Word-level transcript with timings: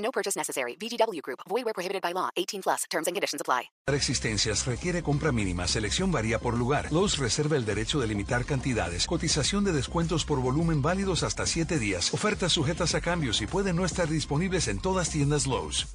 No 0.00 0.10
purchase 0.10 0.36
necessary. 0.36 0.76
VGW 0.76 1.20
Group. 1.22 1.40
Void 1.48 1.64
where 1.64 1.74
prohibited 1.74 2.02
by 2.02 2.12
law. 2.12 2.30
18 2.36 2.62
plus. 2.62 2.84
Terms 2.90 3.06
and 3.06 3.14
conditions 3.14 3.40
apply. 3.40 3.70
Existencias 3.86 4.66
requiere 4.66 5.02
compra 5.02 5.32
mínima. 5.32 5.66
Selección 5.66 6.10
varía 6.10 6.38
por 6.38 6.56
lugar. 6.56 6.92
Lowe's 6.92 7.18
reserva 7.18 7.56
el 7.56 7.64
derecho 7.64 8.00
de 8.00 8.06
limitar 8.06 8.44
cantidades. 8.44 9.06
Cotización 9.06 9.64
de 9.64 9.72
descuentos 9.72 10.24
por 10.24 10.40
volumen 10.40 10.82
válidos 10.82 11.22
hasta 11.22 11.46
7 11.46 11.78
días. 11.78 12.12
Ofertas 12.14 12.52
sujetas 12.52 12.94
a 12.94 13.00
cambios 13.00 13.42
y 13.42 13.46
pueden 13.46 13.76
no 13.76 13.84
estar 13.84 14.08
disponibles 14.08 14.68
en 14.68 14.80
todas 14.80 15.10
tiendas 15.10 15.46
Lowe's. 15.46 15.88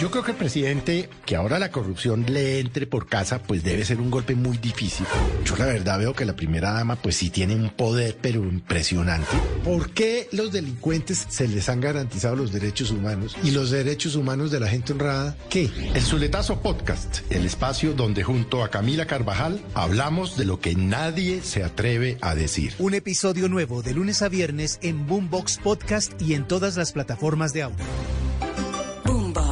Yo 0.00 0.10
creo 0.10 0.24
que 0.24 0.30
el 0.30 0.38
presidente, 0.38 1.10
que 1.26 1.36
ahora 1.36 1.58
la 1.58 1.70
corrupción 1.70 2.24
le 2.26 2.58
entre 2.60 2.86
por 2.86 3.06
casa, 3.06 3.42
pues 3.42 3.62
debe 3.62 3.84
ser 3.84 4.00
un 4.00 4.10
golpe 4.10 4.34
muy 4.34 4.56
difícil. 4.56 5.04
Yo 5.44 5.56
la 5.56 5.66
verdad 5.66 5.98
veo 5.98 6.14
que 6.14 6.24
la 6.24 6.34
primera 6.34 6.72
dama, 6.72 6.96
pues 6.96 7.16
sí 7.16 7.28
tiene 7.28 7.54
un 7.54 7.68
poder, 7.68 8.16
pero 8.18 8.42
impresionante. 8.42 9.36
¿Por 9.62 9.90
qué 9.90 10.26
los 10.32 10.52
delincuentes 10.52 11.26
se 11.28 11.48
les 11.48 11.68
han 11.68 11.82
garantizado 11.82 12.34
los 12.34 12.50
derechos 12.50 12.90
humanos 12.90 13.36
y 13.44 13.50
los 13.50 13.70
derechos 13.70 14.16
humanos 14.16 14.50
de 14.50 14.60
la 14.60 14.68
gente 14.68 14.94
honrada? 14.94 15.36
¿Qué? 15.50 15.68
El 15.94 16.02
Zuletazo 16.02 16.62
Podcast, 16.62 17.20
el 17.30 17.44
espacio 17.44 17.92
donde 17.92 18.22
junto 18.22 18.64
a 18.64 18.70
Camila 18.70 19.04
Carvajal 19.04 19.60
hablamos 19.74 20.38
de 20.38 20.46
lo 20.46 20.60
que 20.60 20.74
nadie 20.76 21.42
se 21.42 21.62
atreve 21.62 22.16
a 22.22 22.34
decir. 22.34 22.72
Un 22.78 22.94
episodio 22.94 23.50
nuevo 23.50 23.82
de 23.82 23.92
lunes 23.92 24.22
a 24.22 24.30
viernes 24.30 24.78
en 24.80 25.06
Boombox 25.06 25.58
Podcast 25.58 26.20
y 26.22 26.32
en 26.32 26.48
todas 26.48 26.78
las 26.78 26.92
plataformas 26.92 27.52
de 27.52 27.64
audio. 27.64 27.84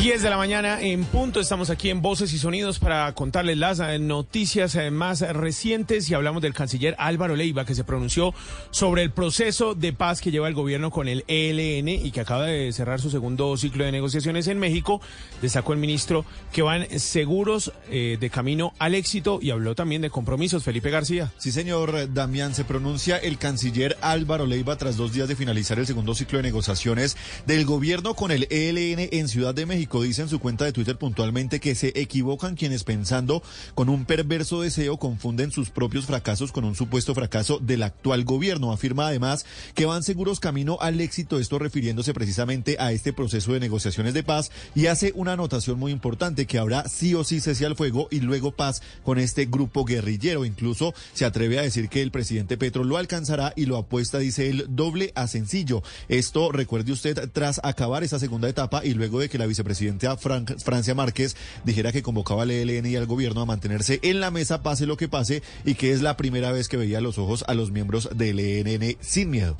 10 0.00 0.22
de 0.22 0.30
la 0.30 0.38
mañana 0.38 0.80
en 0.80 1.04
punto, 1.04 1.40
estamos 1.40 1.68
aquí 1.68 1.90
en 1.90 2.00
Voces 2.00 2.32
y 2.32 2.38
Sonidos 2.38 2.78
para 2.78 3.12
contarles 3.12 3.58
las 3.58 3.80
eh, 3.80 3.98
noticias 3.98 4.74
eh, 4.74 4.90
más 4.90 5.20
recientes 5.20 6.08
y 6.08 6.14
hablamos 6.14 6.40
del 6.40 6.54
canciller 6.54 6.96
Álvaro 6.98 7.36
Leiva 7.36 7.66
que 7.66 7.74
se 7.74 7.84
pronunció 7.84 8.32
sobre 8.70 9.02
el 9.02 9.10
proceso 9.10 9.74
de 9.74 9.92
paz 9.92 10.22
que 10.22 10.30
lleva 10.30 10.48
el 10.48 10.54
gobierno 10.54 10.90
con 10.90 11.06
el 11.06 11.22
ELN 11.28 11.88
y 11.88 12.12
que 12.12 12.20
acaba 12.22 12.46
de 12.46 12.72
cerrar 12.72 12.98
su 12.98 13.10
segundo 13.10 13.54
ciclo 13.58 13.84
de 13.84 13.92
negociaciones 13.92 14.48
en 14.48 14.58
México. 14.58 15.02
Destacó 15.42 15.74
el 15.74 15.78
ministro 15.78 16.24
que 16.50 16.62
van 16.62 16.86
seguros 16.98 17.70
eh, 17.90 18.16
de 18.18 18.30
camino 18.30 18.72
al 18.78 18.94
éxito 18.94 19.38
y 19.42 19.50
habló 19.50 19.74
también 19.74 20.00
de 20.00 20.08
compromisos. 20.08 20.64
Felipe 20.64 20.88
García. 20.88 21.30
Sí, 21.36 21.52
señor 21.52 22.14
Damián, 22.14 22.54
se 22.54 22.64
pronuncia 22.64 23.18
el 23.18 23.36
canciller 23.36 23.98
Álvaro 24.00 24.46
Leiva 24.46 24.76
tras 24.76 24.96
dos 24.96 25.12
días 25.12 25.28
de 25.28 25.36
finalizar 25.36 25.78
el 25.78 25.86
segundo 25.86 26.14
ciclo 26.14 26.38
de 26.38 26.44
negociaciones 26.44 27.18
del 27.44 27.66
gobierno 27.66 28.14
con 28.14 28.30
el 28.30 28.46
ELN 28.48 29.10
en 29.12 29.28
Ciudad 29.28 29.54
de 29.54 29.66
México 29.66 29.89
dice 29.98 30.22
en 30.22 30.28
su 30.28 30.38
cuenta 30.38 30.64
de 30.64 30.72
Twitter 30.72 30.96
puntualmente 30.96 31.58
que 31.58 31.74
se 31.74 31.92
equivocan 31.96 32.54
quienes 32.54 32.84
pensando 32.84 33.42
con 33.74 33.88
un 33.88 34.04
perverso 34.04 34.62
deseo 34.62 34.98
confunden 34.98 35.50
sus 35.50 35.70
propios 35.70 36.06
fracasos 36.06 36.52
con 36.52 36.64
un 36.64 36.76
supuesto 36.76 37.14
fracaso 37.14 37.58
del 37.58 37.82
actual 37.82 38.24
gobierno. 38.24 38.72
Afirma 38.72 39.08
además 39.08 39.44
que 39.74 39.86
van 39.86 40.04
seguros 40.04 40.38
camino 40.38 40.78
al 40.80 41.00
éxito, 41.00 41.40
esto 41.40 41.58
refiriéndose 41.58 42.14
precisamente 42.14 42.76
a 42.78 42.92
este 42.92 43.12
proceso 43.12 43.52
de 43.52 43.60
negociaciones 43.60 44.14
de 44.14 44.22
paz 44.22 44.52
y 44.76 44.86
hace 44.86 45.12
una 45.16 45.32
anotación 45.32 45.78
muy 45.78 45.90
importante 45.90 46.46
que 46.46 46.58
habrá 46.58 46.88
sí 46.88 47.14
o 47.14 47.24
sí 47.24 47.40
cese 47.40 47.66
al 47.66 47.74
fuego 47.74 48.06
y 48.12 48.20
luego 48.20 48.52
paz 48.52 48.82
con 49.02 49.18
este 49.18 49.46
grupo 49.46 49.84
guerrillero. 49.84 50.44
Incluso 50.44 50.94
se 51.14 51.24
atreve 51.24 51.58
a 51.58 51.62
decir 51.62 51.88
que 51.88 52.02
el 52.02 52.12
presidente 52.12 52.56
Petro 52.56 52.84
lo 52.84 52.96
alcanzará 52.96 53.52
y 53.56 53.66
lo 53.66 53.76
apuesta, 53.76 54.18
dice 54.18 54.48
él, 54.48 54.66
doble 54.68 55.10
a 55.16 55.26
sencillo. 55.26 55.82
Esto, 56.08 56.52
recuerde 56.52 56.92
usted, 56.92 57.28
tras 57.32 57.60
acabar 57.64 58.04
esa 58.04 58.20
segunda 58.20 58.48
etapa 58.48 58.84
y 58.84 58.94
luego 58.94 59.18
de 59.18 59.28
que 59.28 59.38
la 59.38 59.46
vicepresidenta 59.46 59.79
presidenta 59.80 60.16
Fran 60.18 60.46
Francia 60.46 60.94
Márquez 60.94 61.36
dijera 61.64 61.90
que 61.90 62.02
convocaba 62.02 62.42
al 62.42 62.50
ELN 62.50 62.84
y 62.84 62.96
al 62.96 63.06
gobierno 63.06 63.40
a 63.40 63.46
mantenerse 63.46 63.98
en 64.02 64.20
la 64.20 64.30
mesa 64.30 64.62
pase 64.62 64.84
lo 64.84 64.98
que 64.98 65.08
pase 65.08 65.42
y 65.64 65.74
que 65.74 65.92
es 65.92 66.02
la 66.02 66.18
primera 66.18 66.52
vez 66.52 66.68
que 66.68 66.76
veía 66.76 66.98
a 66.98 67.00
los 67.00 67.16
ojos 67.16 67.44
a 67.48 67.54
los 67.54 67.70
miembros 67.70 68.10
del 68.14 68.40
ELN 68.40 68.96
sin 69.00 69.30
miedo. 69.30 69.56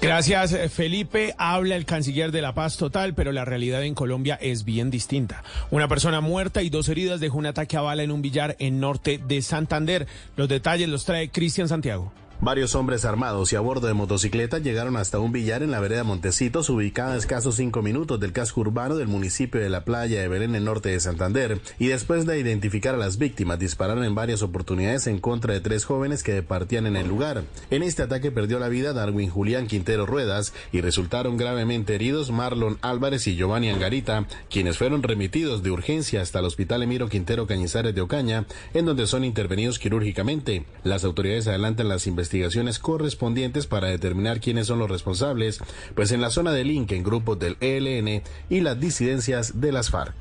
Gracias, 0.00 0.52
eh, 0.52 0.68
Felipe. 0.68 1.34
Habla 1.38 1.76
el 1.76 1.86
canciller 1.86 2.30
de 2.30 2.42
la 2.42 2.54
paz 2.54 2.76
total, 2.76 3.14
pero 3.14 3.32
la 3.32 3.44
realidad 3.44 3.82
en 3.82 3.94
Colombia 3.94 4.38
es 4.40 4.64
bien 4.64 4.90
distinta. 4.90 5.42
Una 5.70 5.88
persona 5.88 6.20
muerta 6.20 6.62
y 6.62 6.68
dos 6.68 6.88
heridas 6.88 7.20
dejó 7.20 7.38
un 7.38 7.46
ataque 7.46 7.76
a 7.76 7.80
bala 7.80 8.02
en 8.02 8.12
un 8.12 8.22
billar 8.22 8.54
en 8.58 8.80
norte 8.80 9.18
de 9.26 9.40
Santander. 9.40 10.06
Los 10.36 10.48
detalles 10.48 10.88
los 10.88 11.04
trae 11.04 11.30
Cristian 11.30 11.68
Santiago. 11.68 12.12
Varios 12.40 12.74
hombres 12.74 13.04
armados 13.04 13.52
y 13.52 13.56
a 13.56 13.60
bordo 13.60 13.86
de 13.86 13.94
motocicleta 13.94 14.58
llegaron 14.58 14.96
hasta 14.96 15.20
un 15.20 15.32
billar 15.32 15.62
en 15.62 15.70
la 15.70 15.80
vereda 15.80 16.02
Montecitos, 16.04 16.68
ubicada 16.68 17.14
a 17.14 17.16
escasos 17.16 17.54
cinco 17.54 17.80
minutos 17.80 18.18
del 18.18 18.32
casco 18.32 18.60
urbano 18.60 18.96
del 18.96 19.08
municipio 19.08 19.60
de 19.60 19.70
La 19.70 19.84
Playa 19.84 20.20
de 20.20 20.28
Belén, 20.28 20.54
en 20.56 20.64
norte 20.64 20.88
de 20.88 21.00
Santander, 21.00 21.60
y 21.78 21.86
después 21.86 22.26
de 22.26 22.38
identificar 22.38 22.96
a 22.96 22.98
las 22.98 23.18
víctimas, 23.18 23.60
dispararon 23.60 24.04
en 24.04 24.16
varias 24.16 24.42
oportunidades 24.42 25.06
en 25.06 25.20
contra 25.20 25.54
de 25.54 25.60
tres 25.60 25.84
jóvenes 25.84 26.22
que 26.22 26.34
departían 26.34 26.86
en 26.86 26.96
el 26.96 27.08
lugar. 27.08 27.44
En 27.70 27.82
este 27.82 28.02
ataque 28.02 28.32
perdió 28.32 28.58
la 28.58 28.68
vida 28.68 28.92
Darwin 28.92 29.30
Julián 29.30 29.68
Quintero 29.68 30.04
Ruedas 30.04 30.52
y 30.72 30.80
resultaron 30.80 31.36
gravemente 31.36 31.94
heridos 31.94 32.32
Marlon 32.32 32.78
Álvarez 32.82 33.26
y 33.28 33.36
Giovanni 33.36 33.70
Angarita, 33.70 34.26
quienes 34.50 34.76
fueron 34.76 35.02
remitidos 35.02 35.62
de 35.62 35.70
urgencia 35.70 36.20
hasta 36.20 36.40
el 36.40 36.46
Hospital 36.46 36.82
Emiro 36.82 37.08
Quintero 37.08 37.46
Cañizares 37.46 37.94
de 37.94 38.00
Ocaña, 38.00 38.44
en 38.74 38.84
donde 38.86 39.06
son 39.06 39.24
intervenidos 39.24 39.78
quirúrgicamente. 39.78 40.64
Las 40.82 41.04
autoridades 41.04 41.46
adelantan 41.46 41.88
las 41.88 42.06
investigaciones 42.06 42.23
investigaciones 42.24 42.78
correspondientes 42.78 43.66
para 43.66 43.88
determinar 43.88 44.40
quiénes 44.40 44.66
son 44.66 44.78
los 44.78 44.90
responsables, 44.90 45.60
pues 45.94 46.10
en 46.10 46.22
la 46.22 46.30
zona 46.30 46.52
de 46.52 46.64
link 46.64 46.90
en 46.92 47.04
grupos 47.04 47.38
del 47.38 47.58
ELN 47.60 48.22
y 48.48 48.60
las 48.60 48.80
disidencias 48.80 49.60
de 49.60 49.72
las 49.72 49.90
FARC. 49.90 50.14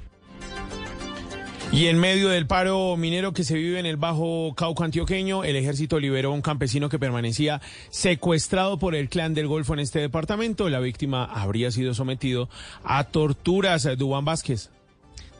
Y 1.71 1.87
en 1.87 1.97
medio 1.97 2.29
del 2.29 2.45
paro 2.45 2.95
minero 2.97 3.33
que 3.33 3.43
se 3.43 3.55
vive 3.55 3.79
en 3.79 3.87
el 3.87 3.97
Bajo 3.97 4.53
Cauca 4.55 4.83
antioqueño, 4.83 5.43
el 5.43 5.55
ejército 5.55 5.99
liberó 5.99 6.29
a 6.29 6.33
un 6.33 6.43
campesino 6.43 6.87
que 6.87 6.99
permanecía 6.99 7.61
secuestrado 7.89 8.77
por 8.77 8.93
el 8.93 9.09
clan 9.09 9.33
del 9.33 9.47
Golfo 9.47 9.73
en 9.73 9.79
este 9.79 9.99
departamento. 9.99 10.69
La 10.69 10.79
víctima 10.81 11.23
habría 11.23 11.71
sido 11.71 11.95
sometido 11.95 12.47
a 12.83 13.05
torturas. 13.05 13.87
Dubán 13.97 14.23
Vázquez. 14.23 14.69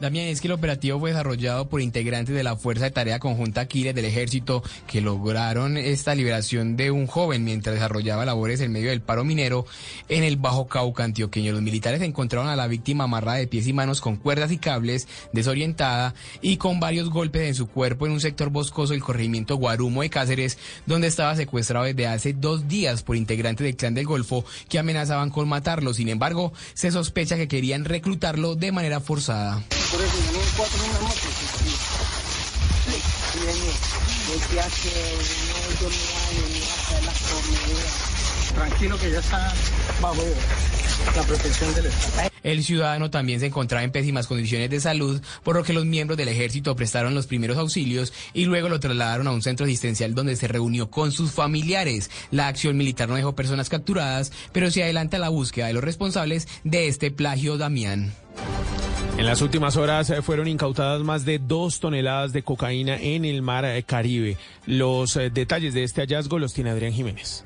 También 0.00 0.26
es 0.26 0.40
que 0.40 0.48
el 0.48 0.52
operativo 0.52 0.98
fue 0.98 1.10
desarrollado 1.10 1.68
por 1.68 1.80
integrantes 1.80 2.34
de 2.34 2.42
la 2.42 2.56
Fuerza 2.56 2.84
de 2.84 2.90
Tarea 2.90 3.20
Conjunta 3.20 3.62
Aquiles 3.62 3.94
del 3.94 4.04
Ejército 4.04 4.62
que 4.86 5.00
lograron 5.00 5.76
esta 5.76 6.14
liberación 6.14 6.76
de 6.76 6.90
un 6.90 7.06
joven 7.06 7.44
mientras 7.44 7.74
desarrollaba 7.74 8.24
labores 8.24 8.60
en 8.60 8.72
medio 8.72 8.90
del 8.90 9.00
paro 9.00 9.24
minero 9.24 9.66
en 10.08 10.24
el 10.24 10.36
Bajo 10.36 10.66
Cauca 10.66 11.04
antioqueño. 11.04 11.52
Los 11.52 11.62
militares 11.62 12.02
encontraron 12.02 12.48
a 12.48 12.56
la 12.56 12.66
víctima 12.66 13.04
amarrada 13.04 13.38
de 13.38 13.46
pies 13.46 13.66
y 13.66 13.72
manos 13.72 14.00
con 14.00 14.16
cuerdas 14.16 14.50
y 14.52 14.58
cables, 14.58 15.08
desorientada 15.32 16.14
y 16.42 16.56
con 16.56 16.80
varios 16.80 17.08
golpes 17.08 17.48
en 17.48 17.54
su 17.54 17.68
cuerpo 17.68 18.06
en 18.06 18.12
un 18.12 18.20
sector 18.20 18.50
boscoso 18.50 18.92
del 18.92 19.02
corregimiento 19.02 19.56
Guarumo 19.56 20.02
de 20.02 20.10
Cáceres, 20.10 20.58
donde 20.86 21.06
estaba 21.06 21.36
secuestrado 21.36 21.86
desde 21.86 22.08
hace 22.08 22.32
dos 22.32 22.68
días 22.68 23.02
por 23.02 23.16
integrantes 23.16 23.64
del 23.64 23.76
Clan 23.76 23.94
del 23.94 24.06
Golfo 24.06 24.44
que 24.68 24.78
amenazaban 24.78 25.30
con 25.30 25.48
matarlo. 25.48 25.94
Sin 25.94 26.08
embargo, 26.08 26.52
se 26.74 26.90
sospecha 26.90 27.36
que 27.36 27.48
querían 27.48 27.84
reclutarlo 27.84 28.56
de 28.56 28.72
manera 28.72 29.00
forzada. 29.00 29.62
Por 29.94 30.02
eso 30.02 30.16
vienen 30.16 30.50
cuatro 30.56 30.76
en 30.82 30.90
una 30.90 31.00
moto. 31.02 31.14
Sí, 31.14 31.46
sí. 31.62 31.70
Desde 34.26 34.60
hace 34.60 34.90
no 35.46 35.58
hasta 36.74 37.00
las 37.02 37.18
comidas. 37.30 38.13
Tranquilo 38.54 38.98
que 38.98 39.10
ya 39.10 39.18
está 39.18 39.52
bajo 40.00 40.22
la 41.16 41.22
protección 41.22 41.74
del 41.74 41.86
Estado. 41.86 42.30
El 42.42 42.62
ciudadano 42.62 43.10
también 43.10 43.40
se 43.40 43.46
encontraba 43.46 43.82
en 43.84 43.90
pésimas 43.90 44.26
condiciones 44.26 44.68
de 44.68 44.78
salud, 44.78 45.20
por 45.42 45.56
lo 45.56 45.62
que 45.62 45.72
los 45.72 45.86
miembros 45.86 46.18
del 46.18 46.28
ejército 46.28 46.76
prestaron 46.76 47.14
los 47.14 47.26
primeros 47.26 47.56
auxilios 47.56 48.12
y 48.34 48.44
luego 48.44 48.68
lo 48.68 48.80
trasladaron 48.80 49.26
a 49.26 49.32
un 49.32 49.42
centro 49.42 49.64
asistencial 49.64 50.14
donde 50.14 50.36
se 50.36 50.46
reunió 50.46 50.90
con 50.90 51.10
sus 51.10 51.32
familiares. 51.32 52.10
La 52.30 52.48
acción 52.48 52.76
militar 52.76 53.08
no 53.08 53.16
dejó 53.16 53.34
personas 53.34 53.70
capturadas, 53.70 54.30
pero 54.52 54.70
se 54.70 54.82
adelanta 54.82 55.18
la 55.18 55.30
búsqueda 55.30 55.68
de 55.68 55.72
los 55.72 55.84
responsables 55.84 56.46
de 56.64 56.88
este 56.88 57.10
plagio 57.10 57.56
Damián. 57.56 58.12
En 59.16 59.26
las 59.26 59.42
últimas 59.42 59.76
horas 59.76 60.10
eh, 60.10 60.22
fueron 60.22 60.48
incautadas 60.48 61.00
más 61.02 61.24
de 61.24 61.38
dos 61.38 61.78
toneladas 61.78 62.32
de 62.32 62.42
cocaína 62.42 62.96
en 62.96 63.24
el 63.24 63.42
mar 63.42 63.64
eh, 63.64 63.82
Caribe. 63.84 64.36
Los 64.66 65.16
eh, 65.16 65.30
detalles 65.30 65.72
de 65.72 65.84
este 65.84 66.00
hallazgo 66.00 66.38
los 66.40 66.52
tiene 66.52 66.70
Adrián 66.70 66.92
Jiménez. 66.92 67.44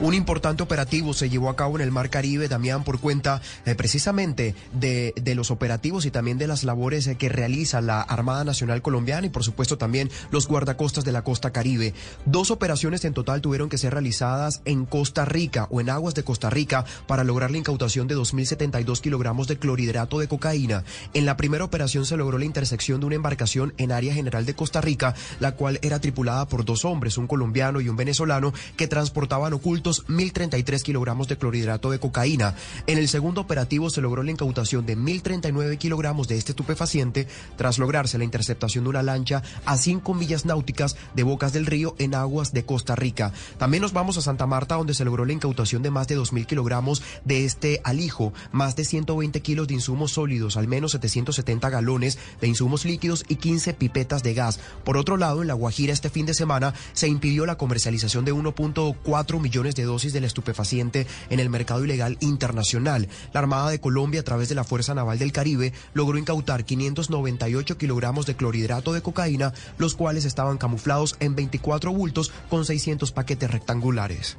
Un 0.00 0.14
importante 0.14 0.62
operativo 0.62 1.12
se 1.12 1.28
llevó 1.28 1.48
a 1.48 1.56
cabo 1.56 1.76
en 1.76 1.82
el 1.82 1.92
Mar 1.92 2.10
Caribe, 2.10 2.48
Damián, 2.48 2.82
por 2.82 2.98
cuenta 2.98 3.40
eh, 3.66 3.74
precisamente 3.74 4.54
de, 4.72 5.12
de, 5.20 5.34
los 5.34 5.50
operativos 5.50 6.06
y 6.06 6.10
también 6.10 6.38
de 6.38 6.46
las 6.46 6.64
labores 6.64 7.06
eh, 7.06 7.16
que 7.16 7.28
realiza 7.28 7.80
la 7.80 8.00
Armada 8.00 8.42
Nacional 8.42 8.82
Colombiana 8.82 9.26
y 9.26 9.30
por 9.30 9.44
supuesto 9.44 9.78
también 9.78 10.10
los 10.30 10.48
guardacostas 10.48 11.04
de 11.04 11.12
la 11.12 11.22
costa 11.22 11.52
Caribe. 11.52 11.94
Dos 12.24 12.50
operaciones 12.50 13.04
en 13.04 13.14
total 13.14 13.42
tuvieron 13.42 13.68
que 13.68 13.78
ser 13.78 13.92
realizadas 13.92 14.62
en 14.64 14.86
Costa 14.86 15.24
Rica 15.24 15.68
o 15.70 15.80
en 15.80 15.90
aguas 15.90 16.14
de 16.14 16.24
Costa 16.24 16.50
Rica 16.50 16.84
para 17.06 17.22
lograr 17.22 17.50
la 17.50 17.58
incautación 17.58 18.08
de 18.08 18.16
2.072 18.16 19.00
kilogramos 19.00 19.46
de 19.46 19.58
clorhidrato 19.58 20.18
de 20.18 20.26
cocaína. 20.26 20.84
En 21.14 21.26
la 21.26 21.36
primera 21.36 21.64
operación 21.64 22.06
se 22.06 22.16
logró 22.16 22.38
la 22.38 22.46
intersección 22.46 23.00
de 23.00 23.06
una 23.06 23.16
embarcación 23.16 23.74
en 23.76 23.92
área 23.92 24.14
general 24.14 24.46
de 24.46 24.54
Costa 24.54 24.80
Rica, 24.80 25.14
la 25.38 25.52
cual 25.52 25.78
era 25.82 26.00
tripulada 26.00 26.48
por 26.48 26.64
dos 26.64 26.84
hombres, 26.84 27.18
un 27.18 27.26
colombiano 27.26 27.80
y 27.80 27.88
un 27.88 27.96
venezolano, 27.96 28.52
que 28.76 28.88
transportaban 28.88 29.52
ocultos 29.52 29.81
1.033 29.82 30.82
kilogramos 30.82 31.28
de 31.28 31.36
clorhidrato 31.36 31.90
de 31.90 31.98
cocaína. 31.98 32.54
En 32.86 32.98
el 32.98 33.08
segundo 33.08 33.40
operativo 33.40 33.90
se 33.90 34.00
logró 34.00 34.22
la 34.22 34.30
incautación 34.30 34.86
de 34.86 34.96
1.039 34.96 35.78
kilogramos 35.78 36.28
de 36.28 36.38
este 36.38 36.52
estupefaciente 36.52 37.26
tras 37.56 37.78
lograrse 37.78 38.18
la 38.18 38.24
interceptación 38.24 38.84
de 38.84 38.90
una 38.90 39.02
lancha 39.02 39.42
a 39.64 39.76
5 39.76 40.14
millas 40.14 40.44
náuticas 40.44 40.96
de 41.14 41.22
Bocas 41.22 41.52
del 41.52 41.66
Río 41.66 41.94
en 41.98 42.14
aguas 42.14 42.52
de 42.52 42.64
Costa 42.64 42.94
Rica. 42.94 43.32
También 43.58 43.82
nos 43.82 43.92
vamos 43.92 44.16
a 44.16 44.22
Santa 44.22 44.46
Marta 44.46 44.76
donde 44.76 44.94
se 44.94 45.04
logró 45.04 45.24
la 45.24 45.32
incautación 45.32 45.82
de 45.82 45.90
más 45.90 46.08
de 46.08 46.18
2.000 46.18 46.46
kilogramos 46.46 47.02
de 47.24 47.44
este 47.44 47.80
alijo, 47.84 48.32
más 48.52 48.76
de 48.76 48.84
120 48.84 49.40
kilos 49.40 49.68
de 49.68 49.74
insumos 49.74 50.12
sólidos, 50.12 50.56
al 50.56 50.68
menos 50.68 50.92
770 50.92 51.70
galones 51.70 52.18
de 52.40 52.48
insumos 52.48 52.84
líquidos 52.84 53.24
y 53.28 53.36
15 53.36 53.74
pipetas 53.74 54.22
de 54.22 54.34
gas. 54.34 54.60
Por 54.84 54.96
otro 54.96 55.16
lado, 55.16 55.42
en 55.42 55.48
La 55.48 55.54
Guajira 55.54 55.92
este 55.92 56.10
fin 56.10 56.26
de 56.26 56.34
semana 56.34 56.74
se 56.92 57.08
impidió 57.08 57.46
la 57.46 57.56
comercialización 57.56 58.24
de 58.24 58.34
1.4 58.34 59.40
millones 59.40 59.71
de 59.74 59.84
dosis 59.84 60.12
del 60.12 60.24
estupefaciente 60.24 61.06
en 61.30 61.40
el 61.40 61.50
mercado 61.50 61.84
ilegal 61.84 62.16
internacional. 62.20 63.08
La 63.32 63.40
Armada 63.40 63.70
de 63.70 63.80
Colombia, 63.80 64.20
a 64.20 64.24
través 64.24 64.48
de 64.48 64.54
la 64.54 64.64
Fuerza 64.64 64.94
Naval 64.94 65.18
del 65.18 65.32
Caribe, 65.32 65.72
logró 65.94 66.18
incautar 66.18 66.64
598 66.64 67.78
kilogramos 67.78 68.26
de 68.26 68.36
clorhidrato 68.36 68.92
de 68.92 69.02
cocaína, 69.02 69.52
los 69.78 69.94
cuales 69.94 70.24
estaban 70.24 70.58
camuflados 70.58 71.16
en 71.20 71.34
24 71.34 71.92
bultos 71.92 72.32
con 72.48 72.64
600 72.64 73.12
paquetes 73.12 73.50
rectangulares. 73.50 74.36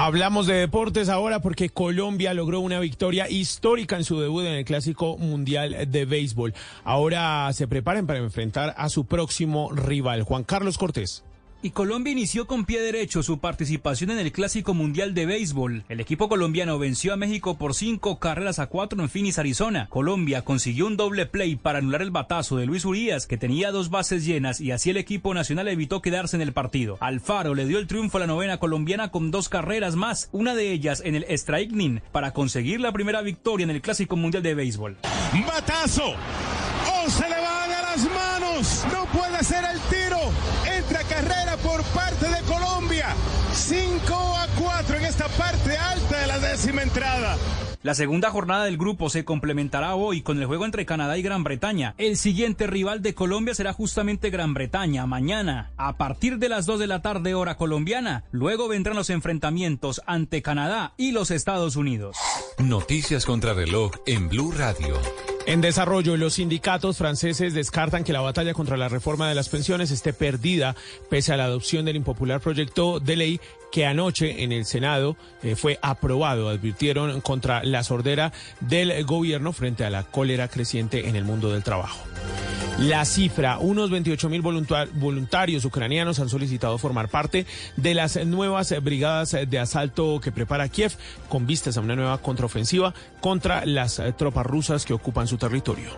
Hablamos 0.00 0.46
de 0.46 0.54
deportes 0.54 1.08
ahora 1.08 1.40
porque 1.40 1.70
Colombia 1.70 2.32
logró 2.32 2.60
una 2.60 2.78
victoria 2.78 3.28
histórica 3.28 3.96
en 3.96 4.04
su 4.04 4.20
debut 4.20 4.44
en 4.44 4.52
el 4.52 4.64
Clásico 4.64 5.18
Mundial 5.18 5.90
de 5.90 6.04
Béisbol. 6.04 6.54
Ahora 6.84 7.52
se 7.52 7.66
preparan 7.66 8.06
para 8.06 8.20
enfrentar 8.20 8.74
a 8.78 8.90
su 8.90 9.06
próximo 9.06 9.72
rival, 9.72 10.22
Juan 10.22 10.44
Carlos 10.44 10.78
Cortés. 10.78 11.24
Y 11.60 11.70
Colombia 11.70 12.12
inició 12.12 12.46
con 12.46 12.64
pie 12.64 12.80
derecho 12.80 13.24
su 13.24 13.40
participación 13.40 14.12
en 14.12 14.20
el 14.20 14.30
Clásico 14.30 14.74
Mundial 14.74 15.12
de 15.12 15.26
Béisbol. 15.26 15.82
El 15.88 15.98
equipo 15.98 16.28
colombiano 16.28 16.78
venció 16.78 17.12
a 17.12 17.16
México 17.16 17.58
por 17.58 17.74
cinco 17.74 18.20
carreras 18.20 18.60
a 18.60 18.68
cuatro 18.68 19.02
en 19.02 19.08
Phoenix, 19.08 19.40
Arizona. 19.40 19.88
Colombia 19.90 20.42
consiguió 20.42 20.86
un 20.86 20.96
doble 20.96 21.26
play 21.26 21.56
para 21.56 21.80
anular 21.80 22.02
el 22.02 22.12
batazo 22.12 22.58
de 22.58 22.66
Luis 22.66 22.84
Urías, 22.84 23.26
que 23.26 23.38
tenía 23.38 23.72
dos 23.72 23.90
bases 23.90 24.24
llenas, 24.24 24.60
y 24.60 24.70
así 24.70 24.90
el 24.90 24.98
equipo 24.98 25.34
nacional 25.34 25.66
evitó 25.66 26.00
quedarse 26.00 26.36
en 26.36 26.42
el 26.42 26.52
partido. 26.52 26.96
Alfaro 27.00 27.56
le 27.56 27.66
dio 27.66 27.80
el 27.80 27.88
triunfo 27.88 28.18
a 28.18 28.20
la 28.20 28.28
novena 28.28 28.58
colombiana 28.58 29.10
con 29.10 29.32
dos 29.32 29.48
carreras 29.48 29.96
más, 29.96 30.28
una 30.30 30.54
de 30.54 30.70
ellas 30.70 31.02
en 31.04 31.16
el 31.16 31.26
Striking, 31.28 32.02
para 32.12 32.32
conseguir 32.32 32.80
la 32.80 32.92
primera 32.92 33.20
victoria 33.20 33.64
en 33.64 33.70
el 33.70 33.82
Clásico 33.82 34.14
Mundial 34.14 34.44
de 34.44 34.54
Béisbol. 34.54 34.96
¡Batazo! 35.44 36.14
¡Oh, 36.92 37.10
se 37.10 37.28
le 37.28 37.34
van 37.34 37.72
a 37.72 37.82
las 37.82 38.04
manos! 38.04 38.84
¡No 38.92 39.06
puede 39.06 39.42
ser 39.42 39.64
el 39.64 39.80
tiro! 39.90 40.18
Entra 40.72 41.02
carrera 41.04 41.56
por 41.62 41.82
parte 41.84 42.28
de 42.28 42.40
Colombia. 42.42 43.14
5 43.68 44.14
a 44.14 44.46
4 44.58 44.96
en 44.96 45.04
esta 45.04 45.28
parte 45.28 45.76
alta 45.76 46.20
de 46.20 46.26
la 46.26 46.38
décima 46.38 46.82
entrada. 46.82 47.36
La 47.82 47.94
segunda 47.94 48.30
jornada 48.30 48.64
del 48.64 48.78
grupo 48.78 49.10
se 49.10 49.26
complementará 49.26 49.94
hoy 49.94 50.22
con 50.22 50.38
el 50.38 50.46
juego 50.46 50.64
entre 50.64 50.86
Canadá 50.86 51.18
y 51.18 51.22
Gran 51.22 51.44
Bretaña. 51.44 51.94
El 51.98 52.16
siguiente 52.16 52.66
rival 52.66 53.02
de 53.02 53.14
Colombia 53.14 53.54
será 53.54 53.74
justamente 53.74 54.30
Gran 54.30 54.54
Bretaña 54.54 55.04
mañana 55.04 55.70
a 55.76 55.98
partir 55.98 56.38
de 56.38 56.48
las 56.48 56.64
2 56.64 56.80
de 56.80 56.86
la 56.86 57.02
tarde 57.02 57.34
hora 57.34 57.58
colombiana. 57.58 58.24
Luego 58.30 58.68
vendrán 58.68 58.96
los 58.96 59.10
enfrentamientos 59.10 60.00
ante 60.06 60.40
Canadá 60.40 60.94
y 60.96 61.12
los 61.12 61.30
Estados 61.30 61.76
Unidos. 61.76 62.16
Noticias 62.56 63.26
contra 63.26 63.52
reloj 63.52 63.92
en 64.06 64.30
Blue 64.30 64.50
Radio. 64.50 64.98
En 65.48 65.62
desarrollo, 65.62 66.18
los 66.18 66.34
sindicatos 66.34 66.98
franceses 66.98 67.54
descartan 67.54 68.04
que 68.04 68.12
la 68.12 68.20
batalla 68.20 68.52
contra 68.52 68.76
la 68.76 68.90
reforma 68.90 69.30
de 69.30 69.34
las 69.34 69.48
pensiones 69.48 69.90
esté 69.90 70.12
perdida 70.12 70.76
pese 71.08 71.32
a 71.32 71.38
la 71.38 71.46
adopción 71.46 71.86
del 71.86 71.96
impopular 71.96 72.38
proyecto 72.38 73.00
de 73.00 73.16
ley 73.16 73.40
que 73.72 73.86
anoche 73.86 74.44
en 74.44 74.52
el 74.52 74.66
Senado 74.66 75.16
eh, 75.42 75.56
fue 75.56 75.78
aprobado. 75.80 76.50
Advirtieron 76.50 77.22
contra 77.22 77.64
la 77.64 77.82
sordera 77.82 78.30
del 78.60 79.02
gobierno 79.06 79.54
frente 79.54 79.86
a 79.86 79.90
la 79.90 80.02
cólera 80.02 80.48
creciente 80.48 81.08
en 81.08 81.16
el 81.16 81.24
mundo 81.24 81.50
del 81.50 81.62
trabajo. 81.62 82.04
La 82.78 83.04
cifra, 83.04 83.58
unos 83.58 83.90
28 83.90 84.28
mil 84.28 84.40
voluntarios 84.40 85.64
ucranianos 85.64 86.20
han 86.20 86.28
solicitado 86.28 86.78
formar 86.78 87.08
parte 87.08 87.44
de 87.76 87.92
las 87.92 88.24
nuevas 88.24 88.72
brigadas 88.82 89.36
de 89.48 89.58
asalto 89.58 90.20
que 90.20 90.30
prepara 90.30 90.68
Kiev 90.68 90.92
con 91.28 91.44
vistas 91.44 91.76
a 91.76 91.80
una 91.80 91.96
nueva 91.96 92.18
contraofensiva 92.18 92.94
contra 93.20 93.66
las 93.66 94.00
tropas 94.16 94.46
rusas 94.46 94.84
que 94.84 94.94
ocupan 94.94 95.26
su 95.26 95.38
territorio. 95.38 95.90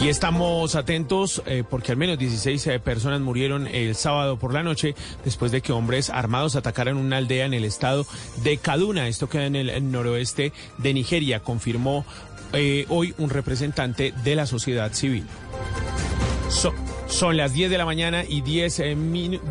Y 0.00 0.06
estamos 0.06 0.76
atentos 0.76 1.42
eh, 1.44 1.64
porque 1.68 1.90
al 1.90 1.98
menos 1.98 2.18
16 2.18 2.66
eh, 2.68 2.78
personas 2.78 3.20
murieron 3.20 3.66
el 3.66 3.96
sábado 3.96 4.38
por 4.38 4.54
la 4.54 4.62
noche 4.62 4.94
después 5.24 5.50
de 5.50 5.60
que 5.60 5.72
hombres 5.72 6.08
armados 6.08 6.54
atacaran 6.54 6.96
una 6.96 7.16
aldea 7.16 7.46
en 7.46 7.52
el 7.52 7.64
estado 7.64 8.06
de 8.44 8.58
Kaduna. 8.58 9.08
Esto 9.08 9.28
queda 9.28 9.46
en 9.46 9.56
el 9.56 9.90
noroeste 9.90 10.52
de 10.78 10.94
Nigeria, 10.94 11.40
confirmó 11.40 12.06
eh, 12.52 12.86
hoy 12.88 13.14
un 13.18 13.30
representante 13.30 14.12
de 14.24 14.34
la 14.34 14.46
sociedad 14.46 14.92
civil. 14.92 15.26
son 17.08 17.36
las 17.36 17.52
10 17.52 17.70
de 17.70 17.78
la 17.78 17.84
mañana 17.84 18.24
y 18.24 18.40
10, 18.42 18.82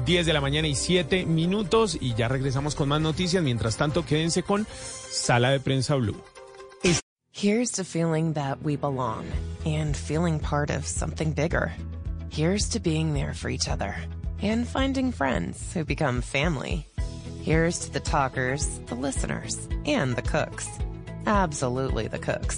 10 0.05 0.25
de 0.25 0.33
la 0.33 0.41
mañana 0.41 0.67
y 0.67 0.75
7 0.75 1.25
minutos 1.25 1.97
y 1.99 2.13
ya 2.15 2.27
regresamos 2.27 2.75
con 2.75 2.89
más 2.89 3.01
noticias. 3.01 3.43
Mientras 3.43 3.77
tanto, 3.77 4.05
quédense 4.05 4.43
con 4.43 4.67
Sala 4.71 5.51
de 5.51 5.59
Prensa 5.59 5.95
Blue. 5.95 6.15
Here's 7.39 7.73
to 7.73 7.83
feeling 7.83 8.33
that 8.33 8.63
we 8.63 8.77
belong 8.77 9.27
and 9.63 9.95
feeling 9.95 10.39
part 10.39 10.71
of 10.71 10.87
something 10.87 11.33
bigger. 11.33 11.71
Here's 12.31 12.69
to 12.69 12.79
being 12.79 13.13
there 13.13 13.35
for 13.35 13.49
each 13.49 13.69
other 13.69 13.95
and 14.41 14.67
finding 14.67 15.11
friends 15.11 15.71
who 15.71 15.85
become 15.85 16.21
family. 16.21 16.87
Here's 17.43 17.77
to 17.81 17.93
the 17.93 17.99
talkers, 17.99 18.79
the 18.87 18.95
listeners, 18.95 19.55
and 19.85 20.15
the 20.15 20.23
cooks. 20.23 20.67
Absolutely 21.27 22.07
the 22.07 22.17
cooks. 22.17 22.57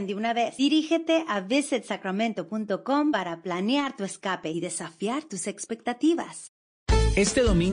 de 0.00 0.14
una 0.14 0.32
vez. 0.32 0.56
Dirígete 0.56 1.24
a 1.28 1.40
visitsacramento.com 1.40 3.10
para 3.10 3.42
planear 3.42 3.94
tu 3.94 4.04
escape 4.04 4.50
y 4.50 4.60
desafiar 4.60 5.24
tus 5.24 5.46
expectativas. 5.46 6.52
Este 7.14 7.42
domingo 7.42 7.72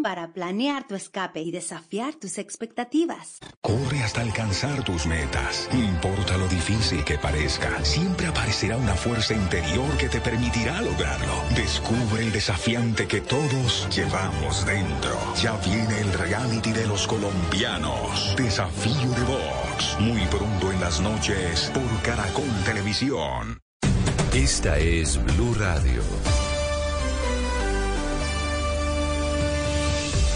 para 0.00 0.32
planear 0.32 0.86
tu 0.86 0.94
escape 0.94 1.42
y 1.42 1.50
desafiar 1.50 2.14
tus 2.14 2.38
expectativas. 2.38 3.40
Corre 3.60 4.02
hasta 4.02 4.22
alcanzar 4.22 4.82
tus 4.84 5.06
metas. 5.06 5.68
No 5.72 5.82
importa 5.82 6.38
lo 6.38 6.48
difícil 6.48 7.04
que 7.04 7.18
parezca, 7.18 7.84
siempre 7.84 8.28
aparecerá 8.28 8.76
una 8.76 8.94
fuerza 8.94 9.34
interior 9.34 9.94
que 9.98 10.08
te 10.08 10.20
permitirá 10.20 10.80
lograrlo. 10.80 11.34
Descubre 11.54 12.22
el 12.22 12.32
desafiante 12.32 13.06
que 13.06 13.20
todos 13.20 13.88
llevamos 13.94 14.64
dentro. 14.64 15.18
Ya 15.42 15.56
viene 15.58 16.00
el 16.00 16.12
reality 16.12 16.72
de 16.72 16.86
los 16.86 17.06
colombianos. 17.06 18.34
Desafío 18.36 19.10
de 19.10 19.22
Vox. 19.24 19.96
Muy 20.00 20.24
pronto 20.26 20.72
en 20.72 20.80
las 20.80 21.00
noches 21.00 21.70
por 21.74 22.02
Caracol 22.02 22.48
Televisión. 22.64 23.60
Esta 24.32 24.78
es 24.78 25.22
Blue 25.22 25.54
Radio. 25.54 26.02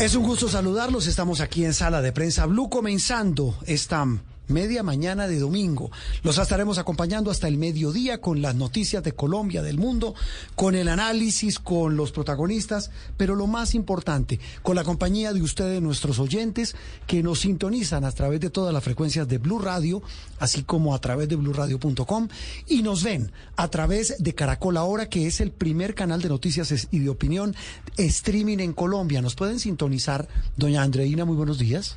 Es 0.00 0.14
un 0.14 0.22
gusto 0.22 0.48
saludarlos. 0.48 1.06
Estamos 1.06 1.42
aquí 1.42 1.62
en 1.62 1.74
Sala 1.74 2.00
de 2.00 2.10
Prensa 2.10 2.46
Blue 2.46 2.70
comenzando 2.70 3.58
esta 3.66 4.06
media 4.50 4.82
mañana 4.82 5.26
de 5.26 5.38
domingo. 5.38 5.90
Los 6.22 6.38
estaremos 6.38 6.78
acompañando 6.78 7.30
hasta 7.30 7.48
el 7.48 7.58
mediodía 7.58 8.20
con 8.20 8.42
las 8.42 8.54
noticias 8.54 9.02
de 9.02 9.12
Colombia, 9.12 9.62
del 9.62 9.78
mundo, 9.78 10.14
con 10.56 10.74
el 10.74 10.88
análisis, 10.88 11.58
con 11.58 11.96
los 11.96 12.12
protagonistas, 12.12 12.90
pero 13.16 13.34
lo 13.34 13.46
más 13.46 13.74
importante, 13.74 14.40
con 14.62 14.76
la 14.76 14.84
compañía 14.84 15.32
de 15.32 15.42
ustedes, 15.42 15.80
nuestros 15.80 16.18
oyentes, 16.18 16.74
que 17.06 17.22
nos 17.22 17.40
sintonizan 17.40 18.04
a 18.04 18.12
través 18.12 18.40
de 18.40 18.50
todas 18.50 18.74
las 18.74 18.82
frecuencias 18.82 19.28
de 19.28 19.38
Blue 19.38 19.58
Radio, 19.58 20.02
así 20.38 20.62
como 20.62 20.94
a 20.94 21.00
través 21.00 21.28
de 21.28 21.36
bluradio.com 21.36 22.28
y 22.66 22.82
nos 22.82 23.02
ven 23.02 23.30
a 23.56 23.68
través 23.68 24.16
de 24.18 24.34
Caracol 24.34 24.76
Ahora, 24.76 25.08
que 25.08 25.26
es 25.26 25.40
el 25.40 25.52
primer 25.52 25.94
canal 25.94 26.22
de 26.22 26.28
noticias 26.28 26.88
y 26.90 26.98
de 26.98 27.08
opinión 27.08 27.54
streaming 27.96 28.58
en 28.58 28.72
Colombia. 28.72 29.22
Nos 29.22 29.34
pueden 29.34 29.58
sintonizar, 29.58 30.28
doña 30.56 30.82
Andreina, 30.82 31.24
muy 31.24 31.36
buenos 31.36 31.58
días. 31.58 31.96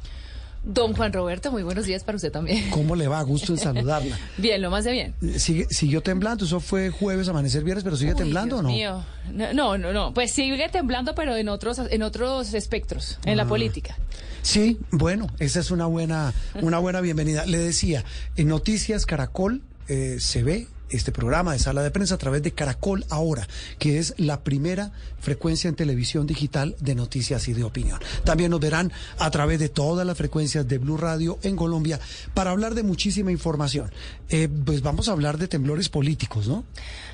Don 0.65 0.93
Juan 0.95 1.11
Roberto, 1.11 1.51
muy 1.51 1.61
buenos 1.63 1.85
días 1.85 2.05
para 2.05 2.15
usted 2.15 2.31
también. 2.31 2.69
¿Cómo 2.69 2.95
le 2.95 3.07
va? 3.09 3.21
Gusto 3.23 3.51
en 3.53 3.59
saludarla. 3.59 4.17
bien, 4.37 4.61
lo 4.61 4.69
más 4.71 4.85
de 4.85 4.91
bien. 4.93 5.13
¿Sigue, 5.37 5.67
¿Siguió 5.69 6.01
temblando? 6.01 6.45
Eso 6.45 6.61
fue 6.61 6.89
jueves, 6.89 7.27
amanecer 7.27 7.63
viernes, 7.65 7.83
pero 7.83 7.97
¿sigue 7.97 8.15
temblando 8.15 8.55
Dios 8.55 8.59
o 8.59 8.63
no? 8.63 8.69
Mío. 8.69 9.03
No, 9.53 9.77
no, 9.77 9.91
no. 9.91 10.13
Pues 10.13 10.31
sigue 10.31 10.69
temblando, 10.69 11.15
pero 11.15 11.35
en 11.35 11.49
otros, 11.49 11.79
en 11.89 12.01
otros 12.01 12.53
espectros, 12.53 13.19
en 13.25 13.35
la 13.35 13.43
Ah. 13.43 13.47
política. 13.47 13.97
Sí, 14.41 14.77
bueno, 14.91 15.27
esa 15.39 15.59
es 15.59 15.69
una 15.71 15.85
buena, 15.85 16.33
una 16.61 16.79
buena 16.79 17.01
bienvenida. 17.01 17.45
Le 17.45 17.57
decía, 17.57 18.05
en 18.37 18.47
Noticias 18.47 19.05
Caracol 19.05 19.61
eh, 19.89 20.17
se 20.19 20.43
ve 20.43 20.67
este 20.93 21.11
programa 21.11 21.53
de 21.53 21.59
sala 21.59 21.83
de 21.83 21.91
prensa 21.91 22.15
a 22.15 22.17
través 22.17 22.43
de 22.43 22.51
Caracol 22.51 23.05
Ahora, 23.09 23.47
que 23.79 23.99
es 23.99 24.13
la 24.17 24.43
primera 24.43 24.91
frecuencia 25.19 25.67
en 25.67 25.75
televisión 25.75 26.27
digital 26.27 26.75
de 26.79 26.95
noticias 26.95 27.47
y 27.47 27.53
de 27.53 27.63
opinión. 27.63 27.99
También 28.23 28.51
nos 28.51 28.59
verán 28.59 28.91
a 29.17 29.31
través 29.31 29.59
de 29.59 29.69
todas 29.69 30.05
las 30.05 30.17
frecuencias 30.17 30.67
de 30.67 30.77
Blue 30.77 30.97
Radio 30.97 31.39
en 31.43 31.55
Colombia 31.55 31.99
para 32.33 32.51
hablar 32.51 32.75
de 32.75 32.83
muchísima 32.83 33.31
información. 33.31 33.91
Eh, 34.29 34.47
pues 34.65 34.81
vamos 34.81 35.09
a 35.09 35.13
hablar 35.13 35.37
de 35.37 35.47
temblores 35.47 35.89
políticos, 35.89 36.47
¿no? 36.47 36.63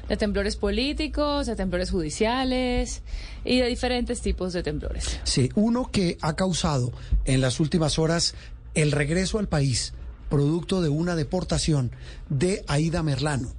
De 0.07 0.17
temblores 0.17 0.55
políticos, 0.55 1.47
de 1.47 1.55
temblores 1.55 1.91
judiciales 1.91 3.01
y 3.45 3.59
de 3.59 3.67
diferentes 3.67 4.21
tipos 4.21 4.53
de 4.53 4.63
temblores. 4.63 5.19
Sí, 5.23 5.49
uno 5.55 5.91
que 5.91 6.17
ha 6.21 6.35
causado 6.35 6.91
en 7.25 7.41
las 7.41 7.59
últimas 7.59 7.99
horas 7.99 8.33
el 8.73 8.91
regreso 8.91 9.39
al 9.39 9.47
país, 9.47 9.93
producto 10.29 10.81
de 10.81 10.89
una 10.89 11.15
deportación 11.15 11.91
de 12.29 12.63
Aida 12.67 13.03
Merlano. 13.03 13.58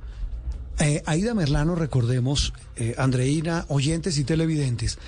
Eh, 0.80 1.02
Aida 1.06 1.34
Merlano, 1.34 1.75
recordemos, 1.75 2.52
eh, 2.76 2.94
Andreina, 2.96 3.66
oyentes 3.68 4.16
y 4.18 4.25
televidentes, 4.25 4.99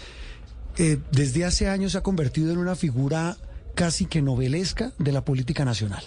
eh, 0.77 0.99
desde 1.13 1.45
hace 1.47 1.69
años 1.69 1.93
se 1.93 1.99
ha 1.99 2.03
convertido 2.03 2.53
en 2.53 2.59
una 2.59 2.75
figura 2.77 3.37
casi 3.75 4.05
que 4.07 4.21
novelesca 4.23 4.93
de 4.99 5.13
la 5.13 5.25
política 5.25 5.65
nacional 5.65 6.03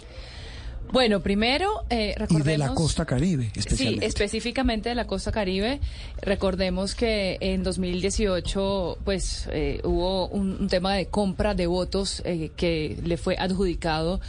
Bueno, 0.91 1.19
primero, 1.21 1.83
eh, 1.89 2.13
y 2.15 2.19
recordemos... 2.19 2.45
de 2.45 2.57
la 2.59 2.73
costa 2.75 3.05
caribe, 3.05 3.45
Sí, 3.53 3.59
especialmente. 3.59 4.05
específicamente 4.05 4.89
de 4.89 4.95
la 4.95 5.07
costa 5.07 5.31
caribe. 5.31 5.79
Recordemos 6.21 6.93
que 6.93 7.37
en 7.41 7.63
2018 7.63 8.99
pues 9.03 9.47
eh, 9.51 9.81
hubo 9.83 10.27
un, 10.27 10.57
un 10.59 10.67
tema 10.67 10.93
de 10.93 11.07
compra 11.07 11.55
de 11.55 11.65
votos 11.65 12.21
eh, 12.23 12.51
que 12.55 12.97
le 13.03 13.17
fue 13.17 13.35
adjudicado 13.37 14.21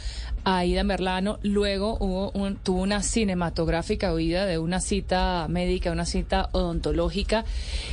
Aida 0.49 0.85
Merlano. 0.85 1.39
Luego 1.43 1.97
hubo 1.99 2.31
un, 2.31 2.55
tuvo 2.55 2.81
una 2.81 3.03
cinematográfica 3.03 4.13
huida 4.13 4.45
de 4.45 4.57
una 4.57 4.79
cita 4.79 5.45
médica, 5.49 5.91
una 5.91 6.05
cita 6.05 6.47
odontológica. 6.53 7.43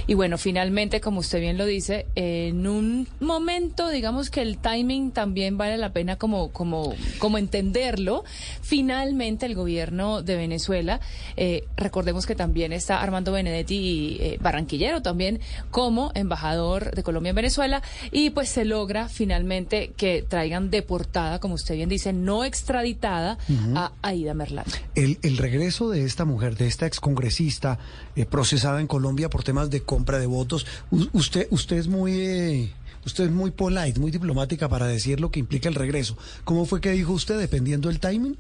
Y 0.07 0.15
bueno, 0.15 0.39
finalmente, 0.39 1.01
como 1.01 1.19
usted 1.19 1.41
bien 1.41 1.59
lo 1.59 1.67
dice, 1.67 2.07
en 2.15 2.69
un 2.69 3.09
momento, 3.19 3.89
digamos 3.89 4.31
que 4.31 4.41
el 4.41 4.59
timing 4.59 5.11
también 5.11 5.59
vale 5.59 5.77
la 5.79 5.93
pena 5.93 6.15
como, 6.15 6.53
como, 6.53 6.95
como 7.19 7.39
entenderlo. 7.39 8.23
Finalmente, 8.63 9.47
el 9.47 9.57
gobierno 9.57 10.23
de 10.23 10.37
Venezuela, 10.37 11.01
eh, 11.37 11.65
recordemos 11.77 12.25
que 12.25 12.37
también 12.37 12.73
está 12.73 13.03
Armando 13.03 13.33
Benedetti, 13.33 14.17
eh, 14.21 14.39
barranquillero 14.41 15.03
también, 15.03 15.41
como 15.73 16.13
embajador 16.15 16.95
de 16.95 17.03
Colombia 17.03 17.31
en 17.31 17.37
Venezuela, 17.37 17.83
y 18.13 18.31
pues 18.31 18.49
se 18.49 18.65
logra 18.65 19.09
finalmente 19.09 19.91
que 19.97 20.23
traigan 20.23 20.71
deportada, 20.71 21.41
como 21.41 21.55
usted 21.55 21.75
bien 21.75 21.89
dice, 21.89 22.13
no 22.13 22.44
extraditada 22.45 23.39
a 23.75 23.93
Aida 24.03 24.35
Merlano. 24.35 24.71
El, 24.95 25.19
el 25.23 25.37
regreso 25.37 25.91
de 25.91 26.05
esta 26.05 26.25
mujer, 26.25 26.57
de 26.57 26.67
esta 26.67 26.87
excongresista 26.87 27.79
eh, 28.17 28.25
procesada 28.27 28.81
en 28.81 28.87
Colombia 28.87 29.29
por 29.31 29.43
temas 29.45 29.71
de 29.71 29.83
compra 29.83 30.19
de 30.19 30.27
votos, 30.27 30.67
u- 30.91 31.07
usted, 31.13 31.47
usted 31.51 31.77
es 31.77 31.89
muy... 31.89 32.13
eh, 32.21 32.73
Usted 33.07 33.25
es 33.25 33.31
muy 33.31 33.51
polite, 33.51 34.01
muy 34.01 34.11
diplomática 34.11 34.67
para 34.67 34.87
decir 34.87 35.21
lo 35.21 35.31
que 35.31 35.39
implica 35.39 35.69
el 35.69 35.75
regreso. 35.75 36.17
¿Cómo 36.45 36.65
fue 36.65 36.81
que 36.81 36.91
dijo 36.93 37.13
usted, 37.13 37.39
dependiendo 37.39 37.91
del 37.91 38.01
timing? 38.01 38.35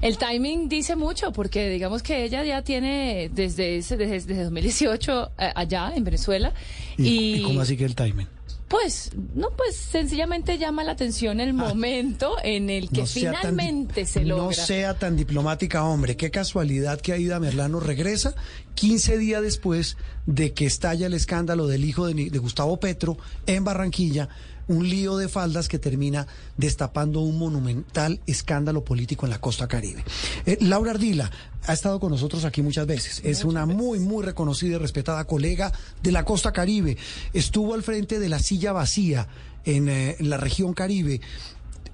El 0.00 0.18
timing 0.18 0.68
dice 0.68 0.94
mucho 0.94 1.32
porque 1.32 1.68
digamos 1.68 2.04
que 2.04 2.22
ella 2.22 2.44
ya 2.44 2.62
tiene 2.62 3.28
desde 3.34 3.76
ese, 3.78 3.96
desde, 3.96 4.20
desde 4.28 4.44
2018 4.44 5.30
eh, 5.36 5.50
allá 5.52 5.92
en 5.96 6.04
Venezuela 6.04 6.52
y, 6.96 7.38
¿Y 7.38 7.42
cómo 7.42 7.60
así 7.60 7.76
que 7.76 7.84
el 7.86 7.96
timing? 7.96 8.28
Pues 8.68 9.10
no 9.34 9.50
pues 9.56 9.76
sencillamente 9.76 10.58
llama 10.58 10.84
la 10.84 10.92
atención 10.92 11.40
el 11.40 11.54
momento 11.54 12.36
en 12.42 12.68
el 12.70 12.90
que 12.90 13.00
Ah. 13.00 13.04
No 13.04 13.32
tan 13.32 13.42
finalmente 13.42 14.04
se 14.06 14.24
logra. 14.24 14.44
No 14.44 14.52
sea 14.52 14.98
tan 14.98 15.16
diplomática, 15.16 15.84
hombre. 15.84 16.16
Qué 16.16 16.30
casualidad 16.30 17.00
que 17.00 17.12
Aida 17.12 17.40
Merlano 17.40 17.80
regresa 17.80 18.34
15 18.74 19.18
días 19.18 19.42
después 19.42 19.96
de 20.26 20.52
que 20.52 20.66
estalla 20.66 21.06
el 21.06 21.14
escándalo 21.14 21.66
del 21.66 21.84
hijo 21.84 22.06
de, 22.06 22.30
de 22.30 22.38
Gustavo 22.38 22.78
Petro 22.78 23.16
en 23.46 23.64
Barranquilla. 23.64 24.28
Un 24.68 24.88
lío 24.88 25.16
de 25.16 25.28
faldas 25.28 25.68
que 25.68 25.78
termina 25.78 26.26
destapando 26.56 27.20
un 27.20 27.38
monumental 27.38 28.20
escándalo 28.26 28.84
político 28.84 29.26
en 29.26 29.30
la 29.30 29.40
costa 29.40 29.66
caribe. 29.66 30.04
Eh, 30.46 30.58
Laura 30.60 30.92
Ardila 30.92 31.30
ha 31.66 31.72
estado 31.72 31.98
con 31.98 32.10
nosotros 32.10 32.44
aquí 32.44 32.62
muchas 32.62 32.86
veces. 32.86 33.20
Es 33.24 33.44
una 33.44 33.66
muy, 33.66 33.98
muy 33.98 34.24
reconocida 34.24 34.76
y 34.76 34.78
respetada 34.78 35.24
colega 35.24 35.72
de 36.02 36.12
la 36.12 36.24
costa 36.24 36.52
caribe. 36.52 36.96
Estuvo 37.32 37.74
al 37.74 37.82
frente 37.82 38.18
de 38.18 38.28
la 38.28 38.38
silla 38.38 38.72
vacía 38.72 39.28
en 39.64 39.88
eh, 39.88 40.16
la 40.20 40.36
región 40.36 40.72
caribe 40.74 41.20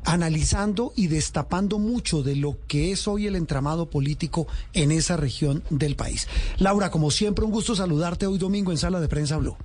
analizando 0.05 0.93
y 0.95 1.07
destapando 1.09 1.79
mucho 1.79 2.23
de 2.23 2.37
lo 2.37 2.59
que 2.69 2.93
es 2.93 3.09
hoy 3.09 3.27
el 3.27 3.37
entramado 3.37 3.89
político 3.89 4.47
en 4.73 4.93
esa 4.93 5.17
región 5.17 5.63
del 5.71 5.97
país. 5.97 6.29
Laura, 6.59 6.91
como 6.91 7.11
siempre, 7.11 7.45
un 7.45 7.51
gusto 7.51 7.75
saludarte 7.75 8.27
hoy 8.27 8.39
domingo 8.39 8.71
en 8.71 8.79
Sala 8.79 9.01
de 9.01 9.09
Prensa 9.09 9.39
Blue. 9.39 9.57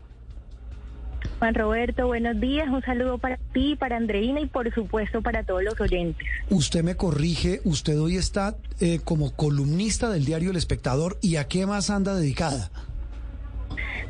Juan 1.40 1.56
Roberto, 1.56 2.08
buenos 2.08 2.38
días. 2.42 2.68
Un 2.68 2.82
saludo 2.82 3.18
para 3.18 3.38
ti, 3.54 3.78
para 3.78 3.96
Andreina 3.96 4.42
y 4.42 4.46
por 4.46 4.74
supuesto 4.74 5.22
para 5.22 5.44
todos 5.44 5.64
los 5.64 5.80
oyentes. 5.80 6.28
Usted 6.50 6.84
me 6.84 6.96
corrige, 6.96 7.62
usted 7.64 7.98
hoy 7.98 8.18
está 8.18 8.58
eh, 8.82 9.00
como 9.06 9.34
columnista 9.34 10.10
del 10.10 10.26
diario 10.26 10.52
El 10.52 10.58
Espectador 10.58 11.18
y 11.22 11.38
a 11.38 11.48
qué 11.48 11.66
más 11.66 11.90
anda 11.90 12.14
dedicada. 12.14 12.70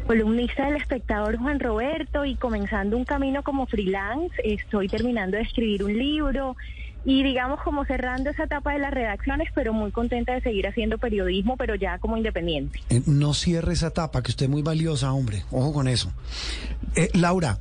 Columnista 0.07 0.65
del 0.65 0.77
espectador 0.77 1.37
Juan 1.37 1.59
Roberto 1.59 2.25
y 2.25 2.33
comenzando 2.33 2.97
un 2.97 3.05
camino 3.05 3.43
como 3.43 3.67
freelance. 3.67 4.33
Estoy 4.43 4.87
terminando 4.87 5.37
de 5.37 5.43
escribir 5.43 5.83
un 5.83 5.95
libro 5.95 6.55
y 7.05 7.23
digamos 7.23 7.61
como 7.63 7.85
cerrando 7.85 8.29
esa 8.29 8.43
etapa 8.43 8.73
de 8.73 8.79
las 8.79 8.91
redacciones, 8.93 9.47
pero 9.55 9.73
muy 9.73 9.91
contenta 9.91 10.33
de 10.33 10.41
seguir 10.41 10.67
haciendo 10.67 10.97
periodismo, 10.97 11.55
pero 11.57 11.75
ya 11.75 11.97
como 11.99 12.17
independiente. 12.17 12.79
Eh, 12.89 13.01
no 13.05 13.33
cierre 13.33 13.73
esa 13.73 13.87
etapa, 13.87 14.21
que 14.21 14.31
usted 14.31 14.45
es 14.45 14.49
muy 14.49 14.61
valiosa, 14.61 15.11
hombre. 15.13 15.43
Ojo 15.51 15.71
con 15.73 15.87
eso. 15.87 16.11
Eh, 16.95 17.09
Laura, 17.13 17.59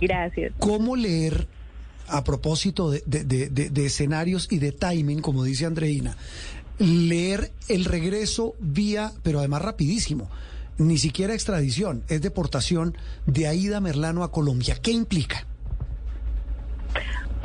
Gracias. 0.00 0.52
¿cómo 0.58 0.94
leer, 0.96 1.46
a 2.08 2.22
propósito 2.22 2.90
de, 2.90 3.02
de- 3.06 3.24
de- 3.24 3.48
de- 3.48 3.70
de 3.70 3.86
escenarios 3.86 4.46
y 4.50 4.58
de 4.58 4.70
timing, 4.72 5.20
como 5.22 5.42
dice 5.42 5.66
Andreina, 5.66 6.16
leer 6.78 7.50
el 7.68 7.84
regreso 7.84 8.54
vía, 8.60 9.10
pero 9.22 9.38
además 9.40 9.62
rapidísimo, 9.62 10.30
ni 10.78 10.98
siquiera 10.98 11.32
extradición, 11.34 12.02
es 12.08 12.20
deportación 12.22 12.96
de 13.26 13.48
Aida 13.48 13.80
Merlano 13.80 14.22
a 14.22 14.30
Colombia? 14.30 14.76
¿Qué 14.80 14.90
implica? 14.92 15.46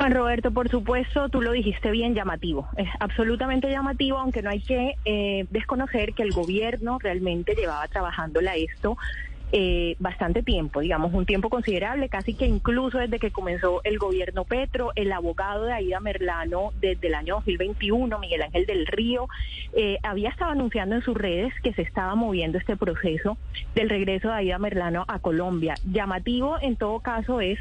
Juan 0.02 0.14
Roberto, 0.14 0.50
por 0.50 0.68
supuesto, 0.68 1.28
tú 1.28 1.40
lo 1.40 1.52
dijiste 1.52 1.92
bien, 1.92 2.12
llamativo. 2.12 2.68
Es 2.76 2.88
absolutamente 2.98 3.70
llamativo, 3.70 4.18
aunque 4.18 4.42
no 4.42 4.50
hay 4.50 4.58
que 4.58 4.96
eh, 5.04 5.46
desconocer 5.50 6.12
que 6.14 6.24
el 6.24 6.32
gobierno 6.32 6.98
realmente 6.98 7.54
llevaba 7.54 7.86
trabajándola 7.86 8.56
esto 8.56 8.98
eh, 9.54 9.96
bastante 9.98 10.42
tiempo, 10.42 10.80
digamos, 10.80 11.12
un 11.12 11.26
tiempo 11.26 11.50
considerable, 11.50 12.08
casi 12.08 12.32
que 12.32 12.46
incluso 12.46 12.96
desde 12.96 13.18
que 13.18 13.30
comenzó 13.30 13.82
el 13.84 13.98
gobierno 13.98 14.44
Petro, 14.44 14.92
el 14.96 15.12
abogado 15.12 15.66
de 15.66 15.74
Aida 15.74 16.00
Merlano 16.00 16.72
desde 16.80 17.08
el 17.08 17.14
año 17.14 17.34
2021, 17.36 18.18
Miguel 18.18 18.42
Ángel 18.42 18.64
del 18.64 18.86
Río, 18.86 19.28
eh, 19.74 19.98
había 20.02 20.30
estado 20.30 20.52
anunciando 20.52 20.94
en 20.94 21.02
sus 21.02 21.16
redes 21.16 21.52
que 21.62 21.74
se 21.74 21.82
estaba 21.82 22.14
moviendo 22.14 22.56
este 22.56 22.76
proceso 22.76 23.36
del 23.74 23.90
regreso 23.90 24.28
de 24.28 24.34
Aida 24.34 24.58
Merlano 24.58 25.04
a 25.06 25.18
Colombia. 25.18 25.74
Llamativo 25.84 26.56
en 26.60 26.76
todo 26.76 27.00
caso 27.00 27.42
es 27.42 27.58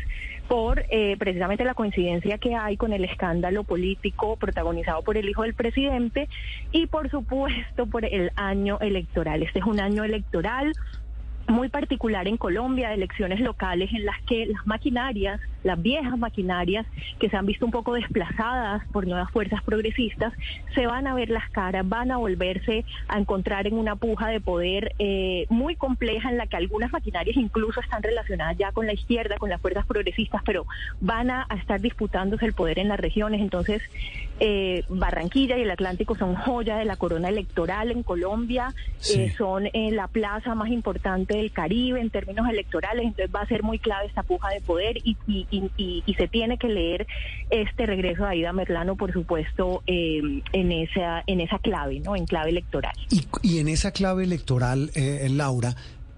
por 0.48 0.84
eh, 0.90 1.16
precisamente 1.18 1.64
la 1.64 1.74
coincidencia 1.74 2.38
que 2.38 2.56
hay 2.56 2.76
con 2.76 2.92
el 2.94 3.06
escándalo 3.06 3.64
político 3.64 4.36
protagonizado 4.36 5.02
por 5.02 5.18
el 5.18 5.30
hijo 5.30 5.44
del 5.44 5.54
presidente 5.54 6.28
y 6.72 6.88
por 6.88 7.10
supuesto 7.10 7.86
por 7.86 8.06
el 8.06 8.32
año 8.36 8.78
electoral. 8.80 9.44
Este 9.44 9.60
es 9.60 9.66
un 9.66 9.80
año 9.80 10.04
electoral 10.04 10.74
muy 11.48 11.70
particular 11.70 12.28
en 12.28 12.38
Colombia, 12.38 12.94
elecciones 12.94 13.40
locales 13.40 13.92
en 13.94 14.06
las 14.06 14.22
que 14.24 14.46
las 14.46 14.66
maquinarias, 14.66 15.40
las 15.64 15.82
viejas 15.82 16.18
maquinarias 16.18 16.86
que 17.20 17.30
se 17.30 17.38
han 17.38 17.46
visto 17.46 17.66
un 17.66 17.72
poco 17.72 17.94
desplazadas 17.94 18.84
por 18.92 19.06
nuevas 19.08 19.30
fuerzas 19.32 19.62
progresistas, 19.64 20.34
se 20.76 20.88
van 20.88 21.08
a 21.08 21.14
ver 21.14 21.30
las 21.30 21.50
caras, 21.50 21.88
van 21.88 22.12
a 22.12 22.18
volverse 22.18 22.86
a 23.08 23.20
encontrar 23.20 23.68
en 23.68 23.74
una 23.78 23.96
puja 23.96 24.28
de 24.30 24.40
poder 24.40 24.94
eh, 25.00 25.46
muy 25.50 25.76
compleja 25.76 26.30
en 26.30 26.38
la 26.38 26.48
que 26.48 26.58
algunas 26.58 26.92
maquinarias 26.92 27.36
incluso 27.38 27.82
están 27.82 28.02
relacionadas 28.02 28.58
ya 28.58 28.72
con 28.72 28.86
la 28.88 28.94
izquierda, 28.94 29.38
con 29.38 29.50
las 29.50 29.62
fuerzas 29.62 29.86
progresistas, 29.86 30.42
pero 30.46 30.66
van 31.00 31.30
a, 31.30 31.46
a 31.50 31.56
estar 31.56 31.82
disputándose 31.82 32.46
el 32.46 32.54
poder 32.54 32.80
en 32.80 32.88
las 32.88 33.00
regiones. 33.00 33.42
Entonces, 33.42 33.82
eh, 34.40 34.84
Barranquilla 34.90 35.58
y 35.58 35.62
el 35.62 35.72
Atlántico 35.72 36.16
son 36.16 36.36
joya 36.36 36.78
de 36.78 36.86
la 36.86 36.96
corona 36.96 37.30
electoral 37.30 37.92
en 37.92 38.04
Colombia, 38.04 38.74
Sí. 38.98 39.20
eh, 39.22 39.34
son 39.38 39.68
eh, 39.68 39.92
la 39.92 40.08
plaza 40.08 40.56
más 40.56 40.70
importante 40.70 41.31
del 41.36 41.52
Caribe 41.52 42.00
en 42.00 42.10
términos 42.10 42.48
electorales, 42.50 43.06
entonces 43.06 43.30
va 43.34 43.42
a 43.42 43.48
ser 43.48 43.64
muy 43.64 43.80
clave 43.80 44.08
esta 44.08 44.24
puja 44.24 44.50
de 44.50 44.62
poder 44.62 44.98
y, 45.04 45.18
y, 45.28 45.48
y- 45.52 45.72
y- 45.78 46.04
y 46.06 46.14
se 46.16 46.28
tiene 46.28 46.58
que 46.58 46.68
leer 46.68 47.08
este 47.50 47.86
regreso 47.86 48.24
de 48.24 48.30
Aida 48.30 48.54
Merlano, 48.54 48.96
por 48.96 49.12
supuesto, 49.14 49.84
eh, 49.88 50.22
en 50.54 50.72
esa 50.72 51.24
en 51.28 51.42
esa 51.42 51.60
clave, 51.60 52.00
¿no? 52.00 52.16
En 52.16 52.26
clave 52.26 52.50
electoral. 52.52 52.94
Y, 53.10 53.24
y 53.42 53.60
en 53.60 53.68
esa 53.68 53.92
clave 53.92 54.24
electoral, 54.24 54.92
eh, 54.96 55.28
Laura, 55.30 55.76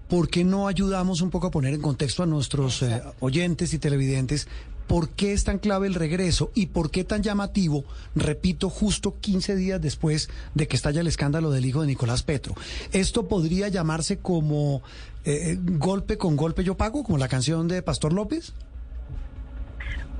¿por 0.08 0.28
qué 0.28 0.44
no 0.44 0.68
ayudamos 0.68 1.20
un 1.22 1.30
poco 1.30 1.48
a 1.48 1.50
poner 1.50 1.74
en 1.74 1.80
contexto 1.82 2.22
a 2.22 2.26
nuestros 2.26 2.82
eh, 2.82 3.00
oyentes 3.20 3.74
y 3.74 3.78
televidentes? 3.78 4.48
¿Por 4.86 5.08
qué 5.10 5.32
es 5.32 5.44
tan 5.44 5.58
clave 5.58 5.86
el 5.86 5.94
regreso 5.94 6.50
y 6.54 6.66
por 6.66 6.90
qué 6.90 7.04
tan 7.04 7.22
llamativo, 7.22 7.84
repito, 8.14 8.68
justo 8.70 9.16
15 9.20 9.56
días 9.56 9.80
después 9.80 10.28
de 10.54 10.68
que 10.68 10.76
estalla 10.76 11.00
el 11.00 11.06
escándalo 11.06 11.50
del 11.50 11.64
hijo 11.64 11.80
de 11.80 11.88
Nicolás 11.88 12.22
Petro? 12.22 12.54
¿Esto 12.92 13.26
podría 13.26 13.68
llamarse 13.68 14.18
como 14.18 14.82
eh, 15.24 15.58
golpe 15.58 16.18
con 16.18 16.36
golpe 16.36 16.64
yo 16.64 16.76
pago, 16.76 17.02
como 17.02 17.18
la 17.18 17.28
canción 17.28 17.66
de 17.68 17.82
Pastor 17.82 18.12
López? 18.12 18.52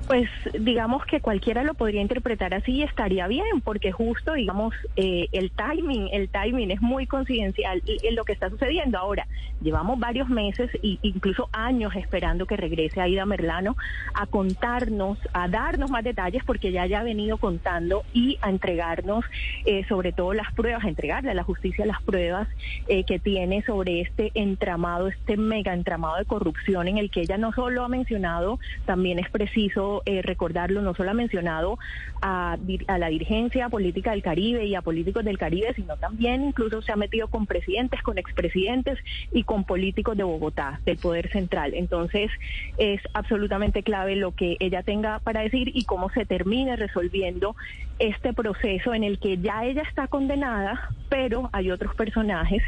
Pues 0.06 0.28
digamos 0.60 1.06
que 1.06 1.20
cualquiera 1.20 1.64
lo 1.64 1.72
podría 1.74 2.02
interpretar 2.02 2.52
así 2.52 2.72
y 2.72 2.82
estaría 2.82 3.26
bien, 3.26 3.62
porque 3.62 3.90
justo, 3.90 4.34
digamos, 4.34 4.74
eh, 4.96 5.28
el 5.32 5.50
timing, 5.50 6.08
el 6.12 6.28
timing 6.28 6.70
es 6.70 6.82
muy 6.82 7.06
coincidencial 7.06 7.82
en 7.86 8.14
lo 8.14 8.24
que 8.24 8.32
está 8.32 8.50
sucediendo. 8.50 8.98
Ahora, 8.98 9.26
llevamos 9.62 9.98
varios 9.98 10.28
meses 10.28 10.70
e 10.82 10.98
incluso 11.00 11.48
años 11.52 11.94
esperando 11.96 12.44
que 12.44 12.56
regrese 12.56 13.00
Aida 13.00 13.24
Merlano 13.24 13.76
a 14.12 14.26
contarnos, 14.26 15.18
a 15.32 15.48
darnos 15.48 15.90
más 15.90 16.04
detalles, 16.04 16.44
porque 16.44 16.70
ya 16.70 16.84
ya 16.86 17.00
ha 17.00 17.04
venido 17.04 17.38
contando 17.38 18.02
y 18.12 18.36
a 18.42 18.50
entregarnos 18.50 19.24
eh, 19.64 19.84
sobre 19.88 20.12
todo 20.12 20.34
las 20.34 20.52
pruebas, 20.52 20.84
a 20.84 20.88
entregarle 20.88 21.30
a 21.30 21.34
la 21.34 21.44
justicia 21.44 21.86
las 21.86 22.02
pruebas 22.02 22.46
eh, 22.88 23.04
que 23.04 23.18
tiene 23.18 23.62
sobre 23.62 24.02
este 24.02 24.32
entramado, 24.34 25.08
este 25.08 25.38
mega 25.38 25.72
entramado 25.72 26.16
de 26.16 26.26
corrupción 26.26 26.88
en 26.88 26.98
el 26.98 27.10
que 27.10 27.22
ella 27.22 27.38
no 27.38 27.52
solo 27.52 27.84
ha 27.84 27.88
mencionado, 27.88 28.58
también 28.84 29.18
es 29.18 29.30
preciso 29.30 29.93
eh, 30.06 30.22
recordarlo, 30.22 30.82
no 30.82 30.94
solo 30.94 31.10
ha 31.10 31.14
mencionado 31.14 31.78
a, 32.22 32.56
a, 32.86 32.98
la 32.98 33.08
dirigencia 33.08 33.68
política 33.68 34.12
del 34.12 34.22
Caribe 34.22 34.64
y 34.66 34.74
a 34.74 34.82
políticos 34.82 35.24
del 35.24 35.38
Caribe, 35.38 35.72
sino 35.74 35.96
también 35.96 36.44
incluso 36.44 36.82
se 36.82 36.92
ha 36.92 36.96
metido 36.96 37.28
con 37.28 37.46
presidentes, 37.46 38.02
con 38.02 38.18
expresidentes 38.18 38.98
y 39.32 39.44
con 39.44 39.64
políticos 39.64 40.16
de 40.16 40.24
Bogotá, 40.24 40.80
del 40.84 40.98
Poder 40.98 41.30
Central. 41.30 41.74
Entonces, 41.74 42.30
es 42.78 43.00
absolutamente 43.12 43.82
clave 43.82 44.16
lo 44.16 44.32
que 44.32 44.56
ella 44.60 44.82
tenga 44.82 45.18
para 45.20 45.42
decir 45.42 45.70
y 45.74 45.84
cómo 45.84 46.10
se 46.10 46.24
termine 46.24 46.76
resolviendo 46.76 47.56
este 47.98 48.32
proceso 48.32 48.94
en 48.94 49.04
el 49.04 49.18
que 49.18 49.38
ya 49.38 49.64
ella 49.64 49.82
está 49.82 50.08
condenada, 50.08 50.90
pero 51.08 51.50
hay 51.52 51.70
otros 51.70 51.94
personajes 51.94 52.62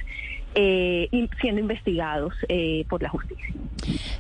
eh, 0.55 1.09
siendo 1.41 1.61
investigados 1.61 2.35
eh, 2.49 2.85
por 2.89 3.03
la 3.03 3.09
justicia. 3.09 3.47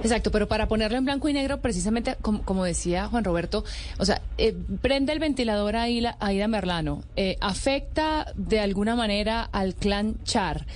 Exacto, 0.00 0.30
pero 0.30 0.46
para 0.48 0.68
ponerlo 0.68 0.98
en 0.98 1.04
blanco 1.04 1.28
y 1.28 1.32
negro, 1.32 1.60
precisamente 1.60 2.16
como, 2.20 2.64
decía 2.64 3.06
Juan 3.08 3.24
Roberto, 3.24 3.64
o 3.98 4.04
sea, 4.04 4.20
eh, 4.38 4.54
prende 4.80 5.12
el 5.12 5.18
ventilador 5.18 5.76
a 5.76 5.84
Aida 5.84 6.48
Merlano, 6.48 7.02
eh, 7.16 7.36
afecta 7.40 8.32
de 8.36 8.60
alguna 8.60 8.94
manera 8.94 9.42
al 9.42 9.74
clan 9.74 10.16
Char. 10.24 10.66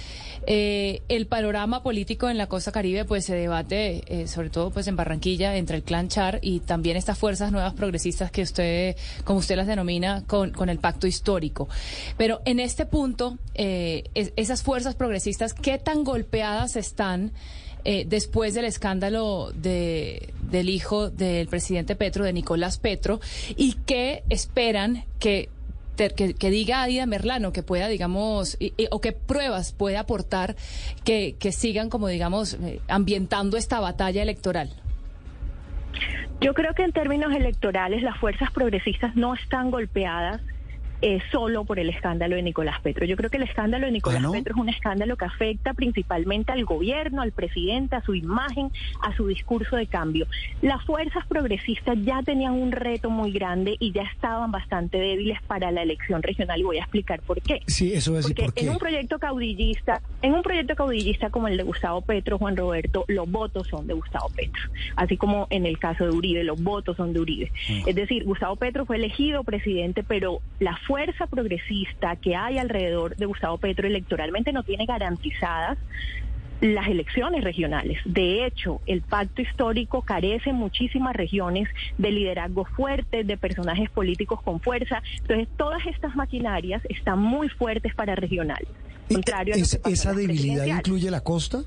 Eh, 0.46 1.02
el 1.08 1.26
panorama 1.26 1.82
político 1.82 2.28
en 2.30 2.38
la 2.38 2.46
costa 2.46 2.72
caribe 2.72 3.04
pues 3.04 3.26
se 3.26 3.34
debate 3.34 4.02
eh, 4.06 4.26
sobre 4.26 4.48
todo 4.48 4.70
pues 4.70 4.86
en 4.88 4.96
Barranquilla 4.96 5.56
entre 5.56 5.76
el 5.76 5.82
clan 5.82 6.08
Char 6.08 6.38
y 6.40 6.60
también 6.60 6.96
estas 6.96 7.18
fuerzas 7.18 7.52
nuevas 7.52 7.74
progresistas 7.74 8.30
que 8.30 8.42
usted 8.42 8.96
como 9.24 9.40
usted 9.40 9.56
las 9.56 9.66
denomina 9.66 10.24
con, 10.26 10.68
el 10.68 10.78
pacto 10.78 11.06
histórico. 11.06 11.68
Pero 12.16 12.40
en 12.44 12.58
este 12.58 12.86
punto 12.86 13.38
eh, 13.54 14.04
esas 14.14 14.62
fuerzas 14.62 14.94
progresistas 14.94 15.52
qué 15.52 15.78
tan 15.78 16.04
golpeadas 16.04 16.76
están 16.76 17.32
después 17.82 18.52
del 18.52 18.66
escándalo 18.66 19.52
de, 19.54 20.34
del 20.50 20.68
hijo 20.68 21.08
del 21.08 21.48
presidente 21.48 21.96
Petro, 21.96 22.26
de 22.26 22.34
Nicolás 22.34 22.76
Petro, 22.76 23.20
y 23.56 23.72
qué 23.86 24.22
esperan 24.28 25.06
que 25.18 25.48
que, 26.08 26.50
diga 26.50 26.82
Aida 26.82 27.06
Merlano 27.06 27.52
que 27.52 27.62
pueda, 27.62 27.88
digamos, 27.88 28.58
o 28.90 29.00
qué 29.00 29.12
pruebas 29.12 29.72
puede 29.72 29.96
aportar 29.96 30.56
que, 31.04 31.36
que 31.38 31.52
sigan, 31.52 31.90
como 31.90 32.08
digamos, 32.08 32.54
eh, 32.54 32.80
ambientando 32.88 33.56
esta 33.56 33.80
batalla 33.80 34.22
electoral. 34.22 34.70
Yo 36.40 36.54
creo 36.54 36.72
que 36.74 36.84
en 36.84 36.92
términos 36.92 37.34
electorales 37.34 38.02
las 38.02 38.16
fuerzas 38.16 38.50
progresistas 38.50 39.14
no 39.14 39.34
están 39.34 39.70
golpeadas 39.70 40.40
eh, 41.02 41.20
solo 41.32 41.64
por 41.64 41.78
el 41.78 41.88
escándalo 41.90 42.36
de 42.36 42.42
Nicolás 42.42 42.80
Petro. 42.82 43.04
Yo 43.06 43.16
creo 43.16 43.30
que 43.30 43.36
el 43.38 43.44
escándalo 43.44 43.86
de 43.86 43.92
Nicolás 43.92 44.22
Petro 44.30 44.54
es 44.54 44.60
un 44.60 44.68
escándalo 44.68 45.16
que 45.16 45.24
afecta 45.24 45.74
principalmente 45.74 46.52
al 46.52 46.64
gobierno, 46.64 47.22
al 47.22 47.32
presidente, 47.32 47.96
a 47.96 48.02
su 48.02 48.14
imagen, 48.14 48.70
a 49.02 49.14
su 49.16 49.26
discurso 49.26 49.76
de 49.76 49.86
cambio. 49.86 50.26
Las 50.62 50.84
fuerzas 50.84 51.26
progresistas 51.26 51.96
ya 52.04 52.22
tenían 52.22 52.52
un 52.52 52.72
reto 52.72 53.10
muy 53.10 53.32
grande 53.32 53.76
y 53.78 53.92
ya 53.92 54.02
estaban 54.02 54.50
bastante 54.50 54.98
débiles 54.98 55.40
para 55.42 55.70
la 55.70 55.82
elección 55.82 56.22
regional 56.22 56.60
y 56.60 56.62
voy 56.64 56.78
a 56.78 56.82
explicar 56.82 57.20
por 57.22 57.40
qué. 57.40 57.60
Sí, 57.66 57.92
eso 57.92 58.18
es 58.18 58.26
Porque 58.26 58.44
por 58.44 58.54
qué. 58.54 58.64
en 58.64 58.70
un 58.70 58.78
proyecto 58.78 59.18
caudillista, 59.18 60.02
en 60.22 60.34
un 60.34 60.42
proyecto 60.42 60.74
caudillista 60.74 61.30
como 61.30 61.48
el 61.48 61.56
de 61.56 61.62
Gustavo 61.62 62.02
Petro, 62.02 62.38
Juan 62.38 62.56
Roberto, 62.56 63.04
los 63.08 63.30
votos 63.30 63.66
son 63.68 63.86
de 63.86 63.94
Gustavo 63.94 64.28
Petro, 64.34 64.62
así 64.96 65.16
como 65.16 65.46
en 65.50 65.66
el 65.66 65.78
caso 65.78 66.04
de 66.04 66.10
Uribe, 66.10 66.44
los 66.44 66.62
votos 66.62 66.96
son 66.96 67.12
de 67.12 67.20
Uribe. 67.20 67.52
Mm. 67.68 67.88
Es 67.88 67.94
decir, 67.94 68.24
Gustavo 68.24 68.56
Petro 68.56 68.84
fue 68.86 68.96
elegido 68.96 69.44
presidente, 69.44 70.02
pero 70.02 70.40
la 70.58 70.76
fuerza 70.90 71.28
progresista 71.28 72.16
que 72.16 72.34
hay 72.34 72.58
alrededor 72.58 73.14
de 73.14 73.24
Gustavo 73.24 73.58
Petro 73.58 73.86
electoralmente 73.86 74.52
no 74.52 74.64
tiene 74.64 74.86
garantizadas 74.86 75.78
las 76.60 76.88
elecciones 76.88 77.44
regionales. 77.44 77.98
De 78.04 78.44
hecho, 78.44 78.80
el 78.86 79.00
pacto 79.00 79.40
histórico 79.40 80.02
carece 80.02 80.50
en 80.50 80.56
muchísimas 80.56 81.14
regiones 81.14 81.68
de 81.96 82.10
liderazgo 82.10 82.64
fuerte, 82.64 83.22
de 83.22 83.36
personajes 83.36 83.88
políticos 83.88 84.42
con 84.42 84.60
fuerza. 84.60 85.00
Entonces, 85.20 85.46
todas 85.56 85.86
estas 85.86 86.16
maquinarias 86.16 86.82
están 86.88 87.20
muy 87.20 87.48
fuertes 87.48 87.94
para 87.94 88.16
regionales. 88.16 88.68
Contrario 89.08 89.54
a 89.54 89.88
¿Esa 89.90 90.12
debilidad 90.12 90.66
incluye 90.66 91.08
la 91.08 91.20
costa? 91.20 91.62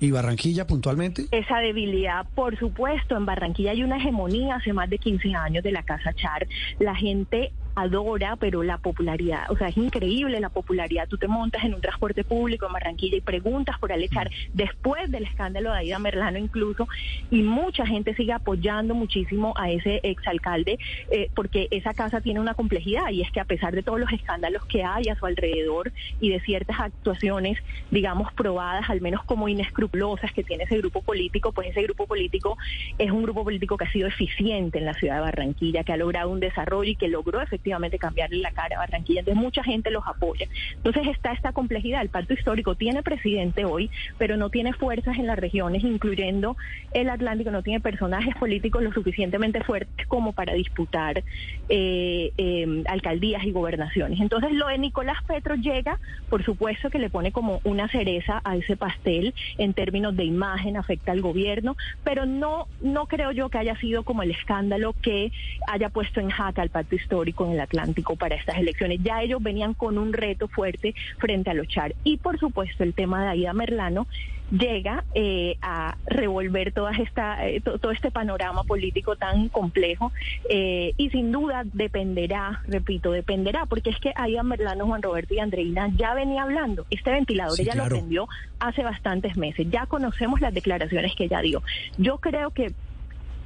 ¿Y 0.00 0.10
Barranquilla 0.10 0.66
puntualmente? 0.66 1.24
Esa 1.30 1.58
debilidad, 1.58 2.26
por 2.34 2.56
supuesto, 2.58 3.16
en 3.16 3.24
Barranquilla 3.24 3.72
hay 3.72 3.82
una 3.82 3.96
hegemonía 3.96 4.56
hace 4.56 4.72
más 4.72 4.88
de 4.90 4.98
15 4.98 5.34
años 5.34 5.64
de 5.64 5.72
la 5.72 5.82
Casa 5.82 6.12
Char. 6.12 6.46
La 6.78 6.94
gente 6.94 7.50
adora, 7.80 8.36
pero 8.36 8.62
la 8.62 8.78
popularidad, 8.78 9.50
o 9.50 9.56
sea, 9.56 9.68
es 9.68 9.76
increíble 9.76 10.40
la 10.40 10.48
popularidad. 10.48 11.08
Tú 11.08 11.16
te 11.16 11.28
montas 11.28 11.64
en 11.64 11.74
un 11.74 11.80
transporte 11.80 12.24
público 12.24 12.66
en 12.66 12.72
Barranquilla 12.72 13.16
y 13.16 13.20
preguntas 13.20 13.78
por 13.78 13.92
Alechar 13.92 14.30
después 14.52 15.10
del 15.10 15.24
escándalo 15.24 15.72
de 15.72 15.78
Aida 15.78 15.98
Merlano 15.98 16.38
incluso, 16.38 16.88
y 17.30 17.42
mucha 17.42 17.86
gente 17.86 18.14
sigue 18.14 18.32
apoyando 18.32 18.94
muchísimo 18.94 19.54
a 19.56 19.70
ese 19.70 20.00
exalcalde 20.02 20.78
eh, 21.10 21.30
porque 21.34 21.68
esa 21.70 21.94
casa 21.94 22.20
tiene 22.20 22.40
una 22.40 22.54
complejidad 22.54 23.10
y 23.10 23.22
es 23.22 23.30
que 23.30 23.40
a 23.40 23.44
pesar 23.44 23.74
de 23.74 23.82
todos 23.82 24.00
los 24.00 24.12
escándalos 24.12 24.64
que 24.66 24.82
hay 24.82 25.08
a 25.08 25.16
su 25.16 25.26
alrededor 25.26 25.92
y 26.20 26.30
de 26.30 26.40
ciertas 26.40 26.80
actuaciones, 26.80 27.58
digamos, 27.90 28.32
probadas, 28.32 28.90
al 28.90 29.00
menos 29.00 29.22
como 29.24 29.48
inescrupulosas 29.48 30.32
que 30.32 30.42
tiene 30.42 30.64
ese 30.64 30.78
grupo 30.78 31.02
político, 31.02 31.52
pues 31.52 31.68
ese 31.68 31.82
grupo 31.82 32.06
político 32.06 32.56
es 32.98 33.10
un 33.10 33.22
grupo 33.22 33.44
político 33.44 33.76
que 33.76 33.84
ha 33.84 33.92
sido 33.92 34.08
eficiente 34.08 34.78
en 34.78 34.84
la 34.84 34.94
ciudad 34.94 35.16
de 35.16 35.20
Barranquilla, 35.20 35.84
que 35.84 35.92
ha 35.92 35.96
logrado 35.96 36.30
un 36.30 36.40
desarrollo 36.40 36.90
y 36.90 36.96
que 36.96 37.08
logró 37.08 37.40
efectivamente 37.40 37.67
cambiarle 37.98 38.38
la 38.38 38.50
cara 38.50 38.76
a 38.76 38.80
Barranquilla. 38.80 39.20
Entonces 39.20 39.42
mucha 39.42 39.62
gente 39.62 39.90
los 39.90 40.06
apoya. 40.06 40.46
Entonces 40.76 41.06
está 41.08 41.32
esta 41.32 41.52
complejidad. 41.52 42.02
El 42.02 42.08
pacto 42.08 42.34
histórico 42.34 42.74
tiene 42.74 43.02
presidente 43.02 43.64
hoy, 43.64 43.90
pero 44.18 44.36
no 44.36 44.50
tiene 44.50 44.72
fuerzas 44.72 45.18
en 45.18 45.26
las 45.26 45.38
regiones, 45.38 45.82
incluyendo 45.84 46.56
el 46.92 47.10
Atlántico, 47.10 47.50
no 47.50 47.62
tiene 47.62 47.80
personajes 47.80 48.34
políticos 48.36 48.82
lo 48.82 48.92
suficientemente 48.92 49.62
fuertes 49.62 50.06
como 50.06 50.32
para 50.32 50.54
disputar 50.54 51.22
eh, 51.68 52.32
em, 52.36 52.84
alcaldías 52.88 53.44
y 53.44 53.52
gobernaciones. 53.52 54.20
Entonces 54.20 54.52
lo 54.52 54.68
de 54.68 54.78
Nicolás 54.78 55.18
Petro 55.26 55.54
llega, 55.54 55.98
por 56.28 56.44
supuesto 56.44 56.90
que 56.90 56.98
le 56.98 57.10
pone 57.10 57.32
como 57.32 57.60
una 57.64 57.88
cereza 57.88 58.40
a 58.44 58.56
ese 58.56 58.76
pastel 58.76 59.34
en 59.58 59.74
términos 59.74 60.16
de 60.16 60.24
imagen, 60.24 60.76
afecta 60.76 61.12
al 61.12 61.20
gobierno, 61.20 61.76
pero 62.04 62.26
no, 62.26 62.66
no 62.80 63.06
creo 63.06 63.32
yo 63.32 63.48
que 63.48 63.58
haya 63.58 63.76
sido 63.76 64.02
como 64.02 64.22
el 64.22 64.30
escándalo 64.30 64.94
que 65.02 65.32
haya 65.66 65.88
puesto 65.88 66.20
en 66.20 66.30
jaca 66.30 66.62
al 66.62 66.70
pacto 66.70 66.94
histórico 66.94 67.46
en 67.46 67.52
el 67.52 67.57
Atlántico 67.60 68.16
para 68.16 68.36
estas 68.36 68.58
elecciones. 68.58 69.00
Ya 69.02 69.22
ellos 69.22 69.42
venían 69.42 69.74
con 69.74 69.98
un 69.98 70.12
reto 70.12 70.48
fuerte 70.48 70.94
frente 71.18 71.50
a 71.50 71.54
los 71.54 71.68
Char. 71.68 71.94
Y 72.04 72.16
por 72.16 72.38
supuesto 72.38 72.84
el 72.84 72.94
tema 72.94 73.22
de 73.22 73.28
Aida 73.28 73.52
Merlano 73.52 74.06
llega 74.50 75.04
eh, 75.14 75.56
a 75.60 75.96
revolver 76.06 76.72
toda 76.72 76.92
esta, 76.92 77.46
eh, 77.46 77.60
todo 77.60 77.90
este 77.90 78.10
panorama 78.10 78.64
político 78.64 79.16
tan 79.16 79.48
complejo 79.48 80.12
eh, 80.48 80.94
y 80.96 81.10
sin 81.10 81.32
duda 81.32 81.64
dependerá, 81.64 82.62
repito, 82.66 83.12
dependerá, 83.12 83.66
porque 83.66 83.90
es 83.90 83.98
que 83.98 84.12
Aida 84.16 84.42
Merlano, 84.42 84.86
Juan 84.86 85.02
Roberto 85.02 85.34
y 85.34 85.38
Andreina 85.38 85.90
ya 85.96 86.14
venía 86.14 86.42
hablando. 86.42 86.86
Este 86.90 87.10
ventilador 87.10 87.60
ella 87.60 87.74
lo 87.74 87.84
aprendió 87.84 88.28
hace 88.58 88.82
bastantes 88.82 89.36
meses. 89.36 89.66
Ya 89.70 89.86
conocemos 89.86 90.40
las 90.40 90.54
declaraciones 90.54 91.14
que 91.14 91.24
ella 91.24 91.40
dio. 91.40 91.62
Yo 91.98 92.18
creo 92.18 92.50
que 92.50 92.72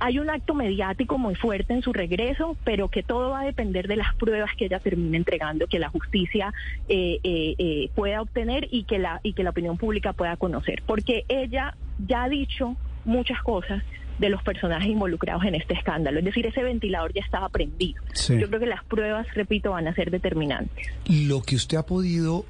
hay 0.04 0.18
un 0.18 0.28
acto 0.30 0.52
mediático 0.54 1.16
muy 1.16 1.36
fuerte 1.36 1.74
en 1.74 1.80
su 1.80 1.92
regreso, 1.92 2.56
pero 2.64 2.88
que 2.88 3.04
todo 3.04 3.30
va 3.30 3.42
a 3.42 3.44
depender 3.44 3.86
de 3.86 3.94
las 3.94 4.12
pruebas 4.16 4.50
que 4.58 4.64
ella 4.64 4.80
termine 4.80 5.16
entregando, 5.16 5.68
que 5.68 5.78
la 5.78 5.90
justicia 5.90 6.52
eh, 6.88 7.20
eh, 7.22 7.54
eh, 7.56 7.88
pueda 7.94 8.20
obtener 8.20 8.66
y 8.72 8.82
que 8.82 8.98
la 8.98 9.20
y 9.22 9.32
que 9.32 9.44
la 9.44 9.50
opinión 9.50 9.78
pública 9.78 10.12
pueda 10.12 10.36
conocer, 10.36 10.82
porque 10.86 11.24
ella 11.28 11.76
ya 12.04 12.24
ha 12.24 12.28
dicho 12.28 12.74
muchas 13.04 13.40
cosas 13.42 13.84
de 14.18 14.28
los 14.28 14.42
personajes 14.42 14.88
involucrados 14.88 15.44
en 15.44 15.54
este 15.54 15.74
escándalo. 15.74 16.18
Es 16.18 16.24
decir, 16.24 16.46
ese 16.46 16.64
ventilador 16.64 17.12
ya 17.12 17.22
estaba 17.22 17.48
prendido. 17.48 18.02
Yo 18.28 18.48
creo 18.48 18.58
que 18.58 18.66
las 18.66 18.82
pruebas, 18.84 19.32
repito, 19.34 19.70
van 19.70 19.86
a 19.86 19.94
ser 19.94 20.10
determinantes. 20.10 20.84
Lo 21.06 21.42
que 21.42 21.54
usted 21.54 21.76
ha 21.76 21.86
podido 21.86 22.44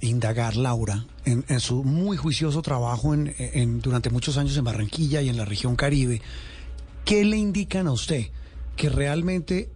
indagar, 0.00 0.56
Laura, 0.56 1.04
en, 1.26 1.60
su 1.60 1.84
muy 1.84 2.16
juicioso 2.16 2.62
trabajo 2.62 3.12
en, 3.12 3.80
durante 3.80 4.08
muchos 4.08 4.38
años 4.38 4.56
en 4.56 4.64
Barranquilla 4.64 5.20
y 5.20 5.28
en 5.28 5.36
la 5.36 5.44
región 5.44 5.76
Caribe, 5.76 6.22
¿Qué 7.08 7.24
le 7.24 7.38
indican 7.38 7.86
a 7.86 7.92
usted 7.92 8.26
que 8.76 8.90
realmente 8.90 9.70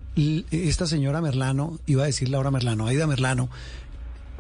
esta 0.50 0.86
señora 0.86 1.22
Merlano, 1.22 1.80
iba 1.86 2.02
a 2.02 2.06
decir 2.06 2.28
Laura 2.28 2.50
Merlano, 2.50 2.86
Aida 2.86 3.06
Merlano, 3.06 3.48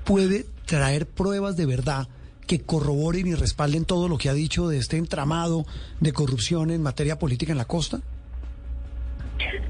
puede 0.04 0.44
traer 0.66 1.06
pruebas 1.06 1.56
de 1.56 1.64
verdad 1.64 2.06
que 2.46 2.60
corroboren 2.60 3.26
y 3.26 3.34
respalden 3.34 3.86
todo 3.86 4.08
lo 4.08 4.18
que 4.18 4.28
ha 4.28 4.34
dicho 4.34 4.68
de 4.68 4.76
este 4.76 4.98
entramado 4.98 5.64
de 6.00 6.12
corrupción 6.12 6.70
en 6.70 6.82
materia 6.82 7.18
política 7.18 7.52
en 7.52 7.56
la 7.56 7.64
costa? 7.64 8.02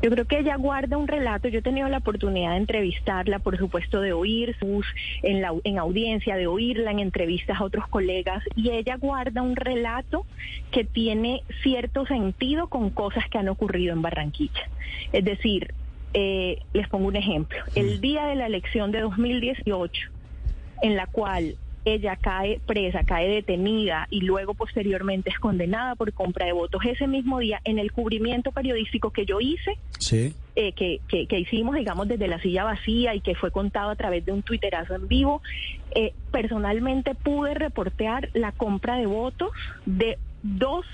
Yo 0.03 0.11
creo 0.11 0.25
que 0.25 0.39
ella 0.39 0.57
guarda 0.57 0.97
un 0.97 1.09
relato. 1.09 1.49
Yo 1.49 1.61
he 1.61 1.63
tenido 1.63 1.89
la 1.89 1.99
oportunidad 1.99 2.53
de 2.53 2.57
entrevistarla, 2.59 3.39
por 3.39 3.59
supuesto, 3.59 4.01
de 4.01 4.13
oír 4.13 4.57
sus 4.59 4.87
en, 5.23 5.43
la, 5.43 5.53
en 5.65 5.79
audiencia, 5.79 6.37
de 6.37 6.47
oírla 6.47 6.91
en 6.91 6.99
entrevistas 6.99 7.61
a 7.61 7.65
otros 7.65 7.87
colegas, 7.89 8.43
y 8.57 8.71
ella 8.71 8.97
guarda 8.97 9.43
un 9.43 9.57
relato 9.57 10.27
que 10.71 10.85
tiene 10.85 11.43
cierto 11.63 12.07
sentido 12.07 12.69
con 12.69 12.91
cosas 12.91 13.29
que 13.29 13.39
han 13.39 13.49
ocurrido 13.49 13.93
en 13.93 14.03
Barranquilla. 14.03 14.69
Es 15.13 15.25
decir, 15.25 15.73
eh, 16.15 16.59
les 16.73 16.89
pongo 16.89 17.09
un 17.09 17.17
ejemplo. 17.17 17.59
El 17.75 18.01
día 18.01 18.27
de 18.27 18.35
la 18.35 18.47
elección 18.47 18.93
de 18.93 19.01
2018, 19.01 20.11
en 20.83 20.97
la 20.97 21.07
cual 21.07 21.57
ella 21.85 22.17
cae 22.17 22.61
presa, 22.65 23.05
cae 23.05 23.29
detenida 23.29 24.07
y 24.11 24.21
luego 24.21 24.55
posteriormente 24.55 25.31
es 25.31 25.39
condenada 25.39 25.95
por 25.97 26.13
compra 26.13 26.47
de 26.47 26.53
votos. 26.53 26.81
Ese 26.85 27.07
mismo 27.07 27.39
día, 27.41 27.61
en 27.65 27.79
el 27.79 27.93
cubrimiento 27.93 28.53
periodístico 28.53 29.11
que 29.11 29.27
yo 29.27 29.41
hice, 29.41 29.77
Sí. 29.99 30.35
eh, 30.57 30.73
que, 30.73 31.01
que, 31.09 31.27
que 31.27 31.41
hicimos, 31.41 31.75
digamos, 31.75 32.07
desde 32.09 32.29
la 32.29 32.41
silla 32.41 32.65
vacía 32.65 33.15
y 33.15 33.21
que 33.21 33.35
fue 33.35 33.51
contado 33.51 33.91
a 33.91 33.97
través 33.97 34.25
de 34.25 34.33
un 34.33 34.43
tuiterazo 34.43 34.95
en 34.95 35.09
vivo, 35.09 35.43
eh, 35.95 36.13
personalmente 36.31 37.15
pude 37.15 37.55
reportear 37.55 38.29
la 38.33 38.53
compra 38.53 38.97
de 38.97 39.07
votos 39.07 39.51
de 39.87 40.19
dos 40.43 40.87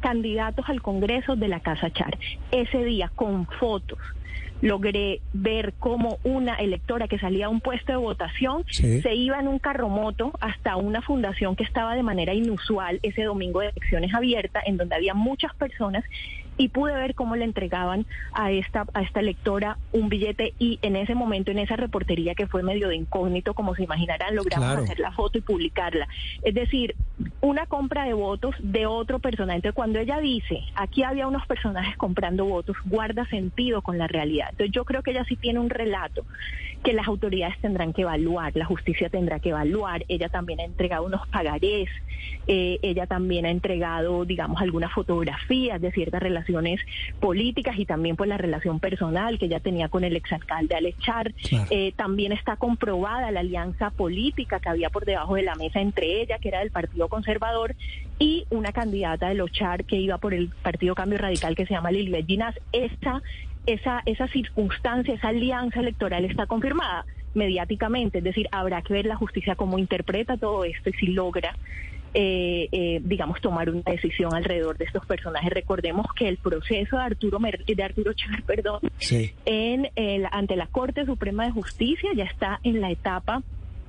candidatos 0.00 0.68
al 0.68 0.80
Congreso 0.80 1.34
de 1.36 1.48
la 1.48 1.60
Casa 1.60 1.90
Char. 1.90 2.16
Ese 2.52 2.84
día, 2.84 3.10
con 3.14 3.46
fotos, 3.58 3.98
logré 4.60 5.20
ver 5.32 5.74
cómo 5.78 6.18
una 6.24 6.54
electora 6.56 7.08
que 7.08 7.18
salía 7.18 7.46
a 7.46 7.48
un 7.48 7.60
puesto 7.60 7.92
de 7.92 7.98
votación 7.98 8.64
Sí. 8.68 9.00
se 9.02 9.14
iba 9.14 9.38
en 9.38 9.48
un 9.48 9.58
carromoto 9.58 10.32
hasta 10.40 10.76
una 10.76 11.00
fundación 11.02 11.54
que 11.56 11.64
estaba 11.64 11.94
de 11.94 12.02
manera 12.02 12.34
inusual 12.34 12.98
ese 13.02 13.22
domingo 13.22 13.60
de 13.60 13.68
elecciones 13.68 14.14
abierta, 14.14 14.60
en 14.64 14.76
donde 14.76 14.94
había 14.96 15.14
muchas 15.14 15.54
personas 15.54 16.04
y 16.58 16.68
pude 16.68 16.92
ver 16.94 17.14
cómo 17.14 17.36
le 17.36 17.44
entregaban 17.44 18.04
a 18.32 18.50
esta 18.50 18.84
a 18.92 19.02
esta 19.02 19.20
electora 19.20 19.78
un 19.92 20.08
billete 20.08 20.52
y 20.58 20.78
en 20.82 20.96
ese 20.96 21.14
momento 21.14 21.50
en 21.52 21.58
esa 21.60 21.76
reportería 21.76 22.34
que 22.34 22.46
fue 22.48 22.62
medio 22.62 22.88
de 22.88 22.96
incógnito 22.96 23.54
como 23.54 23.74
se 23.74 23.84
imaginarán 23.84 24.34
logramos 24.36 24.66
Claro. 24.68 24.82
hacer 24.82 24.98
la 24.98 25.12
foto 25.12 25.38
y 25.38 25.40
publicarla. 25.40 26.08
Es 26.42 26.52
decir 26.54 26.96
una 27.40 27.66
compra 27.66 28.04
de 28.04 28.12
votos 28.12 28.54
de 28.58 28.86
otro 28.86 29.18
personaje. 29.20 29.56
Entonces 29.56 29.74
cuando 29.74 29.98
ella 30.00 30.18
dice 30.18 30.60
aquí 30.74 31.02
había 31.04 31.26
unos 31.28 31.46
personajes 31.46 31.96
comprando 31.96 32.44
votos 32.44 32.76
guarda 32.84 33.24
sentido 33.26 33.80
con 33.82 33.96
la 33.96 34.08
realidad. 34.08 34.48
Entonces 34.50 34.72
yo 34.74 34.84
creo 34.84 35.02
que 35.02 35.12
ella 35.12 35.24
sí 35.28 35.36
tiene 35.36 35.60
un 35.60 35.70
relato 35.70 36.26
que 36.82 36.92
las 36.92 37.06
autoridades 37.06 37.58
tendrán 37.60 37.92
que 37.92 38.02
evaluar 38.02 38.54
la 38.54 38.64
justicia 38.64 39.08
tendrá 39.08 39.40
que 39.40 39.50
evaluar 39.50 40.04
ella 40.08 40.28
también 40.28 40.60
ha 40.60 40.64
entregado 40.64 41.04
unos 41.04 41.26
pagarés 41.28 41.88
eh, 42.46 42.78
ella 42.82 43.06
también 43.06 43.44
ha 43.44 43.50
entregado, 43.50 44.24
digamos, 44.24 44.60
algunas 44.62 44.92
fotografías 44.92 45.80
de 45.80 45.92
ciertas 45.92 46.22
relaciones 46.22 46.80
políticas 47.20 47.78
y 47.78 47.84
también 47.84 48.16
pues 48.16 48.28
la 48.28 48.38
relación 48.38 48.80
personal 48.80 49.38
que 49.38 49.46
ella 49.46 49.60
tenía 49.60 49.88
con 49.88 50.04
el 50.04 50.16
exalcalde 50.16 50.74
Alechar. 50.74 51.34
Claro. 51.34 51.66
Eh, 51.70 51.92
también 51.96 52.32
está 52.32 52.56
comprobada 52.56 53.30
la 53.30 53.40
alianza 53.40 53.90
política 53.90 54.60
que 54.60 54.68
había 54.68 54.90
por 54.90 55.04
debajo 55.04 55.34
de 55.34 55.42
la 55.42 55.56
mesa 55.56 55.80
entre 55.80 56.22
ella, 56.22 56.38
que 56.38 56.48
era 56.48 56.60
del 56.60 56.70
Partido 56.70 57.08
Conservador, 57.08 57.74
y 58.18 58.46
una 58.50 58.72
candidata 58.72 59.28
del 59.28 59.42
Ochar 59.42 59.84
que 59.84 59.96
iba 59.96 60.18
por 60.18 60.34
el 60.34 60.48
Partido 60.48 60.94
Cambio 60.94 61.18
Radical 61.18 61.54
que 61.54 61.66
se 61.66 61.74
llama 61.74 61.90
Lilibet 61.90 62.26
Ginás. 62.26 62.58
Esa, 62.72 63.22
esa, 63.72 64.02
esa 64.06 64.26
circunstancia, 64.28 65.14
esa 65.14 65.28
alianza 65.28 65.80
electoral 65.80 66.24
está 66.24 66.46
confirmada 66.46 67.04
mediáticamente, 67.34 68.18
es 68.18 68.24
decir, 68.24 68.48
habrá 68.52 68.82
que 68.82 68.92
ver 68.94 69.06
la 69.06 69.16
justicia 69.16 69.54
cómo 69.54 69.78
interpreta 69.78 70.36
todo 70.36 70.64
esto 70.64 70.90
y 70.90 70.92
si 70.94 71.06
logra 71.08 71.54
eh, 72.14 72.68
eh, 72.72 73.00
digamos, 73.04 73.38
tomar 73.42 73.68
una 73.68 73.82
decisión 73.84 74.34
alrededor 74.34 74.78
de 74.78 74.86
estos 74.86 75.04
personajes. 75.04 75.50
Recordemos 75.52 76.06
que 76.16 76.26
el 76.26 76.38
proceso 76.38 76.96
de 76.96 77.02
Arturo, 77.02 77.38
Mer- 77.38 77.62
de 77.66 77.82
Arturo 77.82 78.14
Char, 78.14 78.42
perdón, 78.46 78.80
Sí. 78.98 79.32
en 79.44 79.90
el- 79.94 80.26
ante 80.32 80.56
la 80.56 80.66
Corte 80.68 81.04
Suprema 81.04 81.44
de 81.44 81.50
Justicia 81.52 82.08
ya 82.16 82.24
está 82.24 82.60
en 82.62 82.80
la 82.80 82.90
etapa 82.90 83.42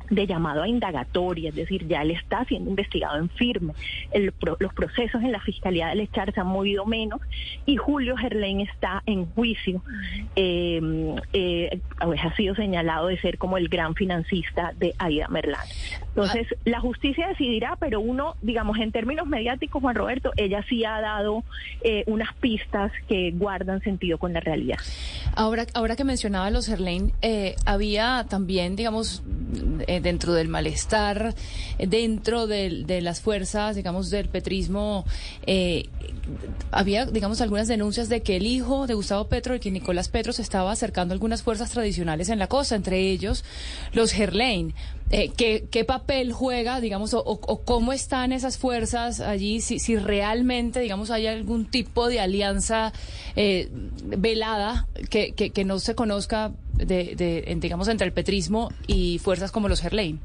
de 0.10 0.28
llamado 0.28 0.63
a 0.63 0.67
indagatoria, 0.67 1.50
es 1.50 1.56
decir, 1.56 1.88
ya 1.88 2.02
él 2.02 2.12
está 2.12 2.45
siendo 2.45 2.69
investigado 2.69 3.17
en 3.17 3.30
firme. 3.30 3.74
El 4.12 4.34
los 4.60 4.74
procesos 4.74 5.22
en 5.22 5.32
la 5.32 5.39
Fiscalía 5.39 5.88
del 5.88 6.02
Echar 6.02 6.34
se 6.34 6.39
han 6.39 6.48
movido 6.48 6.86
menos 6.86 7.22
y 7.65 7.78
Julio 7.78 8.15
Gerlain 8.17 8.62
está 8.62 9.04
en 9.06 9.26
juicio. 9.26 9.82
Eh, 10.36 11.15
eh, 11.34 11.80
pues 12.00 12.19
ha 12.24 12.36
sido 12.36 12.56
señalado 12.56 13.08
de 13.08 13.19
ser 13.19 13.38
como 13.38 13.58
el 13.58 13.69
gran 13.69 13.95
financista 13.95 14.74
de 14.78 14.93
Aida 14.98 15.28
Merlán. 15.28 15.65
Entonces, 16.10 16.48
la 16.65 16.80
justicia 16.80 17.28
decidirá, 17.28 17.78
pero 17.80 18.02
uno, 18.02 18.36
digamos, 18.41 18.78
en 18.80 18.91
términos 18.91 19.28
mediáticos, 19.28 19.82
Juan 19.82 19.95
Roberto, 19.95 20.32
ella 20.36 20.65
sí 20.67 20.84
ha 20.84 21.00
dado 21.00 21.43
eh, 21.82 22.04
unas 22.08 22.34
pistas 22.36 22.91
que 23.08 23.32
guardan 23.32 23.82
sentido 23.82 24.17
con 24.17 24.34
la 24.34 24.39
realidad. 24.39 24.78
Ahora, 25.36 25.65
ahora 25.74 25.95
que 25.95 26.04
mencionaba 26.04 26.50
los 26.50 26.67
Herlein, 26.67 27.13
eh, 27.22 27.56
había 27.65 28.26
también, 28.30 28.76
digamos, 28.76 29.24
dentro 30.02 30.34
del 30.34 30.48
malestar, 30.48 31.36
dentro 31.78 32.48
de 32.48 33.00
las 33.02 33.22
fuerzas, 33.22 33.76
digamos, 33.76 34.10
del 34.10 34.30
petrismo, 34.30 35.06
eh, 35.46 35.88
había, 36.72 37.06
digamos, 37.06 37.42
algunas 37.42 37.68
denuncias 37.68 38.10
de 38.10 38.22
que 38.22 38.38
el 38.38 38.46
hijo 38.46 38.88
de 38.88 38.94
Gustavo 38.94 39.28
Petro, 39.28 39.54
de 39.54 39.60
que 39.60 39.72
Nicolás 39.72 40.10
Petro, 40.10 40.34
se 40.34 40.42
estaba 40.42 40.72
acercando 40.72 41.14
a 41.14 41.16
algunas 41.16 41.44
fuerzas 41.44 41.72
tradicionales 41.72 42.30
en 42.30 42.40
la 42.40 42.48
costa, 42.48 42.76
entre 42.76 43.00
ellos 43.00 43.44
los 43.94 44.14
Herlein. 44.14 44.74
Eh, 45.12 45.32
¿qué, 45.36 45.65
qué 45.72 45.86
papel 45.86 46.32
juega, 46.34 46.80
digamos, 46.82 47.15
o, 47.15 47.24
o- 47.26 47.63
cómo 47.65 47.93
están 47.93 48.32
esas 48.32 48.58
fuerzas 48.58 49.19
allí? 49.22 49.60
Si, 49.60 49.80
si 49.80 49.95
realmente, 49.95 50.80
digamos, 50.80 51.10
hay 51.10 51.26
algún 51.26 51.65
tipo 51.65 52.08
de 52.08 52.19
alianza 52.19 52.93
eh, 53.36 53.69
velada 53.72 54.88
que, 55.10 55.34
que, 55.34 55.50
que 55.50 55.65
no 55.65 55.80
se 55.80 55.95
conozca, 55.95 56.52
de, 56.74 57.15
de, 57.15 57.58
digamos, 57.60 57.88
entre 57.88 58.06
el 58.06 58.13
petrismo 58.13 58.69
y 58.88 59.17
fuerzas 59.19 59.52
como 59.52 59.67
los 59.67 59.84
Herlein. 59.84 60.22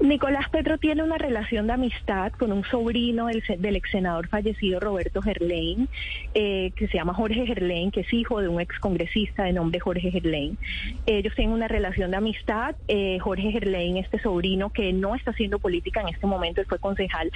Nicolás 0.00 0.48
Petro 0.50 0.78
tiene 0.78 1.02
una 1.02 1.18
relación 1.18 1.66
de 1.66 1.72
amistad 1.72 2.32
con 2.32 2.52
un 2.52 2.64
sobrino 2.64 3.26
del, 3.26 3.42
del 3.58 3.76
ex 3.76 3.90
senador 3.90 4.28
fallecido 4.28 4.80
Roberto 4.80 5.22
Gerlain, 5.22 5.88
eh, 6.34 6.72
que 6.76 6.88
se 6.88 6.98
llama 6.98 7.14
Jorge 7.14 7.46
Gerlain, 7.46 7.90
que 7.90 8.00
es 8.00 8.12
hijo 8.12 8.40
de 8.40 8.48
un 8.48 8.60
ex 8.60 8.78
congresista 8.78 9.44
de 9.44 9.52
nombre 9.52 9.80
Jorge 9.80 10.10
Gerlain. 10.10 10.58
Ellos 11.06 11.34
tienen 11.34 11.54
una 11.54 11.68
relación 11.68 12.10
de 12.10 12.16
amistad. 12.16 12.76
Eh, 12.88 13.18
Jorge 13.20 13.50
Gerlain, 13.52 13.96
este 13.96 14.18
sobrino 14.18 14.70
que 14.70 14.92
no 14.92 15.14
está 15.14 15.30
haciendo 15.30 15.58
política 15.58 16.00
en 16.00 16.08
este 16.08 16.26
momento, 16.26 16.62
fue 16.68 16.78
concejal, 16.78 17.30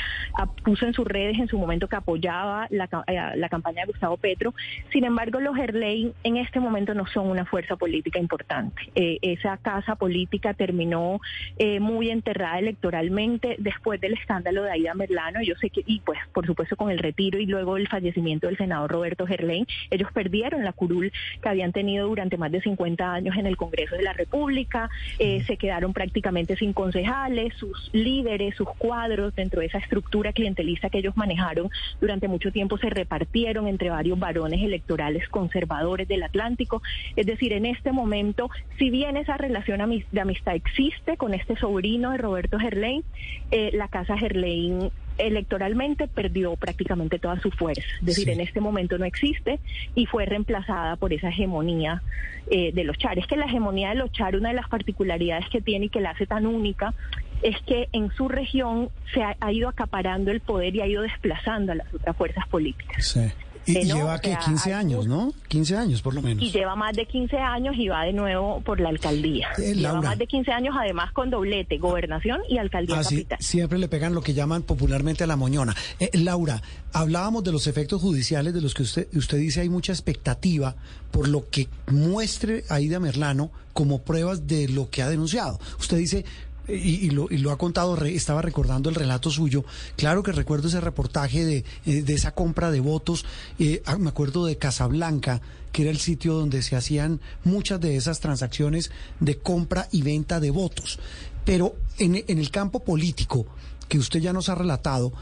puso 0.65 0.87
en 0.87 0.95
sus 0.95 1.07
redes 1.07 1.39
en 1.39 1.49
su 1.49 1.59
momento 1.59 1.89
que 1.89 1.97
apoyaba 1.97 2.67
la, 2.71 2.89
eh, 3.07 3.49
campaña 3.49 3.83
de 3.83 3.87
Gustavo 3.87 4.17
Petro. 4.17 4.55
Sin 4.93 5.05
embargo, 5.05 5.41
los 5.41 5.57
Gerlain 5.57 6.13
en 6.23 6.37
este 6.37 6.61
momento 6.61 6.95
no 6.95 7.07
son 7.07 7.29
una 7.29 7.45
fuerza 7.45 7.77
política 7.77 8.19
importante. 8.19 8.83
Eh, 8.95 9.19
esa 9.23 9.57
casa 9.57 9.97
política 9.97 10.55
terminó 10.55 11.21
eh, 11.59 11.81
muy 11.89 12.11
enterrada 12.11 12.59
electoralmente 12.59 13.57
después 13.59 14.01
del 14.01 14.15
escándalo 14.15 14.63
de 14.63 14.71
Aida 14.71 14.95
Merlano. 14.95 15.43
Yo 15.43 15.55
sé 15.57 15.71
que, 15.71 15.83
y 15.87 16.01
pues 16.01 16.19
por 16.33 16.47
supuesto 16.47 16.77
con 16.77 16.91
el 16.91 16.99
retiro 16.99 17.39
y 17.39 17.47
luego 17.47 17.77
el 17.77 17.89
fallecimiento 17.89 18.47
del 18.47 18.57
senador 18.57 18.91
Roberto 18.91 19.27
Gerlain, 19.27 19.67
ellos 19.91 20.11
perdieron 20.13 20.65
la 20.65 20.73
curul 20.73 21.11
que 21.43 21.49
habían 21.49 21.73
tenido 21.73 22.07
durante 22.09 22.37
más 22.37 22.53
de 22.53 22.61
50 22.61 23.13
años 23.13 23.37
en 23.37 23.47
el 23.47 23.57
Congreso 23.57 23.97
de 23.97 24.03
la 24.03 24.13
República, 24.13 24.91
eh, 25.19 25.43
se 25.47 25.57
quedaron 25.57 25.93
prácticamente 25.93 26.57
sin 26.57 26.73
concejales, 26.73 27.55
sus 27.55 27.91
líderes, 27.93 28.55
sus 28.55 28.69
cuadros 28.77 29.35
dentro 29.35 29.61
de 29.61 29.67
esa 29.67 29.79
estructura 29.79 30.33
clientelista 30.33 30.91
que 30.91 30.99
ellos 30.99 31.17
manejaron 31.17 31.71
durante 32.01 32.29
mucho 32.29 32.53
tiempo 32.53 32.79
se 32.79 32.91
repartieron 32.91 33.67
entre 33.67 33.91
varios 33.91 34.19
varones 34.19 34.63
electorales 34.63 35.29
conservadores 35.29 36.09
del 36.09 36.23
Atlántico. 36.23 36.83
Es 37.17 37.27
decir, 37.27 37.53
en 37.53 37.67
este 37.67 37.93
momento, 37.93 38.51
si 38.79 38.91
bien 38.91 39.17
esa 39.17 39.37
relación 39.37 39.79
de 40.11 40.21
amistad 40.21 40.55
existe 40.55 41.17
con 41.17 41.35
este 41.35 41.57
sobrino 41.79 42.11
de 42.11 42.19
Roberto 42.19 42.59
Gerlain, 42.59 43.05
eh, 43.53 43.71
la 43.73 43.87
casa 43.87 44.17
Gerlain 44.19 44.91
electoralmente 45.17 46.09
perdió 46.09 46.57
prácticamente 46.57 47.19
toda 47.21 47.39
su 47.41 47.51
fuerza. 47.51 47.83
Es 48.01 48.07
decir, 48.07 48.25
Sí. 48.27 48.31
en 48.33 48.41
este 48.41 48.61
momento 48.61 48.99
no 48.99 49.05
existe 49.05 49.59
y 49.95 50.07
fue 50.07 50.27
reemplazada 50.27 50.97
por 50.97 51.13
esa 51.13 51.29
hegemonía 51.29 52.03
eh, 52.51 52.73
de 52.73 52.83
los 52.85 52.97
Char. 52.99 53.19
Es 53.19 53.27
que 53.27 53.37
la 53.37 53.45
hegemonía 53.47 53.91
de 53.91 53.95
los 53.97 54.11
Char, 54.13 54.35
una 54.37 54.49
de 54.49 54.55
las 54.55 54.69
particularidades 54.69 55.49
que 55.51 55.61
tiene 55.61 55.87
y 55.87 55.89
que 55.89 56.01
la 56.01 56.11
hace 56.11 56.27
tan 56.27 56.47
única, 56.47 56.95
es 57.43 57.57
que 57.67 57.89
en 57.93 58.11
su 58.13 58.29
región 58.29 58.89
se 59.15 59.23
ha, 59.23 59.37
ha 59.41 59.53
ido 59.53 59.69
acaparando 59.69 60.31
el 60.33 60.41
poder 60.41 60.75
y 60.75 60.81
ha 60.81 60.87
ido 60.87 61.03
desplazando 61.03 61.73
a 61.73 61.75
las 61.77 61.93
otras 61.95 62.17
fuerzas 62.17 62.47
políticas. 62.49 63.05
Sí. 63.07 63.21
Y, 63.69 63.85
no, 63.87 63.97
lleva 63.97 64.15
o 64.17 64.21
que 64.21 64.31
sea, 64.31 64.39
15 64.39 64.73
hay 64.73 64.81
años, 64.81 65.07
¿no? 65.07 65.33
15 65.49 65.77
años 65.77 66.03
por 66.03 66.15
lo 66.15 66.23
menos. 66.23 66.43
Y 66.43 66.51
lleva 66.51 66.75
más 66.75 66.97
de 66.97 67.07
15 67.07 67.37
años 67.37 67.77
y 67.77 67.89
va 67.89 68.05
de 68.05 68.13
nuevo 68.13 68.61
por 68.63 68.81
la 68.81 68.89
alcaldía. 68.89 69.49
Eh, 69.59 69.75
lleva 69.75 69.93
Laura. 69.95 70.09
más 70.11 70.19
de 70.19 70.27
15 70.27 70.51
años 70.53 70.75
además 70.79 71.13
con 71.13 71.31
doblete, 71.31 71.79
gobernación 71.79 72.41
y 72.49 72.59
alcaldía 72.59 72.99
Así, 72.99 73.17
capital. 73.17 73.39
siempre 73.41 73.79
le 73.79 73.89
pegan 73.89 74.15
lo 74.15 74.23
que 74.23 74.35
llaman 74.35 74.63
popularmente 74.63 75.25
a 75.25 75.27
la 75.27 75.37
moñona. 75.37 75.75
Eh, 76.01 76.11
Laura, 76.15 76.63
hablábamos 76.93 77.45
de 77.45 77.53
los 77.53 77.67
efectos 77.67 78.01
judiciales 78.01 78.55
de 78.55 78.61
los 78.61 78.75
que 78.75 78.83
usted, 78.83 79.09
usted 79.15 79.39
dice 79.39 79.61
hay 79.61 79.69
mucha 79.69 79.93
expectativa 79.93 80.75
por 81.11 81.29
lo 81.29 81.49
que 81.49 81.69
muestre 81.91 82.65
Aida 82.69 83.01
Merlano 83.01 83.51
como 83.73 84.03
pruebas 84.03 84.47
de 84.47 84.69
lo 84.69 84.91
que 84.91 85.03
ha 85.03 85.09
denunciado. 85.09 85.61
Usted 85.79 85.99
dice, 85.99 86.25
y, 86.69 87.11
lo, 87.11 87.51
ha 87.51 87.59
contado, 87.59 87.97
re- 87.97 88.15
estaba 88.15 88.43
recordando 88.43 88.89
el 88.89 88.95
relato 88.95 89.31
suyo. 89.31 89.65
Claro 89.97 90.23
que 90.23 90.33
recuerdo 90.33 90.69
ese 90.69 90.81
reportaje 90.81 91.45
de, 91.45 91.65
eh, 91.87 92.03
de 92.03 92.15
esa 92.15 92.33
compra 92.33 92.71
de 92.71 92.81
votos. 92.81 93.25
eh, 93.59 93.83
ah, 93.87 93.97
me 93.99 94.11
acuerdo 94.11 94.45
de 94.47 94.59
Casablanca, 94.59 95.41
que 95.73 95.83
era 95.83 95.91
el 95.91 95.99
sitio 95.99 96.35
donde 96.35 96.63
se 96.63 96.77
hacían 96.77 97.21
muchas 97.45 97.81
de 97.81 97.97
esas 97.97 98.21
transacciones 98.21 98.91
de 99.21 99.39
compra 99.39 99.89
y 99.93 100.03
venta 100.03 100.41
de 100.41 100.51
votos. 100.51 100.99
Pero 101.45 101.77
en, 101.99 102.17
en 102.27 102.39
el 102.39 102.51
campo 102.51 102.85
político, 102.85 103.47
que 103.89 103.99
usted 103.99 104.21
ya 104.21 104.33
nos 104.33 104.49
ha 104.49 104.55
relatado, 104.55 105.13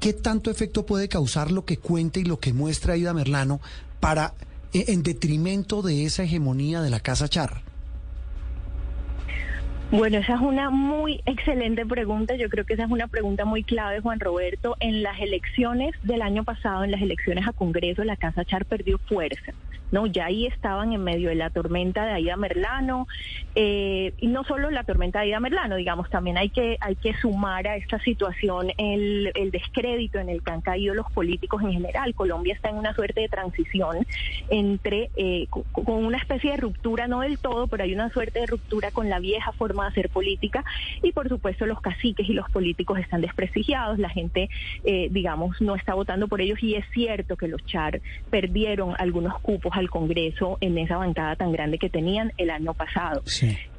¿qué 0.00 0.12
tanto 0.12 0.50
efecto 0.50 0.84
puede 0.84 1.08
causar 1.08 1.50
lo 1.50 1.64
que 1.64 1.76
cuenta 1.78 2.18
y 2.18 2.24
lo 2.24 2.40
que 2.40 2.52
muestra 2.52 2.94
Aida 2.94 3.14
Merlano 3.14 3.60
para, 4.00 4.34
eh, 4.72 4.86
en 4.88 5.02
detrimento 5.02 5.82
de 5.82 6.04
esa 6.04 6.24
hegemonía 6.24 6.80
de 6.82 6.90
la 6.90 7.00
Casa 7.00 7.28
Char? 7.28 7.62
Bueno, 9.92 10.18
esa 10.18 10.34
es 10.34 10.40
una 10.40 10.68
muy 10.70 11.20
excelente 11.26 11.86
pregunta. 11.86 12.34
Yo 12.34 12.48
creo 12.48 12.64
que 12.64 12.74
esa 12.74 12.84
es 12.84 12.90
una 12.90 13.06
pregunta 13.06 13.44
muy 13.44 13.62
clave, 13.62 14.00
Juan 14.00 14.18
Roberto. 14.18 14.76
En 14.80 15.04
las 15.04 15.20
elecciones 15.20 15.94
del 16.02 16.22
año 16.22 16.42
pasado, 16.42 16.82
en 16.82 16.90
las 16.90 17.00
elecciones 17.00 17.46
a 17.46 17.52
Congreso, 17.52 18.02
la 18.02 18.16
Casa 18.16 18.44
Char 18.44 18.64
perdió 18.64 18.98
fuerza. 18.98 19.52
No, 19.90 20.06
ya 20.06 20.26
ahí 20.26 20.46
estaban 20.46 20.92
en 20.92 21.02
medio 21.04 21.28
de 21.28 21.36
la 21.36 21.50
tormenta 21.50 22.04
de 22.04 22.12
Aida 22.12 22.36
Merlano 22.36 23.06
eh, 23.54 24.12
y 24.18 24.26
no 24.26 24.44
solo 24.44 24.70
la 24.70 24.84
tormenta 24.84 25.20
de 25.20 25.26
Aida 25.26 25.40
Merlano, 25.40 25.76
digamos, 25.76 26.10
también 26.10 26.36
hay 26.38 26.50
que 26.50 26.76
hay 26.80 26.96
que 26.96 27.14
sumar 27.14 27.66
a 27.68 27.76
esta 27.76 27.98
situación 28.00 28.72
el, 28.78 29.30
el 29.34 29.50
descrédito 29.50 30.18
en 30.18 30.28
el 30.28 30.42
que 30.42 30.50
han 30.52 30.60
caído 30.60 30.94
los 30.94 31.06
políticos 31.12 31.62
en 31.62 31.72
general. 31.72 32.14
Colombia 32.14 32.54
está 32.54 32.68
en 32.70 32.76
una 32.76 32.94
suerte 32.94 33.20
de 33.22 33.28
transición 33.28 34.04
entre 34.48 35.10
eh, 35.16 35.46
co- 35.50 35.64
con 35.72 36.04
una 36.04 36.18
especie 36.18 36.50
de 36.52 36.56
ruptura, 36.56 37.06
no 37.06 37.20
del 37.20 37.38
todo, 37.38 37.66
pero 37.68 37.84
hay 37.84 37.94
una 37.94 38.10
suerte 38.10 38.40
de 38.40 38.46
ruptura 38.46 38.90
con 38.90 39.08
la 39.08 39.20
vieja 39.20 39.52
forma 39.52 39.84
de 39.84 39.90
hacer 39.90 40.10
política 40.10 40.64
y 41.02 41.12
por 41.12 41.28
supuesto 41.28 41.66
los 41.66 41.80
caciques 41.80 42.28
y 42.28 42.32
los 42.32 42.50
políticos 42.50 42.98
están 42.98 43.20
desprestigiados, 43.20 43.98
la 43.98 44.08
gente, 44.10 44.48
eh, 44.84 45.08
digamos, 45.10 45.60
no 45.60 45.76
está 45.76 45.94
votando 45.94 46.28
por 46.28 46.40
ellos 46.40 46.62
y 46.62 46.74
es 46.74 46.84
cierto 46.92 47.36
que 47.36 47.48
los 47.48 47.64
Char 47.66 48.00
perdieron 48.30 48.94
algunos 48.98 49.38
cupos 49.40 49.75
al 49.76 49.90
Congreso 49.90 50.58
en 50.60 50.78
esa 50.78 50.96
bancada 50.96 51.36
tan 51.36 51.52
grande 51.52 51.78
que 51.78 51.90
tenían 51.90 52.32
el 52.36 52.50
año 52.50 52.74
pasado. 52.74 53.22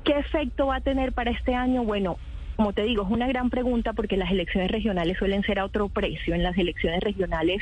¿Qué 0.03 0.13
efecto 0.17 0.67
va 0.67 0.77
a 0.77 0.81
tener 0.81 1.13
para 1.13 1.31
este 1.31 1.53
año? 1.53 1.83
Bueno, 1.83 2.17
como 2.55 2.73
te 2.73 2.83
digo, 2.83 3.03
es 3.03 3.09
una 3.09 3.27
gran 3.27 3.49
pregunta 3.49 3.93
porque 3.93 4.17
las 4.17 4.31
elecciones 4.31 4.71
regionales 4.71 5.17
suelen 5.17 5.43
ser 5.43 5.59
a 5.59 5.65
otro 5.65 5.89
precio. 5.89 6.33
En 6.33 6.43
las 6.43 6.57
elecciones 6.57 7.01
regionales 7.01 7.61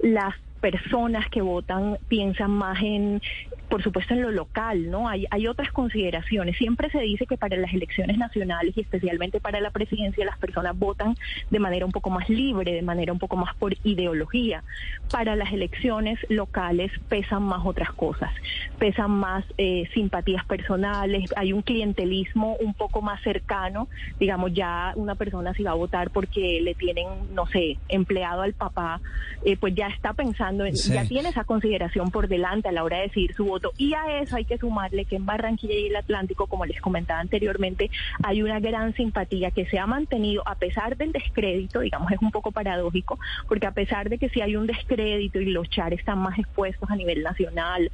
las 0.00 0.34
personas 0.60 1.28
que 1.30 1.40
votan 1.40 1.98
piensan 2.08 2.50
más 2.50 2.82
en, 2.82 3.20
por 3.68 3.82
supuesto, 3.82 4.14
en 4.14 4.22
lo 4.22 4.30
local, 4.30 4.90
¿no? 4.90 5.08
Hay, 5.08 5.26
hay 5.30 5.46
otras 5.46 5.70
consideraciones. 5.72 6.56
Siempre 6.56 6.90
se 6.90 7.00
dice 7.00 7.26
que 7.26 7.36
para 7.36 7.56
las 7.56 7.72
elecciones 7.72 8.16
nacionales 8.18 8.76
y 8.76 8.80
especialmente 8.80 9.40
para 9.40 9.60
la 9.60 9.70
presidencia 9.70 10.24
las 10.24 10.38
personas 10.38 10.78
votan 10.78 11.14
de 11.50 11.58
manera 11.58 11.84
un 11.84 11.92
poco 11.92 12.10
más 12.10 12.28
libre, 12.28 12.72
de 12.72 12.82
manera 12.82 13.12
un 13.12 13.18
poco 13.18 13.36
más 13.36 13.54
por 13.56 13.74
ideología. 13.84 14.62
Para 15.10 15.36
las 15.36 15.52
elecciones 15.52 16.18
locales 16.28 16.90
pesan 17.08 17.42
más 17.42 17.60
otras 17.64 17.92
cosas, 17.92 18.30
pesan 18.78 19.10
más 19.10 19.44
eh, 19.58 19.88
simpatías 19.92 20.44
personales, 20.46 21.30
hay 21.36 21.52
un 21.52 21.62
clientelismo 21.62 22.56
un 22.60 22.74
poco 22.74 23.02
más 23.02 23.20
cercano, 23.22 23.88
digamos, 24.18 24.52
ya 24.54 24.92
una 24.96 25.14
persona 25.14 25.52
si 25.54 25.62
va 25.62 25.72
a 25.72 25.74
votar 25.74 26.10
porque 26.10 26.60
le 26.62 26.74
tienen, 26.74 27.06
no 27.34 27.46
sé, 27.46 27.76
empleado 27.88 28.42
al 28.42 28.54
papá, 28.54 29.00
eh, 29.44 29.56
pues 29.56 29.74
ya 29.74 29.88
está 29.88 30.12
pensando, 30.14 30.64
en, 30.64 30.76
Sí. 30.76 30.92
ya 30.92 31.04
tiene 31.04 31.28
esa 31.30 31.44
consideración 31.44 32.10
por 32.10 32.28
delante 32.28 32.68
a 32.68 32.72
la 32.72 32.84
hora 32.84 32.98
de 32.98 33.02
decidir 33.04 33.34
su 33.34 33.44
voto. 33.44 33.57
Y 33.76 33.94
a 33.94 34.20
eso 34.20 34.36
hay 34.36 34.44
que 34.44 34.58
sumarle 34.58 35.04
que 35.04 35.16
en 35.16 35.26
Barranquilla 35.26 35.74
y 35.74 35.86
el 35.86 35.96
Atlántico, 35.96 36.46
como 36.46 36.66
les 36.66 36.80
comentaba 36.80 37.20
anteriormente, 37.20 37.90
hay 38.22 38.42
una 38.42 38.60
gran 38.60 38.94
simpatía 38.94 39.50
que 39.50 39.66
se 39.66 39.78
ha 39.78 39.86
mantenido 39.86 40.42
a 40.46 40.54
pesar 40.54 40.96
del 40.96 41.12
descrédito, 41.12 41.80
digamos, 41.80 42.10
es 42.12 42.18
un 42.20 42.30
poco 42.30 42.52
paradójico, 42.52 43.18
porque 43.48 43.66
a 43.66 43.72
pesar 43.72 44.08
de 44.08 44.18
que 44.18 44.28
sí 44.28 44.40
hay 44.40 44.56
un 44.56 44.66
descrédito 44.66 45.40
y 45.40 45.46
los 45.46 45.68
char 45.68 45.92
están 45.92 46.18
más 46.18 46.38
expuestos 46.38 46.90
a 46.90 46.96
nivel 46.96 47.22
nacional, 47.22 47.90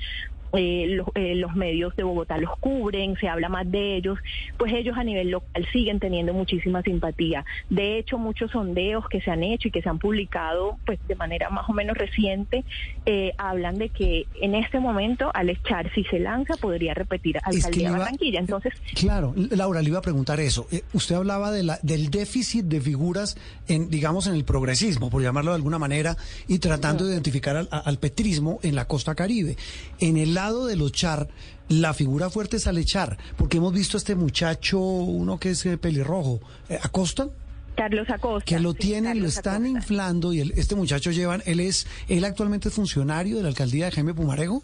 eh, 0.56 0.86
los, 0.88 1.08
eh, 1.14 1.34
los 1.34 1.54
medios 1.54 1.94
de 1.96 2.02
Bogotá 2.02 2.38
los 2.38 2.56
cubren, 2.58 3.16
se 3.16 3.28
habla 3.28 3.48
más 3.48 3.70
de 3.70 3.96
ellos, 3.96 4.18
pues 4.56 4.72
ellos 4.72 4.96
a 4.96 5.04
nivel 5.04 5.30
local 5.30 5.66
siguen 5.72 6.00
teniendo 6.00 6.32
muchísima 6.34 6.82
simpatía. 6.82 7.44
De 7.70 7.98
hecho, 7.98 8.18
muchos 8.18 8.50
sondeos 8.52 9.08
que 9.08 9.20
se 9.20 9.30
han 9.30 9.42
hecho 9.42 9.68
y 9.68 9.70
que 9.70 9.82
se 9.82 9.88
han 9.88 9.98
publicado 9.98 10.76
pues 10.86 10.98
de 11.08 11.14
manera 11.14 11.50
más 11.50 11.68
o 11.68 11.72
menos 11.72 11.96
reciente 11.96 12.64
eh, 13.06 13.32
hablan 13.38 13.76
de 13.78 13.88
que 13.88 14.26
en 14.40 14.54
este 14.54 14.80
momento 14.80 15.30
Alex 15.34 15.62
Char, 15.64 15.90
si 15.94 16.04
se 16.04 16.18
lanza, 16.18 16.54
podría 16.56 16.94
repetir 16.94 17.38
alcaldía 17.42 17.88
de 17.88 17.94
iba- 17.94 17.98
Barranquilla. 17.98 18.40
Entonces, 18.40 18.72
Claro, 18.94 19.34
Laura, 19.50 19.82
le 19.82 19.88
iba 19.88 19.98
a 19.98 20.02
preguntar 20.02 20.40
eso. 20.40 20.66
Eh, 20.70 20.82
usted 20.92 21.14
hablaba 21.16 21.50
de 21.50 21.62
la, 21.62 21.78
del 21.82 22.10
déficit 22.10 22.64
de 22.66 22.80
figuras, 22.80 23.36
en, 23.68 23.90
digamos, 23.90 24.26
en 24.26 24.34
el 24.34 24.44
progresismo, 24.44 25.10
por 25.10 25.22
llamarlo 25.22 25.50
de 25.52 25.56
alguna 25.56 25.78
manera, 25.78 26.16
y 26.48 26.58
tratando 26.58 27.04
de 27.06 27.12
identificar 27.14 27.66
al 27.70 27.98
petrismo 27.98 28.58
en 28.62 28.74
la 28.74 28.86
costa 28.86 29.14
caribe. 29.14 29.56
En 30.00 30.16
el 30.16 30.36
lado 30.44 30.66
de 30.66 30.76
los 30.76 30.92
Char, 30.92 31.28
la 31.68 31.94
figura 31.94 32.28
fuerte 32.28 32.58
es 32.58 32.66
Alechar, 32.66 33.16
porque 33.36 33.56
hemos 33.56 33.72
visto 33.72 33.96
a 33.96 33.98
este 33.98 34.14
muchacho, 34.14 34.78
uno 34.78 35.38
que 35.38 35.50
es 35.50 35.64
eh, 35.64 35.78
pelirrojo, 35.78 36.40
eh, 36.68 36.78
Acosta. 36.82 37.28
Carlos 37.74 38.08
Acosta. 38.10 38.44
Que 38.44 38.60
lo 38.60 38.72
sí, 38.72 38.78
tienen, 38.78 39.20
lo 39.22 39.26
están 39.28 39.62
Acosta. 39.64 39.78
inflando 39.78 40.32
y 40.34 40.40
el- 40.40 40.52
este 40.52 40.74
muchacho 40.76 41.10
llevan, 41.12 41.42
él 41.46 41.60
es, 41.60 41.86
él 42.08 42.24
actualmente 42.26 42.68
es 42.68 42.74
funcionario 42.74 43.36
de 43.38 43.42
la 43.42 43.48
alcaldía 43.48 43.86
de 43.86 43.92
Jaime 43.92 44.12
Pumarego. 44.12 44.62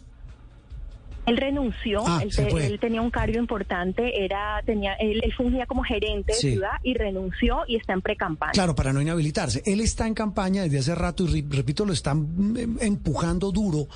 Él 1.27 1.37
renunció, 1.37 2.03
Ah, 2.07 2.21
él, 2.23 2.31
te- 2.35 2.79
tenía 2.79 3.03
un 3.03 3.11
cargo 3.11 3.39
importante, 3.39 4.25
era 4.25 4.63
tenía 4.65 4.95
él, 4.95 5.21
él 5.23 5.33
fungía 5.37 5.67
como 5.67 5.83
gerente 5.85 6.33
de 6.33 6.39
ciudad 6.39 6.71
y 6.83 6.95
renunció 6.95 7.59
y 7.69 7.77
está 7.77 7.93
en 7.93 8.01
pre-campaña. 8.01 8.53
Claro, 8.53 8.75
para 8.75 8.93
no 8.93 9.01
inhabilitarse. 9.03 9.63
Él 9.67 9.81
está 9.81 10.07
en 10.07 10.15
campaña 10.15 10.63
desde 10.63 10.79
hace 10.79 10.95
rato 10.95 11.25
y 11.25 11.43
re- 11.43 11.57
repito, 11.57 11.85
lo 11.85 11.93
están 11.93 12.21
mm, 12.37 12.79
empujando 12.81 13.53
duro, 13.53 13.87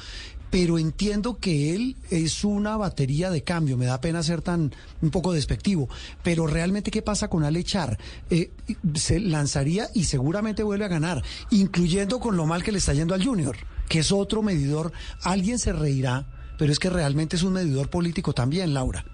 pero 0.55 0.79
entiendo 0.79 1.39
que 1.39 1.75
él 1.75 1.97
es 2.11 2.45
una 2.45 2.77
batería 2.77 3.29
de 3.29 3.43
cambio. 3.43 3.77
Me 3.77 3.87
da 3.87 4.01
pena 4.01 4.23
ser 4.23 4.41
tan 4.41 4.73
un 5.03 5.11
poco 5.11 5.33
despectivo, 5.33 5.89
pero 6.23 6.47
realmente 6.47 6.93
qué 6.93 7.03
pasa 7.03 7.27
con 7.27 7.43
Alechar? 7.43 7.99
Eh, 8.31 8.53
se 8.95 9.19
lanzaría 9.19 9.89
y 9.95 10.05
seguramente 10.05 10.63
vuelve 10.63 10.85
a 10.85 10.89
ganar, 10.89 11.25
incluyendo 11.51 12.21
con 12.21 12.37
lo 12.37 12.47
mal 12.47 12.63
que 12.63 12.71
le 12.71 12.79
está 12.79 12.95
yendo 12.95 13.15
al 13.15 13.25
Junior, 13.25 13.57
que 13.89 13.99
es 13.99 14.13
otro 14.13 14.43
medidor. 14.43 14.93
Alguien 15.23 15.59
se 15.59 15.73
reirá, 15.73 16.29
pero 16.57 16.71
es 16.71 16.79
que 16.79 16.89
realmente 16.89 17.35
es 17.35 17.43
un 17.43 17.55
medidor 17.55 17.91
político 17.91 18.33
también, 18.33 18.75
Laura. 18.75 19.05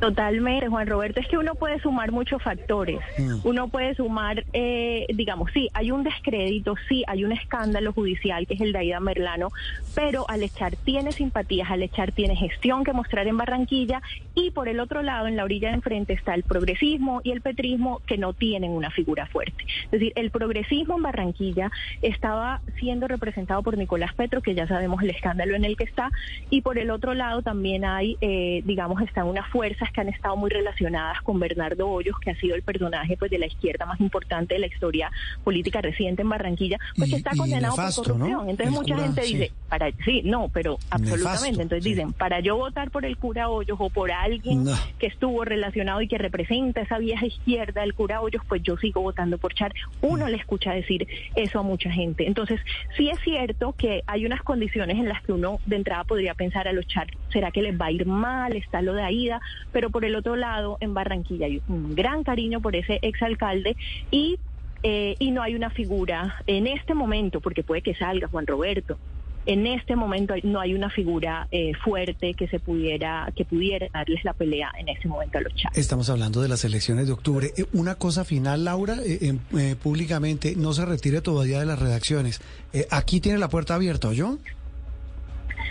Totalmente, 0.00 0.68
Juan 0.68 0.86
Roberto. 0.86 1.20
Es 1.20 1.28
que 1.28 1.38
uno 1.38 1.54
puede 1.54 1.80
sumar 1.80 2.12
muchos 2.12 2.42
factores. 2.42 3.00
Mm. 3.18 3.36
Uno 3.44 3.68
puede 3.68 3.94
sumar, 3.94 4.44
eh, 4.52 5.06
digamos, 5.14 5.50
sí, 5.52 5.68
hay 5.72 5.90
un 5.90 6.02
descrédito, 6.02 6.74
sí, 6.88 7.04
hay 7.06 7.24
un 7.24 7.32
escándalo 7.32 7.92
judicial 7.92 8.46
que 8.46 8.54
es 8.54 8.60
el 8.60 8.72
de 8.72 8.80
Aida 8.80 9.00
Merlano, 9.00 9.50
pero 9.94 10.28
Alechar 10.28 10.76
tiene 10.76 11.12
simpatías, 11.12 11.70
Alechar 11.70 12.12
tiene 12.12 12.36
gestión 12.36 12.84
que 12.84 12.92
mostrar 12.92 13.26
en 13.26 13.36
Barranquilla 13.36 14.02
y 14.34 14.50
por 14.50 14.68
el 14.68 14.80
otro 14.80 15.02
lado, 15.02 15.26
en 15.26 15.36
la 15.36 15.44
orilla 15.44 15.68
de 15.68 15.74
enfrente, 15.74 16.12
está 16.12 16.34
el 16.34 16.42
progresismo 16.42 17.20
y 17.24 17.30
el 17.30 17.40
petrismo 17.40 18.00
que 18.06 18.18
no 18.18 18.32
tienen 18.32 18.72
una 18.72 18.90
figura 18.90 19.26
fuerte. 19.26 19.64
Es 19.84 19.90
decir, 19.92 20.12
el 20.16 20.30
progresismo 20.30 20.96
en 20.96 21.02
Barranquilla 21.02 21.70
estaba 22.02 22.60
siendo 22.78 23.08
representado 23.08 23.62
por 23.62 23.78
Nicolás 23.78 24.12
Petro, 24.14 24.42
que 24.42 24.54
ya 24.54 24.66
sabemos 24.66 25.02
el 25.02 25.10
escándalo 25.10 25.54
en 25.54 25.64
el 25.64 25.76
que 25.76 25.84
está, 25.84 26.10
y 26.50 26.62
por 26.62 26.78
el 26.78 26.90
otro 26.90 27.14
lado 27.14 27.42
también 27.42 27.84
hay, 27.84 28.16
eh, 28.20 28.62
digamos, 28.64 29.00
están 29.02 29.26
unas 29.26 29.48
que 29.92 30.00
han 30.00 30.08
estado 30.08 30.36
muy 30.36 30.50
relacionadas 30.50 31.20
con 31.22 31.38
Bernardo 31.38 31.88
Hoyos, 31.88 32.18
que 32.20 32.30
ha 32.30 32.36
sido 32.36 32.54
el 32.56 32.62
personaje 32.62 33.16
pues 33.16 33.30
de 33.30 33.38
la 33.38 33.46
izquierda 33.46 33.86
más 33.86 34.00
importante 34.00 34.54
de 34.54 34.60
la 34.60 34.66
historia 34.66 35.10
política 35.42 35.80
reciente 35.80 36.22
en 36.22 36.28
Barranquilla, 36.28 36.78
pues 36.96 37.08
Y- 37.08 37.12
que 37.12 37.16
está 37.18 37.30
condenado 37.36 37.76
nefasto, 37.76 38.02
por 38.02 38.12
corrupción. 38.12 38.44
¿no? 38.44 38.50
Entonces 38.50 38.66
El 38.66 38.72
mucha 38.80 38.94
cura, 38.94 39.06
gente 39.06 39.22
sí. 39.22 39.34
dice, 39.34 39.52
para 39.68 39.90
sí, 40.04 40.22
no, 40.24 40.48
pero 40.52 40.78
absolutamente. 40.90 41.24
Nefasto, 41.24 41.62
Entonces 41.62 41.84
dicen, 41.84 42.12
para 42.12 42.40
yo 42.40 42.56
votar 42.56 42.90
por 42.90 43.04
el 43.04 43.16
cura 43.16 43.48
Hoyos 43.48 43.76
o 43.80 43.90
por 43.90 44.10
alguien 44.12 44.64
No. 44.64 44.72
que 44.98 45.06
estuvo 45.06 45.44
relacionado 45.44 46.00
y 46.00 46.08
que 46.08 46.18
representa 46.18 46.80
esa 46.82 46.98
vieja 46.98 47.26
izquierda 47.26 47.80
del 47.82 47.94
cura 47.94 48.20
Hoyos, 48.20 48.42
pues 48.48 48.62
yo 48.62 48.76
sigo 48.76 49.00
votando 49.02 49.38
por 49.38 49.54
Char. 49.54 49.72
Uno 50.00 50.28
le 50.28 50.36
escucha 50.36 50.72
decir 50.72 51.06
eso 51.34 51.58
a 51.58 51.62
mucha 51.62 51.90
gente. 51.90 52.26
Entonces, 52.26 52.60
sí 52.96 53.08
es 53.10 53.18
cierto 53.20 53.74
que 53.76 54.02
hay 54.06 54.26
unas 54.26 54.42
condiciones 54.42 54.96
en 54.96 55.08
las 55.08 55.22
que 55.22 55.32
uno 55.32 55.58
de 55.66 55.76
entrada 55.76 56.04
podría 56.04 56.34
pensar 56.34 56.68
a 56.68 56.72
los 56.72 56.86
Char, 56.86 57.08
¿será 57.32 57.50
que 57.50 57.62
les 57.62 57.78
va 57.80 57.86
a 57.86 57.90
ir 57.90 58.06
mal? 58.06 58.54
Está 58.56 58.82
lo 58.82 58.94
de 58.94 59.02
Aida, 59.02 59.40
pero 59.74 59.90
por 59.90 60.06
el 60.06 60.14
otro 60.16 60.36
lado, 60.36 60.78
en 60.80 60.94
Barranquilla 60.94 61.44
hay 61.46 61.60
un 61.68 61.94
gran 61.94 62.22
cariño 62.24 62.62
por 62.62 62.74
ese 62.76 62.98
exalcalde 63.02 63.76
y 64.10 64.38
eh, 64.86 65.16
y 65.18 65.30
no 65.30 65.42
hay 65.42 65.54
una 65.54 65.70
figura 65.70 66.36
en 66.46 66.66
este 66.66 66.92
momento, 66.94 67.40
porque 67.40 67.62
puede 67.62 67.80
que 67.82 67.94
salga 67.94 68.28
Juan 68.28 68.46
Roberto. 68.46 68.98
En 69.46 69.66
este 69.66 69.94
momento 69.96 70.32
no 70.42 70.58
hay 70.60 70.72
una 70.74 70.88
figura 70.88 71.48
eh, 71.50 71.72
fuerte 71.84 72.32
que 72.34 72.48
se 72.48 72.58
pudiera 72.60 73.30
que 73.36 73.44
pudiera 73.44 73.88
darles 73.92 74.24
la 74.24 74.32
pelea 74.32 74.70
en 74.78 74.88
este 74.88 75.06
momento 75.08 75.36
a 75.38 75.40
los 75.42 75.54
Char. 75.54 75.72
Estamos 75.74 76.08
hablando 76.08 76.40
de 76.40 76.48
las 76.48 76.64
elecciones 76.64 77.06
de 77.06 77.12
octubre. 77.12 77.50
Eh, 77.56 77.64
Una 77.74 77.94
cosa 77.96 78.24
final, 78.24 78.64
Laura, 78.64 78.96
eh, 79.04 79.18
en- 79.22 79.40
eh, 79.58 79.74
públicamente, 79.82 80.54
no 80.56 80.72
se 80.72 80.84
retire 80.86 81.20
todavía 81.20 81.60
de 81.60 81.66
las 81.66 81.78
redacciones. 81.78 82.40
Eh, 82.72 82.86
aquí 82.90 83.20
tiene 83.20 83.38
la 83.38 83.48
puerta 83.48 83.74
abierta, 83.74 84.08
¿oyó? 84.08 84.38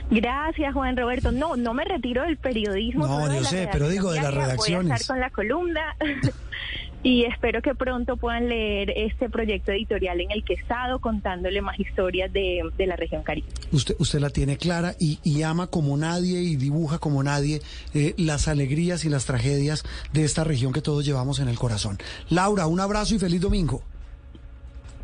Gracias, 0.10 0.74
Juan 0.74 0.98
Roberto. 0.98 1.32
No, 1.32 1.56
no 1.56 1.74
me 1.74 1.86
retiro 1.86 2.24
del 2.24 2.38
periodismo. 2.38 3.08
No, 3.08 3.34
yo 3.34 3.44
sé, 3.44 3.70
pero 3.72 3.88
digo 3.90 4.12
de 4.12 4.22
las 4.22 4.34
redacción 4.34 4.34
diaria. 4.34 4.56
Voy 4.58 4.76
a 4.76 4.88
redacciones. 4.90 5.02
estar 5.02 5.16
con 5.16 5.20
la 5.20 5.30
columna 5.30 5.96
y 7.04 7.26
espero 7.26 7.62
que 7.62 7.76
pronto 7.76 8.18
puedan 8.18 8.48
leer 8.50 8.92
este 8.96 9.30
proyecto 9.30 9.72
editorial 9.72 10.22
en 10.22 10.32
el 10.32 10.44
que 10.44 10.54
he 10.54 10.56
estado 10.56 11.00
contándole 11.00 11.62
más 11.62 11.80
historias 11.80 12.32
de, 12.32 12.62
de 12.78 12.88
la 12.88 12.96
región 12.96 13.24
Caribe. 13.24 13.48
Usted, 13.72 13.96
usted 14.00 14.20
la 14.20 14.30
tiene 14.30 14.58
clara 14.58 14.96
y, 15.00 15.20
y 15.24 15.44
ama 15.44 15.68
como 15.68 15.98
nadie 15.98 16.42
y 16.42 16.56
dibuja 16.56 17.00
como 17.00 17.24
nadie 17.24 17.62
eh, 17.94 18.14
las 18.18 18.48
alegrías 18.48 19.06
y 19.06 19.10
las 19.10 19.26
tragedias 19.26 19.84
de 20.14 20.24
esta 20.24 20.44
región 20.44 20.74
que 20.74 20.82
todos 20.82 21.06
llevamos 21.06 21.40
en 21.40 21.48
el 21.50 21.58
corazón. 21.58 21.98
Laura, 22.30 22.68
un 22.68 22.80
abrazo 22.80 23.16
y 23.16 23.20
feliz 23.20 23.42
domingo. 23.42 23.84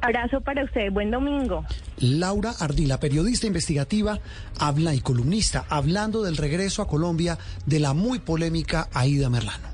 Abrazo 0.01 0.39
para 0.41 0.63
usted, 0.63 0.91
buen 0.91 1.11
domingo. 1.11 1.65
Laura 1.97 2.53
Ardila, 2.59 2.99
periodista 2.99 3.47
investigativa, 3.47 4.19
habla 4.57 4.95
y 4.95 5.01
columnista, 5.01 5.65
hablando 5.69 6.23
del 6.23 6.37
regreso 6.37 6.81
a 6.81 6.87
Colombia 6.87 7.37
de 7.65 7.79
la 7.79 7.93
muy 7.93 8.19
polémica 8.19 8.87
Aida 8.93 9.29
Merlano. 9.29 9.67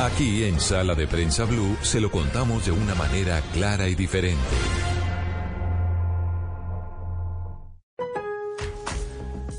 Aquí 0.00 0.44
en 0.44 0.60
Sala 0.60 0.94
de 0.94 1.08
Prensa 1.08 1.44
Blue 1.44 1.76
se 1.82 2.00
lo 2.00 2.08
contamos 2.12 2.64
de 2.64 2.70
una 2.70 2.94
manera 2.94 3.40
clara 3.52 3.88
y 3.88 3.96
diferente. 3.96 4.38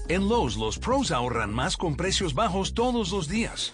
En 0.07 0.29
Lowe's, 0.29 0.55
los 0.55 0.79
pros 0.79 1.11
ahorran 1.11 1.53
más 1.53 1.75
con 1.75 1.95
precios 1.95 2.33
bajos 2.33 2.73
todos 2.73 3.11
los 3.11 3.27
días. 3.27 3.73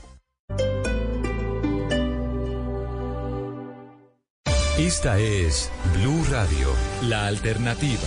Esta 4.81 5.19
es 5.19 5.69
Blue 5.93 6.25
Radio, 6.31 6.73
la 7.03 7.27
alternativa. 7.27 8.01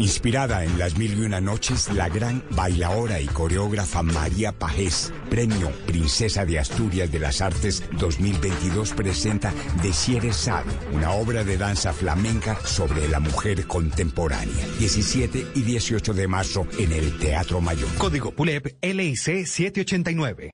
Inspirada 0.00 0.64
en 0.64 0.80
las 0.80 0.98
mil 0.98 1.16
y 1.16 1.22
una 1.22 1.40
noches, 1.40 1.92
la 1.94 2.08
gran 2.08 2.42
bailaora 2.50 3.20
y 3.20 3.26
coreógrafa 3.26 4.02
María 4.02 4.50
Pajés, 4.50 5.12
premio 5.30 5.70
Princesa 5.86 6.44
de 6.44 6.58
Asturias 6.58 7.12
de 7.12 7.20
las 7.20 7.40
Artes 7.40 7.84
2022, 8.00 8.92
presenta 8.94 9.54
Desieres 9.80 10.34
Sad, 10.34 10.64
una 10.92 11.12
obra 11.12 11.44
de 11.44 11.56
danza 11.56 11.92
flamenca 11.92 12.58
sobre 12.64 13.06
la 13.06 13.20
mujer 13.20 13.68
contemporánea. 13.68 14.66
17 14.80 15.52
y 15.54 15.62
18 15.62 16.14
de 16.14 16.26
marzo 16.26 16.66
en 16.80 16.90
el 16.90 17.16
Teatro 17.16 17.60
Mayor. 17.60 17.94
Código 17.96 18.32
PULEP 18.32 18.76
LIC 18.82 19.16
789. 19.16 20.50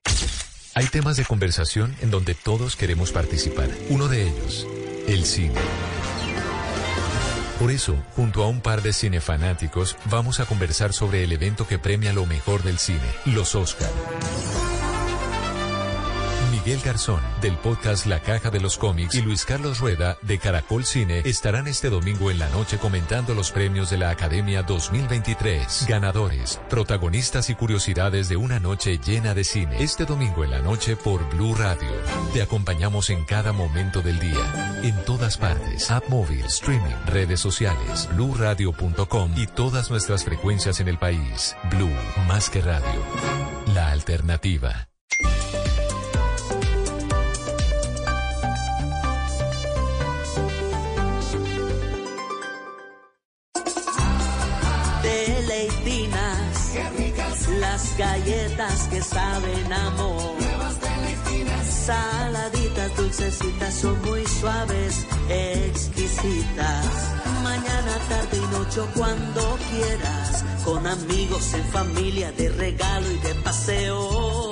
Hay 0.77 0.85
temas 0.85 1.17
de 1.17 1.25
conversación 1.25 1.95
en 2.01 2.11
donde 2.11 2.35
todos 2.35 2.75
queremos 2.75 3.11
participar. 3.11 3.67
Uno 3.89 4.07
de 4.07 4.27
ellos, 4.29 4.67
el 5.07 5.25
cine. 5.25 5.55
Por 7.59 7.71
eso, 7.71 7.95
junto 8.15 8.43
a 8.43 8.47
un 8.47 8.61
par 8.61 8.83
de 8.83 8.93
cinefanáticos, 8.93 9.97
vamos 10.05 10.39
a 10.39 10.45
conversar 10.45 10.93
sobre 10.93 11.23
el 11.23 11.31
evento 11.31 11.67
que 11.67 11.79
premia 11.79 12.13
lo 12.13 12.27
mejor 12.27 12.61
del 12.61 12.77
cine, 12.77 13.09
los 13.25 13.55
Oscar. 13.55 13.89
Miguel 16.51 16.79
Garzón, 16.83 17.21
del 17.41 17.57
podcast 17.57 18.05
La 18.05 18.21
Caja 18.21 18.49
de 18.49 18.59
los 18.59 18.77
Cómics, 18.77 19.15
y 19.15 19.21
Luis 19.21 19.45
Carlos 19.45 19.79
Rueda, 19.79 20.17
de 20.21 20.37
Caracol 20.37 20.85
Cine, 20.85 21.21
estarán 21.25 21.67
este 21.67 21.89
domingo 21.89 22.31
en 22.31 22.39
la 22.39 22.49
noche 22.49 22.77
comentando 22.77 23.33
los 23.33 23.51
premios 23.51 23.89
de 23.89 23.97
la 23.97 24.09
Academia 24.09 24.63
2023. 24.63 25.85
Ganadores, 25.87 26.59
protagonistas 26.69 27.49
y 27.49 27.55
curiosidades 27.55 28.29
de 28.29 28.37
una 28.37 28.59
noche 28.59 28.97
llena 28.97 29.33
de 29.33 29.43
cine. 29.43 29.81
Este 29.81 30.05
domingo 30.05 30.43
en 30.43 30.51
la 30.51 30.59
noche 30.59 30.95
por 30.95 31.27
Blue 31.29 31.55
Radio. 31.55 31.89
Te 32.33 32.41
acompañamos 32.41 33.09
en 33.09 33.25
cada 33.25 33.51
momento 33.51 34.01
del 34.01 34.19
día. 34.19 34.81
En 34.83 34.95
todas 35.05 35.37
partes. 35.37 35.91
App 35.91 36.07
móvil, 36.09 36.45
streaming, 36.45 36.95
redes 37.07 37.39
sociales, 37.39 38.07
bluradio.com 38.13 39.33
y 39.35 39.47
todas 39.47 39.89
nuestras 39.89 40.23
frecuencias 40.23 40.79
en 40.79 40.87
el 40.87 40.97
país. 40.97 41.55
Blue, 41.71 41.95
más 42.27 42.49
que 42.49 42.61
radio. 42.61 43.03
La 43.73 43.91
alternativa. 43.91 44.87
Galletas 57.97 58.87
que 58.89 59.01
saben 59.01 59.73
amor. 59.73 60.35
Saladitas, 61.85 62.95
dulcecitas, 62.97 63.73
son 63.73 64.01
muy 64.03 64.25
suaves, 64.25 65.05
exquisitas. 65.29 66.85
Mañana, 67.43 67.93
tarde 68.09 68.37
y 68.37 68.57
noche 68.57 68.81
cuando 68.95 69.57
quieras. 69.71 70.43
Con 70.65 70.85
amigos, 70.85 71.53
en 71.53 71.63
familia, 71.65 72.31
de 72.33 72.49
regalo 72.49 73.11
y 73.11 73.17
de 73.19 73.35
paseo. 73.35 74.51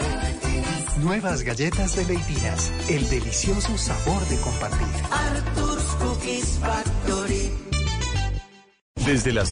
Nuevas 0.99 1.43
galletas 1.43 1.95
de 1.95 2.05
Leitinas. 2.05 2.71
El 2.89 3.09
delicioso 3.09 3.77
sabor 3.77 4.25
de 4.27 4.37
compartir. 4.37 4.87
Arthur's 5.11 5.83
Cookies 5.99 6.59
Factory. 6.59 7.51
Desde 9.05 9.33
las... 9.33 9.51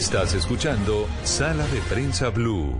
Estás 0.00 0.32
escuchando 0.32 1.06
Sala 1.24 1.66
de 1.66 1.78
Prensa 1.82 2.30
Blue. 2.30 2.74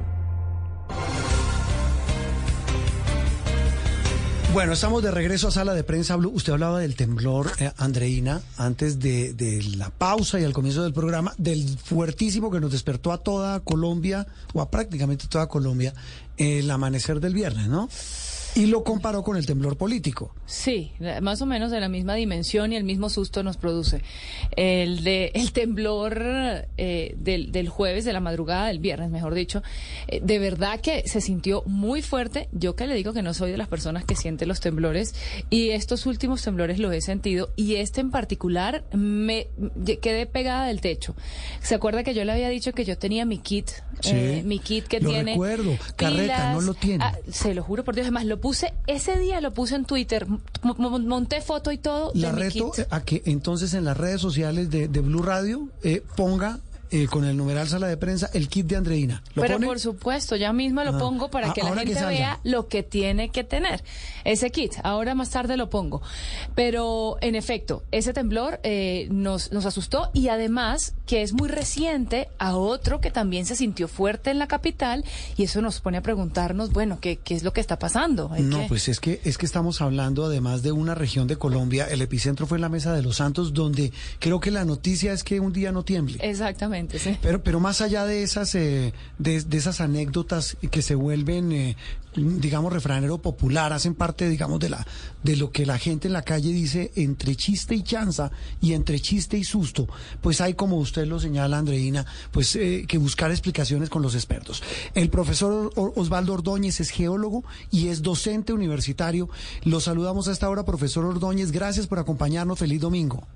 Bueno, 4.54 4.72
estamos 4.72 5.02
de 5.02 5.10
regreso 5.10 5.48
a 5.48 5.50
Sala 5.50 5.74
de 5.74 5.84
Prensa 5.84 6.16
Blue. 6.16 6.32
Usted 6.34 6.54
hablaba 6.54 6.80
del 6.80 6.96
temblor, 6.96 7.52
eh, 7.58 7.72
Andreina, 7.76 8.40
antes 8.56 9.00
de, 9.00 9.34
de 9.34 9.62
la 9.76 9.90
pausa 9.90 10.40
y 10.40 10.44
al 10.44 10.54
comienzo 10.54 10.82
del 10.82 10.94
programa, 10.94 11.34
del 11.36 11.68
fuertísimo 11.76 12.50
que 12.50 12.58
nos 12.58 12.72
despertó 12.72 13.12
a 13.12 13.18
toda 13.18 13.60
Colombia, 13.60 14.26
o 14.54 14.62
a 14.62 14.70
prácticamente 14.70 15.26
toda 15.28 15.46
Colombia, 15.46 15.92
el 16.38 16.70
amanecer 16.70 17.20
del 17.20 17.34
viernes, 17.34 17.68
¿no? 17.68 17.90
Y 18.54 18.66
lo 18.66 18.84
comparó 18.84 19.22
con 19.22 19.36
el 19.36 19.46
temblor 19.46 19.76
político. 19.76 20.34
Sí, 20.46 20.92
más 21.22 21.40
o 21.40 21.46
menos 21.46 21.70
de 21.70 21.80
la 21.80 21.88
misma 21.88 22.14
dimensión 22.14 22.72
y 22.72 22.76
el 22.76 22.84
mismo 22.84 23.08
susto 23.08 23.42
nos 23.42 23.56
produce. 23.56 24.02
El 24.56 25.04
de 25.04 25.30
el 25.34 25.52
temblor 25.52 26.20
eh, 26.76 27.14
del, 27.18 27.52
del 27.52 27.68
jueves, 27.68 28.04
de 28.04 28.12
la 28.12 28.20
madrugada 28.20 28.66
del 28.66 28.80
viernes, 28.80 29.10
mejor 29.10 29.34
dicho, 29.34 29.62
eh, 30.08 30.20
de 30.22 30.38
verdad 30.38 30.80
que 30.80 31.06
se 31.06 31.20
sintió 31.20 31.62
muy 31.66 32.02
fuerte. 32.02 32.48
Yo 32.52 32.74
que 32.74 32.86
le 32.86 32.94
digo 32.94 33.12
que 33.12 33.22
no 33.22 33.34
soy 33.34 33.52
de 33.52 33.56
las 33.58 33.68
personas 33.68 34.04
que 34.04 34.16
sienten 34.16 34.48
los 34.48 34.60
temblores 34.60 35.14
y 35.48 35.70
estos 35.70 36.06
últimos 36.06 36.42
temblores 36.42 36.78
los 36.78 36.92
he 36.92 37.00
sentido 37.00 37.50
y 37.56 37.76
este 37.76 38.00
en 38.00 38.10
particular 38.10 38.84
me 38.92 39.48
quedé 40.00 40.26
pegada 40.26 40.66
del 40.66 40.80
techo. 40.80 41.14
¿Se 41.62 41.74
acuerda 41.74 42.02
que 42.02 42.14
yo 42.14 42.24
le 42.24 42.32
había 42.32 42.48
dicho 42.48 42.72
que 42.72 42.84
yo 42.84 42.98
tenía 42.98 43.24
mi 43.24 43.38
kit, 43.38 43.70
Sí, 44.00 44.12
eh, 44.14 44.42
mi 44.44 44.58
kit 44.58 44.86
que 44.86 45.00
lo 45.00 45.10
tiene 45.10 45.32
recuerdo. 45.32 45.76
Carreta, 45.96 46.52
no 46.54 46.60
lo 46.62 46.74
tiene. 46.74 47.04
Ah, 47.04 47.16
se 47.30 47.54
lo 47.54 47.62
juro 47.62 47.84
por 47.84 47.94
Dios, 47.94 48.04
además 48.04 48.24
lo 48.24 48.39
puse 48.40 48.72
ese 48.86 49.18
día 49.18 49.40
lo 49.40 49.52
puse 49.52 49.76
en 49.76 49.84
Twitter, 49.84 50.26
monté 50.62 51.40
foto 51.40 51.72
y 51.72 51.78
todo 51.78 52.12
La 52.14 52.32
reto 52.32 52.72
a 52.90 53.02
que 53.02 53.22
entonces 53.26 53.74
en 53.74 53.84
las 53.84 53.96
redes 53.96 54.20
sociales 54.20 54.70
de, 54.70 54.88
de 54.88 55.00
Blue 55.00 55.22
Radio 55.22 55.68
eh, 55.82 56.02
ponga 56.16 56.60
eh, 56.90 57.06
con 57.06 57.24
el 57.24 57.36
numeral 57.36 57.68
sala 57.68 57.86
de 57.88 57.96
prensa 57.96 58.30
el 58.34 58.48
kit 58.48 58.66
de 58.66 58.76
Andreina. 58.76 59.22
¿Lo 59.34 59.42
Pero 59.42 59.54
pone? 59.54 59.66
por 59.66 59.80
supuesto, 59.80 60.36
ya 60.36 60.52
mismo 60.52 60.82
lo 60.84 60.96
Ah, 60.96 60.98
pongo 60.98 61.30
para 61.30 61.50
a- 61.50 61.52
que 61.54 61.62
la 61.62 61.70
que 61.74 61.86
gente 61.94 62.04
vea 62.06 62.40
lo 62.44 62.68
que 62.68 62.82
tiene 62.82 63.30
que 63.30 63.44
tener. 63.44 63.82
Ese 64.24 64.50
kit, 64.50 64.74
ahora 64.82 65.14
más 65.14 65.30
tarde 65.30 65.56
lo 65.56 65.70
pongo. 65.70 66.02
Pero 66.54 67.16
en 67.20 67.34
efecto, 67.34 67.84
ese 67.90 68.12
temblor 68.12 68.60
eh, 68.62 69.08
nos, 69.10 69.52
nos 69.52 69.66
asustó 69.66 70.10
y 70.12 70.28
además 70.28 70.94
que 71.06 71.22
es 71.22 71.32
muy 71.32 71.48
reciente 71.48 72.28
a 72.38 72.56
otro 72.56 73.00
que 73.00 73.10
también 73.10 73.46
se 73.46 73.56
sintió 73.56 73.88
fuerte 73.88 74.30
en 74.30 74.38
la 74.38 74.46
capital 74.48 75.04
y 75.36 75.44
eso 75.44 75.60
nos 75.60 75.80
pone 75.80 75.98
a 75.98 76.02
preguntarnos, 76.02 76.72
bueno, 76.72 76.98
¿qué, 77.00 77.16
qué 77.16 77.34
es 77.34 77.42
lo 77.42 77.52
que 77.52 77.60
está 77.60 77.78
pasando? 77.78 78.30
No, 78.38 78.60
que- 78.60 78.66
pues 78.68 78.88
es 78.88 79.00
que 79.00 79.20
es 79.24 79.38
que 79.38 79.46
estamos 79.46 79.80
hablando 79.80 80.24
además 80.24 80.62
de 80.62 80.72
una 80.72 80.94
región 80.94 81.26
de 81.26 81.36
Colombia, 81.36 81.86
el 81.90 82.02
epicentro 82.02 82.46
fue 82.46 82.58
en 82.58 82.62
la 82.62 82.68
Mesa 82.68 82.92
de 82.92 83.02
los 83.02 83.16
Santos, 83.16 83.52
donde 83.54 83.92
creo 84.18 84.40
que 84.40 84.50
la 84.50 84.64
noticia 84.64 85.12
es 85.12 85.24
que 85.24 85.40
un 85.40 85.52
día 85.52 85.72
no 85.72 85.82
tiemble. 85.84 86.18
Exactamente, 86.20 86.79
Pero, 87.22 87.42
pero 87.42 87.60
más 87.60 87.80
allá 87.80 88.04
de 88.04 88.22
esas, 88.22 88.54
eh, 88.54 88.92
de, 89.18 89.44
esas 89.52 89.80
anécdotas 89.80 90.56
que 90.70 90.82
se 90.82 90.94
vuelven, 90.94 91.52
eh, 91.52 91.76
digamos, 92.14 92.72
refranero 92.72 93.18
popular, 93.18 93.72
hacen 93.72 93.94
parte, 93.94 94.28
digamos, 94.28 94.60
de 94.60 94.70
la, 94.70 94.86
de 95.22 95.36
lo 95.36 95.50
que 95.50 95.66
la 95.66 95.78
gente 95.78 96.08
en 96.08 96.12
la 96.12 96.22
calle 96.22 96.52
dice 96.52 96.90
entre 96.96 97.36
chiste 97.36 97.74
y 97.74 97.82
chanza 97.82 98.30
y 98.60 98.72
entre 98.72 99.00
chiste 99.00 99.36
y 99.38 99.44
susto, 99.44 99.88
pues 100.20 100.40
hay, 100.40 100.54
como 100.54 100.76
usted 100.76 101.06
lo 101.06 101.20
señala, 101.20 101.58
Andreina, 101.58 102.06
pues 102.30 102.56
eh, 102.56 102.84
que 102.88 102.98
buscar 102.98 103.30
explicaciones 103.30 103.90
con 103.90 104.02
los 104.02 104.14
expertos. 104.14 104.62
El 104.94 105.10
profesor 105.10 105.72
Osvaldo 105.76 106.34
Ordóñez 106.34 106.80
es 106.80 106.90
geólogo 106.90 107.44
y 107.70 107.88
es 107.88 108.02
docente 108.02 108.52
universitario. 108.52 109.28
Lo 109.64 109.80
saludamos 109.80 110.28
a 110.28 110.32
esta 110.32 110.48
hora, 110.48 110.64
profesor 110.64 111.04
Ordóñez. 111.04 111.52
Gracias 111.52 111.86
por 111.86 111.98
acompañarnos. 111.98 112.58
Feliz 112.58 112.80
domingo. 112.80 113.26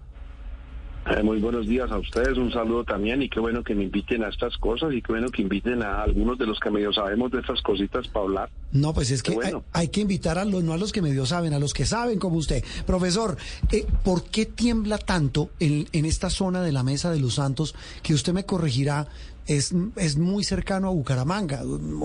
Eh, 1.06 1.22
muy 1.22 1.38
buenos 1.38 1.66
días 1.66 1.90
a 1.92 1.98
ustedes, 1.98 2.38
un 2.38 2.50
saludo 2.50 2.82
también 2.82 3.20
y 3.20 3.28
qué 3.28 3.38
bueno 3.38 3.62
que 3.62 3.74
me 3.74 3.84
inviten 3.84 4.24
a 4.24 4.28
estas 4.28 4.56
cosas 4.56 4.90
y 4.94 5.02
qué 5.02 5.12
bueno 5.12 5.28
que 5.28 5.42
inviten 5.42 5.82
a 5.82 6.02
algunos 6.02 6.38
de 6.38 6.46
los 6.46 6.58
que 6.58 6.70
medio 6.70 6.94
sabemos 6.94 7.30
de 7.30 7.40
estas 7.40 7.60
cositas 7.60 8.08
para 8.08 8.24
hablar. 8.24 8.50
No, 8.72 8.94
pues 8.94 9.10
es 9.10 9.22
que 9.22 9.32
hay, 9.32 9.36
bueno. 9.36 9.64
hay 9.74 9.88
que 9.88 10.00
invitar 10.00 10.38
a 10.38 10.46
los, 10.46 10.64
no 10.64 10.72
a 10.72 10.78
los 10.78 10.92
que 10.92 11.02
medio 11.02 11.26
saben, 11.26 11.52
a 11.52 11.58
los 11.58 11.74
que 11.74 11.84
saben 11.84 12.18
como 12.18 12.36
usted. 12.36 12.64
Profesor, 12.86 13.36
eh, 13.70 13.86
¿por 14.02 14.24
qué 14.24 14.46
tiembla 14.46 14.96
tanto 14.96 15.50
en, 15.60 15.86
en 15.92 16.06
esta 16.06 16.30
zona 16.30 16.62
de 16.62 16.72
la 16.72 16.82
Mesa 16.82 17.10
de 17.12 17.20
los 17.20 17.34
Santos 17.34 17.74
que 18.02 18.14
usted 18.14 18.32
me 18.32 18.46
corregirá? 18.46 19.06
Es, 19.46 19.74
es 19.96 20.16
muy 20.16 20.42
cercano 20.42 20.88
a 20.88 20.92
Bucaramanga, 20.92 21.60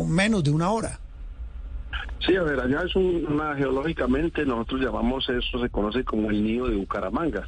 menos 0.10 0.43
de 0.43 0.52
una 0.52 0.72
hora. 0.72 1.00
Sí, 2.28 2.36
a 2.36 2.43
ver, 2.43 2.60
allá 2.60 2.82
es 2.86 2.93
un- 2.97 3.26
una 3.32 3.56
geológicamente, 3.56 4.45
nosotros 4.45 4.82
llamamos 4.82 5.30
eso, 5.30 5.58
se 5.62 5.70
conoce 5.70 6.04
como 6.04 6.30
el 6.30 6.43
nido 6.43 6.68
de 6.68 6.76
Bucaramanga, 6.76 7.47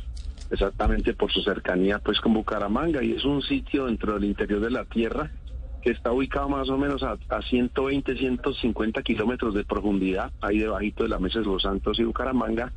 exactamente 0.52 1.14
por 1.14 1.32
su 1.32 1.42
cercanía 1.42 2.00
pues 2.00 2.20
con 2.20 2.34
Bucaramanga 2.34 3.04
y 3.04 3.14
es 3.14 3.26
un 3.26 3.42
sitio 3.42 3.86
dentro 3.86 4.14
del 4.14 4.26
interior 4.26 4.60
de 4.60 4.70
la 4.70 4.86
Tierra 4.86 5.32
que 5.82 5.92
está 5.92 6.12
ubicado 6.12 6.48
más 6.48 6.70
o 6.70 6.78
menos 6.78 7.02
a, 7.02 7.18
a 7.30 7.42
120, 7.42 8.16
150 8.16 9.02
kilómetros 9.02 9.56
de 9.56 9.64
profundidad, 9.64 10.32
ahí 10.42 10.60
debajito 10.60 11.04
de 11.04 11.10
la 11.10 11.18
Mesa 11.18 11.40
de 11.40 11.46
los 11.46 11.64
Santos 11.64 12.00
y 12.00 12.04
Bucaramanga, 12.04 12.72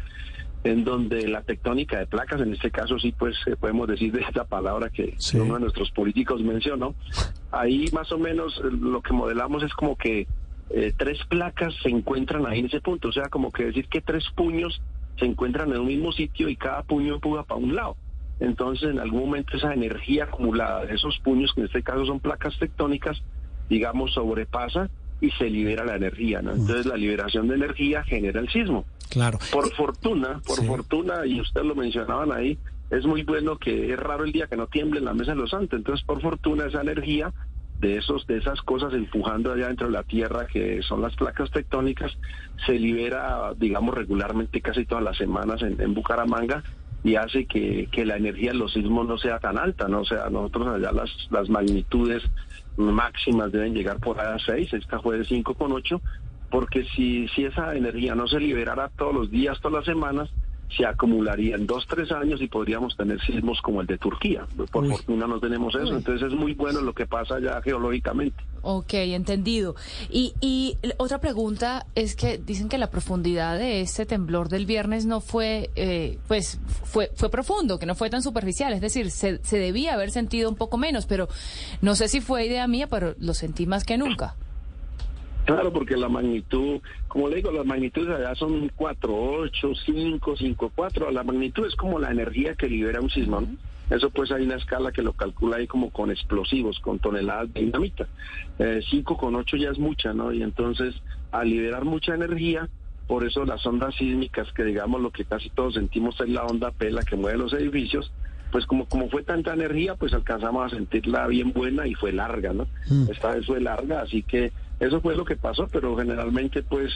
en 0.64 0.84
donde 0.84 1.28
la 1.28 1.42
tectónica 1.42 1.98
de 1.98 2.06
placas, 2.06 2.40
en 2.40 2.54
este 2.54 2.70
caso 2.70 2.98
sí 2.98 3.12
pues 3.12 3.36
eh, 3.46 3.56
podemos 3.56 3.86
decir 3.88 4.10
de 4.10 4.22
esta 4.22 4.44
palabra 4.44 4.88
que 4.88 5.14
uno 5.34 5.54
de 5.54 5.60
nuestros 5.60 5.90
políticos 5.90 6.40
mencionó, 6.42 6.94
ahí 7.52 7.86
más 7.92 8.10
o 8.12 8.18
menos 8.18 8.58
eh, 8.64 8.70
lo 8.72 9.02
que 9.02 9.12
modelamos 9.12 9.62
es 9.62 9.74
como 9.74 9.96
que 9.96 10.26
eh, 10.70 10.92
tres 10.96 11.18
placas 11.28 11.74
se 11.82 11.90
encuentran 11.90 12.46
ahí 12.46 12.60
en 12.60 12.66
ese 12.66 12.80
punto, 12.80 13.08
o 13.08 13.12
sea, 13.12 13.28
como 13.28 13.52
que 13.52 13.66
decir 13.66 13.86
que 13.88 14.00
tres 14.00 14.24
puños 14.34 14.80
se 15.18 15.26
encuentran 15.26 15.70
en 15.70 15.80
un 15.80 15.86
mismo 15.86 16.12
sitio 16.12 16.48
y 16.48 16.56
cada 16.56 16.82
puño 16.82 17.14
empuja 17.14 17.44
para 17.44 17.60
un 17.60 17.74
lado. 17.74 17.96
Entonces, 18.40 18.90
en 18.90 18.98
algún 18.98 19.20
momento 19.20 19.56
esa 19.56 19.72
energía 19.72 20.24
acumulada 20.24 20.84
de 20.84 20.94
esos 20.94 21.18
puños, 21.20 21.52
que 21.54 21.60
en 21.60 21.66
este 21.66 21.82
caso 21.82 22.04
son 22.04 22.20
placas 22.20 22.58
tectónicas, 22.58 23.22
digamos, 23.68 24.12
sobrepasa 24.14 24.90
y 25.20 25.30
se 25.30 25.48
libera 25.48 25.84
la 25.84 25.96
energía, 25.96 26.42
¿no? 26.42 26.52
Entonces, 26.52 26.86
la 26.86 26.96
liberación 26.96 27.48
de 27.48 27.54
energía 27.54 28.02
genera 28.02 28.40
el 28.40 28.48
sismo. 28.48 28.84
Claro. 29.08 29.38
Por 29.52 29.72
fortuna, 29.74 30.40
por 30.44 30.64
fortuna, 30.64 31.24
y 31.24 31.40
ustedes 31.40 31.66
lo 31.66 31.74
mencionaban 31.74 32.32
ahí, 32.32 32.58
es 32.90 33.06
muy 33.06 33.22
bueno 33.22 33.56
que 33.56 33.92
es 33.92 33.98
raro 33.98 34.24
el 34.24 34.32
día 34.32 34.46
que 34.46 34.56
no 34.56 34.66
tiemble 34.66 34.98
en 34.98 35.06
la 35.06 35.14
mesa 35.14 35.32
de 35.32 35.38
los 35.38 35.50
santos. 35.50 35.78
Entonces, 35.78 36.04
por 36.04 36.20
fortuna, 36.20 36.66
esa 36.66 36.82
energía 36.82 37.32
de 37.84 37.98
esos 37.98 38.26
de 38.26 38.38
esas 38.38 38.62
cosas 38.62 38.94
empujando 38.94 39.52
allá 39.52 39.68
dentro 39.68 39.88
de 39.88 39.92
la 39.92 40.04
tierra 40.04 40.46
que 40.46 40.80
son 40.82 41.02
las 41.02 41.14
placas 41.16 41.50
tectónicas 41.50 42.10
se 42.64 42.78
libera 42.78 43.52
digamos 43.58 43.94
regularmente 43.94 44.62
casi 44.62 44.86
todas 44.86 45.04
las 45.04 45.18
semanas 45.18 45.60
en, 45.60 45.78
en 45.78 45.92
Bucaramanga 45.92 46.64
y 47.02 47.16
hace 47.16 47.44
que, 47.44 47.86
que 47.92 48.06
la 48.06 48.16
energía 48.16 48.52
de 48.52 48.58
los 48.58 48.72
sismos 48.72 49.06
no 49.06 49.18
sea 49.18 49.38
tan 49.38 49.58
alta 49.58 49.86
no 49.86 50.00
o 50.00 50.04
sea 50.06 50.30
nosotros 50.30 50.68
allá 50.68 50.92
las 50.92 51.10
las 51.30 51.50
magnitudes 51.50 52.22
máximas 52.78 53.52
deben 53.52 53.74
llegar 53.74 53.98
por 54.00 54.18
allá 54.18 54.36
a 54.36 54.38
6 54.38 54.72
esta 54.72 55.00
fue 55.00 55.18
de 55.18 55.24
5,8 55.24 56.00
porque 56.50 56.84
si 56.96 57.28
si 57.28 57.44
esa 57.44 57.74
energía 57.74 58.14
no 58.14 58.26
se 58.26 58.40
liberara 58.40 58.88
todos 58.96 59.14
los 59.14 59.30
días 59.30 59.60
todas 59.60 59.80
las 59.80 59.84
semanas 59.84 60.30
se 60.76 60.86
acumularía 60.86 61.56
en 61.56 61.66
dos, 61.66 61.86
tres 61.88 62.10
años 62.12 62.40
y 62.42 62.48
podríamos 62.48 62.96
tener 62.96 63.20
sismos 63.20 63.60
como 63.62 63.80
el 63.80 63.86
de 63.86 63.98
Turquía. 63.98 64.46
Por 64.70 64.88
fortuna 64.88 65.26
no 65.26 65.38
tenemos 65.40 65.74
eso, 65.74 65.90
Uy. 65.90 65.96
entonces 65.96 66.32
es 66.32 66.38
muy 66.38 66.54
bueno 66.54 66.80
lo 66.80 66.92
que 66.92 67.06
pasa 67.06 67.36
allá 67.36 67.60
geológicamente. 67.62 68.42
Ok, 68.62 68.94
entendido. 68.94 69.76
Y, 70.10 70.34
y 70.40 70.78
otra 70.96 71.20
pregunta 71.20 71.86
es 71.94 72.16
que 72.16 72.38
dicen 72.38 72.68
que 72.68 72.78
la 72.78 72.90
profundidad 72.90 73.58
de 73.58 73.82
este 73.82 74.06
temblor 74.06 74.48
del 74.48 74.64
viernes 74.66 75.04
no 75.04 75.20
fue, 75.20 75.70
eh, 75.76 76.18
pues, 76.28 76.58
fue, 76.84 77.10
fue 77.14 77.30
profundo, 77.30 77.78
que 77.78 77.86
no 77.86 77.94
fue 77.94 78.08
tan 78.08 78.22
superficial. 78.22 78.72
Es 78.72 78.80
decir, 78.80 79.10
se, 79.10 79.44
se 79.44 79.58
debía 79.58 79.94
haber 79.94 80.10
sentido 80.10 80.48
un 80.48 80.56
poco 80.56 80.78
menos, 80.78 81.06
pero 81.06 81.28
no 81.82 81.94
sé 81.94 82.08
si 82.08 82.20
fue 82.20 82.46
idea 82.46 82.66
mía, 82.66 82.88
pero 82.88 83.14
lo 83.18 83.34
sentí 83.34 83.66
más 83.66 83.84
que 83.84 83.98
nunca. 83.98 84.34
Claro, 85.44 85.72
porque 85.72 85.96
la 85.96 86.08
magnitud, 86.08 86.80
como 87.08 87.28
le 87.28 87.36
digo, 87.36 87.52
las 87.52 87.66
magnitudes 87.66 88.08
allá 88.08 88.34
son 88.34 88.70
4, 88.74 89.14
8, 89.14 89.72
5, 89.84 90.36
5, 90.36 90.72
4. 90.74 91.10
La 91.10 91.22
magnitud 91.22 91.66
es 91.66 91.76
como 91.76 91.98
la 91.98 92.10
energía 92.10 92.54
que 92.54 92.68
libera 92.68 93.00
un 93.00 93.10
sismo. 93.10 93.42
¿no? 93.42 93.48
Eso 93.90 94.10
pues 94.10 94.32
hay 94.32 94.44
una 94.44 94.56
escala 94.56 94.92
que 94.92 95.02
lo 95.02 95.12
calcula 95.12 95.56
ahí 95.56 95.66
como 95.66 95.90
con 95.90 96.10
explosivos, 96.10 96.80
con 96.80 96.98
toneladas 96.98 97.52
de 97.52 97.60
dinamita. 97.60 98.06
Eh, 98.58 98.80
5 98.88 99.16
con 99.16 99.34
8 99.34 99.56
ya 99.58 99.70
es 99.70 99.78
mucha, 99.78 100.14
¿no? 100.14 100.32
Y 100.32 100.42
entonces, 100.42 100.94
al 101.32 101.50
liberar 101.50 101.84
mucha 101.84 102.14
energía, 102.14 102.68
por 103.06 103.26
eso 103.26 103.44
las 103.44 103.64
ondas 103.66 103.94
sísmicas, 103.96 104.50
que 104.52 104.64
digamos 104.64 105.02
lo 105.02 105.10
que 105.10 105.26
casi 105.26 105.50
todos 105.50 105.74
sentimos 105.74 106.18
es 106.20 106.30
la 106.30 106.44
onda 106.44 106.70
P, 106.70 106.90
la 106.90 107.02
que 107.02 107.16
mueve 107.16 107.36
los 107.36 107.52
edificios, 107.52 108.10
pues 108.50 108.64
como, 108.66 108.86
como 108.86 109.10
fue 109.10 109.22
tanta 109.22 109.52
energía, 109.52 109.96
pues 109.96 110.14
alcanzamos 110.14 110.72
a 110.72 110.76
sentirla 110.76 111.26
bien 111.26 111.52
buena 111.52 111.86
y 111.86 111.94
fue 111.94 112.12
larga, 112.12 112.54
¿no? 112.54 112.66
Esta 113.10 113.34
vez 113.34 113.44
fue 113.46 113.60
larga, 113.60 114.00
así 114.00 114.22
que 114.22 114.52
eso 114.80 115.00
fue 115.00 115.16
lo 115.16 115.24
que 115.24 115.36
pasó, 115.36 115.68
pero 115.70 115.96
generalmente 115.96 116.62
pues, 116.62 116.92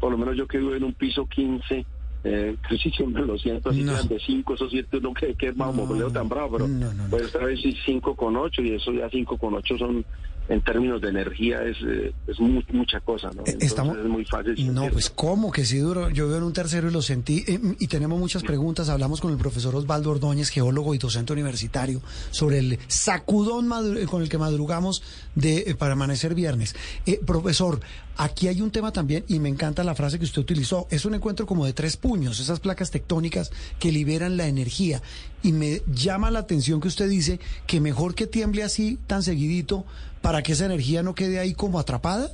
por 0.00 0.10
lo 0.12 0.18
menos 0.18 0.36
yo 0.36 0.46
que 0.46 0.58
vivo 0.58 0.74
en 0.74 0.84
un 0.84 0.94
piso 0.94 1.26
15, 1.26 1.86
eh, 2.24 2.56
casi 2.68 2.90
siempre 2.90 3.24
lo 3.24 3.38
siento, 3.38 3.70
así 3.70 3.82
No. 3.82 3.92
que 4.08 4.14
de 4.14 4.20
5, 4.20 4.54
eso 4.54 4.68
siente 4.68 4.96
uno 4.98 5.12
que, 5.14 5.34
que 5.34 5.48
es 5.48 5.56
más 5.56 5.74
movileo 5.74 6.10
tan 6.10 6.28
bravo, 6.28 6.56
pero 6.56 6.66
pues 7.10 7.22
esta 7.22 7.38
vez 7.44 7.60
sí 7.60 7.76
5 7.84 8.14
con 8.16 8.36
8 8.36 8.62
y 8.62 8.72
eso 8.74 8.92
ya 8.92 9.08
5 9.08 9.36
con 9.38 9.54
8 9.54 9.78
son, 9.78 10.04
en 10.48 10.62
términos 10.62 11.00
de 11.00 11.08
energía, 11.10 11.62
es, 11.62 11.76
eh, 11.86 12.12
es 12.26 12.40
mu- 12.40 12.62
mucha 12.72 13.00
cosa, 13.00 13.28
¿no? 13.28 13.40
Entonces 13.46 13.62
estamos- 13.62 13.98
es 13.98 14.04
muy 14.06 14.24
fácil. 14.24 14.52
No, 14.52 14.56
sentirlo. 14.56 14.88
pues 14.92 15.10
cómo 15.10 15.50
que 15.52 15.64
sí 15.64 15.78
duro. 15.78 16.08
Yo 16.10 16.26
veo 16.28 16.38
en 16.38 16.42
un 16.44 16.52
tercero 16.52 16.88
y 16.88 16.92
lo 16.92 17.02
sentí. 17.02 17.44
eh, 17.46 17.60
y 17.78 17.86
tenemos 17.86 18.18
muchas 18.18 18.42
preguntas. 18.42 18.88
Hablamos 18.88 19.20
con 19.20 19.30
el 19.30 19.36
profesor 19.38 19.74
Osvaldo 19.76 20.10
Ordóñez, 20.10 20.48
geólogo 20.48 20.94
y 20.94 20.98
docente 20.98 21.32
universitario, 21.32 22.00
sobre 22.30 22.58
el 22.60 22.78
sacudón 22.88 23.68
con 24.06 24.22
el 24.22 24.28
que 24.28 24.38
madrugamos 24.38 25.02
de, 25.34 25.58
eh, 25.66 25.74
para 25.74 25.92
amanecer 25.92 26.34
viernes. 26.34 26.74
Eh, 27.06 27.20
profesor, 27.24 27.80
aquí 28.16 28.48
hay 28.48 28.60
un 28.60 28.70
tema 28.70 28.92
también, 28.92 29.24
y 29.28 29.38
me 29.38 29.48
encanta 29.48 29.84
la 29.84 29.94
frase 29.94 30.18
que 30.18 30.24
usted 30.24 30.40
utilizó. 30.42 30.86
Es 30.90 31.04
un 31.04 31.14
encuentro 31.14 31.46
como 31.46 31.66
de 31.66 31.72
tres 31.72 31.96
puños, 31.96 32.40
esas 32.40 32.60
placas 32.60 32.90
tectónicas 32.90 33.50
que 33.78 33.92
liberan 33.92 34.36
la 34.36 34.46
energía. 34.46 35.02
Y 35.42 35.52
me 35.52 35.80
llama 35.92 36.30
la 36.30 36.40
atención 36.40 36.80
que 36.80 36.88
usted 36.88 37.08
dice 37.08 37.38
que 37.66 37.80
mejor 37.80 38.14
que 38.14 38.26
tiemble 38.26 38.62
así 38.64 38.98
tan 39.06 39.22
seguidito 39.22 39.84
para 40.20 40.42
que 40.42 40.52
esa 40.52 40.66
energía 40.66 41.02
no 41.02 41.14
quede 41.14 41.38
ahí 41.38 41.54
como 41.54 41.78
atrapada. 41.78 42.30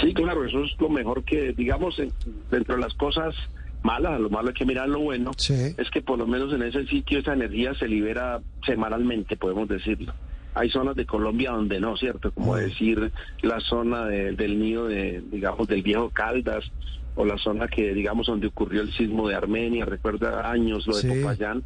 Sí, 0.00 0.12
claro, 0.12 0.44
eso 0.44 0.64
es 0.64 0.72
lo 0.80 0.88
mejor 0.88 1.24
que, 1.24 1.52
digamos, 1.52 1.98
en- 1.98 2.12
dentro 2.50 2.74
de 2.74 2.80
las 2.82 2.94
cosas 2.94 3.34
malas, 3.82 4.20
lo 4.20 4.28
malo 4.28 4.48
hay 4.48 4.54
que 4.54 4.64
mirar 4.66 4.88
lo 4.88 5.00
bueno, 5.00 5.32
es 5.78 5.90
que 5.90 6.02
por 6.02 6.18
lo 6.18 6.26
menos 6.26 6.52
en 6.52 6.62
ese 6.62 6.86
sitio 6.86 7.18
esa 7.18 7.32
energía 7.32 7.74
se 7.74 7.88
libera 7.88 8.40
semanalmente, 8.66 9.36
podemos 9.36 9.68
decirlo. 9.68 10.12
Hay 10.54 10.68
zonas 10.70 10.94
de 10.96 11.06
Colombia 11.06 11.52
donde 11.52 11.80
no, 11.80 11.96
¿cierto? 11.96 12.30
Como 12.32 12.54
decir 12.56 13.10
la 13.40 13.58
zona 13.60 14.04
de- 14.04 14.32
del 14.32 14.58
nido 14.60 14.86
de, 14.86 15.22
digamos, 15.32 15.66
del 15.66 15.82
viejo 15.82 16.10
Caldas, 16.10 16.64
o 17.14 17.24
la 17.24 17.36
zona 17.38 17.68
que, 17.68 17.92
digamos, 17.94 18.26
donde 18.26 18.46
ocurrió 18.46 18.82
el 18.82 18.92
sismo 18.92 19.28
de 19.28 19.34
Armenia, 19.34 19.84
recuerda 19.84 20.50
años 20.50 20.86
lo 20.86 20.96
de 20.96 21.02
Sí. 21.02 21.08
Popayán. 21.22 21.62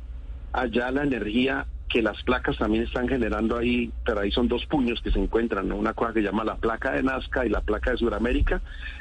Allá 0.52 0.90
la 0.90 1.02
energía 1.02 1.66
que 1.88 2.02
las 2.02 2.20
placas 2.24 2.58
también 2.58 2.84
están 2.84 3.08
generando 3.08 3.56
ahí, 3.56 3.92
pero 4.04 4.20
ahí 4.20 4.30
son 4.32 4.48
dos 4.48 4.66
puños 4.66 5.00
que 5.02 5.10
se 5.10 5.20
encuentran, 5.20 5.68
¿no? 5.68 5.76
una 5.76 5.92
cosa 5.94 6.12
que 6.12 6.20
se 6.20 6.26
llama 6.26 6.44
la 6.44 6.56
placa 6.56 6.92
de 6.92 7.02
Nazca 7.02 7.46
y 7.46 7.48
la 7.48 7.60
placa 7.60 7.92
de 7.92 7.98
Sudamérica, 7.98 8.60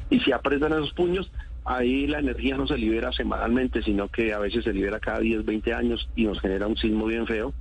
y 0.09 0.19
si 0.19 0.31
apretan 0.31 0.73
esos 0.73 0.93
puños, 0.93 1.31
ahí 1.65 2.05
la 2.05 2.19
energía 2.19 2.57
no 2.57 2.67
se 2.67 2.77
libera 2.77 3.11
semanalmente, 3.11 3.81
sino 3.81 4.07
que 4.07 4.33
a 4.33 4.39
veces 4.39 4.63
se 4.63 4.73
libera 4.73 4.99
cada 4.99 5.19
10, 5.19 5.45
20 5.45 5.73
años 5.73 6.07
y 6.15 6.25
nos 6.25 6.39
genera 6.39 6.67
un 6.67 6.77
sismo 6.77 7.07
bien 7.07 7.25
feo, 7.25 7.53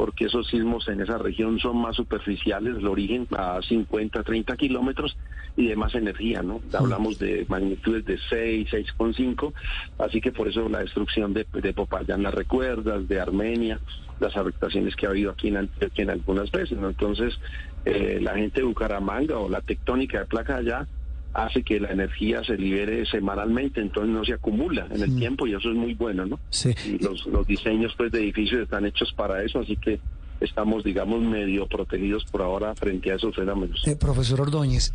porque 0.00 0.24
esos 0.24 0.46
sismos 0.46 0.88
en 0.88 1.02
esa 1.02 1.18
región 1.18 1.58
son 1.58 1.76
más 1.76 1.94
superficiales, 1.94 2.78
el 2.78 2.86
origen 2.86 3.26
a 3.36 3.60
50, 3.60 4.22
30 4.22 4.56
kilómetros 4.56 5.14
y 5.58 5.66
de 5.66 5.76
más 5.76 5.94
energía, 5.94 6.42
¿no? 6.42 6.62
Hablamos 6.72 7.18
de 7.18 7.44
magnitudes 7.50 8.06
de 8.06 8.18
6, 8.30 8.70
6,5, 8.98 9.52
así 9.98 10.22
que 10.22 10.32
por 10.32 10.48
eso 10.48 10.70
la 10.70 10.78
destrucción 10.78 11.34
de, 11.34 11.46
de 11.52 11.74
Popayán, 11.74 12.22
las 12.22 12.32
recuerdas, 12.32 13.06
de 13.08 13.20
Armenia, 13.20 13.78
las 14.20 14.34
afectaciones 14.38 14.96
que 14.96 15.04
ha 15.04 15.10
habido 15.10 15.32
aquí 15.32 15.48
en 15.48 15.58
Antioquia 15.58 16.04
en 16.04 16.10
algunas 16.10 16.50
veces, 16.50 16.78
¿no? 16.78 16.88
Entonces, 16.88 17.38
eh, 17.84 18.20
la 18.22 18.36
gente 18.36 18.60
de 18.60 18.66
Bucaramanga 18.66 19.38
o 19.38 19.50
la 19.50 19.60
tectónica 19.60 20.20
de 20.20 20.24
placa 20.24 20.56
allá 20.56 20.88
hace 21.32 21.62
que 21.62 21.78
la 21.78 21.90
energía 21.90 22.42
se 22.44 22.56
libere 22.56 23.06
semanalmente, 23.06 23.80
entonces 23.80 24.12
no 24.12 24.24
se 24.24 24.34
acumula 24.34 24.86
en 24.90 25.02
el 25.02 25.16
tiempo 25.16 25.46
y 25.46 25.54
eso 25.54 25.70
es 25.70 25.76
muy 25.76 25.94
bueno, 25.94 26.26
¿no? 26.26 26.40
Sí. 26.50 26.74
Y 26.84 26.98
los, 26.98 27.26
los 27.26 27.46
diseños 27.46 27.94
pues 27.96 28.10
de 28.12 28.20
edificios 28.20 28.62
están 28.62 28.86
hechos 28.86 29.12
para 29.12 29.42
eso, 29.42 29.60
así 29.60 29.76
que 29.76 30.00
estamos, 30.40 30.82
digamos, 30.82 31.22
medio 31.22 31.66
protegidos 31.66 32.24
por 32.24 32.42
ahora 32.42 32.74
frente 32.74 33.12
a 33.12 33.16
esos 33.16 33.34
fenómenos. 33.34 33.86
Eh, 33.86 33.96
profesor 33.96 34.40
Ordóñez, 34.40 34.92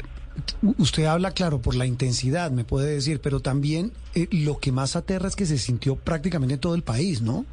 usted 0.78 1.06
habla, 1.06 1.32
claro, 1.32 1.62
por 1.62 1.76
la 1.76 1.86
intensidad, 1.86 2.52
me 2.52 2.64
puede 2.64 2.94
decir, 2.94 3.22
pero 3.22 3.40
también 3.40 3.92
eh, 4.16 4.28
lo 4.32 4.58
que 4.58 4.72
más 4.72 4.96
aterra 4.96 5.28
es 5.28 5.36
que 5.36 5.46
se 5.46 5.58
sintió 5.58 5.96
prácticamente 5.96 6.56
en 6.56 6.60
todo 6.60 6.76
el 6.76 6.84
país, 6.84 7.22
¿no? 7.22 7.46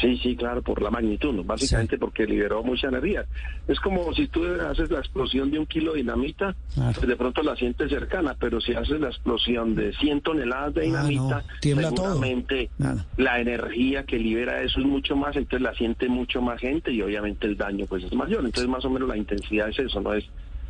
Sí, 0.00 0.16
sí, 0.22 0.36
claro, 0.36 0.62
por 0.62 0.80
la 0.80 0.90
magnitud, 0.90 1.32
¿no? 1.32 1.42
básicamente 1.42 1.98
porque 1.98 2.24
liberó 2.24 2.62
mucha 2.62 2.88
energía. 2.88 3.24
Es 3.66 3.80
como 3.80 4.12
si 4.14 4.28
tú 4.28 4.44
haces 4.44 4.90
la 4.90 4.98
explosión 4.98 5.50
de 5.50 5.58
un 5.58 5.66
kilo 5.66 5.92
de 5.92 5.98
dinamita, 5.98 6.54
pues 6.74 7.06
de 7.06 7.16
pronto 7.16 7.42
la 7.42 7.56
sientes 7.56 7.90
cercana, 7.90 8.36
pero 8.38 8.60
si 8.60 8.74
haces 8.74 9.00
la 9.00 9.08
explosión 9.08 9.74
de 9.74 9.92
100 9.94 10.20
toneladas 10.20 10.74
de 10.74 10.82
dinamita, 10.82 11.42
tiembla 11.60 11.90
todo. 11.90 12.12
seguramente 12.12 12.70
la 13.16 13.40
energía 13.40 14.04
que 14.04 14.18
libera 14.18 14.62
eso 14.62 14.80
es 14.80 14.86
mucho 14.86 15.16
más, 15.16 15.34
entonces 15.36 15.62
la 15.62 15.74
siente 15.74 16.08
mucho 16.08 16.40
más 16.40 16.60
gente 16.60 16.92
y 16.92 17.02
obviamente 17.02 17.46
el 17.46 17.56
daño 17.56 17.86
pues 17.86 18.04
es 18.04 18.12
mayor. 18.14 18.44
Entonces 18.44 18.68
más 18.68 18.84
o 18.84 18.90
menos 18.90 19.08
la 19.08 19.16
intensidad 19.16 19.68
es 19.68 19.78
eso, 19.80 20.00
no 20.00 20.14
es 20.14 20.24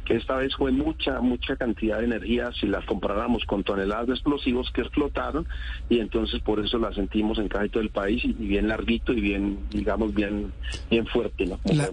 que 0.09 0.17
esta 0.17 0.37
vez 0.37 0.55
fue 0.57 0.73
mucha, 0.73 1.21
mucha 1.21 1.55
cantidad 1.57 1.99
de 1.99 2.07
energía 2.07 2.51
si 2.59 2.67
la 2.67 2.81
comparáramos 2.87 3.45
con 3.45 3.63
toneladas 3.63 4.07
de 4.07 4.15
explosivos 4.15 4.71
que 4.73 4.81
explotaron 4.81 5.47
y 5.91 5.99
entonces 6.01 6.41
por 6.41 6.65
eso 6.65 6.79
la 6.79 6.95
sentimos 6.95 7.39
en 7.39 7.49
casi 7.49 7.69
todo 7.69 7.83
el 7.83 7.91
país 7.91 8.25
y, 8.25 8.29
y 8.31 8.47
bien 8.47 8.69
larguito 8.69 9.13
y 9.13 9.21
bien, 9.21 9.59
digamos, 9.71 10.15
bien, 10.15 10.51
bien 10.91 11.07
fuerte. 11.07 11.45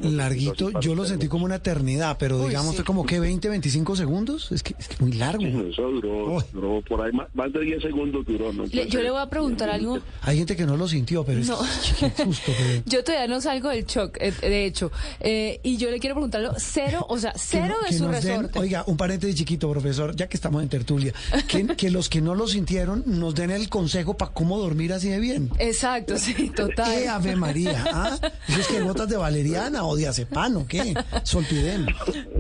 larguito, 0.04 0.80
yo 0.80 0.96
lo 0.96 1.06
sentí 1.06 1.28
como 1.28 1.46
una 1.46 1.56
eternidad, 1.56 2.18
pero 2.20 2.40
Uy, 2.42 2.48
digamos 2.50 2.72
sí. 2.72 2.76
fue 2.78 2.86
como 2.86 3.06
que 3.06 3.20
20, 3.20 3.50
25 3.50 3.96
segundos. 3.96 4.52
Es 4.52 4.64
que 4.64 4.76
es 4.80 4.88
que 4.88 4.96
muy 5.04 5.14
largo. 5.14 5.44
Eso 5.46 5.92
duró, 5.92 6.38
duró 6.54 6.82
por 6.88 7.02
ahí, 7.02 7.12
más, 7.12 7.28
más 7.34 7.52
de 7.52 7.60
10 7.62 7.82
segundos 7.82 8.26
duró. 8.26 8.54
¿no? 8.54 8.64
Le- 8.72 8.88
yo 8.88 9.02
le 9.02 9.12
voy 9.12 9.22
a 9.22 9.30
preguntar 9.30 9.70
algo. 9.70 10.00
Hay 10.22 10.38
gente 10.38 10.56
que 10.56 10.66
no 10.66 10.78
lo 10.78 10.88
sintió, 10.88 11.24
pero 11.26 11.40
es 11.42 11.50
No. 11.50 11.58
que- 12.00 12.12
qué 12.12 12.24
susto. 12.24 12.52
pero- 12.58 12.84
Yo 12.86 13.04
todavía 13.04 13.28
no 13.28 13.42
salgo 13.42 13.70
del 13.70 13.86
shock, 13.86 14.18
eh, 14.22 14.32
de 14.42 14.66
hecho. 14.66 14.92
Eh, 15.20 15.60
y 15.64 15.78
yo 15.78 15.92
le 15.92 16.00
quiero 16.00 16.16
preguntarlo, 16.16 16.54
cero, 16.58 17.06
o 17.10 17.18
sea, 17.18 17.34
cero 17.36 17.76
de 17.84 17.90
que 17.90 17.94
su 18.06 18.12
nos 18.12 18.24
den- 18.24 18.50
oiga, 18.56 18.84
un 18.88 18.98
paréntesis 18.98 19.36
chiquito, 19.36 19.70
profesor, 19.72 20.16
ya 20.16 20.28
que 20.28 20.38
estamos 20.38 20.62
en 20.64 20.70
tertulia, 20.70 21.14
que, 21.48 21.66
que 21.76 21.90
los 21.90 22.10
que 22.10 22.22
no 22.22 22.36
lo 22.36 22.48
sintieron 22.48 23.04
nos 23.06 23.36
den 23.36 23.52
el 23.52 23.70
consejo 23.70 24.16
para 24.18 24.32
cómo 24.32 24.58
dormir 24.60 24.94
así 24.94 25.10
de 25.10 25.20
bien. 25.20 25.50
Exacto, 25.60 26.18
sí, 26.18 26.50
total. 26.56 26.92
¿Qué 26.94 27.08
Ave 27.08 27.36
María? 27.36 27.84
¿Ah? 27.94 28.18
¿Eso 28.48 28.60
es 28.60 28.68
que 28.68 28.82
gotas 28.82 29.10
de 29.10 29.18
valeriana 29.18 29.84
o 29.86 29.96
de 29.96 30.08
acepano? 30.08 30.66
¿Qué? 30.68 30.94
Soltidem. 31.24 31.86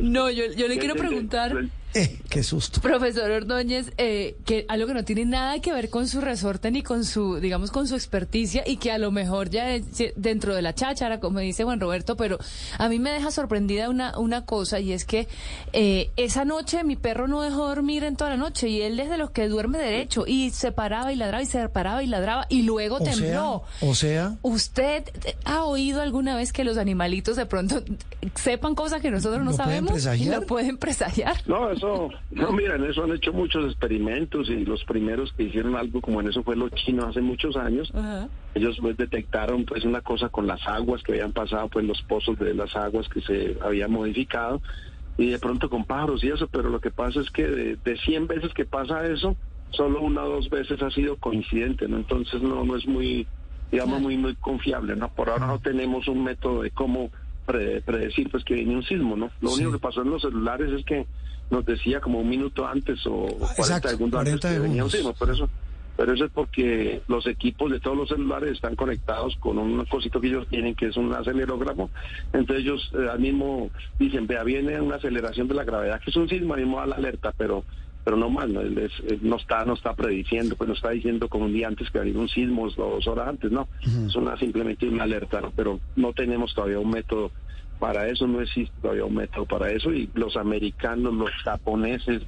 No, 0.01 0.30
yo, 0.30 0.43
yo 0.55 0.68
le 0.68 0.78
quiero 0.78 0.95
preguntar, 0.95 1.53
Eh, 2.06 2.20
qué 2.30 2.43
susto. 2.43 2.82
profesor 2.82 3.32
Ordóñez, 3.32 3.93
eh, 3.98 4.36
que 4.46 4.66
algo 4.68 4.86
que 4.88 4.93
no 4.93 5.06
tiene 5.06 5.24
nada 5.24 5.60
que 5.62 5.72
ver 5.72 5.89
con 5.89 6.10
su 6.10 6.20
resorte 6.20 6.70
ni 6.70 6.84
con 6.84 7.06
su, 7.06 7.36
digamos, 7.39 7.72
con 7.72 7.88
su 7.88 7.96
experticia 7.96 8.64
y 8.66 8.76
que 8.78 8.91
a 8.91 8.98
lo 8.98 9.12
mejor 9.12 9.50
ya 9.50 9.72
es 9.72 9.86
dentro 10.18 10.54
de 10.54 10.62
la 10.62 10.76
cháchara, 10.76 11.22
como 11.22 11.39
dice 11.39 11.64
Juan 11.64 11.80
Roberto, 11.80 12.18
pero 12.18 12.38
a 12.78 12.89
mí 12.89 13.00
me 13.00 13.12
deja 13.12 13.32
sorprendida 13.32 13.89
una, 13.89 14.18
una 14.20 14.46
cosa 14.46 14.82
y 14.82 14.91
es 14.91 15.06
que 15.06 15.30
eh, 15.72 16.12
esa 16.18 16.43
noche 16.43 16.84
mi 16.84 16.98
perro 16.98 17.30
no 17.30 17.41
dejó 17.41 17.68
dormir 17.70 18.04
en 18.04 18.18
toda 18.18 18.32
la 18.32 18.38
noche 18.38 18.68
y 18.68 18.82
él 18.82 19.00
es 19.00 19.10
de 19.10 19.18
los 19.18 19.32
que 19.32 19.48
duerme 19.48 19.78
derecho 19.78 20.26
y 20.28 20.50
se 20.50 20.74
paraba 20.74 21.14
y 21.14 21.16
ladraba 21.16 21.43
y 21.43 21.46
se 21.46 21.70
paraba 21.70 22.04
y 22.04 22.08
ladraba 22.08 22.46
y 22.50 22.64
luego 22.64 22.98
O 22.98 23.06
sea, 23.06 23.14
tembló. 23.14 23.64
o 23.80 23.96
sea, 23.96 24.36
¿Usted 24.41 25.04
ha 25.46 25.64
oído 25.64 26.02
alguna 26.02 26.36
vez 26.36 26.52
que 26.52 26.66
los 26.66 26.78
animalitos 26.78 27.38
de 27.38 27.46
pronto 27.46 27.82
sepan 28.36 28.76
cosas 28.76 29.02
que 29.02 29.12
nosotros 29.12 29.43
no 29.46 29.52
¿Lo 29.52 29.58
pueden 29.58 29.70
sabemos? 29.70 29.91
presagiar? 29.93 30.39
¿Lo 30.41 30.46
pueden 30.46 30.78
presagiar? 30.78 31.36
No, 31.48 31.72
eso, 31.72 31.84
no, 32.31 32.51
mira, 32.51 32.75
en 32.75 32.86
eso 32.86 33.03
han 33.03 33.13
hecho 33.13 33.31
muchos 33.33 33.65
experimentos 33.65 34.49
y 34.49 34.65
los 34.65 34.83
primeros 34.86 35.31
que 35.33 35.43
hicieron 35.43 35.75
algo 35.75 36.01
como 36.01 36.21
en 36.21 36.29
eso 36.29 36.43
fue 36.43 36.55
los 36.55 36.71
chinos 36.71 37.05
hace 37.05 37.21
muchos 37.21 37.55
años. 37.55 37.91
Ellos 38.53 38.77
pues 38.81 38.95
detectaron 38.97 39.65
pues 39.65 39.83
una 39.83 40.01
cosa 40.01 40.29
con 40.29 40.47
las 40.47 40.65
aguas 40.67 41.03
que 41.03 41.11
habían 41.13 41.33
pasado, 41.33 41.67
pues 41.69 41.86
los 41.86 42.01
pozos 42.03 42.38
de 42.39 42.53
las 42.53 42.75
aguas 42.75 43.07
que 43.09 43.21
se 43.21 43.57
habían 43.61 43.91
modificado 43.91 44.61
y 45.17 45.29
de 45.29 45.39
pronto 45.39 45.69
con 45.69 45.86
pájaros 45.86 46.23
y 46.23 46.29
eso, 46.29 46.47
pero 46.47 46.69
lo 46.69 46.79
que 46.79 46.91
pasa 46.91 47.19
es 47.21 47.29
que 47.31 47.47
de, 47.47 47.75
de 47.83 47.97
100 47.97 48.27
veces 48.27 48.53
que 48.53 48.65
pasa 48.65 49.05
eso, 49.07 49.36
solo 49.71 50.01
una 50.01 50.23
o 50.23 50.29
dos 50.29 50.49
veces 50.49 50.81
ha 50.81 50.89
sido 50.91 51.17
coincidente, 51.17 51.88
¿no? 51.88 51.97
Entonces 51.97 52.41
no, 52.41 52.63
no 52.63 52.75
es 52.77 52.86
muy, 52.88 53.27
digamos, 53.71 53.99
muy, 54.01 54.17
muy 54.17 54.36
confiable, 54.36 54.95
¿no? 54.95 55.09
Por 55.09 55.29
ahora 55.29 55.47
no 55.47 55.59
tenemos 55.59 56.07
un 56.07 56.23
método 56.23 56.61
de 56.63 56.71
cómo 56.71 57.11
pre- 57.45 57.81
predecir 57.81 58.29
pues 58.29 58.43
que 58.43 58.55
viene 58.55 58.75
un 58.75 58.83
sismo, 58.83 59.15
¿no? 59.17 59.31
Lo 59.41 59.51
único 59.51 59.71
que 59.73 59.79
pasó 59.79 60.01
en 60.01 60.09
los 60.11 60.21
celulares 60.21 60.71
es 60.71 60.86
que 60.86 61.07
nos 61.50 61.66
decía 61.66 62.00
como 62.02 62.20
un 62.20 62.30
minuto 62.30 62.66
antes 62.68 63.06
o 63.06 63.26
40 63.26 63.54
exacto, 63.62 63.89
segundos 63.89 64.18
40 64.20 64.32
antes 64.48 64.52
que 64.52 64.60
venía 64.60 64.84
un 64.84 64.89
sismo, 64.89 65.14
por 65.14 65.30
eso 65.30 65.50
pero 65.98 66.12
eso 66.14 66.26
es 66.26 66.32
porque 66.34 67.02
los 67.08 67.26
equipos 67.26 67.72
de 67.72 67.80
todos 67.80 67.96
los 67.96 68.10
celulares 68.10 68.52
están 68.52 68.76
conectados 68.76 69.34
con 69.38 69.58
un 69.58 69.86
cosito 69.86 70.20
que 70.20 70.28
ellos 70.28 70.46
tienen 70.50 70.76
que 70.76 70.88
es 70.88 70.98
un 70.98 71.14
acelerógrafo. 71.14 71.89
Entonces 72.34 72.66
ellos 72.66 72.91
eh, 73.00 73.08
al 73.10 73.20
mismo 73.20 73.70
dicen, 73.98 74.28
vea, 74.28 74.43
viene 74.43 74.82
una 74.82 74.98
aceleración 74.98 75.48
de 75.48 75.54
la 75.54 75.64
gravedad, 75.64 76.02
que 76.04 76.10
es 76.12 76.18
un 76.18 76.28
sismo, 76.28 76.54
al 76.54 76.60
mismo 76.60 76.80
da 76.82 76.88
la 76.88 76.96
alerta, 76.98 77.32
pero 77.38 77.64
pero 78.04 78.18
no 78.18 78.30
más, 78.30 78.50
no, 78.50 78.60
Él 78.62 78.78
es- 78.78 79.22
no 79.24 79.38
está 79.38 79.64
no 79.64 79.74
está 79.74 79.93
prediciendo, 79.96 80.58
pues 80.58 80.68
no 80.68 80.74
está 80.74 80.89
diciendo 80.89 81.30
como 81.30 81.46
un 81.46 81.54
día 81.54 81.70
antes 81.70 81.89
que 81.89 81.98
va 81.98 82.04
a 82.04 82.06
haber 82.08 82.18
un 82.18 82.28
sismo 82.28 82.70
dos 82.70 83.08
horas 83.08 83.30
antes, 83.30 83.50
no. 83.52 83.70
Es 83.82 84.16
una 84.18 84.38
simplemente 84.38 84.88
una 84.89 85.04
alerta, 85.06 85.39
¿no? 85.39 85.52
pero 85.56 85.80
no 85.96 86.12
tenemos 86.12 86.54
todavía 86.54 86.78
un 86.78 86.89
método 86.91 87.32
para 87.80 88.07
eso, 88.09 88.26
no 88.28 88.41
existe 88.41 88.73
todavía 88.82 89.05
un 89.05 89.15
método 89.15 89.45
para 89.45 89.71
eso 89.71 89.91
y 89.93 90.09
los 90.13 90.36
americanos, 90.38 91.13
los 91.13 91.32
japoneses, 91.43 92.21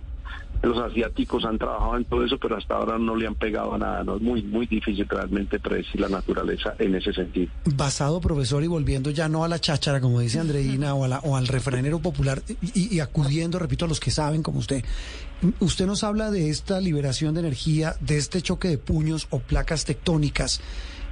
los 0.63 0.75
asiáticos 0.79 1.45
han 1.45 1.59
trabajado 1.59 1.97
en 1.97 2.05
todo 2.05 2.25
eso, 2.25 2.37
pero 2.39 2.57
hasta 2.57 2.75
ahora 2.75 2.97
no 2.97 3.15
le 3.15 3.27
han 3.27 3.35
pegado 3.35 3.75
a 3.75 3.77
nada. 3.77 4.03
¿no? 4.03 4.15
Es 4.15 4.21
muy, 4.23 4.41
muy 4.41 4.65
difícil 4.65 5.07
realmente 5.07 5.59
predecir 5.59 6.01
la 6.01 6.09
naturaleza 6.09 6.73
en 6.79 6.95
ese 6.95 7.13
sentido. 7.13 7.51
Basado, 7.75 8.19
profesor, 8.19 8.63
y 8.63 8.67
volviendo 8.67 9.11
ya 9.11 9.29
no 9.29 9.43
a 9.43 9.47
la 9.47 9.59
cháchara, 9.59 10.01
como 10.01 10.19
dice 10.19 10.39
Andreina, 10.39 10.95
o, 10.95 11.03
a 11.03 11.07
la- 11.07 11.19
o 11.19 11.37
al 11.37 11.47
refranero 11.47 11.99
popular, 11.99 12.41
y, 12.73 12.95
y 12.95 12.99
acudiendo, 13.01 13.59
repito, 13.59 13.85
a 13.85 13.87
los 13.87 13.99
que 13.99 14.09
saben, 14.09 14.41
como 14.41 14.57
usted, 14.57 14.83
usted 15.59 15.85
nos 15.85 16.03
habla 16.03 16.31
de 16.31 16.49
esta 16.49 16.81
liberación 16.81 17.35
de 17.35 17.41
energía, 17.41 17.93
de 17.99 18.17
este 18.17 18.41
choque 18.41 18.67
de 18.67 18.77
puños 18.79 19.27
o 19.29 19.37
placas 19.39 19.85
tectónicas. 19.85 20.59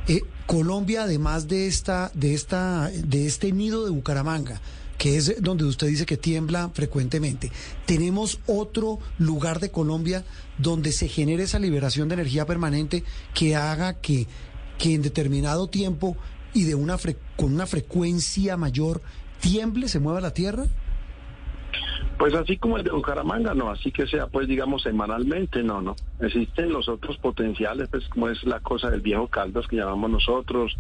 Eh, 0.08 0.22
Colombia, 0.46 1.04
además 1.04 1.48
de 1.48 1.68
esta, 1.68 2.12
de 2.14 2.34
esta, 2.34 2.90
de 2.90 3.26
este 3.26 3.52
nido 3.52 3.86
de 3.86 3.92
Bucaramanga, 3.92 4.62
que 4.98 5.18
es 5.18 5.42
donde 5.42 5.66
usted 5.66 5.88
dice 5.88 6.06
que 6.06 6.16
tiembla 6.18 6.70
frecuentemente, 6.74 7.52
tenemos 7.86 8.40
otro 8.46 9.00
lugar 9.18 9.60
de 9.60 9.72
Colombia 9.72 10.24
donde 10.58 10.92
se 10.92 11.08
genere 11.08 11.44
esa 11.44 11.60
liberación 11.60 12.08
de 12.08 12.14
energía 12.14 12.46
permanente 12.46 13.04
que 13.34 13.56
haga 13.56 13.96
que, 13.96 14.28
que 14.78 14.94
en 14.94 15.02
determinado 15.02 15.68
tiempo 15.68 16.16
y 16.54 16.64
de 16.64 16.76
una 16.76 16.98
fre- 16.98 17.18
con 17.36 17.54
una 17.54 17.66
frecuencia 17.66 18.56
mayor 18.56 19.02
tiemble, 19.42 19.90
se 19.90 20.00
mueva 20.00 20.22
la 20.22 20.34
tierra. 20.34 20.66
Pues 22.18 22.34
así 22.34 22.58
como 22.58 22.78
el 22.78 22.84
de 22.84 22.92
Bucaramanga, 22.92 23.54
no, 23.54 23.70
así 23.70 23.92
que 23.92 24.08
sea, 24.08 24.28
pues 24.28 24.48
digamos 24.48 24.84
semanalmente, 24.84 25.64
no, 25.64 25.82
no. 25.82 25.96
Existen 26.20 26.72
los 26.72 26.88
otros 26.88 27.18
potenciales, 27.18 27.90
pues 27.90 28.08
como 28.08 28.30
es 28.30 28.44
la 28.44 28.60
cosa 28.62 28.90
del 28.90 29.02
viejo 29.02 29.28
Caldas 29.28 29.68
que 29.68 29.76
llamamos 29.76 30.10
nosotros, 30.10 30.78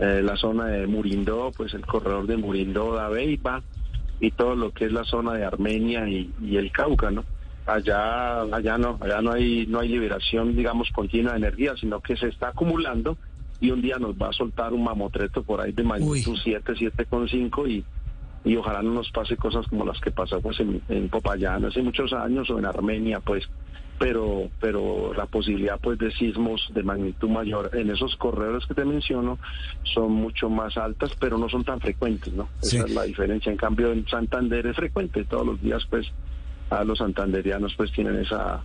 eh, 0.00 0.20
la 0.22 0.36
zona 0.36 0.66
de 0.66 0.86
Murindó, 0.86 1.52
pues 1.56 1.74
el 1.74 1.86
corredor 1.86 2.26
de 2.26 2.36
Murindó, 2.36 2.94
Dabeiba 2.94 3.62
y 4.20 4.32
todo 4.32 4.56
lo 4.56 4.72
que 4.72 4.86
es 4.86 4.92
la 4.92 5.04
zona 5.04 5.34
de 5.34 5.44
Armenia 5.44 6.08
y, 6.08 6.32
y 6.42 6.56
el 6.56 6.72
Cauca, 6.72 7.10
¿no? 7.10 7.24
Allá, 7.66 8.42
allá 8.42 8.76
no, 8.76 8.98
allá 9.00 9.22
no 9.22 9.32
hay, 9.32 9.66
no 9.66 9.80
hay 9.80 9.88
liberación, 9.88 10.54
digamos, 10.54 10.90
continua 10.90 11.32
de 11.32 11.38
energía, 11.38 11.74
sino 11.76 12.00
que 12.00 12.16
se 12.16 12.28
está 12.28 12.48
acumulando 12.48 13.16
y 13.60 13.70
un 13.70 13.80
día 13.80 13.96
nos 13.98 14.14
va 14.16 14.28
a 14.28 14.32
soltar 14.32 14.72
un 14.72 14.84
mamotreto 14.84 15.42
por 15.42 15.60
ahí 15.60 15.72
de 15.72 15.82
magnitud 15.82 16.36
7, 16.42 16.72
7,5 16.72 17.70
y 17.70 17.84
y 18.44 18.56
ojalá 18.56 18.82
no 18.82 18.92
nos 18.92 19.10
pase 19.10 19.36
cosas 19.36 19.66
como 19.68 19.84
las 19.86 20.00
que 20.00 20.10
pasó 20.10 20.40
pues 20.40 20.60
en, 20.60 20.82
en 20.88 21.08
Popayán 21.08 21.64
hace 21.64 21.82
muchos 21.82 22.12
años 22.12 22.48
o 22.50 22.58
en 22.58 22.66
Armenia 22.66 23.20
pues 23.20 23.48
pero 23.98 24.50
pero 24.60 25.14
la 25.14 25.26
posibilidad 25.26 25.78
pues 25.80 25.98
de 25.98 26.10
sismos 26.12 26.68
de 26.74 26.82
magnitud 26.82 27.28
mayor 27.28 27.70
en 27.74 27.90
esos 27.90 28.16
corredores 28.16 28.66
que 28.66 28.74
te 28.74 28.84
menciono 28.84 29.38
son 29.84 30.12
mucho 30.12 30.50
más 30.50 30.76
altas 30.76 31.12
pero 31.20 31.38
no 31.38 31.48
son 31.48 31.64
tan 31.64 31.80
frecuentes 31.80 32.32
no 32.34 32.48
Sí. 32.60 32.76
esa 32.76 32.86
es 32.86 32.94
la 32.94 33.04
diferencia. 33.04 33.50
En 33.52 33.56
cambio 33.58 33.92
en 33.92 34.06
Santander 34.08 34.66
es 34.66 34.76
frecuente. 34.76 35.24
Todos 35.24 35.46
los 35.46 35.62
días 35.62 35.84
pues 35.88 36.06
a 36.70 36.82
los 36.84 36.98
santanderianos 36.98 37.74
pues 37.76 37.92
tienen 37.92 38.16
esa 38.16 38.62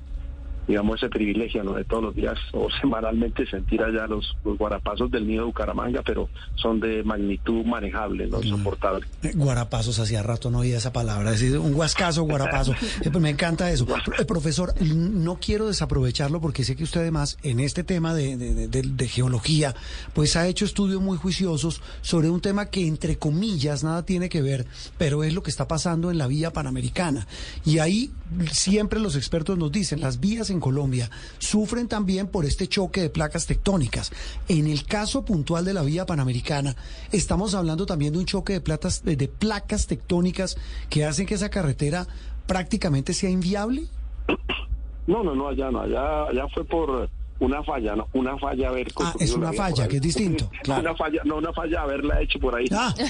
digamos 0.69 0.97
ese 1.03 1.09
privilegio 1.09 1.63
no 1.63 1.73
de 1.73 1.83
todos 1.83 2.03
los 2.03 2.15
días 2.15 2.37
o 2.53 2.69
semanalmente 2.79 3.45
sentir 3.49 3.81
allá 3.83 4.07
los, 4.07 4.37
los 4.45 4.57
guarapazos 4.57 5.11
del 5.11 5.27
nido 5.27 5.41
de 5.41 5.47
Bucaramanga 5.47 6.01
pero 6.05 6.29
son 6.55 6.79
de 6.79 7.03
magnitud 7.03 7.65
manejable 7.65 8.27
no 8.27 8.41
soportable 8.41 9.05
Eh, 9.23 9.33
Guarapazos, 9.35 9.99
hacía 9.99 10.23
rato 10.23 10.49
no 10.51 10.59
oía 10.59 10.77
esa 10.77 10.93
palabra, 10.93 11.33
es 11.33 11.41
decir, 11.41 11.57
un 11.57 11.73
guascazo, 11.73 12.23
guarapazo. 12.23 12.73
Eh, 13.01 13.09
pues 13.11 13.21
me 13.21 13.29
encanta 13.29 13.69
eso. 13.71 13.85
Eh, 14.17 14.25
profesor, 14.25 14.73
no 14.81 15.39
quiero 15.39 15.67
desaprovecharlo 15.67 16.39
porque 16.39 16.63
sé 16.63 16.75
que 16.75 16.83
usted 16.83 17.01
además 17.01 17.37
en 17.43 17.59
este 17.59 17.83
tema 17.83 18.13
de, 18.13 18.37
de- 18.37 18.53
de- 18.53 18.67
de- 18.67 18.81
de 18.81 19.07
geología, 19.07 19.73
pues 20.13 20.35
ha 20.35 20.47
hecho 20.47 20.65
estudios 20.65 21.01
muy 21.01 21.17
juiciosos 21.17 21.81
sobre 22.01 22.29
un 22.29 22.41
tema 22.41 22.67
que 22.67 22.85
entre 22.87 23.17
comillas 23.17 23.83
nada 23.83 24.05
tiene 24.05 24.29
que 24.29 24.41
ver, 24.41 24.65
pero 24.99 25.23
es 25.23 25.33
lo 25.33 25.41
que 25.43 25.49
está 25.49 25.67
pasando 25.67 26.11
en 26.11 26.17
la 26.19 26.27
vía 26.27 26.51
panamericana. 26.53 27.25
Y 27.65 27.79
ahí 27.79 28.11
siempre 28.51 28.99
los 28.99 29.15
expertos 29.15 29.57
nos 29.57 29.71
dicen, 29.71 30.01
las 30.01 30.19
vías 30.19 30.49
en 30.51 30.58
Colombia 30.59 31.09
sufren 31.37 31.87
también 31.87 32.27
por 32.27 32.45
este 32.45 32.67
choque 32.67 33.01
de 33.01 33.09
placas 33.09 33.45
tectónicas. 33.45 34.11
En 34.47 34.67
el 34.67 34.85
caso 34.85 35.25
puntual 35.25 35.65
de 35.65 35.73
la 35.73 35.83
vía 35.83 36.05
panamericana, 36.05 36.75
estamos 37.11 37.55
hablando 37.55 37.85
también 37.85 38.13
de 38.13 38.19
un 38.19 38.25
choque 38.25 38.53
de, 38.53 38.61
platas, 38.61 39.03
de, 39.03 39.27
placas 39.27 39.87
tectónicas 39.87 40.57
que 40.89 41.05
hacen 41.05 41.25
que 41.25 41.35
esa 41.35 41.49
carretera 41.49 42.07
prácticamente 42.47 43.13
sea 43.13 43.29
inviable. 43.29 43.83
No, 45.07 45.23
no, 45.23 45.33
no, 45.33 45.47
allá 45.47 45.71
no, 45.71 45.81
allá, 45.81 46.25
allá 46.25 46.47
fue 46.53 46.63
por, 46.63 47.09
una 47.39 47.63
falla, 47.63 47.95
no, 47.95 48.07
una 48.13 48.37
falla 48.37 48.69
haber 48.69 48.87
Ah, 49.01 49.13
es 49.19 49.33
una 49.33 49.53
falla, 49.53 49.87
que 49.87 49.95
es 49.97 50.01
distinto. 50.01 50.49
Claro. 50.63 50.81
Una 50.81 50.95
falla, 50.95 51.21
no 51.25 51.37
una 51.37 51.53
falla 51.53 51.81
haberla 51.81 52.21
hecho 52.21 52.39
por 52.39 52.55
ahí. 52.55 52.65
Ah. 52.71 52.93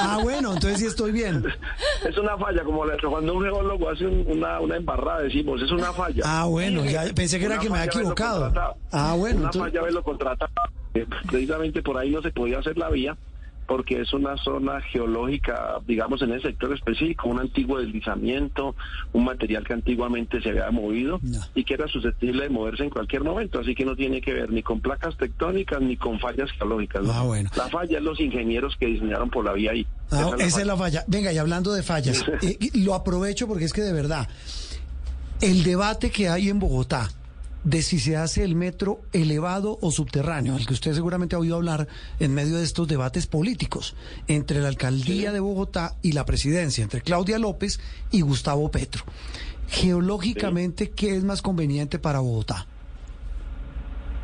Ah, 0.00 0.18
bueno, 0.22 0.52
entonces 0.54 0.78
sí 0.80 0.86
estoy 0.86 1.12
bien. 1.12 1.44
Es 2.08 2.16
una 2.18 2.36
falla, 2.36 2.62
como 2.64 2.84
la- 2.84 2.96
cuando 2.98 3.34
un 3.34 3.42
geólogo 3.42 3.90
hace 3.90 4.06
un- 4.06 4.24
una, 4.28 4.60
una 4.60 4.76
embarrada, 4.76 5.22
decimos, 5.22 5.60
es 5.62 5.70
una 5.70 5.92
falla. 5.92 6.22
Ah, 6.24 6.44
bueno, 6.44 6.84
ya 6.84 7.04
pensé 7.14 7.38
que 7.38 7.46
era 7.46 7.54
Una 7.54 7.62
que 7.62 7.70
me 7.70 7.78
había 7.78 7.86
equivocado. 7.86 8.52
Ah, 8.92 9.14
bueno, 9.16 9.38
Una 9.38 9.46
entonces- 9.46 9.60
falla 9.62 9.80
haberlo 9.80 10.02
contratado. 10.02 10.50
Eh, 10.94 11.06
Precisamente 11.28 11.82
por 11.82 11.96
ahí 11.98 12.10
no 12.10 12.22
se 12.22 12.30
podía 12.30 12.58
hacer 12.58 12.76
la 12.78 12.88
vía, 12.90 13.16
porque 13.68 14.00
es 14.00 14.14
una 14.14 14.34
zona 14.38 14.80
geológica, 14.80 15.78
digamos, 15.86 16.22
en 16.22 16.32
ese 16.32 16.48
sector 16.48 16.74
específico, 16.74 17.28
un 17.28 17.38
antiguo 17.38 17.78
deslizamiento, 17.78 18.74
un 19.12 19.24
material 19.24 19.62
que 19.62 19.74
antiguamente 19.74 20.40
se 20.40 20.48
había 20.48 20.70
movido 20.70 21.20
y 21.54 21.64
que 21.64 21.74
era 21.74 21.86
susceptible 21.86 22.44
de 22.44 22.48
moverse 22.48 22.84
en 22.84 22.90
cualquier 22.90 23.24
momento, 23.24 23.60
así 23.60 23.74
que 23.74 23.84
no 23.84 23.94
tiene 23.94 24.22
que 24.22 24.32
ver 24.32 24.50
ni 24.50 24.62
con 24.62 24.80
placas 24.80 25.18
tectónicas 25.18 25.82
ni 25.82 25.98
con 25.98 26.18
fallas 26.18 26.50
geológicas. 26.52 27.04
¿no? 27.04 27.12
Ah, 27.12 27.22
bueno. 27.22 27.50
La 27.56 27.68
falla 27.68 27.98
es 27.98 28.02
los 28.02 28.18
ingenieros 28.18 28.74
que 28.78 28.86
diseñaron 28.86 29.28
por 29.28 29.44
la 29.44 29.52
vía 29.52 29.72
ahí. 29.72 29.86
Ah, 30.10 30.32
Esa 30.38 30.46
esa 30.46 30.60
es 30.62 30.66
la 30.66 30.76
falla. 30.78 31.04
Venga, 31.06 31.30
y 31.30 31.36
hablando 31.36 31.70
de 31.74 31.82
fallas, 31.82 32.24
eh, 32.42 32.58
lo 32.72 32.94
aprovecho 32.94 33.46
porque 33.46 33.66
es 33.66 33.74
que 33.74 33.82
de 33.82 33.92
verdad, 33.92 34.26
el 35.42 35.62
debate 35.62 36.10
que 36.10 36.30
hay 36.30 36.48
en 36.48 36.58
Bogotá 36.58 37.10
de 37.64 37.82
si 37.82 37.98
se 37.98 38.16
hace 38.16 38.44
el 38.44 38.54
metro 38.54 39.00
elevado 39.12 39.78
o 39.80 39.90
subterráneo, 39.90 40.56
el 40.56 40.66
que 40.66 40.74
usted 40.74 40.92
seguramente 40.94 41.36
ha 41.36 41.38
oído 41.38 41.56
hablar 41.56 41.88
en 42.20 42.34
medio 42.34 42.56
de 42.56 42.64
estos 42.64 42.88
debates 42.88 43.26
políticos 43.26 43.96
entre 44.26 44.60
la 44.60 44.68
alcaldía 44.68 45.32
de 45.32 45.40
Bogotá 45.40 45.96
y 46.02 46.12
la 46.12 46.24
presidencia, 46.24 46.84
entre 46.84 47.00
Claudia 47.00 47.38
López 47.38 47.80
y 48.10 48.20
Gustavo 48.20 48.70
Petro. 48.70 49.04
Geológicamente, 49.68 50.90
¿qué 50.90 51.16
es 51.16 51.24
más 51.24 51.42
conveniente 51.42 51.98
para 51.98 52.20
Bogotá? 52.20 52.66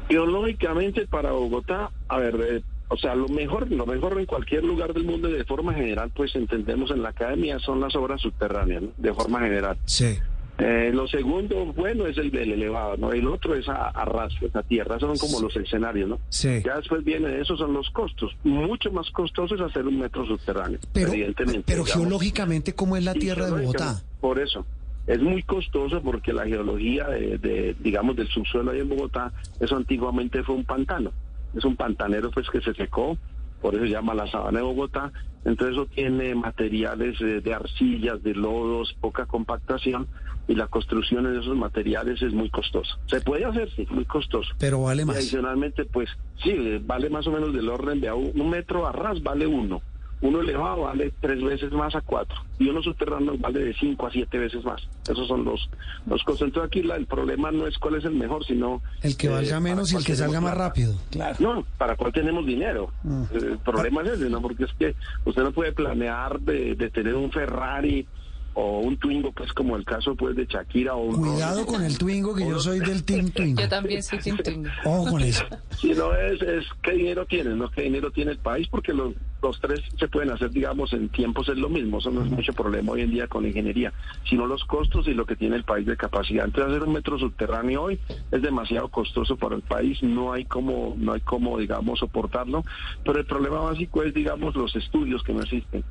Geológicamente 0.08 1.06
para 1.06 1.32
Bogotá, 1.32 1.90
a 2.08 2.18
ver, 2.18 2.36
eh, 2.40 2.62
o 2.88 2.96
sea, 2.96 3.14
lo 3.14 3.28
mejor, 3.28 3.70
lo 3.70 3.86
mejor 3.86 4.18
en 4.18 4.26
cualquier 4.26 4.64
lugar 4.64 4.94
del 4.94 5.04
mundo 5.04 5.28
y 5.28 5.32
de 5.32 5.44
forma 5.44 5.74
general, 5.74 6.10
pues 6.14 6.34
entendemos 6.36 6.90
en 6.90 7.02
la 7.02 7.10
academia 7.10 7.58
son 7.58 7.80
las 7.80 7.94
obras 7.96 8.20
subterráneas, 8.20 8.82
¿no? 8.82 8.88
de 8.96 9.12
forma 9.12 9.40
general. 9.40 9.76
Sí. 9.86 10.18
Eh, 10.58 10.92
lo 10.94 11.08
segundo, 11.08 11.66
bueno, 11.72 12.06
es 12.06 12.16
el 12.16 12.30
del 12.30 12.52
elevado, 12.52 12.96
¿no? 12.96 13.12
El 13.12 13.26
otro 13.26 13.56
es 13.56 13.68
a, 13.68 13.88
a 13.88 14.04
ras, 14.04 14.32
pues, 14.38 14.54
a 14.54 14.62
tierra, 14.62 14.96
esos 14.96 15.18
son 15.18 15.28
como 15.28 15.40
los 15.40 15.56
escenarios, 15.56 16.08
¿no? 16.08 16.20
Sí. 16.28 16.62
Ya 16.64 16.76
después 16.76 17.02
viene, 17.02 17.40
esos 17.40 17.58
son 17.58 17.72
los 17.74 17.90
costos. 17.90 18.36
Mucho 18.44 18.92
más 18.92 19.10
costoso 19.10 19.56
es 19.56 19.60
hacer 19.60 19.84
un 19.84 19.98
metro 19.98 20.24
subterráneo, 20.24 20.78
Pero, 20.92 21.12
evidentemente. 21.12 21.64
pero 21.66 21.82
digamos. 21.82 22.04
geológicamente, 22.04 22.72
¿cómo 22.72 22.96
es 22.96 23.02
la 23.04 23.14
tierra 23.14 23.46
de 23.46 23.50
Bogotá? 23.62 24.00
Por 24.20 24.38
eso. 24.38 24.64
Es 25.08 25.20
muy 25.20 25.42
costoso 25.42 26.00
porque 26.00 26.32
la 26.32 26.46
geología 26.46 27.08
de, 27.08 27.36
de, 27.38 27.76
digamos, 27.80 28.16
del 28.16 28.28
subsuelo 28.28 28.70
ahí 28.70 28.80
en 28.80 28.88
Bogotá, 28.88 29.32
eso 29.60 29.76
antiguamente 29.76 30.42
fue 30.44 30.54
un 30.54 30.64
pantano. 30.64 31.10
Es 31.54 31.64
un 31.64 31.76
pantanero 31.76 32.30
pues 32.30 32.48
que 32.48 32.60
se 32.60 32.72
secó, 32.74 33.18
por 33.60 33.74
eso 33.74 33.84
se 33.84 33.90
llama 33.90 34.14
la 34.14 34.30
sabana 34.30 34.60
de 34.60 34.64
Bogotá. 34.64 35.12
Entonces 35.44 35.76
eso 35.76 35.86
tiene 35.86 36.34
materiales 36.34 37.20
eh, 37.20 37.40
de 37.42 37.52
arcillas, 37.52 38.22
de 38.22 38.34
lodos, 38.34 38.96
poca 39.00 39.26
compactación 39.26 40.06
y 40.46 40.54
la 40.54 40.66
construcción 40.66 41.24
de 41.24 41.40
esos 41.40 41.56
materiales 41.56 42.20
es 42.22 42.32
muy 42.32 42.50
costosa. 42.50 42.96
Se 43.06 43.20
puede 43.20 43.44
hacer, 43.44 43.70
sí, 43.74 43.86
muy 43.90 44.04
costoso. 44.04 44.50
Pero 44.58 44.82
vale 44.82 45.02
Y 45.02 45.04
más. 45.06 45.16
adicionalmente, 45.16 45.84
pues 45.86 46.08
sí, 46.42 46.80
vale 46.84 47.08
más 47.10 47.26
o 47.26 47.30
menos 47.32 47.52
del 47.54 47.68
orden 47.68 48.00
de 48.00 48.08
a 48.08 48.14
un, 48.14 48.32
un 48.38 48.50
metro 48.50 48.86
a 48.86 48.92
ras 48.92 49.22
vale 49.22 49.46
uno. 49.46 49.80
Uno 50.20 50.40
elevado 50.40 50.82
vale 50.82 51.12
tres 51.20 51.42
veces 51.42 51.70
más 51.72 51.94
a 51.94 52.00
cuatro. 52.00 52.36
Y 52.58 52.68
uno 52.70 52.82
subterráneo 52.82 53.36
vale 53.36 53.60
de 53.62 53.74
cinco 53.74 54.06
a 54.06 54.10
siete 54.10 54.38
veces 54.38 54.64
más. 54.64 54.80
Esos 55.06 55.28
son 55.28 55.44
los, 55.44 55.68
los 56.06 56.22
costos. 56.22 56.46
Entonces 56.48 56.68
aquí 56.68 56.82
la- 56.82 56.96
el 56.96 57.04
problema 57.06 57.50
no 57.50 57.66
es 57.66 57.76
cuál 57.78 57.96
es 57.96 58.04
el 58.06 58.14
mejor, 58.14 58.42
sino... 58.46 58.80
El 59.02 59.18
que 59.18 59.26
eh, 59.26 59.30
valga 59.30 59.60
menos 59.60 59.92
y 59.92 59.96
el 59.96 60.04
que 60.04 60.14
salga 60.14 60.40
más 60.40 60.56
rápido. 60.56 60.94
No, 61.40 61.66
para 61.76 61.96
cuál 61.96 62.12
tenemos 62.12 62.46
dinero. 62.46 62.90
Mm. 63.02 63.22
Eh, 63.24 63.26
El 63.52 63.58
problema 63.58 64.00
es 64.02 64.12
ese, 64.12 64.30
¿no? 64.30 64.40
Porque 64.40 64.64
es 64.64 64.72
que 64.78 64.94
usted 65.26 65.42
no 65.42 65.52
puede 65.52 65.72
planear 65.72 66.40
de, 66.40 66.74
de 66.74 66.90
tener 66.90 67.14
un 67.16 67.30
Ferrari 67.30 68.06
o 68.54 68.80
un 68.80 68.96
Twingo, 68.96 69.32
pues 69.32 69.52
como 69.52 69.76
el 69.76 69.84
caso 69.84 70.14
pues 70.14 70.36
de 70.36 70.46
Shakira 70.46 70.94
o 70.94 71.04
un... 71.04 71.16
Cuidado 71.16 71.66
con 71.66 71.82
el 71.82 71.98
Twingo, 71.98 72.34
que 72.34 72.48
yo 72.48 72.58
soy 72.58 72.80
del 72.80 73.04
Team 73.04 73.30
Twingo. 73.34 73.60
Yo 73.60 73.68
también 73.68 74.02
soy 74.02 74.18
Team 74.20 74.38
Twingo. 74.38 74.70
Ojo 74.84 75.10
con 75.10 75.22
eso. 75.22 75.44
Si 75.78 75.92
no 75.92 76.14
es, 76.14 76.40
es 76.42 76.64
qué 76.82 76.92
dinero 76.92 77.26
tiene, 77.26 77.54
no 77.54 77.70
qué 77.70 77.82
dinero 77.82 78.10
tiene 78.10 78.32
el 78.32 78.38
país, 78.38 78.68
porque 78.68 78.92
los, 78.92 79.14
los 79.42 79.60
tres 79.60 79.80
se 79.98 80.08
pueden 80.08 80.30
hacer, 80.30 80.50
digamos, 80.50 80.92
en 80.92 81.08
tiempos 81.08 81.48
es 81.48 81.58
lo 81.58 81.68
mismo, 81.68 81.98
eso 81.98 82.10
no 82.10 82.24
es 82.24 82.30
mucho 82.30 82.52
problema 82.52 82.92
hoy 82.92 83.02
en 83.02 83.10
día 83.10 83.26
con 83.26 83.42
la 83.42 83.48
ingeniería, 83.48 83.92
sino 84.28 84.46
los 84.46 84.64
costos 84.64 85.06
y 85.08 85.14
lo 85.14 85.26
que 85.26 85.36
tiene 85.36 85.56
el 85.56 85.64
país 85.64 85.86
de 85.86 85.96
capacidad. 85.96 86.44
Entonces 86.44 86.72
hacer 86.72 86.86
un 86.86 86.94
metro 86.94 87.18
subterráneo 87.18 87.82
hoy 87.82 87.98
es 88.30 88.42
demasiado 88.42 88.88
costoso 88.88 89.36
para 89.36 89.56
el 89.56 89.62
país, 89.62 90.02
no 90.02 90.32
hay 90.32 90.44
como, 90.44 90.94
no 90.96 91.12
hay 91.12 91.20
como, 91.20 91.58
digamos, 91.58 91.98
soportarlo, 91.98 92.62
pero 93.04 93.18
el 93.18 93.26
problema 93.26 93.58
básico 93.58 94.02
es, 94.02 94.14
digamos, 94.14 94.54
los 94.54 94.74
estudios 94.76 95.22
que 95.22 95.32
no 95.32 95.42
existen. 95.42 95.84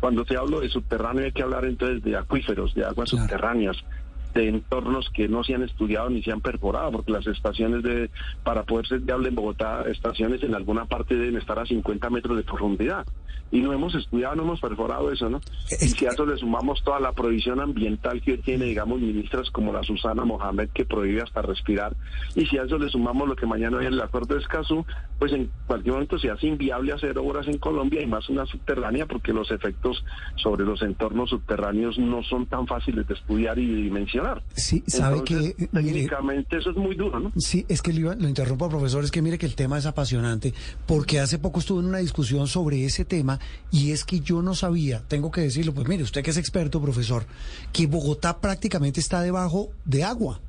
Cuando 0.00 0.24
te 0.24 0.36
hablo 0.36 0.60
de 0.60 0.68
subterráneo 0.68 1.24
hay 1.24 1.32
que 1.32 1.42
hablar 1.42 1.64
entonces 1.66 2.02
de 2.02 2.16
acuíferos, 2.16 2.74
de 2.74 2.84
aguas 2.84 3.10
subterráneas, 3.10 3.76
de 4.34 4.48
entornos 4.48 5.10
que 5.10 5.28
no 5.28 5.44
se 5.44 5.54
han 5.54 5.62
estudiado 5.62 6.10
ni 6.10 6.22
se 6.22 6.32
han 6.32 6.40
perforado, 6.40 6.92
porque 6.92 7.12
las 7.12 7.26
estaciones 7.26 7.82
de, 7.82 8.10
para 8.44 8.64
poder 8.64 8.86
ser 8.86 9.00
viable 9.00 9.28
en 9.28 9.34
Bogotá, 9.34 9.84
estaciones 9.88 10.42
en 10.42 10.54
alguna 10.54 10.84
parte 10.84 11.14
deben 11.14 11.36
estar 11.36 11.58
a 11.58 11.66
50 11.66 12.10
metros 12.10 12.36
de 12.36 12.42
profundidad. 12.42 13.06
Y 13.52 13.60
no 13.60 13.72
hemos 13.72 13.94
estudiado, 13.96 14.36
no 14.36 14.42
hemos 14.42 14.60
perforado 14.60 15.10
eso, 15.10 15.28
¿no? 15.28 15.40
Y 15.80 15.88
si 15.88 16.06
a 16.06 16.10
eso 16.10 16.24
le 16.24 16.36
sumamos 16.36 16.84
toda 16.84 17.00
la 17.00 17.10
prohibición 17.12 17.60
ambiental 17.60 18.22
que 18.22 18.32
hoy 18.32 18.38
tiene, 18.38 18.66
digamos, 18.66 19.00
ministras 19.00 19.50
como 19.50 19.72
la 19.72 19.82
Susana 19.82 20.24
Mohamed, 20.24 20.68
que 20.72 20.84
prohíbe 20.84 21.22
hasta 21.22 21.42
respirar, 21.42 21.96
y 22.36 22.46
si 22.46 22.58
a 22.58 22.62
eso 22.62 22.78
le 22.78 22.88
sumamos 22.88 23.28
lo 23.28 23.34
que 23.34 23.46
mañana 23.46 23.78
hay 23.80 23.86
en 23.86 23.94
el 23.94 24.00
acuerdo 24.00 24.36
de 24.36 24.40
Escazú, 24.40 24.86
pues 25.18 25.32
en 25.32 25.50
cualquier 25.66 25.94
momento 25.94 26.18
se 26.18 26.30
hace 26.30 26.46
inviable 26.46 26.92
hacer 26.92 27.18
obras 27.18 27.48
en 27.48 27.58
Colombia 27.58 28.00
y 28.00 28.06
más 28.06 28.28
una 28.28 28.46
subterránea, 28.46 29.06
porque 29.06 29.32
los 29.32 29.50
efectos 29.50 30.04
sobre 30.36 30.64
los 30.64 30.80
entornos 30.82 31.30
subterráneos 31.30 31.98
no 31.98 32.22
son 32.22 32.46
tan 32.46 32.68
fáciles 32.68 33.06
de 33.08 33.14
estudiar 33.14 33.58
y 33.58 33.66
de 33.66 33.82
dimensionar. 33.82 34.19
Sí, 34.54 34.82
sabe 34.86 35.18
Entonces, 35.18 35.54
que, 35.54 35.68
mire, 35.72 35.92
técnicamente 35.92 36.58
eso 36.58 36.70
es 36.70 36.76
muy 36.76 36.94
duro, 36.94 37.18
¿no? 37.20 37.32
Sí, 37.36 37.64
es 37.68 37.82
que 37.82 37.92
lo, 37.92 38.12
interrumpo, 38.12 38.68
profesor, 38.68 39.04
es 39.04 39.10
que 39.10 39.22
mire 39.22 39.38
que 39.38 39.46
el 39.46 39.54
tema 39.54 39.78
es 39.78 39.86
apasionante, 39.86 40.54
porque 40.86 41.20
hace 41.20 41.38
poco 41.38 41.60
estuve 41.60 41.80
en 41.80 41.86
una 41.86 41.98
discusión 41.98 42.46
sobre 42.46 42.84
ese 42.84 43.04
tema 43.04 43.38
y 43.70 43.92
es 43.92 44.04
que 44.04 44.20
yo 44.20 44.42
no 44.42 44.54
sabía, 44.54 45.02
tengo 45.08 45.30
que 45.30 45.40
decirlo, 45.40 45.72
pues 45.72 45.88
mire, 45.88 46.02
usted 46.02 46.22
que 46.22 46.30
es 46.30 46.36
experto, 46.36 46.80
profesor, 46.80 47.24
que 47.72 47.86
Bogotá 47.86 48.38
prácticamente 48.40 49.00
está 49.00 49.20
debajo 49.22 49.70
de 49.84 50.04
agua. 50.04 50.40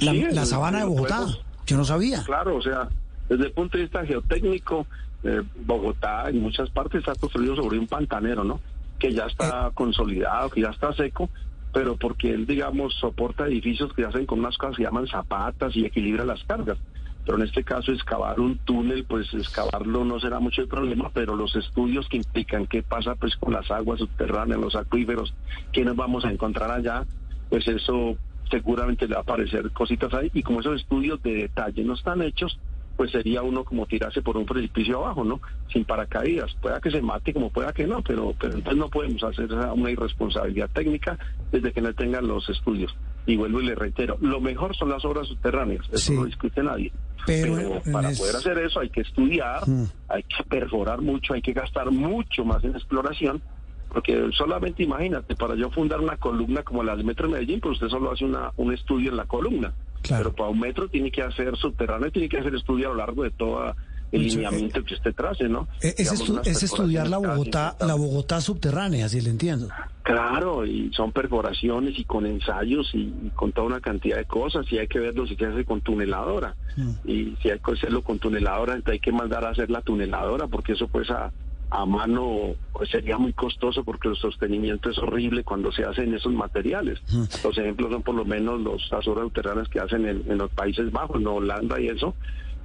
La, 0.00 0.12
Sí, 0.12 0.24
la 0.32 0.46
sabana 0.46 0.80
de 0.80 0.84
Bogotá, 0.86 1.16
podemos- 1.18 1.44
yo 1.66 1.76
no 1.76 1.84
sabía. 1.84 2.22
Claro, 2.24 2.56
o 2.56 2.62
sea, 2.62 2.88
desde 3.28 3.44
el 3.46 3.52
punto 3.52 3.76
de 3.78 3.84
vista 3.84 4.04
geotécnico, 4.04 4.86
eh, 5.22 5.42
Bogotá 5.64 6.28
en 6.28 6.40
muchas 6.40 6.68
partes 6.70 7.00
está 7.00 7.14
construido 7.14 7.54
sobre 7.54 7.78
un 7.78 7.86
pantanero, 7.86 8.42
¿no? 8.42 8.60
Que 8.98 9.12
ya 9.12 9.26
está 9.26 9.70
consolidado, 9.74 10.50
que 10.50 10.62
ya 10.62 10.70
está 10.70 10.92
seco, 10.94 11.28
pero 11.72 11.96
porque 11.96 12.30
él, 12.30 12.46
digamos, 12.46 12.94
soporta 12.94 13.46
edificios 13.46 13.92
que 13.94 14.04
hacen 14.04 14.26
con 14.26 14.40
unas 14.40 14.58
cosas 14.58 14.76
que 14.76 14.82
llaman 14.82 15.06
zapatas 15.06 15.74
y 15.74 15.84
equilibra 15.84 16.24
las 16.24 16.44
cargas. 16.44 16.78
Pero 17.24 17.38
en 17.38 17.44
este 17.44 17.62
caso, 17.62 17.92
excavar 17.92 18.40
un 18.40 18.58
túnel, 18.58 19.04
pues 19.04 19.32
excavarlo 19.32 20.04
no 20.04 20.18
será 20.18 20.40
mucho 20.40 20.62
el 20.62 20.68
problema, 20.68 21.10
pero 21.14 21.36
los 21.36 21.54
estudios 21.54 22.08
que 22.08 22.16
implican 22.16 22.66
qué 22.66 22.82
pasa 22.82 23.14
pues 23.14 23.36
con 23.36 23.52
las 23.52 23.70
aguas 23.70 24.00
subterráneas, 24.00 24.60
los 24.60 24.74
acuíferos, 24.74 25.32
qué 25.72 25.84
nos 25.84 25.94
vamos 25.94 26.24
a 26.24 26.32
encontrar 26.32 26.70
allá, 26.72 27.04
pues 27.48 27.66
eso 27.68 28.16
seguramente 28.50 29.06
le 29.06 29.14
va 29.14 29.20
a 29.20 29.22
aparecer 29.22 29.70
cositas 29.70 30.12
ahí. 30.14 30.30
Y 30.34 30.42
como 30.42 30.60
esos 30.60 30.80
estudios 30.80 31.22
de 31.22 31.34
detalle 31.34 31.84
no 31.84 31.94
están 31.94 32.22
hechos, 32.22 32.58
pues 33.02 33.10
sería 33.10 33.42
uno 33.42 33.64
como 33.64 33.84
tirarse 33.86 34.22
por 34.22 34.36
un 34.36 34.46
precipicio 34.46 34.98
abajo, 34.98 35.24
¿no? 35.24 35.40
Sin 35.72 35.84
paracaídas. 35.84 36.54
Pueda 36.60 36.80
que 36.80 36.88
se 36.92 37.02
mate 37.02 37.32
como 37.32 37.50
pueda 37.50 37.72
que 37.72 37.84
no, 37.84 38.00
pero, 38.00 38.32
pero 38.38 38.54
entonces 38.54 38.78
no 38.78 38.88
podemos 38.88 39.24
hacer 39.24 39.52
una 39.52 39.90
irresponsabilidad 39.90 40.70
técnica 40.72 41.18
desde 41.50 41.72
que 41.72 41.80
no 41.80 41.92
tengan 41.94 42.28
los 42.28 42.48
estudios. 42.48 42.94
Y 43.26 43.34
vuelvo 43.36 43.60
y 43.60 43.66
le 43.66 43.74
reitero, 43.74 44.18
lo 44.20 44.40
mejor 44.40 44.76
son 44.76 44.90
las 44.90 45.04
obras 45.04 45.26
subterráneas, 45.26 45.84
eso 45.90 46.12
no 46.12 46.20
lo 46.20 46.26
discute 46.26 46.62
nadie. 46.62 46.92
Pero 47.26 47.82
para 47.92 48.10
es- 48.10 48.18
poder 48.20 48.36
hacer 48.36 48.58
eso 48.58 48.78
hay 48.78 48.90
que 48.90 49.00
estudiar, 49.00 49.64
hay 50.08 50.22
que 50.22 50.44
perforar 50.44 51.00
mucho, 51.02 51.34
hay 51.34 51.42
que 51.42 51.52
gastar 51.52 51.90
mucho 51.90 52.44
más 52.44 52.62
en 52.62 52.76
exploración, 52.76 53.42
porque 53.88 54.30
solamente 54.32 54.84
imagínate, 54.84 55.34
para 55.34 55.56
yo 55.56 55.70
fundar 55.70 56.00
una 56.00 56.16
columna 56.18 56.62
como 56.62 56.84
la 56.84 56.94
del 56.94 57.04
Metro 57.04 57.26
de 57.26 57.32
Medellín, 57.34 57.58
pues 57.60 57.72
usted 57.74 57.88
solo 57.88 58.12
hace 58.12 58.24
una, 58.24 58.52
un 58.56 58.72
estudio 58.72 59.10
en 59.10 59.16
la 59.16 59.24
columna. 59.26 59.72
Pero 60.08 60.32
para 60.34 60.48
un 60.50 60.60
metro 60.60 60.88
tiene 60.88 61.10
que 61.10 61.22
hacer 61.22 61.56
subterráneo, 61.56 62.10
tiene 62.10 62.28
que 62.28 62.38
hacer 62.38 62.54
estudio 62.54 62.88
a 62.88 62.90
lo 62.92 62.96
largo 62.98 63.22
de 63.22 63.30
todo 63.30 63.74
el 64.12 64.22
Mucho, 64.22 64.34
lineamiento 64.36 64.84
que 64.84 64.94
usted 64.94 65.14
trace, 65.14 65.48
¿no? 65.48 65.68
Eh, 65.80 65.88
Es, 65.88 65.96
Digamos, 65.96 66.20
estu- 66.28 66.32
unas 66.32 66.46
es 66.46 66.62
estudiar 66.62 67.08
la 67.08 67.18
Bogotá, 67.18 67.76
la 67.80 67.94
Bogotá 67.94 68.40
subterránea, 68.40 69.08
si 69.08 69.20
le 69.22 69.30
entiendo. 69.30 69.68
Claro, 70.02 70.66
y 70.66 70.92
son 70.92 71.12
perforaciones 71.12 71.98
y 71.98 72.04
con 72.04 72.26
ensayos 72.26 72.90
y, 72.92 72.98
y 73.22 73.30
con 73.34 73.52
toda 73.52 73.68
una 73.68 73.80
cantidad 73.80 74.16
de 74.16 74.24
cosas 74.24 74.66
y 74.70 74.78
hay 74.78 74.88
que 74.88 74.98
verlo 74.98 75.26
si 75.26 75.36
se 75.36 75.46
hace 75.46 75.64
con 75.64 75.80
tuneladora 75.80 76.56
y 77.04 77.36
si 77.40 77.50
hay 77.50 77.58
que 77.60 77.72
hacerlo 77.72 78.02
con 78.02 78.18
tuneladora 78.18 78.72
entonces 78.74 78.94
hay 78.94 79.00
que 79.00 79.12
mandar 79.12 79.44
a 79.44 79.50
hacer 79.50 79.70
la 79.70 79.80
tuneladora 79.80 80.48
porque 80.48 80.72
eso 80.72 80.88
pues 80.88 81.08
a, 81.10 81.30
a 81.72 81.86
mano 81.86 82.54
pues 82.72 82.90
sería 82.90 83.16
muy 83.16 83.32
costoso 83.32 83.82
porque 83.82 84.08
el 84.08 84.16
sostenimiento 84.16 84.90
es 84.90 84.98
horrible 84.98 85.42
cuando 85.42 85.72
se 85.72 85.84
hacen 85.84 86.14
esos 86.14 86.32
materiales. 86.32 87.00
Los 87.42 87.56
ejemplos 87.56 87.90
son 87.90 88.02
por 88.02 88.14
lo 88.14 88.26
menos 88.26 88.60
los 88.60 88.92
azoras 88.92 89.24
uteranas 89.24 89.68
que 89.68 89.80
hacen 89.80 90.06
en, 90.06 90.22
en 90.30 90.38
los 90.38 90.50
Países 90.50 90.92
Bajos, 90.92 91.20
en 91.20 91.26
Holanda 91.26 91.80
y 91.80 91.88
eso. 91.88 92.14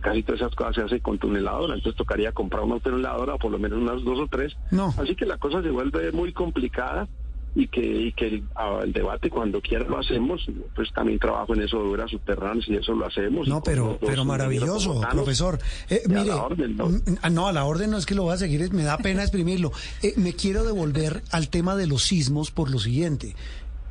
Casi 0.01 0.23
todas 0.23 0.41
esas 0.41 0.55
cosas 0.55 0.75
se 0.75 0.81
hacen 0.81 0.99
con 0.99 1.17
tuneladora, 1.17 1.75
entonces 1.75 1.97
tocaría 1.97 2.33
comprar 2.33 2.63
una 2.63 2.79
tuneladora 2.79 3.35
o 3.35 3.39
por 3.39 3.51
lo 3.51 3.59
menos 3.59 3.79
unas 3.79 4.03
dos 4.03 4.19
o 4.19 4.27
tres. 4.27 4.57
No. 4.71 4.93
Así 4.97 5.15
que 5.15 5.25
la 5.25 5.37
cosa 5.37 5.61
se 5.61 5.69
vuelve 5.69 6.11
muy 6.11 6.33
complicada 6.33 7.07
y 7.55 7.67
que, 7.69 7.81
y 7.81 8.11
que 8.13 8.27
el, 8.27 8.43
a- 8.55 8.81
el 8.83 8.93
debate 8.93 9.29
cuando 9.29 9.59
quiera 9.61 9.83
lo 9.87 9.97
hacemos, 9.99 10.45
pues 10.75 10.91
también 10.93 11.17
trabajo 11.17 11.55
en 11.55 11.61
eso 11.63 11.77
de 11.81 11.89
obras 11.89 12.11
subterráneas 12.11 12.67
y 12.67 12.75
eso 12.75 12.93
lo 12.93 13.05
hacemos. 13.07 13.47
No, 13.47 13.63
pero, 13.63 13.97
pero 13.99 14.23
maravilloso, 14.25 15.01
profesor. 15.11 15.57
Eh, 15.89 16.03
Y 16.07 16.11
a 16.13 16.15
mire, 16.19 16.27
la 16.29 16.43
orden, 16.43 16.77
¿no? 16.77 16.89
mm, 16.89 17.01
ah, 17.21 17.29
no, 17.31 17.47
a 17.47 17.51
la 17.53 17.65
orden 17.65 17.89
no 17.91 17.97
es 17.97 18.05
que 18.05 18.13
lo 18.15 18.23
voy 18.23 18.33
a 18.33 18.37
seguir, 18.37 18.61
es- 18.61 18.71
me 18.73 18.83
da 18.83 18.97
pena 18.97 19.21
exprimirlo. 19.23 19.71
Eh, 20.03 20.13
me 20.17 20.33
quiero 20.33 20.63
devolver 20.63 21.23
al 21.31 21.49
tema 21.49 21.75
de 21.75 21.87
los 21.87 22.03
sismos 22.03 22.51
por 22.51 22.69
lo 22.69 22.77
siguiente. 22.79 23.35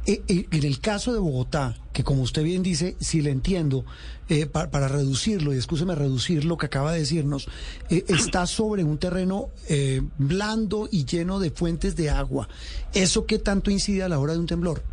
En 0.06 0.64
el 0.64 0.78
caso 0.80 1.12
de 1.12 1.18
Bogotá, 1.18 1.76
que 1.92 2.04
como 2.04 2.22
usted 2.22 2.44
bien 2.44 2.62
dice, 2.62 2.96
si 3.00 3.22
le 3.22 3.30
entiendo, 3.30 3.84
eh, 4.28 4.46
pa- 4.46 4.70
para 4.70 4.86
reducirlo, 4.86 5.52
y 5.52 5.58
escúcheme 5.58 5.96
reducir 5.96 6.44
lo 6.44 6.56
que 6.56 6.66
acaba 6.66 6.92
de 6.92 7.00
decirnos, 7.00 7.48
eh, 7.90 8.04
está 8.06 8.46
sobre 8.46 8.84
un 8.84 8.98
terreno 8.98 9.48
eh, 9.68 10.02
blando 10.18 10.88
y 10.92 11.06
lleno 11.06 11.40
de 11.40 11.50
fuentes 11.50 11.96
de 11.96 12.10
agua. 12.10 12.48
¿Eso 12.94 13.26
qué 13.26 13.40
tanto 13.40 13.70
incide 13.72 14.04
a 14.04 14.08
la 14.08 14.20
hora 14.20 14.34
de 14.34 14.38
un 14.38 14.46
temblor? 14.46 14.84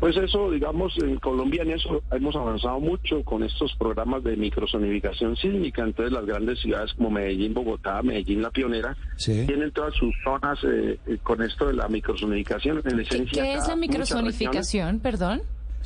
Pues 0.00 0.16
eso, 0.16 0.50
digamos, 0.50 0.96
en 0.98 1.16
Colombia 1.18 1.62
en 1.62 1.72
eso 1.72 2.02
hemos 2.10 2.34
avanzado 2.34 2.80
mucho 2.80 3.22
con 3.22 3.42
estos 3.42 3.74
programas 3.76 4.24
de 4.24 4.34
microsonificación 4.34 5.36
sísmica. 5.36 5.82
Entonces 5.84 6.10
las 6.12 6.24
grandes 6.24 6.58
ciudades 6.60 6.94
como 6.94 7.10
Medellín, 7.10 7.52
Bogotá, 7.52 8.00
Medellín, 8.02 8.40
La 8.40 8.50
Pionera, 8.50 8.96
Sí. 9.16 9.44
tienen 9.46 9.70
todas 9.72 9.94
sus 9.94 10.14
zonas 10.24 10.58
eh, 10.64 10.98
eh, 11.06 11.18
con 11.22 11.42
esto 11.42 11.66
de 11.66 11.74
la 11.74 11.86
microsonificación. 11.88 12.80
En 12.84 13.00
esencia, 13.00 13.42
¿Qué 13.42 13.52
es 13.52 13.68
la 13.68 13.76
muchas 13.76 13.78
microsonificación? 13.78 15.00
Perdón. 15.00 15.42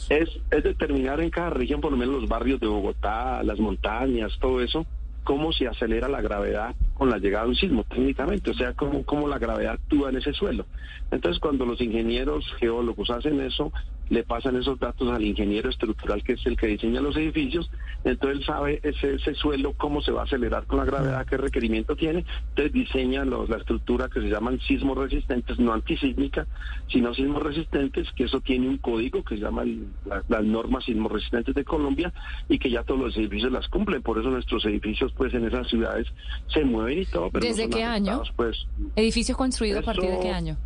es, 0.08 0.28
es 0.50 0.62
determinar 0.62 1.20
en 1.20 1.30
cada 1.30 1.50
región, 1.50 1.80
por 1.80 1.90
lo 1.90 1.96
menos 1.98 2.20
los 2.20 2.28
barrios 2.28 2.60
de 2.60 2.68
Bogotá, 2.68 3.42
las 3.42 3.58
montañas, 3.58 4.32
todo 4.40 4.60
eso, 4.60 4.86
cómo 5.24 5.52
se 5.52 5.66
acelera 5.66 6.08
la 6.08 6.20
gravedad 6.20 6.74
con 6.94 7.10
la 7.10 7.18
llegada 7.18 7.44
de 7.44 7.50
un 7.50 7.56
sismo 7.56 7.82
técnicamente, 7.84 8.50
o 8.50 8.54
sea, 8.54 8.74
cómo, 8.74 9.04
cómo 9.04 9.26
la 9.26 9.38
gravedad 9.38 9.72
actúa 9.74 10.10
en 10.10 10.18
ese 10.18 10.32
suelo. 10.32 10.66
Entonces, 11.10 11.40
cuando 11.40 11.64
los 11.64 11.80
ingenieros 11.80 12.44
geólogos 12.60 13.10
hacen 13.10 13.40
eso, 13.40 13.72
le 14.10 14.22
pasan 14.22 14.56
esos 14.56 14.78
datos 14.78 15.10
al 15.10 15.24
ingeniero 15.24 15.70
estructural, 15.70 16.22
que 16.22 16.34
es 16.34 16.46
el 16.46 16.56
que 16.56 16.66
diseña 16.66 17.00
los 17.00 17.16
edificios, 17.16 17.70
entonces 18.04 18.38
él 18.40 18.44
sabe 18.44 18.80
ese, 18.82 19.14
ese 19.14 19.34
suelo, 19.34 19.72
cómo 19.74 20.02
se 20.02 20.12
va 20.12 20.22
a 20.22 20.24
acelerar 20.24 20.66
con 20.66 20.78
la 20.78 20.84
gravedad, 20.84 21.26
qué 21.26 21.36
requerimiento 21.36 21.96
tiene, 21.96 22.24
entonces 22.50 22.72
diseña 22.72 23.24
los, 23.24 23.48
la 23.48 23.56
estructura 23.56 24.08
que 24.08 24.20
se 24.20 24.28
llaman 24.28 24.60
sismos 24.60 24.98
resistentes, 24.98 25.58
no 25.58 25.72
antisísmica, 25.72 26.46
sino 26.88 27.14
sismos 27.14 27.42
resistentes, 27.42 28.06
que 28.12 28.24
eso 28.24 28.40
tiene 28.40 28.68
un 28.68 28.78
código 28.78 29.22
que 29.24 29.36
se 29.36 29.40
llama 29.42 29.62
el- 29.62 29.86
la- 30.04 30.22
las 30.28 30.44
normas 30.44 30.84
sismos 30.84 31.10
resistentes 31.10 31.54
de 31.54 31.64
Colombia 31.64 32.12
y 32.48 32.58
que 32.58 32.70
ya 32.70 32.82
todos 32.82 33.00
los 33.00 33.16
edificios 33.16 33.50
las 33.52 33.68
cumplen, 33.68 34.02
por 34.02 34.18
eso 34.18 34.28
nuestros 34.30 34.64
edificios 34.66 35.12
pues 35.16 35.32
en 35.34 35.46
esas 35.46 35.66
ciudades 35.68 36.06
se 36.52 36.64
mueven 36.64 37.00
y 37.00 37.06
todo. 37.06 37.30
Pero 37.30 37.46
¿Desde 37.46 37.68
qué 37.70 37.82
año? 37.82 38.22
Pues 38.36 38.66
¿Edificio 38.96 39.34
construido 39.36 39.78
a 39.78 39.82
partir 39.82 40.10
de 40.10 40.20
qué 40.20 40.30
año? 40.30 40.56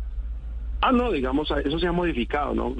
Ah, 0.81 0.93
no, 0.93 1.11
digamos, 1.11 1.51
eso 1.65 1.77
se 1.77 1.87
ha 1.87 1.91
modificado, 1.91 2.53
¿no? 2.55 2.73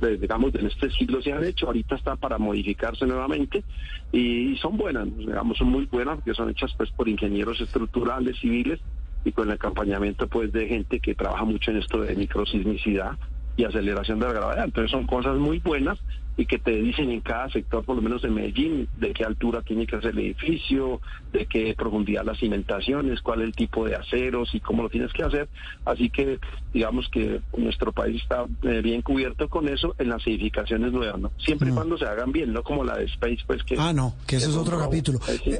Digamos, 0.00 0.54
en 0.56 0.66
este 0.66 0.90
siglo 0.90 1.22
se 1.22 1.32
han 1.32 1.44
hecho, 1.44 1.66
ahorita 1.66 1.94
está 1.94 2.16
para 2.16 2.36
modificarse 2.36 3.06
nuevamente 3.06 3.62
y, 4.10 4.56
son 4.56 4.76
buenas, 4.76 5.06
digamos, 5.16 5.56
son 5.58 5.68
muy 5.68 5.86
buenas 5.86 6.16
porque 6.16 6.34
son 6.34 6.50
hechas 6.50 6.74
pues 6.76 6.90
por 6.90 7.08
ingenieros 7.08 7.60
estructurales, 7.60 8.40
civiles 8.40 8.80
y 9.24 9.30
con 9.30 9.48
el 9.48 9.54
acompañamiento 9.54 10.26
pues 10.26 10.52
de 10.52 10.66
gente 10.66 10.98
que 10.98 11.14
trabaja 11.14 11.44
mucho 11.44 11.70
en 11.70 11.76
esto 11.76 12.00
de 12.00 12.16
microsismicidad 12.16 13.16
y 13.56 13.64
aceleración 13.64 14.18
de 14.18 14.26
la 14.26 14.32
gravedad. 14.32 14.64
Entonces 14.64 14.90
son 14.90 15.06
cosas 15.06 15.36
muy 15.36 15.60
buenas 15.60 16.00
y 16.36 16.46
que 16.46 16.58
te 16.58 16.72
dicen 16.72 17.10
en 17.10 17.20
cada 17.20 17.48
sector, 17.50 17.84
por 17.84 17.94
lo 17.96 18.02
menos 18.02 18.24
en 18.24 18.34
Medellín, 18.34 18.88
de 18.98 19.12
qué 19.12 19.24
altura 19.24 19.62
tiene 19.62 19.86
que 19.86 19.96
hacer 19.96 20.10
el 20.10 20.18
edificio, 20.18 21.00
de 21.32 21.46
qué 21.46 21.74
profundidad 21.76 22.24
las 22.24 22.38
cimentaciones, 22.38 23.20
cuál 23.20 23.42
es 23.42 23.46
el 23.46 23.54
tipo 23.54 23.86
de 23.86 23.94
aceros 23.96 24.52
y 24.54 24.60
cómo 24.60 24.82
lo 24.82 24.88
tienes 24.88 25.12
que 25.12 25.22
hacer. 25.22 25.48
Así 25.84 26.10
que 26.10 26.40
digamos 26.72 27.08
que 27.10 27.40
nuestro 27.56 27.92
país 27.92 28.20
está 28.22 28.46
eh, 28.62 28.80
bien 28.82 29.02
cubierto 29.02 29.48
con 29.48 29.68
eso 29.68 29.94
en 29.98 30.08
las 30.08 30.26
edificaciones 30.26 30.92
nuevas, 30.92 31.20
¿no? 31.20 31.30
Siempre 31.38 31.70
y 31.70 31.72
cuando 31.72 31.96
se 31.96 32.04
hagan 32.04 32.32
bien, 32.32 32.52
no 32.52 32.62
como 32.64 32.82
la 32.84 32.96
de 32.96 33.04
Space, 33.04 33.38
pues 33.46 33.62
que... 33.62 33.76
Ah, 33.78 33.92
no, 33.92 34.14
que 34.26 34.36
eso 34.36 34.50
es 34.50 34.56
otro 34.56 34.78
capítulo. 34.78 35.20
Eh. 35.44 35.58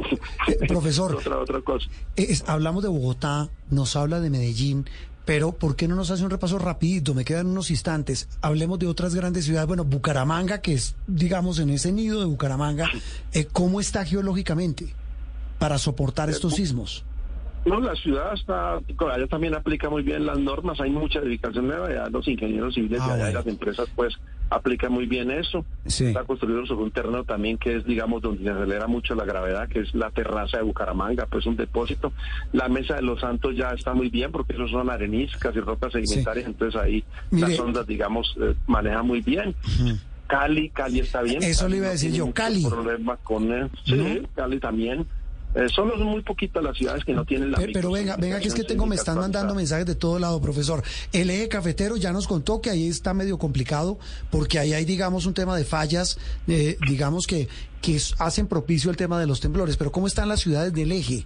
Eh, 0.49 0.67
profesor. 0.67 1.15
otra, 1.15 1.39
otra 1.39 1.61
cosa. 1.61 1.89
Eh, 2.17 2.27
es- 2.31 2.45
hablamos 2.49 2.83
de 2.83 2.89
Bogotá, 2.89 3.49
nos 3.71 3.97
habla 3.97 4.21
de 4.21 4.31
Medellín, 4.31 4.87
pero 5.25 5.53
¿por 5.53 5.77
qué 5.77 5.89
no 5.89 5.95
nos 5.95 6.11
hace 6.11 6.25
un 6.25 6.31
repaso 6.31 6.59
rapidito? 6.59 7.15
Me 7.15 7.25
quedan 7.25 7.47
unos 7.47 7.71
instantes. 7.71 8.29
Hablemos 8.43 8.79
de 8.79 8.87
otras 8.87 9.15
grandes 9.15 9.47
ciudades. 9.47 9.67
Bueno, 9.67 9.85
Bucaramanga, 9.85 10.61
que 10.61 10.75
es, 10.75 10.95
digamos, 11.07 11.59
en 11.59 11.71
ese 11.71 11.93
nido 11.93 12.21
de 12.21 12.27
Bucaramanga, 12.27 12.91
eh, 13.33 13.47
¿cómo 13.47 13.81
está 13.81 14.05
geológicamente 14.05 14.95
para 15.59 15.79
soportar 15.79 16.29
estos 16.29 16.55
sismos? 16.55 17.05
No, 17.67 17.81
la 17.81 17.95
ciudad 17.95 18.35
está, 18.35 18.75
allá 18.77 19.27
también 19.27 19.55
aplica 19.55 19.89
muy 19.89 20.03
bien 20.03 20.27
las 20.27 20.39
normas, 20.39 20.81
hay 20.81 20.91
mucha 20.91 21.21
edificación 21.21 21.67
nueva, 21.67 21.91
ya 21.93 22.09
los 22.11 22.27
ingenieros 22.29 22.75
civiles 22.75 23.01
Ah, 23.03 23.07
de 23.07 23.13
allá 23.15 23.23
bueno. 23.25 23.39
las 23.39 23.47
empresas 23.47 23.89
pues 23.97 24.15
aplican 24.51 24.93
muy 24.93 25.07
bien 25.07 25.31
eso. 25.31 25.65
Sí. 25.87 26.05
Está 26.07 26.25
construido 26.25 26.67
sobre 26.67 26.85
un 26.85 26.91
terreno 26.91 27.25
también 27.25 27.57
que 27.57 27.77
es, 27.77 27.85
digamos, 27.87 28.21
donde 28.21 28.45
se 28.45 28.51
acelera 28.51 28.87
mucho 28.87 29.15
la 29.15 29.25
gravedad, 29.25 29.69
que 29.69 29.81
es 29.81 29.95
la 29.95 30.11
terraza 30.11 30.59
de 30.59 30.63
Bucaramanga, 30.65 31.27
pues 31.27 31.47
un 31.47 31.57
depósito. 31.57 32.13
La 32.53 32.69
mesa 32.69 32.97
de 32.97 33.03
los 33.03 33.21
santos 33.21 33.57
ya 33.57 33.71
está 33.71 33.95
muy 33.95 34.11
bien 34.11 34.31
porque 34.31 34.53
esos 34.53 34.71
son 34.71 34.91
areniscas 34.91 35.57
y 35.57 35.61
rocas 35.61 35.93
sedimentarias, 35.93 36.47
entonces 36.47 36.79
ahí 36.81 37.03
Mire- 37.31 37.49
las 37.49 37.61
ondas, 37.61 37.87
digamos, 37.87 38.37
eh, 38.41 38.55
manejan 38.67 39.07
muy 39.07 39.23
bien. 39.23 39.55
Cali, 40.27 40.71
Cali 40.71 41.01
está 41.01 41.23
bien. 41.23 41.43
Eso 41.43 41.61
Cali 41.65 41.73
le 41.73 41.79
iba 41.79 41.87
a 41.89 41.91
decir 41.93 42.13
yo, 42.13 42.31
Cali. 42.33 42.65
problema 42.67 43.17
con, 43.19 43.71
sí, 43.85 44.23
Cali 44.35 44.59
también. 44.61 45.07
Eh, 45.55 45.69
solo 45.73 45.97
son 45.97 46.09
muy 46.09 46.23
poquitas 46.23 46.63
las 46.65 46.77
ciudades 46.77 47.05
que 47.05 47.13
no 47.13 47.25
tienen 47.25 47.53
la 47.53 47.59
Pe- 47.59 47.71
Pero 47.73 47.93
venga, 47.93 48.17
venga, 48.17 48.41
que 48.41 48.49
es 48.49 48.55
que 48.55 48.65
tengo, 48.65 48.87
me 48.87 48.97
están 48.97 49.17
mandando 49.19 49.55
mensajes 49.55 49.87
de 49.87 49.95
todo 49.95 50.19
lado, 50.19 50.41
profesor. 50.41 50.83
El 51.13 51.31
eje 51.31 51.49
cafetero 51.49 51.97
ya 51.97 52.13
nos 52.13 52.27
contó 52.27 52.61
que 52.61 52.71
ahí 52.71 52.89
está 52.89 53.15
medio 53.15 53.39
complicado, 53.39 53.99
porque 54.31 54.59
ahí 54.59 54.73
hay, 54.73 54.85
digamos, 54.85 55.27
un 55.27 55.35
tema 55.35 55.57
de 55.57 55.65
fallas, 55.65 56.19
eh, 56.49 56.77
digamos, 56.89 57.27
que, 57.29 57.49
que 57.81 57.99
hacen 58.19 58.49
propicio 58.49 58.91
el 58.91 58.97
tema 58.97 59.21
de 59.21 59.27
los 59.29 59.41
temblores. 59.41 59.77
Pero 59.77 59.93
¿cómo 59.93 60.09
están 60.09 60.29
las 60.29 60.41
ciudades 60.41 60.73
del 60.73 60.91
eje? 60.91 61.25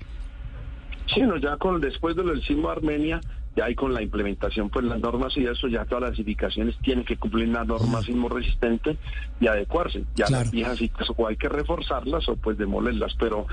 Sí, 1.15 1.23
no, 1.23 1.39
ya 1.39 1.57
con 1.57 1.81
después 1.81 2.15
de 2.15 2.23
lo 2.23 2.33
del 2.33 2.43
sismo 2.45 2.69
de 2.69 2.75
Armenia, 2.75 3.21
ya 3.59 3.65
hay 3.65 3.75
con 3.75 3.93
la 3.93 4.01
implementación, 4.03 4.71
pues 4.71 4.85
las 4.85 5.01
normas 5.01 5.37
y 5.37 5.45
eso, 5.45 5.67
ya 5.67 5.85
todas 5.85 6.11
las 6.11 6.19
edificaciones 6.19 6.77
tienen 6.83 7.05
que 7.05 7.17
cumplir 7.17 7.49
una 7.49 7.65
norma 7.65 8.01
sismo 8.03 8.29
resistente 8.29 8.97
y 9.41 9.49
adecuarse. 9.49 10.05
Ya 10.15 10.27
Claro. 10.27 10.45
las 10.45 10.53
viejas 10.53 10.79
o 11.17 11.27
hay 11.27 11.37
que 11.37 11.49
reforzarlas 11.49 12.29
o 12.29 12.37
pues 12.37 12.57
demolerlas, 12.57 13.15
pero 13.19 13.47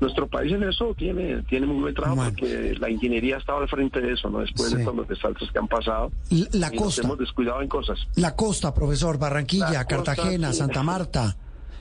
nuestro 0.00 0.26
país 0.26 0.52
en 0.52 0.64
eso 0.64 0.94
tiene 0.98 1.42
tiene 1.44 1.66
muy 1.66 1.80
buen 1.80 1.94
trabajo 1.94 2.30
porque 2.30 2.74
la 2.80 2.90
ingeniería 2.90 3.36
ha 3.36 3.38
estado 3.38 3.58
al 3.60 3.68
frente 3.68 4.00
de 4.00 4.14
eso, 4.14 4.28
¿no? 4.30 4.40
Después 4.40 4.70
Sí. 4.70 4.76
de 4.78 4.84
todos 4.84 4.96
los 4.96 5.08
desastres 5.08 5.50
que 5.52 5.58
han 5.60 5.68
pasado. 5.68 6.10
La 6.52 6.68
y 6.72 6.74
nos 6.74 6.82
costa. 6.82 7.02
hemos 7.02 7.18
descuidado 7.18 7.62
en 7.62 7.68
cosas. 7.68 7.98
La 8.16 8.34
costa, 8.34 8.74
profesor, 8.74 9.16
Barranquilla, 9.18 9.70
La 9.72 9.84
Cartagena. 9.84 10.52
Santa 10.52 10.82
Marta, 10.82 11.36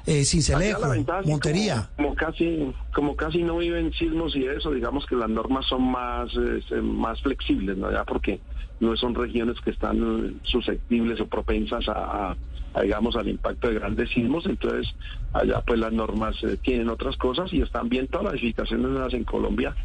eh, 0.05 0.23
Cincelejo, 0.25 0.89
ventaja 0.89 1.21
Montería. 1.25 1.89
Como, 1.95 2.09
como 2.09 2.15
casi, 2.15 2.73
como 2.93 3.15
casi 3.15 3.43
no 3.43 3.57
viven 3.57 3.91
sismos 3.93 4.35
y 4.35 4.45
eso, 4.45 4.71
digamos 4.71 5.05
que 5.05 5.15
las 5.15 5.29
normas 5.29 5.65
son 5.67 5.83
más, 5.91 6.29
eh, 6.35 6.81
más 6.81 7.21
flexibles, 7.21 7.77
¿no? 7.77 7.91
Ya 7.91 8.03
porque 8.03 8.39
no 8.79 8.95
son 8.97 9.13
regiones 9.15 9.59
que 9.61 9.71
están 9.71 10.39
susceptibles 10.43 11.19
o 11.21 11.27
propensas 11.27 11.87
a, 11.87 11.93
a- 12.31 12.37
a, 12.73 12.81
digamos, 12.83 13.17
al 13.17 13.27
impacto 13.27 13.67
de 13.67 13.73
grandes 13.75 14.09
sismos, 14.11 14.45
entonces 14.45 14.87
allá 15.33 15.59
pues 15.59 15.77
las 15.77 15.91
normas 15.91 16.35
eh, 16.43 16.55
tienen 16.63 16.87
otras 16.89 17.17
cosas 17.17 17.51
y 17.51 17.61
están 17.61 17.89
bien 17.89 18.07
todas 18.07 18.25
las 18.27 18.33
edificaciones 18.35 19.13
en 19.13 19.25
Colombia. 19.25 19.75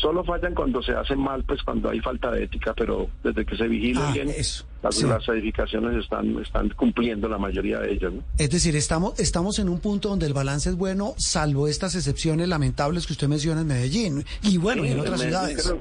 Solo 0.00 0.22
fallan 0.24 0.54
cuando 0.54 0.82
se 0.82 0.92
hacen 0.92 1.18
mal, 1.18 1.42
pues 1.44 1.62
cuando 1.62 1.88
hay 1.90 2.00
falta 2.00 2.30
de 2.30 2.44
ética, 2.44 2.74
pero 2.76 3.08
desde 3.24 3.46
que 3.46 3.56
se 3.56 3.66
vigila 3.66 4.08
Ah, 4.08 4.12
bien, 4.12 4.28
eso, 4.28 4.64
las, 4.82 4.94
sí. 4.94 5.06
las 5.06 5.26
edificaciones 5.28 6.02
están, 6.04 6.38
están 6.40 6.68
cumpliendo 6.70 7.28
la 7.28 7.38
mayoría 7.38 7.78
de 7.80 7.92
ellas, 7.94 8.12
¿no? 8.12 8.22
Es 8.38 8.50
decir, 8.50 8.76
estamos, 8.76 9.18
estamos 9.18 9.58
en 9.58 9.68
un 9.68 9.78
punto 9.80 10.08
donde 10.10 10.26
el 10.26 10.34
balance 10.34 10.68
es 10.68 10.76
bueno, 10.76 11.14
salvo 11.16 11.66
estas 11.68 11.94
excepciones 11.94 12.48
lamentables 12.48 13.06
que 13.06 13.14
usted 13.14 13.26
menciona 13.28 13.62
en 13.62 13.66
Medellín. 13.68 14.24
Y 14.42 14.58
bueno, 14.58 14.84
y 14.84 14.88
en 14.88 15.00
otras 15.00 15.18
Medellín, 15.18 15.58
ciudades. 15.60 15.74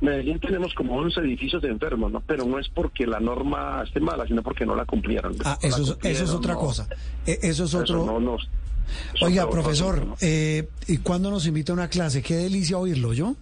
Medellín 0.00 0.40
tenemos 0.40 0.74
como 0.74 0.96
11 0.96 1.20
edificios 1.20 1.62
de 1.62 1.68
enfermos, 1.68 2.10
¿no? 2.10 2.20
Pero 2.26 2.44
no 2.44 2.58
es 2.58 2.68
porque 2.68 3.06
la 3.06 3.20
norma 3.20 3.84
esté 3.86 4.00
mala, 4.00 4.26
sino 4.26 4.42
porque 4.42 4.66
no 4.66 4.74
la 4.74 4.84
cumplieron. 4.84 5.36
Ah, 5.44 5.56
No 5.62 5.68
la 5.68 5.68
eso, 5.68 5.82
es- 5.82 5.90
cumplieron, 5.90 6.22
eso 6.22 6.24
es 6.32 6.36
otra 6.36 6.54
no. 6.54 6.58
cosa. 6.60 6.88
Eh, 7.26 7.38
Eso 7.42 7.64
es 7.64 7.70
Eso 7.70 7.78
otro. 7.78 8.20
no 8.20 8.36
Oiga, 9.22 9.48
profesor, 9.48 10.06
eh, 10.20 10.68
¿y 10.88 10.98
cuándo 10.98 11.30
nos 11.30 11.46
invita 11.46 11.72
a 11.72 11.74
una 11.74 11.88
clase? 11.88 12.20
Qué 12.20 12.34
delicia 12.36 12.76
oírlo, 12.76 13.12
¿yo? 13.12 13.36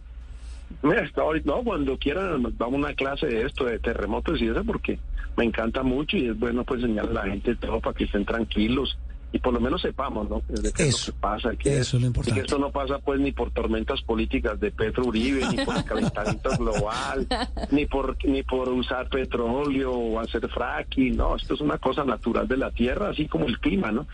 Mira, 0.83 1.03
hasta 1.03 1.23
no, 1.45 1.63
cuando 1.63 1.99
quieran 1.99 2.43
nos 2.43 2.57
damos 2.57 2.79
una 2.79 2.95
clase 2.95 3.27
de 3.27 3.43
esto, 3.43 3.65
de 3.65 3.79
terremotos 3.79 4.41
y 4.41 4.49
eso, 4.49 4.65
porque 4.65 4.99
me 5.37 5.45
encanta 5.45 5.83
mucho 5.83 6.17
y 6.17 6.29
es 6.29 6.39
bueno 6.39 6.65
pues 6.65 6.81
enseñar 6.83 7.09
a 7.09 7.13
la 7.13 7.23
gente 7.25 7.55
todo 7.57 7.81
para 7.81 7.95
que 7.95 8.05
estén 8.05 8.25
tranquilos 8.25 8.99
y 9.33 9.39
por 9.39 9.55
lo 9.55 9.61
menos 9.61 9.81
sepamos, 9.83 10.29
¿no? 10.29 10.43
Es 10.53 10.73
Eso, 10.79 11.13
lo 11.13 11.15
que 11.15 11.21
pasa. 11.21 11.57
que 11.57 11.79
eso 11.79 11.97
es 11.97 12.01
lo 12.01 12.07
importante. 12.09 12.31
Y 12.31 12.35
que 12.35 12.47
esto 12.47 12.59
no 12.59 12.71
pasa 12.71 12.99
pues 12.99 13.21
ni 13.21 13.33
por 13.33 13.53
tormentas 13.53 14.03
políticas 14.03 14.59
de 14.59 14.73
Petro 14.73 15.05
Uribe, 15.05 15.47
ni 15.49 15.65
por 15.65 15.77
el 15.77 15.85
calentamiento 15.85 16.51
global, 16.59 17.27
ni 17.71 17.87
por 17.87 18.17
ni 18.25 18.43
por 18.43 18.69
usar 18.71 19.09
petróleo 19.09 19.93
o 19.93 20.21
hacer 20.21 20.49
fracking, 20.49 21.17
no, 21.17 21.37
esto 21.37 21.55
es 21.55 21.61
una 21.61 21.79
cosa 21.79 22.05
natural 22.05 22.49
de 22.49 22.57
la 22.57 22.71
Tierra, 22.71 23.11
así 23.11 23.27
como 23.27 23.47
el 23.47 23.59
clima, 23.61 23.93
¿no? 23.93 24.07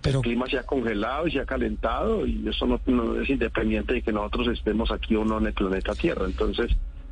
pero... 0.00 0.18
El 0.18 0.22
clima 0.22 0.46
se 0.46 0.58
ha 0.58 0.62
congelado 0.62 1.26
y 1.26 1.32
se 1.32 1.40
ha 1.40 1.46
calentado 1.46 2.26
y 2.26 2.48
eso 2.48 2.66
no, 2.66 2.80
no 2.86 3.20
es 3.20 3.28
independiente 3.28 3.94
de 3.94 4.02
que 4.02 4.12
nosotros 4.12 4.48
estemos 4.48 4.90
aquí 4.90 5.14
o 5.16 5.24
no 5.24 5.38
en 5.38 5.46
el 5.46 5.52
planeta 5.52 5.94
Tierra. 5.94 6.24
Entonces, 6.24 6.70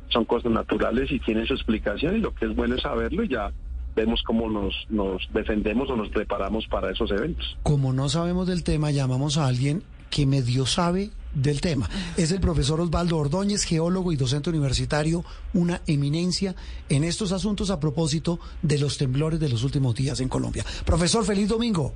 son 0.09 0.25
cosas 0.25 0.51
naturales 0.51 1.11
y 1.11 1.19
tienen 1.19 1.45
su 1.45 1.53
explicación 1.53 2.17
y 2.17 2.19
lo 2.19 2.33
que 2.33 2.45
es 2.45 2.55
bueno 2.55 2.75
es 2.75 2.81
saberlo 2.81 3.23
y 3.23 3.29
ya 3.29 3.51
vemos 3.95 4.21
cómo 4.23 4.49
nos, 4.49 4.73
nos 4.89 5.21
defendemos 5.33 5.89
o 5.89 5.95
nos 5.95 6.09
preparamos 6.09 6.67
para 6.67 6.91
esos 6.91 7.11
eventos. 7.11 7.57
Como 7.63 7.93
no 7.93 8.09
sabemos 8.09 8.47
del 8.47 8.63
tema, 8.63 8.91
llamamos 8.91 9.37
a 9.37 9.47
alguien 9.47 9.83
que 10.09 10.25
medio 10.25 10.65
sabe 10.65 11.09
del 11.33 11.61
tema. 11.61 11.89
Es 12.17 12.31
el 12.31 12.39
profesor 12.39 12.81
Osvaldo 12.81 13.17
Ordóñez, 13.17 13.63
geólogo 13.63 14.11
y 14.11 14.17
docente 14.17 14.49
universitario, 14.49 15.23
una 15.53 15.81
eminencia 15.87 16.55
en 16.89 17.03
estos 17.03 17.31
asuntos 17.31 17.71
a 17.71 17.79
propósito 17.79 18.39
de 18.61 18.77
los 18.77 18.97
temblores 18.97 19.39
de 19.39 19.49
los 19.49 19.63
últimos 19.63 19.95
días 19.95 20.19
en 20.19 20.29
Colombia. 20.29 20.65
Profesor, 20.85 21.25
feliz 21.25 21.47
domingo. 21.47 21.93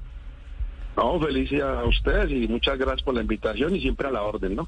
No, 0.96 1.20
feliz 1.20 1.52
a 1.62 1.84
ustedes 1.84 2.32
y 2.32 2.48
muchas 2.48 2.78
gracias 2.78 3.04
por 3.04 3.14
la 3.14 3.22
invitación 3.22 3.76
y 3.76 3.82
siempre 3.82 4.08
a 4.08 4.12
la 4.12 4.24
orden, 4.24 4.56
¿no? 4.56 4.68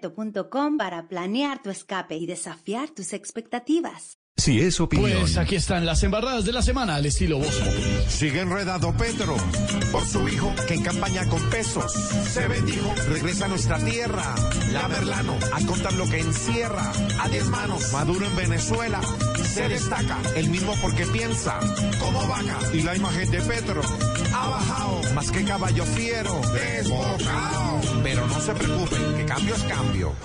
para 0.77 1.07
planear 1.07 1.61
tu 1.61 1.69
escape 1.69 2.15
y 2.15 2.25
desafiar 2.25 2.89
tus 2.89 3.13
expectativas. 3.13 4.20
Si 4.41 4.59
es 4.59 4.79
opinión. 4.79 5.19
Pues 5.19 5.37
aquí 5.37 5.55
están 5.55 5.85
las 5.85 6.01
embarradas 6.01 6.45
de 6.45 6.51
la 6.51 6.63
semana 6.63 6.95
al 6.95 7.05
estilo 7.05 7.37
Bosco. 7.37 7.63
Sigue 8.07 8.39
enredado 8.39 8.91
Petro 8.97 9.37
por 9.91 10.03
su 10.03 10.27
hijo 10.27 10.51
que 10.67 10.73
en 10.73 10.81
campaña 10.81 11.27
con 11.27 11.47
pesos 11.51 11.93
se 11.93 12.47
bendijo. 12.47 12.91
Regresa 13.07 13.45
a 13.45 13.49
nuestra 13.49 13.77
tierra. 13.77 14.33
La 14.71 14.87
Merlano 14.87 15.37
a 15.53 15.63
contar 15.67 15.93
lo 15.93 16.09
que 16.09 16.21
encierra. 16.21 16.91
A 17.19 17.29
diez 17.29 17.45
manos. 17.49 17.93
Maduro 17.93 18.25
en 18.25 18.35
Venezuela 18.35 18.99
se 19.43 19.69
destaca. 19.69 20.17
El 20.35 20.49
mismo 20.49 20.73
porque 20.81 21.05
piensa 21.05 21.59
como 21.99 22.27
vaca. 22.27 22.57
Y 22.73 22.81
la 22.81 22.95
imagen 22.95 23.29
de 23.29 23.41
Petro 23.41 23.83
ha 24.33 24.49
bajado. 24.49 25.01
Más 25.13 25.29
que 25.29 25.43
caballo 25.43 25.85
fiero. 25.85 26.41
Desbocado. 26.51 27.79
Pero 28.01 28.25
no 28.25 28.41
se 28.41 28.55
preocupen, 28.55 29.17
que 29.17 29.25
cambio 29.25 29.53
es 29.53 29.61
cambio. 29.65 30.15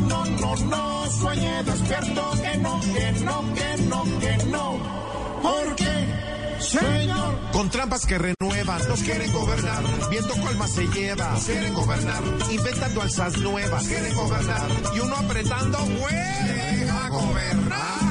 No, 0.00 0.24
no, 0.24 0.56
no. 0.56 1.10
Sueñe 1.10 1.62
despierto 1.64 2.30
que 2.42 2.58
no, 2.58 2.80
que 2.80 3.12
no, 3.24 3.54
que 3.54 3.82
no, 3.82 4.04
que 4.20 4.36
no. 4.46 4.78
Porque, 5.42 6.58
señor. 6.60 7.50
Con 7.52 7.70
trampas 7.70 8.04
que 8.06 8.18
renuevan, 8.18 8.88
nos 8.88 9.00
quieren 9.00 9.32
gobernar. 9.32 9.82
Viendo 10.10 10.34
cuál 10.34 10.56
más 10.56 10.70
se 10.72 10.86
lleva, 10.88 11.30
nos 11.30 11.44
quieren 11.44 11.74
gobernar. 11.74 12.22
Inventando 12.50 13.02
alzas 13.02 13.38
nuevas, 13.38 13.82
nos 13.82 13.88
quieren 13.88 14.14
gobernar. 14.14 14.68
Y 14.94 15.00
uno 15.00 15.16
apretando, 15.16 15.78
güey, 15.78 16.14
deja 16.14 17.08
gobernar. 17.08 18.05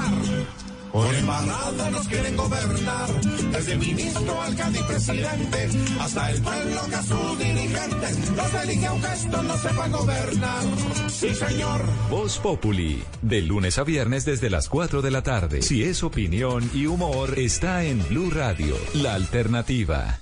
Por 0.96 1.14
embarrada 1.14 1.92
nos 1.92 2.08
quieren 2.08 2.38
gobernar, 2.38 3.22
desde 3.52 3.76
ministro, 3.76 4.42
alcalde 4.42 4.80
y 4.80 4.84
presidente, 4.84 5.70
hasta 6.00 6.32
el 6.32 6.42
pueblo 6.42 6.82
que 6.88 6.96
a 6.96 7.04
sus 7.04 7.38
dirigentes 7.38 8.30
los 8.30 8.54
elige 8.64 8.86
aunque 8.86 9.08
esto 9.12 9.44
no 9.44 9.58
sepa 9.58 9.90
gobernar. 9.90 10.64
Sí, 11.10 11.36
señor. 11.36 11.82
Voz 12.10 12.40
Populi, 12.40 13.04
de 13.22 13.42
lunes 13.42 13.78
a 13.78 13.84
viernes 13.84 14.24
desde 14.24 14.50
las 14.50 14.70
4 14.70 15.02
de 15.02 15.12
la 15.12 15.22
tarde. 15.22 15.62
Si 15.64 15.84
es 15.84 16.02
opinión 16.02 16.72
y 16.74 16.86
humor, 16.86 17.38
está 17.40 17.84
en 17.84 18.02
Blue 18.08 18.30
Radio, 18.32 18.78
la 18.94 19.16
alternativa. 19.16 20.22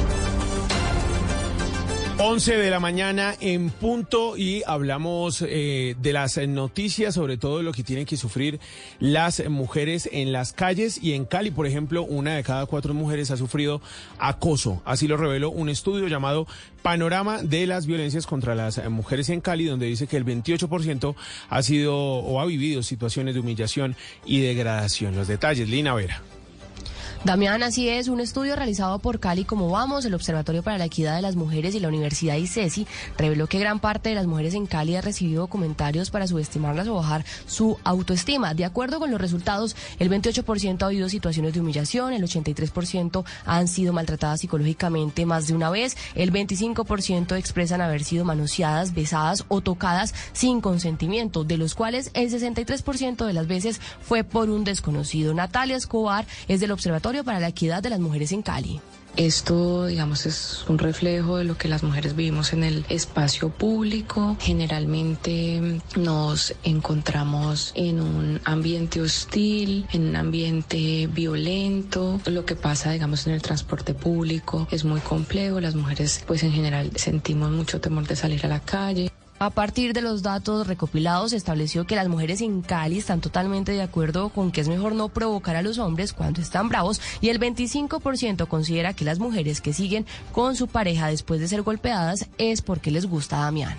11 2.23 2.57
de 2.57 2.69
la 2.69 2.79
mañana 2.79 3.33
en 3.41 3.71
punto 3.71 4.37
y 4.37 4.61
hablamos 4.67 5.43
eh, 5.47 5.95
de 5.99 6.13
las 6.13 6.37
noticias, 6.37 7.15
sobre 7.15 7.37
todo 7.37 7.63
lo 7.63 7.71
que 7.71 7.83
tienen 7.83 8.05
que 8.05 8.15
sufrir 8.15 8.59
las 8.99 9.43
mujeres 9.49 10.07
en 10.11 10.31
las 10.31 10.53
calles 10.53 11.01
y 11.01 11.13
en 11.13 11.25
Cali, 11.25 11.49
por 11.49 11.65
ejemplo, 11.65 12.03
una 12.03 12.35
de 12.35 12.43
cada 12.43 12.67
cuatro 12.67 12.93
mujeres 12.93 13.31
ha 13.31 13.37
sufrido 13.37 13.81
acoso. 14.19 14.83
Así 14.85 15.07
lo 15.07 15.17
reveló 15.17 15.49
un 15.49 15.67
estudio 15.67 16.07
llamado 16.07 16.45
Panorama 16.83 17.41
de 17.41 17.65
las 17.65 17.87
violencias 17.87 18.27
contra 18.27 18.53
las 18.53 18.87
mujeres 18.87 19.29
en 19.29 19.41
Cali, 19.41 19.65
donde 19.65 19.87
dice 19.87 20.05
que 20.05 20.17
el 20.17 20.25
28% 20.25 21.15
ha 21.49 21.63
sido 21.63 21.95
o 21.97 22.39
ha 22.39 22.45
vivido 22.45 22.83
situaciones 22.83 23.33
de 23.33 23.39
humillación 23.39 23.95
y 24.27 24.41
degradación. 24.41 25.15
Los 25.15 25.27
detalles, 25.27 25.67
Lina 25.67 25.95
Vera. 25.95 26.21
Damián, 27.23 27.61
así 27.61 27.87
es, 27.87 28.07
un 28.07 28.19
estudio 28.19 28.55
realizado 28.55 28.97
por 28.97 29.19
Cali 29.19 29.45
Como 29.45 29.69
Vamos, 29.69 30.05
el 30.05 30.15
Observatorio 30.15 30.63
para 30.63 30.79
la 30.79 30.85
Equidad 30.85 31.15
de 31.15 31.21
las 31.21 31.35
Mujeres 31.35 31.75
y 31.75 31.79
la 31.79 31.87
Universidad 31.87 32.35
ICESI 32.35 32.87
reveló 33.15 33.45
que 33.45 33.59
gran 33.59 33.79
parte 33.79 34.09
de 34.09 34.15
las 34.15 34.25
mujeres 34.25 34.55
en 34.55 34.65
Cali 34.65 34.95
ha 34.95 35.01
recibido 35.01 35.45
comentarios 35.45 36.09
para 36.09 36.25
subestimarlas 36.25 36.87
o 36.87 36.95
bajar 36.95 37.23
su 37.45 37.77
autoestima. 37.83 38.55
De 38.55 38.65
acuerdo 38.65 38.97
con 38.97 39.11
los 39.11 39.21
resultados, 39.21 39.75
el 39.99 40.09
28% 40.09 40.81
ha 40.81 40.87
habido 40.87 41.09
situaciones 41.09 41.53
de 41.53 41.59
humillación, 41.59 42.13
el 42.13 42.23
83% 42.23 43.23
han 43.45 43.67
sido 43.67 43.93
maltratadas 43.93 44.39
psicológicamente 44.39 45.27
más 45.27 45.45
de 45.45 45.53
una 45.53 45.69
vez, 45.69 45.95
el 46.15 46.33
25% 46.33 47.37
expresan 47.37 47.81
haber 47.81 48.03
sido 48.03 48.25
manoseadas, 48.25 48.95
besadas 48.95 49.45
o 49.47 49.61
tocadas 49.61 50.15
sin 50.33 50.59
consentimiento, 50.59 51.43
de 51.43 51.59
los 51.59 51.75
cuales 51.75 52.09
el 52.15 52.31
63% 52.31 53.27
de 53.27 53.33
las 53.33 53.45
veces 53.45 53.79
fue 54.01 54.23
por 54.23 54.49
un 54.49 54.63
desconocido. 54.63 55.35
Natalia 55.35 55.77
Escobar 55.77 56.25
es 56.47 56.61
del 56.61 56.71
Observatorio 56.71 57.10
para 57.23 57.39
la 57.39 57.49
Equidad 57.49 57.83
de 57.83 57.89
las 57.89 57.99
Mujeres 57.99 58.31
en 58.31 58.41
Cali. 58.41 58.79
Esto, 59.17 59.87
digamos, 59.87 60.25
es 60.25 60.63
un 60.69 60.77
reflejo 60.77 61.37
de 61.37 61.43
lo 61.43 61.57
que 61.57 61.67
las 61.67 61.83
mujeres 61.83 62.15
vivimos 62.15 62.53
en 62.53 62.63
el 62.63 62.85
espacio 62.87 63.49
público. 63.49 64.37
Generalmente 64.39 65.81
nos 65.97 66.55
encontramos 66.63 67.73
en 67.75 67.99
un 67.99 68.39
ambiente 68.45 69.01
hostil, 69.01 69.85
en 69.91 70.07
un 70.07 70.15
ambiente 70.15 71.07
violento. 71.07 72.21
Lo 72.25 72.45
que 72.45 72.55
pasa, 72.55 72.91
digamos, 72.91 73.27
en 73.27 73.33
el 73.33 73.41
transporte 73.41 73.93
público 73.93 74.67
es 74.71 74.85
muy 74.85 75.01
complejo. 75.01 75.59
Las 75.59 75.75
mujeres, 75.75 76.23
pues 76.25 76.43
en 76.43 76.53
general, 76.53 76.91
sentimos 76.95 77.51
mucho 77.51 77.81
temor 77.81 78.07
de 78.07 78.15
salir 78.15 78.45
a 78.45 78.49
la 78.49 78.61
calle. 78.61 79.11
A 79.41 79.49
partir 79.49 79.93
de 79.93 80.03
los 80.03 80.21
datos 80.21 80.67
recopilados, 80.67 81.31
se 81.31 81.35
estableció 81.35 81.87
que 81.87 81.95
las 81.95 82.07
mujeres 82.07 82.41
en 82.41 82.61
Cali 82.61 82.99
están 82.99 83.21
totalmente 83.21 83.71
de 83.71 83.81
acuerdo 83.81 84.29
con 84.29 84.51
que 84.51 84.61
es 84.61 84.67
mejor 84.67 84.93
no 84.93 85.09
provocar 85.09 85.55
a 85.55 85.63
los 85.63 85.79
hombres 85.79 86.13
cuando 86.13 86.41
están 86.41 86.69
bravos 86.69 87.01
y 87.21 87.29
el 87.29 87.39
25% 87.39 88.47
considera 88.47 88.93
que 88.93 89.03
las 89.03 89.17
mujeres 89.17 89.59
que 89.59 89.73
siguen 89.73 90.05
con 90.31 90.55
su 90.55 90.67
pareja 90.67 91.07
después 91.07 91.39
de 91.39 91.47
ser 91.47 91.63
golpeadas 91.63 92.29
es 92.37 92.61
porque 92.61 92.91
les 92.91 93.07
gusta 93.07 93.37
Damián. 93.37 93.75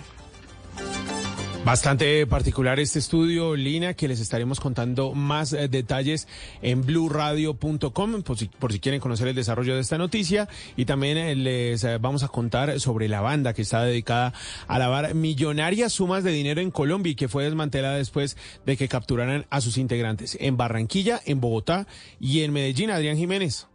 Bastante 1.65 2.27
particular 2.27 2.77
este 2.81 2.99
estudio, 2.99 3.55
Lina, 3.55 3.93
que 3.93 4.09
les 4.09 4.19
estaremos 4.19 4.59
contando 4.59 5.13
más 5.13 5.53
eh, 5.53 5.69
detalles 5.69 6.27
en 6.61 6.81
bluradio.com 6.85 8.21
por 8.21 8.37
si, 8.37 8.47
por 8.47 8.73
si 8.73 8.81
quieren 8.81 8.99
conocer 8.99 9.29
el 9.29 9.35
desarrollo 9.35 9.73
de 9.73 9.79
esta 9.79 9.97
noticia. 9.97 10.49
Y 10.75 10.83
también 10.83 11.17
eh, 11.17 11.35
les 11.35 11.85
eh, 11.85 11.99
vamos 11.99 12.23
a 12.23 12.27
contar 12.27 12.81
sobre 12.81 13.07
la 13.07 13.21
banda 13.21 13.53
que 13.53 13.61
está 13.61 13.81
dedicada 13.81 14.33
a 14.67 14.77
lavar 14.77 15.13
millonarias 15.15 15.93
sumas 15.93 16.25
de 16.25 16.31
dinero 16.31 16.59
en 16.59 16.69
Colombia 16.69 17.11
y 17.11 17.15
que 17.15 17.29
fue 17.29 17.45
desmantelada 17.45 17.95
después 17.95 18.35
de 18.65 18.75
que 18.75 18.89
capturaran 18.89 19.45
a 19.49 19.61
sus 19.61 19.77
integrantes 19.77 20.37
en 20.41 20.57
Barranquilla, 20.57 21.21
en 21.25 21.39
Bogotá 21.39 21.87
y 22.19 22.41
en 22.41 22.51
Medellín. 22.51 22.91
Adrián 22.91 23.15
Jiménez. 23.15 23.67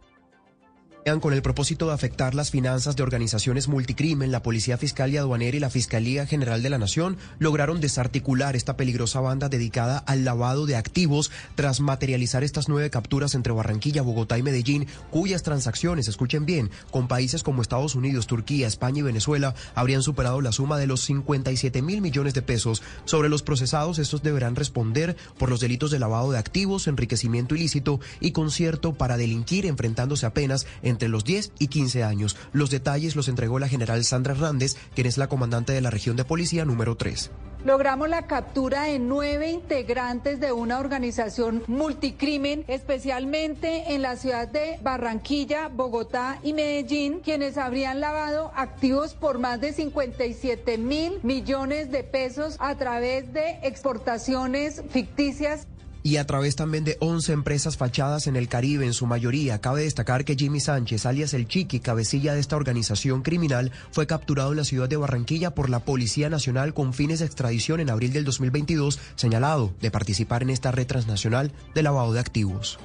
Con 1.05 1.33
el 1.33 1.41
propósito 1.41 1.87
de 1.87 1.93
afectar 1.93 2.35
las 2.35 2.51
finanzas 2.51 2.95
de 2.95 3.01
organizaciones 3.01 3.67
multicrimen, 3.67 4.31
la 4.31 4.43
Policía 4.43 4.77
Fiscal 4.77 5.11
y 5.11 5.17
Aduanera 5.17 5.57
y 5.57 5.59
la 5.59 5.71
Fiscalía 5.71 6.27
General 6.27 6.61
de 6.61 6.69
la 6.69 6.77
Nación 6.77 7.17
lograron 7.39 7.81
desarticular 7.81 8.55
esta 8.55 8.77
peligrosa 8.77 9.19
banda 9.19 9.49
dedicada 9.49 9.97
al 9.97 10.23
lavado 10.23 10.67
de 10.67 10.75
activos 10.75 11.31
tras 11.55 11.79
materializar 11.79 12.43
estas 12.43 12.69
nueve 12.69 12.91
capturas 12.91 13.33
entre 13.33 13.53
Barranquilla, 13.53 14.03
Bogotá 14.03 14.37
y 14.37 14.43
Medellín, 14.43 14.85
cuyas 15.09 15.41
transacciones, 15.41 16.07
escuchen 16.07 16.45
bien, 16.45 16.69
con 16.91 17.07
países 17.07 17.41
como 17.41 17.63
Estados 17.63 17.95
Unidos, 17.95 18.27
Turquía, 18.27 18.67
España 18.67 18.99
y 18.99 19.03
Venezuela 19.03 19.55
habrían 19.73 20.03
superado 20.03 20.41
la 20.41 20.51
suma 20.51 20.77
de 20.77 20.85
los 20.85 21.01
57 21.01 21.81
mil 21.81 22.01
millones 22.01 22.35
de 22.35 22.43
pesos. 22.43 22.83
Sobre 23.05 23.29
los 23.29 23.41
procesados, 23.41 23.97
estos 23.97 24.21
deberán 24.21 24.55
responder 24.55 25.17
por 25.39 25.49
los 25.49 25.59
delitos 25.59 25.89
de 25.89 25.97
lavado 25.97 26.31
de 26.31 26.37
activos, 26.37 26.87
enriquecimiento 26.87 27.55
ilícito 27.55 27.99
y 28.19 28.31
concierto 28.31 28.93
para 28.93 29.17
delinquir 29.17 29.65
enfrentándose 29.65 30.27
apenas 30.27 30.67
entre 30.89 31.09
los 31.09 31.23
10 31.23 31.53
y 31.59 31.67
15 31.67 32.03
años. 32.03 32.35
Los 32.51 32.69
detalles 32.69 33.15
los 33.15 33.27
entregó 33.27 33.59
la 33.59 33.69
general 33.69 34.03
Sandra 34.03 34.33
Hernández, 34.33 34.75
quien 34.95 35.07
es 35.07 35.17
la 35.17 35.27
comandante 35.27 35.73
de 35.73 35.81
la 35.81 35.89
región 35.89 36.15
de 36.15 36.25
policía 36.25 36.65
número 36.65 36.95
3. 36.95 37.31
Logramos 37.65 38.07
la 38.07 38.25
captura 38.25 38.83
de 38.83 38.99
nueve 38.99 39.51
integrantes 39.51 40.39
de 40.39 40.53
una 40.53 40.79
organización 40.79 41.61
multicrimen, 41.67 42.63
especialmente 42.69 43.93
en 43.93 44.01
la 44.01 44.15
ciudad 44.15 44.47
de 44.47 44.79
Barranquilla, 44.81 45.67
Bogotá 45.67 46.39
y 46.41 46.53
Medellín, 46.53 47.19
quienes 47.19 47.57
habrían 47.57 47.99
lavado 47.99 48.53
activos 48.55 49.13
por 49.13 49.39
más 49.39 49.59
de 49.59 49.73
57 49.73 50.77
mil 50.77 51.19
millones 51.21 51.91
de 51.91 52.05
pesos 52.05 52.55
a 52.59 52.75
través 52.75 53.33
de 53.33 53.59
exportaciones 53.63 54.81
ficticias 54.89 55.67
y 56.03 56.17
a 56.17 56.25
través 56.25 56.55
también 56.55 56.83
de 56.83 56.97
11 56.99 57.33
empresas 57.33 57.77
fachadas 57.77 58.27
en 58.27 58.35
el 58.35 58.47
Caribe, 58.47 58.85
en 58.85 58.93
su 58.93 59.05
mayoría. 59.05 59.61
Cabe 59.61 59.83
destacar 59.83 60.25
que 60.25 60.35
Jimmy 60.35 60.59
Sánchez, 60.59 61.05
alias 61.05 61.33
El 61.33 61.47
Chiqui, 61.47 61.79
cabecilla 61.79 62.33
de 62.33 62.39
esta 62.39 62.55
organización 62.55 63.21
criminal, 63.21 63.71
fue 63.91 64.07
capturado 64.07 64.51
en 64.51 64.57
la 64.57 64.63
ciudad 64.63 64.89
de 64.89 64.97
Barranquilla 64.97 65.55
por 65.55 65.69
la 65.69 65.79
Policía 65.79 66.29
Nacional 66.29 66.73
con 66.73 66.93
fines 66.93 67.19
de 67.19 67.25
extradición 67.25 67.79
en 67.79 67.89
abril 67.89 68.13
del 68.13 68.25
2022, 68.25 68.99
señalado 69.15 69.73
de 69.81 69.91
participar 69.91 70.43
en 70.43 70.49
esta 70.49 70.71
red 70.71 70.87
transnacional 70.87 71.51
de 71.73 71.83
lavado 71.83 72.13
de 72.13 72.19
activos. 72.19 72.79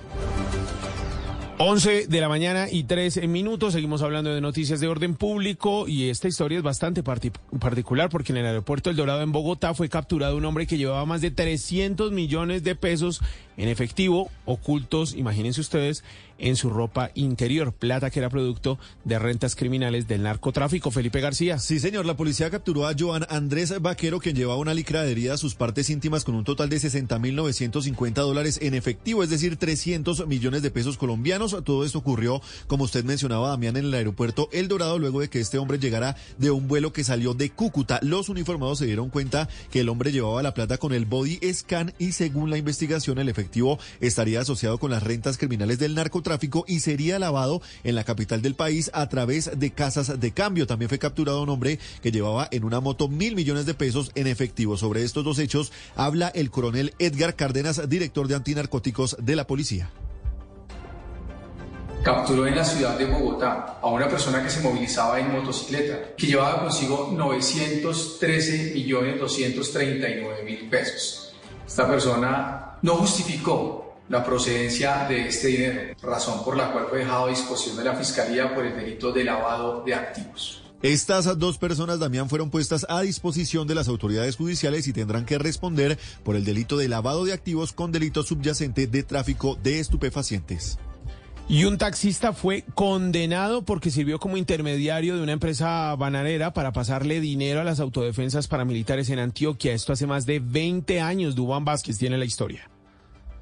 11 1.59 2.09
de 2.09 2.21
la 2.21 2.29
mañana 2.29 2.67
y 2.69 2.83
13 2.83 3.29
minutos. 3.29 3.75
Seguimos 3.75 4.03
hablando 4.03 4.35
de 4.35 4.41
noticias 4.41 4.81
de 4.81 4.89
orden 4.89 5.15
público 5.15 5.87
y 5.87 6.11
esta 6.11 6.27
historia 6.27 6.59
es 6.59 6.65
bastante 6.65 7.05
particular 7.05 8.09
porque 8.11 8.33
en 8.33 8.39
el 8.39 8.47
aeropuerto 8.47 8.91
El 8.91 8.97
Dorado 8.97 9.23
en 9.23 9.31
Bogotá 9.31 9.73
fue 9.73 9.89
capturado 9.89 10.37
un 10.37 10.45
hombre 10.45 10.67
que 10.67 10.79
llevaba 10.79 11.07
más 11.07 11.21
de 11.21 11.31
300 11.31 12.11
millones 12.11 12.65
de 12.65 12.75
pesos 12.75 13.21
en 13.57 13.69
efectivo 13.69 14.31
ocultos, 14.45 15.15
imagínense 15.15 15.61
ustedes, 15.61 16.05
en 16.39 16.57
su 16.57 16.71
ropa 16.71 17.11
interior, 17.15 17.73
plata 17.73 18.11
que 18.11 18.19
era 18.19 18.29
producto 18.29 18.79
de 19.05 19.19
rentas 19.19 19.55
criminales 19.55 20.09
del 20.09 20.23
narcotráfico. 20.23 20.91
Felipe 20.91 21.21
García. 21.21 21.59
Sí, 21.59 21.79
señor, 21.79 22.07
la 22.07 22.17
policía 22.17 22.51
capturó 22.51 22.87
a 22.87 22.95
Joan 22.99 23.27
Andrés 23.29 23.81
Vaquero, 23.81 24.19
quien 24.19 24.37
llevaba 24.37 24.59
una 24.59 24.75
licra 24.75 25.01
adherida 25.01 25.35
a 25.35 25.39
sus 25.39 25.55
partes 25.55 25.91
íntimas 25.91 26.25
con 26.25 26.35
un 26.35 26.45
total 26.45 26.69
de 26.69 26.77
60.950 26.77 28.15
dólares 28.15 28.59
en 28.63 28.75
efectivo, 28.75 29.23
es 29.23 29.31
decir, 29.31 29.57
300 29.57 30.27
millones 30.27 30.63
de 30.63 30.71
pesos 30.71 30.99
colombianos. 30.99 31.57
Todo 31.65 31.85
esto 31.85 31.99
ocurrió, 31.99 32.43
como 32.67 32.85
usted 32.85 33.05
mencionaba, 33.05 33.49
Damián, 33.49 33.77
en 33.77 33.87
el 33.87 33.95
aeropuerto 33.95 34.49
El 34.53 34.69
Dorado, 34.69 34.99
luego 34.99 35.21
de 35.21 35.31
que 35.31 35.41
este 35.41 35.59
hombre 35.59 35.79
llegara 35.79 36.17
de 36.39 36.51
un 36.51 36.69
vuelo 36.69 36.93
que 36.93 37.05
salió 37.05 37.35
de 37.35 37.51
Cúcuta. 37.51 38.01
Los 38.03 38.29
uniformados 38.29 38.79
se 38.79 38.87
dieron 38.87 39.11
cuenta 39.11 39.49
que 39.71 39.81
el 39.81 39.89
hombre 39.89 40.13
llevaba 40.13 40.43
la 40.43 40.55
plata 40.55 40.79
con 40.79 40.93
el 40.93 41.07
body 41.07 41.39
scan 41.53 41.95
y 41.99 42.13
según 42.13 42.51
la 42.51 42.59
investigación, 42.59 43.19
el 43.19 43.29
efectivo 43.45 43.79
estaría 44.01 44.41
asociado 44.41 44.79
con 44.79 44.91
las 44.91 45.03
rentas 45.03 45.37
criminales 45.37 45.79
del 45.79 45.95
narcotráfico 45.95 46.65
y 46.67 46.81
sería 46.81 47.19
lavado 47.19 47.61
en 47.85 47.95
la 47.95 48.05
capital 48.05 48.41
del 48.41 48.55
país 48.55 48.91
a 48.95 49.09
través 49.09 49.59
de 49.59 49.71
casas 49.71 50.19
de 50.19 50.33
cambio. 50.33 50.67
También 50.67 50.89
fue 50.89 50.99
capturado 50.99 51.43
un 51.43 51.51
hombre 51.51 51.79
que 52.03 52.11
llevaba 52.11 52.49
en 52.51 52.65
una 52.65 52.81
moto 52.81 53.09
mil 53.09 53.37
millones 53.37 53.67
de 53.67 53.75
pesos 53.75 54.11
en 54.15 54.27
efectivo. 54.27 54.77
Sobre 54.77 55.03
estos 55.03 55.25
dos 55.25 55.39
hechos 55.39 55.73
habla 55.95 56.29
el 56.29 56.51
coronel 56.51 56.95
Edgar 56.99 57.37
Cárdenas, 57.37 57.89
director 57.89 58.29
de 58.29 58.35
antinarcóticos 58.35 59.17
de 59.21 59.37
la 59.37 59.47
policía 59.47 59.91
capturó 62.03 62.47
en 62.47 62.55
la 62.55 62.65
ciudad 62.67 62.99
de 62.99 63.07
Bogotá 63.07 63.79
a 63.81 63.87
una 63.87 64.07
persona 64.07 64.43
que 64.43 64.51
se 64.51 64.61
movilizaba 64.61 65.19
en 65.19 65.33
motocicleta, 65.33 66.15
que 66.15 66.27
llevaba 66.27 66.61
consigo 66.61 67.11
913 67.17 68.73
millones 68.75 69.19
239 69.19 70.43
mil 70.45 70.69
pesos. 70.69 71.35
Esta 71.67 71.89
persona 71.89 72.74
no 72.85 72.97
justificó 72.97 73.95
la 74.11 74.23
procedencia 74.23 75.07
de 75.09 75.29
este 75.29 75.49
dinero, 75.49 75.97
razón 76.03 76.45
por 76.45 76.55
la 76.55 76.71
cual 76.71 76.85
fue 76.91 76.99
dejado 76.99 77.25
a 77.25 77.29
disposición 77.31 77.79
de 77.79 77.85
la 77.85 77.95
Fiscalía 77.95 78.55
por 78.55 78.67
el 78.67 78.77
delito 78.77 79.11
de 79.11 79.25
lavado 79.25 79.83
de 79.87 79.95
activos. 79.95 80.63
Estas 80.83 81.39
dos 81.39 81.57
personas, 81.57 81.99
Damián, 81.99 82.29
fueron 82.29 82.51
puestas 82.51 82.85
a 82.91 83.01
disposición 83.01 83.67
de 83.67 83.75
las 83.75 83.89
autoridades 83.89 84.37
judiciales 84.37 84.87
y 84.87 84.93
tendrán 84.93 85.25
que 85.25 85.39
responder 85.39 85.99
por 86.25 86.37
el 86.37 86.45
delito 86.45 86.77
de 86.77 86.89
lavado 86.89 87.25
de 87.25 87.33
activos 87.33 87.73
con 87.73 87.91
delito 87.91 88.23
subyacente 88.23 88.87
de 88.87 89.03
tráfico 89.03 89.57
de 89.63 89.81
estupefacientes. 89.81 90.79
Y 91.49 91.65
un 91.65 91.79
taxista 91.79 92.35
fue 92.35 92.65
condenado 92.75 93.65
porque 93.65 93.91
sirvió 93.91 94.19
como 94.19 94.37
intermediario 94.37 95.17
de 95.17 95.23
una 95.23 95.33
empresa 95.33 95.95
bananera 95.97 96.53
para 96.53 96.73
pasarle 96.73 97.23
dinero 97.23 97.63
a 97.63 97.65
las 97.65 97.81
autodefensas 97.81 98.47
paramilitares 98.47 99.09
en 99.09 99.21
Antioquia. 99.21 99.73
Esto 99.73 99.95
hace 99.95 100.07
más 100.07 100.27
de 100.27 100.41
20 100.41 101.01
años. 101.01 101.35
Dubán 101.35 101.65
Vázquez 101.65 101.97
tiene 101.97 102.19
la 102.19 102.27
historia. 102.27 102.71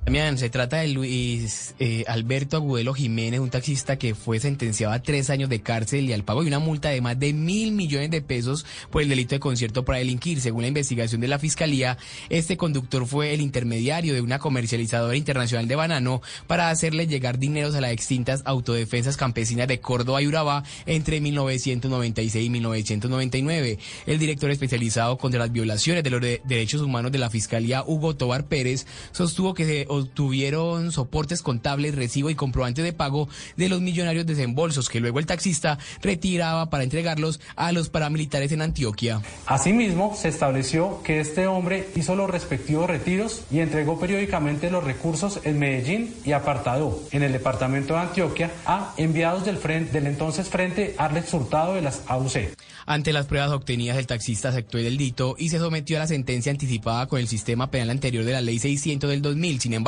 Damián, 0.04 0.36
se 0.36 0.50
trata 0.50 0.78
de 0.78 0.88
Luis 0.88 1.76
eh, 1.78 2.02
Alberto 2.08 2.56
Agudelo 2.56 2.92
Jiménez, 2.92 3.38
un 3.38 3.50
taxista 3.50 3.98
que 3.98 4.16
fue 4.16 4.40
sentenciado 4.40 4.92
a 4.92 5.00
tres 5.00 5.30
años 5.30 5.48
de 5.48 5.62
cárcel 5.62 6.10
y 6.10 6.12
al 6.12 6.24
pago 6.24 6.42
de 6.42 6.48
una 6.48 6.58
multa 6.58 6.88
de 6.88 7.00
más 7.00 7.20
de 7.20 7.32
mil 7.32 7.70
millones 7.70 8.10
de 8.10 8.20
pesos 8.20 8.66
por 8.90 9.02
el 9.02 9.08
delito 9.08 9.36
de 9.36 9.40
concierto 9.40 9.84
para 9.84 10.00
delinquir. 10.00 10.40
Según 10.40 10.62
la 10.62 10.68
investigación 10.68 11.20
de 11.20 11.28
la 11.28 11.38
Fiscalía, 11.38 11.98
este 12.30 12.56
conductor 12.56 13.06
fue 13.06 13.32
el 13.32 13.40
intermediario 13.40 14.12
de 14.12 14.20
una 14.20 14.40
comercializadora 14.40 15.16
internacional 15.16 15.68
de 15.68 15.76
banano 15.76 16.20
para 16.48 16.70
hacerle 16.70 17.06
llegar 17.06 17.38
dineros 17.38 17.76
a 17.76 17.80
las 17.80 17.92
extintas 17.92 18.42
autodefensas 18.44 19.16
campesinas 19.16 19.68
de 19.68 19.78
Córdoba 19.78 20.20
y 20.20 20.26
Urabá 20.26 20.64
entre 20.84 21.20
1996 21.20 22.44
y 22.44 22.50
1999. 22.50 23.78
El 24.06 24.18
director 24.18 24.50
especializado 24.50 25.16
contra 25.16 25.38
las 25.38 25.52
violaciones 25.52 26.02
de 26.02 26.10
los 26.10 26.20
derechos 26.20 26.80
humanos 26.80 27.12
de 27.12 27.18
la 27.18 27.30
Fiscalía, 27.30 27.84
Hugo 27.86 28.16
Tobar 28.16 28.46
Pérez, 28.46 28.84
sostuvo 29.12 29.54
que 29.54 29.64
se 29.64 29.91
obtuvieron 29.92 30.92
soportes 30.92 31.42
contables, 31.42 31.94
recibo 31.94 32.30
y 32.30 32.34
comprobante 32.34 32.82
de 32.82 32.92
pago 32.92 33.28
de 33.56 33.68
los 33.68 33.80
millonarios 33.80 34.26
desembolsos 34.26 34.88
que 34.88 35.00
luego 35.00 35.18
el 35.18 35.26
taxista 35.26 35.78
retiraba 36.00 36.70
para 36.70 36.84
entregarlos 36.84 37.40
a 37.56 37.72
los 37.72 37.88
paramilitares 37.88 38.52
en 38.52 38.62
Antioquia. 38.62 39.22
Asimismo, 39.46 40.14
se 40.16 40.28
estableció 40.28 41.02
que 41.02 41.20
este 41.20 41.46
hombre 41.46 41.88
hizo 41.94 42.16
los 42.16 42.30
respectivos 42.30 42.88
retiros 42.88 43.42
y 43.50 43.60
entregó 43.60 43.98
periódicamente 43.98 44.70
los 44.70 44.84
recursos 44.84 45.40
en 45.44 45.58
Medellín 45.58 46.14
y 46.24 46.32
apartado 46.32 46.98
en 47.10 47.22
el 47.22 47.32
departamento 47.32 47.94
de 47.94 48.00
Antioquia 48.00 48.50
a 48.66 48.94
enviados 48.96 49.44
del, 49.44 49.58
frente, 49.58 49.92
del 49.92 50.06
entonces 50.06 50.48
Frente 50.48 50.94
Arles 50.98 51.32
Hurtado 51.32 51.74
de 51.74 51.82
las 51.82 52.02
AUC. 52.06 52.56
Ante 52.86 53.12
las 53.12 53.26
pruebas 53.26 53.50
obtenidas, 53.52 53.96
el 53.96 54.06
taxista 54.06 54.48
aceptó 54.48 54.78
el 54.78 54.84
delito 54.84 55.36
y 55.38 55.50
se 55.50 55.58
sometió 55.58 55.96
a 55.96 56.00
la 56.00 56.06
sentencia 56.06 56.50
anticipada 56.50 57.06
con 57.06 57.20
el 57.20 57.28
sistema 57.28 57.70
penal 57.70 57.90
anterior 57.90 58.24
de 58.24 58.32
la 58.32 58.40
Ley 58.40 58.58
600 58.58 59.08
del 59.08 59.22
2000. 59.22 59.60
Sin 59.60 59.74
embargo, 59.74 59.81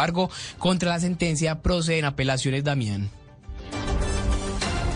contra 0.59 0.90
la 0.90 1.01
sentencia 1.01 1.62
proceden 1.62 2.05
apelaciones, 2.05 2.64
Damián. 2.64 3.11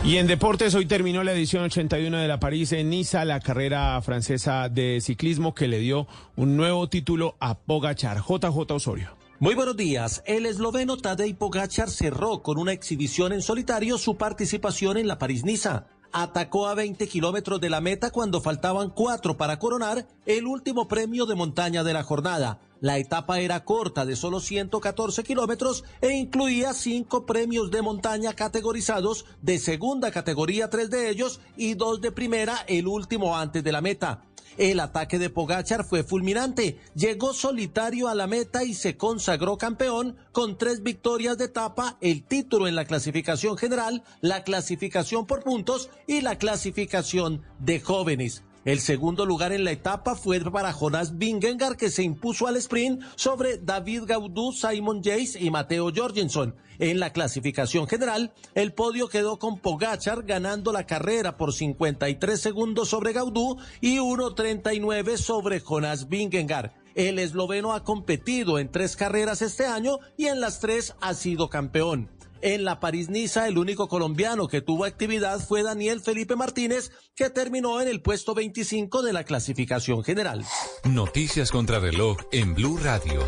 Y 0.04 0.16
en 0.16 0.26
deportes, 0.26 0.74
hoy 0.74 0.86
terminó 0.86 1.24
la 1.24 1.32
edición 1.32 1.64
81 1.64 2.16
de 2.18 2.28
la 2.28 2.40
París 2.40 2.72
en 2.72 2.88
Niza, 2.88 3.24
la 3.24 3.40
carrera 3.40 4.00
francesa 4.00 4.68
de 4.68 5.00
ciclismo 5.00 5.54
que 5.54 5.68
le 5.68 5.80
dio 5.80 6.06
un 6.36 6.56
nuevo 6.56 6.88
título 6.88 7.36
a 7.40 7.58
Pogachar. 7.58 8.18
JJ 8.18 8.72
Osorio. 8.72 9.10
Muy 9.40 9.54
buenos 9.54 9.76
días. 9.76 10.22
El 10.24 10.46
esloveno 10.46 10.96
Tadej 10.96 11.36
Pogachar 11.36 11.90
cerró 11.90 12.42
con 12.42 12.58
una 12.58 12.72
exhibición 12.72 13.32
en 13.32 13.42
solitario 13.42 13.98
su 13.98 14.16
participación 14.16 14.96
en 14.96 15.08
la 15.08 15.18
París-Niza 15.18 15.86
atacó 16.12 16.68
a 16.68 16.74
20 16.74 17.06
kilómetros 17.08 17.60
de 17.60 17.70
la 17.70 17.80
meta 17.80 18.10
cuando 18.10 18.40
faltaban 18.40 18.90
cuatro 18.90 19.36
para 19.36 19.58
coronar 19.58 20.06
el 20.26 20.46
último 20.46 20.88
premio 20.88 21.26
de 21.26 21.34
montaña 21.34 21.84
de 21.84 21.92
la 21.92 22.02
jornada. 22.02 22.60
La 22.80 22.98
etapa 22.98 23.40
era 23.40 23.64
corta 23.64 24.06
de 24.06 24.14
solo 24.14 24.40
114 24.40 25.24
kilómetros 25.24 25.84
e 26.00 26.12
incluía 26.12 26.74
cinco 26.74 27.26
premios 27.26 27.70
de 27.70 27.82
montaña 27.82 28.34
categorizados 28.34 29.24
de 29.42 29.58
segunda 29.58 30.12
categoría, 30.12 30.70
tres 30.70 30.88
de 30.88 31.10
ellos, 31.10 31.40
y 31.56 31.74
dos 31.74 32.00
de 32.00 32.12
primera, 32.12 32.64
el 32.68 32.86
último 32.86 33.36
antes 33.36 33.64
de 33.64 33.72
la 33.72 33.80
meta. 33.80 34.22
El 34.58 34.80
ataque 34.80 35.20
de 35.20 35.30
Pogachar 35.30 35.84
fue 35.84 36.02
fulminante. 36.02 36.78
Llegó 36.94 37.32
solitario 37.32 38.08
a 38.08 38.14
la 38.14 38.26
meta 38.26 38.64
y 38.64 38.74
se 38.74 38.96
consagró 38.96 39.56
campeón 39.56 40.16
con 40.32 40.58
tres 40.58 40.82
victorias 40.82 41.38
de 41.38 41.44
etapa, 41.46 41.96
el 42.00 42.24
título 42.24 42.66
en 42.66 42.74
la 42.74 42.84
clasificación 42.84 43.56
general, 43.56 44.02
la 44.20 44.42
clasificación 44.42 45.26
por 45.26 45.44
puntos 45.44 45.90
y 46.08 46.22
la 46.22 46.38
clasificación 46.38 47.42
de 47.60 47.80
jóvenes. 47.80 48.42
El 48.68 48.80
segundo 48.80 49.24
lugar 49.24 49.54
en 49.54 49.64
la 49.64 49.70
etapa 49.70 50.14
fue 50.14 50.40
para 50.40 50.74
Jonas 50.74 51.16
Vingegaard, 51.16 51.78
que 51.78 51.88
se 51.88 52.02
impuso 52.02 52.46
al 52.46 52.58
sprint 52.58 53.00
sobre 53.16 53.56
David 53.56 54.02
Gaudú, 54.04 54.52
Simon 54.52 55.02
Yates 55.02 55.40
y 55.40 55.50
Mateo 55.50 55.90
Jorgensen. 55.90 56.54
En 56.78 57.00
la 57.00 57.14
clasificación 57.14 57.88
general, 57.88 58.30
el 58.54 58.74
podio 58.74 59.08
quedó 59.08 59.38
con 59.38 59.58
Pogachar 59.58 60.22
ganando 60.24 60.70
la 60.70 60.84
carrera 60.84 61.38
por 61.38 61.54
53 61.54 62.38
segundos 62.38 62.90
sobre 62.90 63.14
Gaudú 63.14 63.56
y 63.80 64.00
1.39 64.00 65.16
sobre 65.16 65.60
Jonas 65.60 66.10
Vingegaard. 66.10 66.72
El 66.94 67.18
esloveno 67.20 67.72
ha 67.72 67.84
competido 67.84 68.58
en 68.58 68.70
tres 68.70 68.96
carreras 68.96 69.40
este 69.40 69.64
año 69.64 69.98
y 70.18 70.26
en 70.26 70.42
las 70.42 70.60
tres 70.60 70.94
ha 71.00 71.14
sido 71.14 71.48
campeón. 71.48 72.10
En 72.40 72.64
la 72.64 72.78
París-Niza, 72.78 73.48
el 73.48 73.58
único 73.58 73.88
colombiano 73.88 74.46
que 74.46 74.60
tuvo 74.60 74.84
actividad 74.84 75.40
fue 75.40 75.62
Daniel 75.62 76.00
Felipe 76.00 76.36
Martínez, 76.36 76.92
que 77.16 77.30
terminó 77.30 77.80
en 77.80 77.88
el 77.88 78.00
puesto 78.00 78.34
25 78.34 79.02
de 79.02 79.12
la 79.12 79.24
clasificación 79.24 80.04
general. 80.04 80.44
Noticias 80.84 81.50
contra 81.50 81.80
reloj 81.80 82.16
en 82.30 82.54
Blue 82.54 82.78
Radio. 82.78 83.26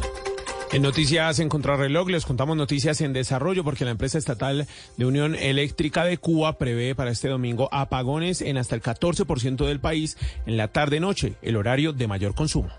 En 0.72 0.82
Noticias 0.82 1.40
en 1.40 1.48
Contrarreloj 1.48 2.08
les 2.10 2.24
contamos 2.24 2.56
noticias 2.56 3.00
en 3.00 3.12
desarrollo 3.12 3.64
porque 3.64 3.84
la 3.84 3.90
empresa 3.90 4.18
estatal 4.18 4.68
de 4.96 5.04
Unión 5.04 5.34
Eléctrica 5.34 6.04
de 6.04 6.18
Cuba 6.18 6.58
prevé 6.58 6.94
para 6.94 7.10
este 7.10 7.28
domingo 7.28 7.68
apagones 7.72 8.40
en 8.40 8.56
hasta 8.56 8.76
el 8.76 8.82
14% 8.82 9.66
del 9.66 9.80
país 9.80 10.16
en 10.46 10.56
la 10.56 10.68
tarde-noche, 10.68 11.34
el 11.42 11.56
horario 11.56 11.92
de 11.92 12.06
mayor 12.06 12.36
consumo. 12.36 12.70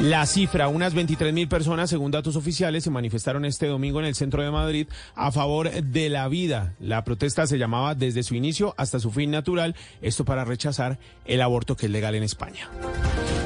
La 0.00 0.26
cifra, 0.26 0.66
unas 0.68 0.92
23 0.92 1.32
mil 1.32 1.48
personas, 1.48 1.88
según 1.88 2.10
datos 2.10 2.34
oficiales, 2.34 2.82
se 2.82 2.90
manifestaron 2.90 3.44
este 3.44 3.68
domingo 3.68 4.00
en 4.00 4.06
el 4.06 4.16
centro 4.16 4.42
de 4.42 4.50
Madrid 4.50 4.88
a 5.14 5.30
favor 5.30 5.70
de 5.70 6.08
la 6.08 6.26
vida. 6.28 6.74
La 6.80 7.04
protesta 7.04 7.46
se 7.46 7.58
llamaba 7.58 7.94
desde 7.94 8.24
su 8.24 8.34
inicio 8.34 8.74
hasta 8.76 8.98
su 8.98 9.12
fin 9.12 9.30
natural, 9.30 9.76
esto 10.02 10.24
para 10.24 10.44
rechazar 10.44 10.98
el 11.24 11.40
aborto 11.40 11.76
que 11.76 11.86
es 11.86 11.92
legal 11.92 12.16
en 12.16 12.24
España. 12.24 12.68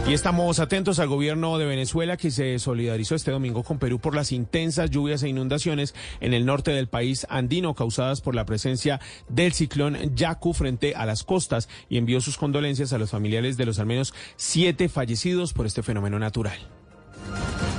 Y 0.09 0.15
estamos 0.15 0.59
atentos 0.59 1.01
al 1.01 1.09
gobierno 1.09 1.59
de 1.59 1.67
Venezuela 1.67 2.17
que 2.17 2.31
se 2.31 2.59
solidarizó 2.59 3.15
este 3.15 3.31
domingo 3.31 3.63
con 3.63 3.79
Perú 3.79 3.99
por 3.99 4.17
las 4.17 4.33
intensas 4.33 4.89
lluvias 4.91 5.23
e 5.23 5.29
inundaciones 5.29 5.95
en 6.21 6.33
el 6.33 6.47
norte 6.47 6.71
del 6.71 6.89
país 6.89 7.27
andino 7.29 7.75
causadas 7.75 8.23
por 8.23 8.35
la 8.35 8.47
presencia 8.47 9.01
del 9.29 9.53
ciclón 9.53 10.17
Yaku 10.17 10.55
frente 10.55 10.95
a 10.95 11.05
las 11.05 11.25
costas 11.25 11.69
y 11.91 11.99
envió 11.99 12.23
sus 12.23 12.39
condolencias 12.39 12.95
a 12.95 12.99
los 12.99 13.11
familiares 13.11 13.59
de 13.59 13.67
los 13.67 13.79
al 13.81 13.87
menos 13.87 14.15
siete 14.37 14.89
fallecidos 14.89 15.53
por 15.53 15.67
este 15.67 15.83
fenómeno 15.83 16.19
natural. 16.19 16.38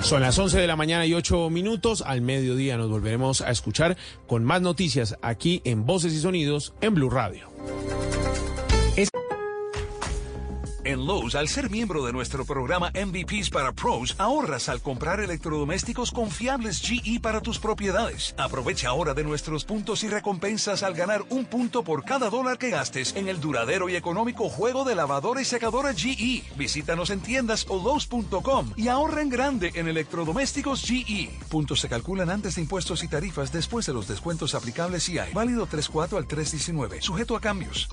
Son 0.01 0.21
las 0.21 0.37
11 0.37 0.59
de 0.59 0.67
la 0.67 0.75
mañana 0.75 1.05
y 1.05 1.13
8 1.13 1.49
minutos. 1.49 2.03
Al 2.05 2.21
mediodía 2.21 2.77
nos 2.77 2.89
volveremos 2.89 3.41
a 3.41 3.51
escuchar 3.51 3.97
con 4.27 4.43
más 4.43 4.61
noticias 4.61 5.17
aquí 5.21 5.61
en 5.65 5.85
Voces 5.85 6.13
y 6.13 6.19
Sonidos 6.19 6.73
en 6.81 6.95
Blue 6.95 7.09
Radio. 7.09 7.49
En 10.85 11.05
Lowe's, 11.05 11.35
al 11.35 11.49
ser 11.49 11.69
miembro 11.69 12.05
de 12.05 12.13
nuestro 12.13 12.45
programa 12.45 12.91
MVPs 12.91 13.49
para 13.49 13.73
Pros, 13.73 14.15
ahorras 14.17 14.69
al 14.69 14.81
comprar 14.81 15.19
electrodomésticos 15.19 16.11
confiables 16.11 16.81
GE 16.81 17.19
para 17.19 17.41
tus 17.41 17.59
propiedades. 17.59 18.33
Aprovecha 18.37 18.89
ahora 18.89 19.13
de 19.13 19.23
nuestros 19.23 19.65
puntos 19.65 20.03
y 20.03 20.07
recompensas 20.07 20.83
al 20.83 20.93
ganar 20.93 21.23
un 21.29 21.45
punto 21.45 21.83
por 21.83 22.05
cada 22.05 22.29
dólar 22.29 22.57
que 22.57 22.69
gastes 22.69 23.15
en 23.15 23.27
el 23.27 23.41
duradero 23.41 23.89
y 23.89 23.95
económico 23.95 24.49
juego 24.49 24.85
de 24.85 24.95
lavadora 24.95 25.41
y 25.41 25.45
secadora 25.45 25.93
GE. 25.93 26.43
Visítanos 26.55 27.09
en 27.09 27.19
tiendas 27.19 27.65
o 27.67 27.81
Lowe's.com 27.83 28.71
y 28.77 28.87
ahorra 28.87 29.21
en 29.21 29.29
grande 29.29 29.71
en 29.75 29.87
electrodomésticos 29.89 30.81
GE. 30.83 31.29
Puntos 31.49 31.81
se 31.81 31.89
calculan 31.89 32.29
antes 32.29 32.55
de 32.55 32.61
impuestos 32.61 33.03
y 33.03 33.09
tarifas 33.09 33.51
después 33.51 33.85
de 33.85 33.93
los 33.93 34.07
descuentos 34.07 34.55
aplicables 34.55 35.09
y 35.09 35.19
hay. 35.19 35.33
Válido 35.33 35.67
3.4 35.67 36.17
al 36.17 36.27
3.19. 36.27 37.01
Sujeto 37.01 37.35
a 37.35 37.41
cambios 37.41 37.89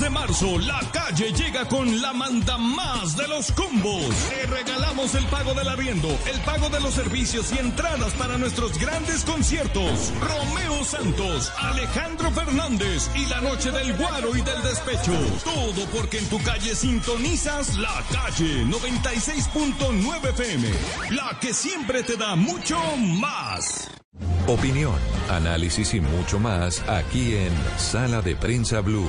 de 0.00 0.10
marzo, 0.10 0.58
la 0.58 0.80
calle 0.92 1.32
llega 1.32 1.66
con 1.68 2.00
la 2.00 2.12
manda 2.12 2.56
más 2.58 3.16
de 3.16 3.28
los 3.28 3.52
combos. 3.52 4.14
Te 4.30 4.46
regalamos 4.46 5.14
el 5.14 5.24
pago 5.26 5.54
del 5.54 5.68
arriendo, 5.68 6.08
el 6.32 6.40
pago 6.40 6.68
de 6.70 6.80
los 6.80 6.94
servicios 6.94 7.52
y 7.52 7.58
entradas 7.58 8.12
para 8.14 8.36
nuestros 8.36 8.78
grandes 8.78 9.24
conciertos. 9.24 10.12
Romeo 10.20 10.84
Santos, 10.84 11.52
Alejandro 11.56 12.30
Fernández 12.32 13.10
y 13.14 13.26
la 13.26 13.40
noche 13.42 13.70
del 13.70 13.96
guaro 13.96 14.36
y 14.36 14.40
del 14.40 14.62
despecho. 14.62 15.12
Todo 15.44 15.86
porque 15.94 16.18
en 16.18 16.28
tu 16.28 16.42
calle 16.42 16.74
sintonizas 16.74 17.76
la 17.76 18.02
calle 18.10 18.64
96.9 18.64 20.30
FM. 20.30 20.68
La 21.10 21.38
que 21.40 21.54
siempre 21.54 22.02
te 22.02 22.16
da 22.16 22.34
mucho 22.34 22.78
más. 22.96 23.88
Opinión, 24.48 24.96
análisis 25.30 25.94
y 25.94 26.00
mucho 26.00 26.40
más 26.40 26.82
aquí 26.88 27.36
en 27.36 27.52
Sala 27.78 28.20
de 28.20 28.34
Prensa 28.34 28.80
Blue. 28.80 29.08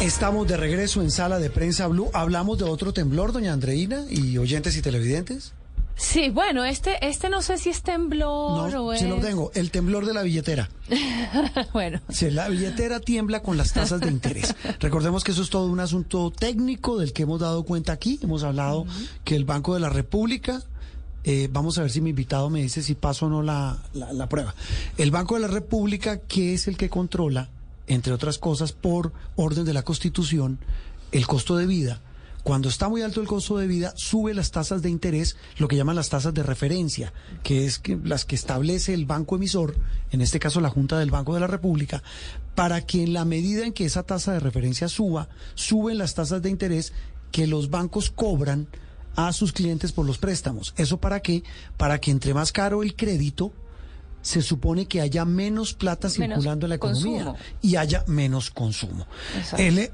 Estamos 0.00 0.46
de 0.46 0.58
regreso 0.58 1.00
en 1.00 1.10
Sala 1.10 1.38
de 1.38 1.48
Prensa 1.48 1.86
Blue. 1.86 2.10
Hablamos 2.12 2.58
de 2.58 2.64
otro 2.64 2.92
temblor, 2.92 3.32
doña 3.32 3.54
Andreina, 3.54 4.04
y 4.10 4.36
oyentes 4.36 4.76
y 4.76 4.82
televidentes. 4.82 5.54
Sí, 5.96 6.28
bueno, 6.28 6.66
este, 6.66 7.04
este 7.08 7.30
no 7.30 7.40
sé 7.40 7.56
si 7.56 7.70
es 7.70 7.82
temblor 7.82 8.70
no, 8.70 8.84
o 8.84 8.92
es... 8.92 9.00
Sí, 9.00 9.08
lo 9.08 9.16
tengo. 9.16 9.50
El 9.54 9.70
temblor 9.70 10.04
de 10.04 10.12
la 10.12 10.22
billetera. 10.22 10.68
bueno. 11.72 12.02
Sí, 12.10 12.30
la 12.30 12.48
billetera 12.48 13.00
tiembla 13.00 13.42
con 13.42 13.56
las 13.56 13.72
tasas 13.72 14.00
de 14.02 14.08
interés. 14.08 14.54
Recordemos 14.80 15.24
que 15.24 15.32
eso 15.32 15.40
es 15.40 15.48
todo 15.48 15.66
un 15.66 15.80
asunto 15.80 16.30
técnico 16.30 16.98
del 16.98 17.14
que 17.14 17.22
hemos 17.22 17.40
dado 17.40 17.64
cuenta 17.64 17.92
aquí. 17.92 18.20
Hemos 18.22 18.44
hablado 18.44 18.84
que 19.24 19.34
el 19.34 19.46
Banco 19.46 19.72
de 19.72 19.80
la 19.80 19.88
República 19.88 20.62
eh, 21.24 21.48
vamos 21.50 21.78
a 21.78 21.82
ver 21.82 21.90
si 21.90 22.02
mi 22.02 22.10
invitado 22.10 22.50
me 22.50 22.60
dice 22.60 22.82
si 22.82 22.94
paso 22.94 23.26
o 23.26 23.28
no 23.30 23.42
la, 23.42 23.78
la, 23.94 24.28
prueba. 24.28 24.54
El 24.98 25.10
Banco 25.10 25.34
de 25.34 25.40
la 25.40 25.48
República, 25.48 26.18
que 26.18 26.54
es 26.54 26.68
el 26.68 26.76
que 26.76 26.90
controla 26.90 27.48
entre 27.86 28.12
otras 28.12 28.38
cosas, 28.38 28.72
por 28.72 29.12
orden 29.36 29.64
de 29.64 29.74
la 29.74 29.82
Constitución, 29.82 30.58
el 31.12 31.26
costo 31.26 31.56
de 31.56 31.66
vida. 31.66 32.00
Cuando 32.46 32.68
está 32.68 32.88
muy 32.88 33.02
alto 33.02 33.20
el 33.20 33.26
costo 33.26 33.58
de 33.58 33.66
vida, 33.66 33.92
sube 33.96 34.32
las 34.32 34.52
tasas 34.52 34.80
de 34.80 34.88
interés, 34.88 35.36
lo 35.58 35.66
que 35.66 35.74
llaman 35.74 35.96
las 35.96 36.10
tasas 36.10 36.32
de 36.32 36.44
referencia, 36.44 37.12
que 37.42 37.64
es 37.66 37.82
las 38.04 38.24
que 38.24 38.36
establece 38.36 38.94
el 38.94 39.04
banco 39.04 39.34
emisor, 39.34 39.74
en 40.12 40.20
este 40.20 40.38
caso 40.38 40.60
la 40.60 40.70
Junta 40.70 40.96
del 40.96 41.10
Banco 41.10 41.34
de 41.34 41.40
la 41.40 41.48
República, 41.48 42.04
para 42.54 42.86
que 42.86 43.02
en 43.02 43.14
la 43.14 43.24
medida 43.24 43.66
en 43.66 43.72
que 43.72 43.84
esa 43.84 44.04
tasa 44.04 44.32
de 44.32 44.38
referencia 44.38 44.88
suba, 44.88 45.28
suben 45.56 45.98
las 45.98 46.14
tasas 46.14 46.40
de 46.40 46.50
interés 46.50 46.92
que 47.32 47.48
los 47.48 47.68
bancos 47.68 48.10
cobran 48.10 48.68
a 49.16 49.32
sus 49.32 49.52
clientes 49.52 49.90
por 49.90 50.06
los 50.06 50.18
préstamos. 50.18 50.72
¿Eso 50.76 50.98
para 50.98 51.20
qué? 51.20 51.42
Para 51.76 52.00
que 52.00 52.12
entre 52.12 52.32
más 52.32 52.52
caro 52.52 52.84
el 52.84 52.94
crédito, 52.94 53.52
se 54.26 54.42
supone 54.42 54.86
que 54.86 55.00
haya 55.00 55.24
menos 55.24 55.72
plata 55.72 56.10
circulando 56.10 56.66
en 56.66 56.70
la 56.70 56.74
economía 56.74 57.36
y 57.62 57.76
haya 57.76 58.02
menos 58.08 58.50
consumo. 58.50 59.06
El 59.56 59.78
eh, 59.78 59.92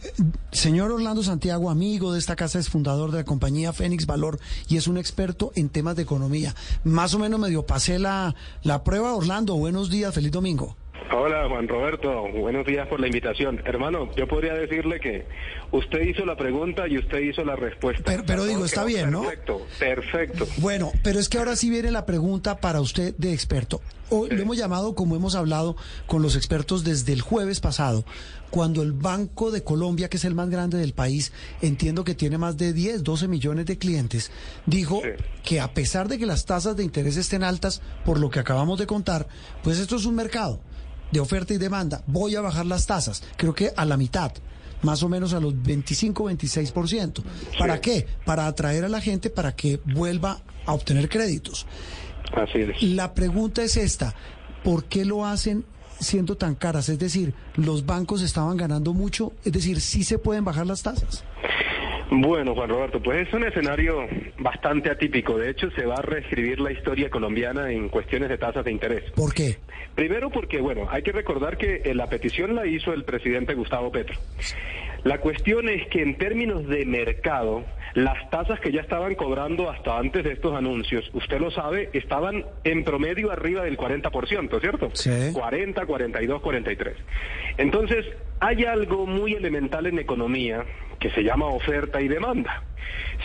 señor 0.51 0.91
Orlando 0.91 1.23
Santiago, 1.23 1.69
amigo 1.69 2.15
de 2.15 2.19
esta 2.19 2.35
casa, 2.35 2.59
es 2.59 2.71
fundador 2.71 3.11
de 3.11 3.19
la 3.19 3.25
compañía 3.25 3.75
Fénix 3.75 4.07
Valor 4.07 4.41
y 4.69 4.79
es 4.79 4.87
un 4.87 4.97
experto 4.97 5.53
en 5.55 5.69
temas 5.69 5.97
de 5.97 6.05
economía. 6.05 6.55
Más 6.83 7.13
o 7.13 7.19
menos 7.19 7.39
medio 7.39 7.67
pasé 7.67 7.99
la, 7.99 8.35
la 8.63 8.83
prueba. 8.85 9.15
Orlando, 9.15 9.55
buenos 9.57 9.91
días, 9.91 10.15
feliz 10.15 10.33
domingo. 10.33 10.79
Hola 11.11 11.49
Juan 11.49 11.69
Roberto, 11.69 12.29
buenos 12.33 12.67
días 12.67 12.87
por 12.87 13.01
la 13.01 13.07
invitación. 13.07 13.61
Hermano, 13.65 14.11
yo 14.17 14.29
podría 14.29 14.55
decirle 14.55 15.01
que 15.01 15.27
usted 15.71 16.01
hizo 16.03 16.25
la 16.25 16.37
pregunta 16.37 16.87
y 16.89 16.99
usted 16.99 17.19
hizo 17.19 17.45
la 17.45 17.57
respuesta. 17.57 18.05
Pero, 18.27 18.45
digo, 18.45 18.65
está 18.65 18.85
bien, 18.85 19.11
¿no? 19.11 19.23
Perfecto, 19.23 19.67
perfecto. 19.79 20.47
Bueno, 20.59 20.93
pero 21.03 21.19
es 21.19 21.29
que 21.29 21.39
ahora 21.39 21.57
sí 21.57 21.71
viene 21.71 21.91
la 21.91 22.07
pregunta 22.07 22.59
para 22.59 22.81
usted 22.81 23.15
de 23.17 23.33
experto. 23.33 23.81
Hoy 24.11 24.31
lo 24.31 24.43
hemos 24.43 24.59
llamado, 24.59 24.95
como 24.95 25.17
hemos 25.17 25.35
hablado 25.35 25.77
con 26.07 26.23
los 26.23 26.37
expertos 26.37 26.85
desde 26.85 27.15
el 27.15 27.23
jueves 27.23 27.61
pasado, 27.61 28.05
cuando 28.51 28.83
el 28.83 28.93
Banco 28.93 29.51
de 29.51 29.65
Colombia, 29.65 30.11
que 30.11 30.19
es 30.19 30.25
el 30.27 30.35
más 30.35 30.51
grande 30.51 30.77
del 30.77 30.93
país, 30.93 31.33
entiendo 31.63 32.05
que 32.05 32.15
tiene 32.15 32.37
más 32.37 32.59
de 32.59 32.75
10, 32.75 33.05
12 33.05 33.29
millones 33.29 33.65
de 33.65 33.79
clientes, 33.79 34.31
dijo 34.67 35.01
que 35.43 35.61
a 35.61 35.73
pesar 35.73 36.09
de 36.09 36.19
que 36.19 36.27
las 36.27 36.45
tasas 36.45 36.77
de 36.77 36.85
interés 36.85 37.17
estén 37.17 37.43
altas, 37.43 37.81
por 38.05 38.21
lo 38.21 38.29
que 38.29 38.41
acabamos 38.41 38.79
de 38.79 38.87
contar, 38.87 39.27
pues 39.63 39.79
esto 39.79 39.97
es 39.97 40.05
un 40.05 40.15
mercado 40.15 40.61
de 41.13 41.21
oferta 41.21 41.55
y 41.55 41.59
demanda, 41.59 42.03
voy 42.07 42.35
a 42.35 42.41
bajar 42.41 42.67
las 42.67 42.87
tasas, 42.87 43.23
creo 43.37 43.55
que 43.55 43.71
a 43.77 43.85
la 43.85 43.97
mitad, 43.97 44.33
más 44.83 45.03
o 45.03 45.09
menos 45.09 45.33
a 45.35 45.41
los 45.41 45.61
25, 45.63 46.31
26%. 46.31 47.23
¿Para 47.59 47.81
qué? 47.81 48.07
Para 48.25 48.47
atraer 48.47 48.85
a 48.85 48.89
la 48.89 49.01
gente 49.01 49.31
para 49.31 49.55
que 49.55 49.79
vuelva 49.85 50.41
a 50.67 50.73
obtener 50.73 51.09
créditos. 51.09 51.67
Así 52.35 52.59
es. 52.59 52.83
La 52.83 53.15
pregunta 53.15 53.63
es 53.63 53.77
esta, 53.77 54.15
¿por 54.65 54.85
qué 54.85 55.05
lo 55.05 55.25
hacen 55.25 55.65
siendo 56.01 56.37
tan 56.37 56.55
caras? 56.55 56.89
Es 56.89 56.99
decir, 56.99 57.35
los 57.55 57.87
bancos 57.87 58.23
estaban 58.23 58.57
ganando 58.57 58.93
mucho, 58.93 59.33
es 59.45 59.53
decir, 59.53 59.81
¿sí 59.81 60.03
se 60.03 60.19
pueden 60.19 60.45
bajar 60.45 60.67
las 60.67 60.83
tasas? 60.83 61.25
Bueno, 62.15 62.55
Juan 62.55 62.69
Roberto, 62.69 63.03
pues 63.03 63.27
es 63.27 63.33
un 63.33 63.45
escenario 63.45 64.07
bastante 64.39 64.91
atípico. 64.91 65.39
De 65.39 65.49
hecho, 65.49 65.71
se 65.71 65.87
va 65.87 65.95
a 65.95 66.03
reescribir 66.03 66.61
la 66.61 66.71
historia 66.71 67.09
colombiana 67.09 67.71
en 67.73 67.89
cuestiones 67.89 68.29
de 68.29 68.37
tasas 68.37 68.67
de 68.67 68.71
interés. 68.71 69.11
¿Por 69.13 69.33
qué? 69.33 69.57
Primero 69.95 70.29
porque, 70.29 70.61
bueno, 70.61 70.87
hay 70.91 71.03
que 71.03 71.13
recordar 71.13 71.57
que 71.57 71.81
eh, 71.83 71.95
la 71.95 72.09
petición 72.09 72.55
la 72.55 72.67
hizo 72.67 72.93
el 72.93 73.05
presidente 73.05 73.55
Gustavo 73.55 73.91
Petro. 73.91 74.19
La 75.05 75.19
cuestión 75.19 75.69
es 75.69 75.87
que 75.89 76.01
en 76.01 76.17
términos 76.17 76.67
de 76.69 76.85
mercado, 76.87 77.65
las 77.95 78.31
tasas 78.31 78.61
que 78.61 78.71
ya 78.71 78.81
estaban 78.83 79.17
cobrando 79.17 79.69
hasta 79.69 79.99
antes 79.99 80.23
de 80.23 80.33
estos 80.33 80.55
anuncios, 80.55 81.11
usted 81.13 81.41
lo 81.41 81.51
sabe, 81.51 81.91
estaban 81.93 82.45
en 82.63 82.85
promedio 82.85 83.33
arriba 83.33 83.65
del 83.65 83.77
40%, 83.77 84.61
¿cierto? 84.61 84.91
Sí. 84.93 85.33
40, 85.33 85.87
42, 85.87 86.41
43. 86.41 86.97
Entonces, 87.59 88.07
hay 88.39 88.65
algo 88.65 89.07
muy 89.07 89.35
elemental 89.35 89.87
en 89.87 89.99
economía 89.99 90.65
que 91.01 91.11
se 91.11 91.23
llama 91.25 91.47
oferta 91.47 92.01
y 92.01 92.07
demanda. 92.07 92.63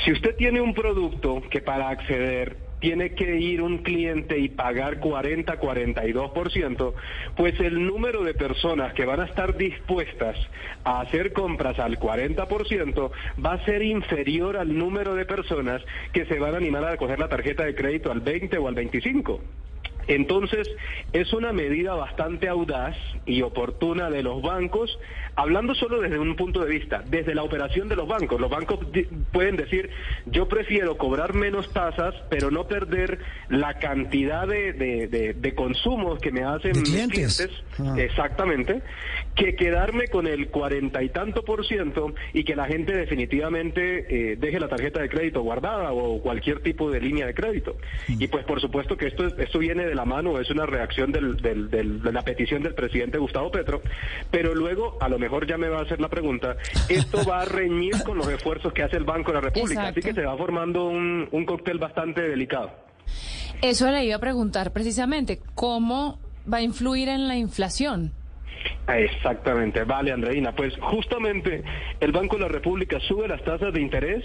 Si 0.04 0.12
usted 0.12 0.36
tiene 0.36 0.62
un 0.62 0.74
producto 0.74 1.44
que 1.50 1.62
para 1.62 1.90
acceder 1.90 2.67
tiene 2.80 3.16
que 3.16 3.38
ir 3.38 3.62
un 3.62 3.80
cliente 3.80 4.38
y 4.38 4.50
pagar 4.50 5.00
40, 5.00 5.60
42%, 5.60 6.94
pues 7.36 7.60
el 7.60 7.86
número 7.86 8.24
de 8.24 8.34
personas 8.34 8.94
que 8.94 9.06
van 9.06 9.20
a 9.20 9.26
estar 9.26 9.58
dispuestas 9.58 10.38
a 10.84 11.02
hacer 11.02 11.34
compras 11.34 11.80
al 11.80 12.00
40% 12.00 13.12
va 13.44 13.54
a 13.54 13.66
ser 13.66 13.82
inferior 13.82 14.58
al 14.58 14.78
número 14.78 15.16
de 15.16 15.26
personas 15.26 15.82
que 16.14 16.26
se 16.26 16.40
van 16.40 16.54
a 16.54 16.58
animar 16.58 16.86
a 16.86 16.98
coger 16.98 17.20
la 17.20 17.30
tarjeta 17.30 17.66
de 17.66 17.76
crédito 17.76 18.12
al 18.12 18.22
20 18.22 18.58
o 18.58 18.68
al 18.68 18.76
25. 18.76 19.42
Entonces, 20.08 20.70
es 21.12 21.34
una 21.34 21.52
medida 21.52 21.94
bastante 21.94 22.48
audaz 22.48 22.96
y 23.26 23.42
oportuna 23.42 24.10
de 24.10 24.24
los 24.24 24.42
bancos, 24.42 24.98
hablando 25.38 25.74
solo 25.76 26.02
desde 26.02 26.18
un 26.20 26.36
punto 26.36 26.66
de 26.66 26.70
vista, 26.70 27.04
desde 27.08 27.34
la 27.36 27.44
operación 27.44 27.88
de 27.88 27.96
los 27.96 28.08
bancos. 28.08 28.42
Los 28.42 28.50
bancos 28.50 28.80
pueden 29.32 29.56
decir, 29.56 29.90
yo 30.26 30.48
prefiero 30.50 30.98
cobrar 30.98 31.34
menos 31.36 31.72
tasas, 31.72 32.16
pero 32.30 32.50
no 32.52 32.68
perder 32.68 33.20
la 33.50 33.76
cantidad 33.80 34.48
de, 34.48 34.74
de, 34.74 35.08
de- 35.08 35.34
de 35.36 35.56
consumos 35.56 36.20
que 36.20 36.32
me 36.32 36.44
hacen 36.44 36.72
mis 36.72 36.84
clientes. 36.90 37.50
Ah. 37.80 37.96
exactamente, 38.00 38.82
que 39.36 39.56
quedarme 39.56 40.08
con 40.08 40.26
el 40.26 40.48
cuarenta 40.50 41.04
y 41.04 41.10
tanto 41.10 41.44
por 41.46 41.64
ciento 41.68 42.16
y 42.34 42.44
que 42.44 42.56
la 42.56 42.66
gente 42.66 42.94
definitivamente 42.98 44.32
eh, 44.32 44.36
deje 44.38 44.60
la 44.60 44.68
tarjeta 44.68 45.00
de 45.02 45.10
crédito 45.10 45.44
guardada 45.44 45.92
o 45.94 46.20
cualquier 46.22 46.62
tipo 46.62 46.90
de 46.90 47.00
línea 47.00 47.28
de 47.28 47.36
crédito. 47.36 47.78
Y 48.08 48.28
pues 48.28 48.44
por 48.46 48.60
supuesto 48.60 48.98
que 48.98 49.06
esto, 49.06 49.28
esto 49.38 49.60
viene 49.60 49.86
de 49.86 49.94
la 49.94 50.06
mano, 50.06 50.40
es 50.40 50.50
una 50.50 50.66
reacción 50.66 51.12
del- 51.12 51.38
del- 51.38 51.70
del- 51.70 52.02
de 52.02 52.12
la 52.12 52.24
petición 52.24 52.64
del 52.64 52.74
presidente 52.74 53.20
Gustavo 53.20 53.52
Petro, 53.52 53.84
pero 54.32 54.56
luego 54.56 54.98
a 55.00 55.08
lo 55.08 55.20
mejor 55.20 55.27
ya 55.46 55.58
me 55.58 55.70
va 55.70 55.80
a 55.80 55.82
hacer 55.84 56.00
la 56.00 56.10
pregunta, 56.10 56.58
esto 56.90 57.24
va 57.28 57.42
a 57.42 57.46
reñir 57.46 57.94
con 58.04 58.18
los 58.18 58.28
esfuerzos 58.30 58.74
que 58.74 58.84
hace 58.84 58.98
el 58.98 59.04
Banco 59.04 59.32
de 59.32 59.36
la 59.36 59.42
República, 59.42 59.88
así 59.88 60.02
que 60.02 60.14
se 60.14 60.22
va 60.22 60.38
formando 60.38 60.86
un, 60.86 61.28
un 61.32 61.46
cóctel 61.46 61.78
bastante 61.80 62.22
delicado. 62.22 62.72
Eso 63.62 63.90
le 63.90 64.06
iba 64.06 64.16
a 64.16 64.20
preguntar 64.20 64.72
precisamente, 64.72 65.40
¿cómo 65.56 66.20
va 66.52 66.58
a 66.58 66.62
influir 66.62 67.10
en 67.10 67.28
la 67.28 67.36
inflación? 67.36 68.14
Exactamente, 68.88 69.84
vale, 69.84 70.12
Andreina. 70.12 70.54
Pues 70.54 70.74
justamente 70.80 71.64
el 72.00 72.12
Banco 72.12 72.38
de 72.38 72.44
la 72.44 72.48
República 72.48 73.00
sube 73.00 73.28
las 73.28 73.44
tasas 73.44 73.74
de 73.74 73.82
interés. 73.82 74.24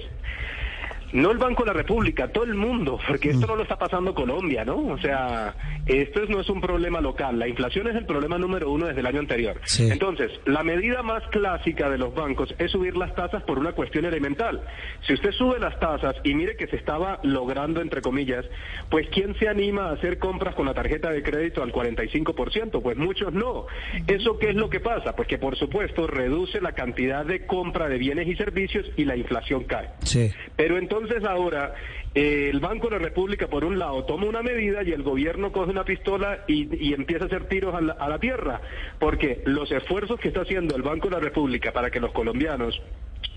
No 1.12 1.30
el 1.30 1.38
Banco 1.38 1.62
de 1.62 1.68
la 1.68 1.72
República, 1.74 2.28
todo 2.28 2.44
el 2.44 2.54
mundo, 2.54 2.98
porque 3.06 3.30
esto 3.30 3.46
no 3.46 3.56
lo 3.56 3.62
está 3.62 3.78
pasando 3.78 4.14
Colombia, 4.14 4.64
¿no? 4.64 4.76
O 4.78 4.98
sea, 4.98 5.54
esto 5.86 6.22
es- 6.22 6.30
no 6.30 6.40
es 6.40 6.48
un 6.48 6.60
problema 6.60 7.00
local. 7.00 7.38
La 7.38 7.46
inflación 7.48 7.86
es 7.88 7.96
el 7.96 8.06
problema 8.06 8.38
número 8.38 8.70
uno 8.70 8.86
desde 8.86 9.00
el 9.00 9.06
año 9.06 9.20
anterior. 9.20 9.60
Sí. 9.64 9.88
Entonces, 9.90 10.30
la 10.46 10.62
medida 10.62 11.02
más 11.02 11.22
clásica 11.28 11.90
de 11.90 11.98
los 11.98 12.14
bancos 12.14 12.54
es 12.58 12.70
subir 12.70 12.96
las 12.96 13.14
tasas 13.14 13.42
por 13.42 13.58
una 13.58 13.72
cuestión 13.72 14.04
elemental. 14.04 14.62
Si 15.06 15.12
usted 15.12 15.32
sube 15.32 15.58
las 15.58 15.78
tasas 15.80 16.16
y 16.24 16.34
mire 16.34 16.56
que 16.56 16.66
se 16.66 16.76
estaba 16.76 17.20
logrando, 17.22 17.80
entre 17.82 18.00
comillas, 18.00 18.46
pues 18.88 19.06
¿quién 19.10 19.34
se 19.38 19.48
anima 19.48 19.90
a 19.90 19.92
hacer 19.92 20.18
compras 20.18 20.54
con 20.54 20.64
la 20.66 20.72
tarjeta 20.74 21.10
de 21.10 21.22
crédito 21.22 21.62
al 21.62 21.72
45%? 21.72 22.80
Pues 22.80 22.96
muchos 22.96 23.32
no. 23.32 23.66
¿Eso 24.06 24.38
qué 24.38 24.50
es 24.50 24.54
lo 24.56 24.70
que 24.70 24.80
pasa? 24.80 25.14
Pues 25.14 25.28
que 25.28 25.38
por 25.38 25.56
supuesto 25.56 26.06
reduce 26.06 26.60
la 26.60 26.72
cantidad 26.72 27.24
de 27.26 27.46
compra 27.46 27.88
de 27.88 27.98
bienes 27.98 28.26
y 28.28 28.36
servicios 28.36 28.86
y 28.96 29.04
la 29.04 29.16
inflación 29.16 29.64
cae. 29.64 29.90
Sí. 30.04 30.30
Pero 30.56 30.78
entonces 30.78 31.01
ahora 31.24 31.72
eh, 32.11 32.11
el 32.14 32.60
Banco 32.60 32.88
de 32.88 32.98
la 32.98 33.04
República, 33.04 33.48
por 33.48 33.64
un 33.64 33.78
lado, 33.78 34.04
toma 34.04 34.26
una 34.26 34.42
medida 34.42 34.82
y 34.82 34.92
el 34.92 35.02
gobierno 35.02 35.50
coge 35.50 35.70
una 35.70 35.84
pistola 35.84 36.44
y, 36.46 36.68
y 36.88 36.92
empieza 36.92 37.24
a 37.24 37.26
hacer 37.26 37.48
tiros 37.48 37.74
a 37.74 37.80
la, 37.80 37.92
a 37.94 38.08
la 38.08 38.18
tierra. 38.18 38.60
Porque 38.98 39.42
los 39.46 39.70
esfuerzos 39.72 40.20
que 40.20 40.28
está 40.28 40.42
haciendo 40.42 40.76
el 40.76 40.82
Banco 40.82 41.08
de 41.08 41.14
la 41.14 41.20
República 41.20 41.72
para 41.72 41.90
que 41.90 42.00
los 42.00 42.12
colombianos 42.12 42.80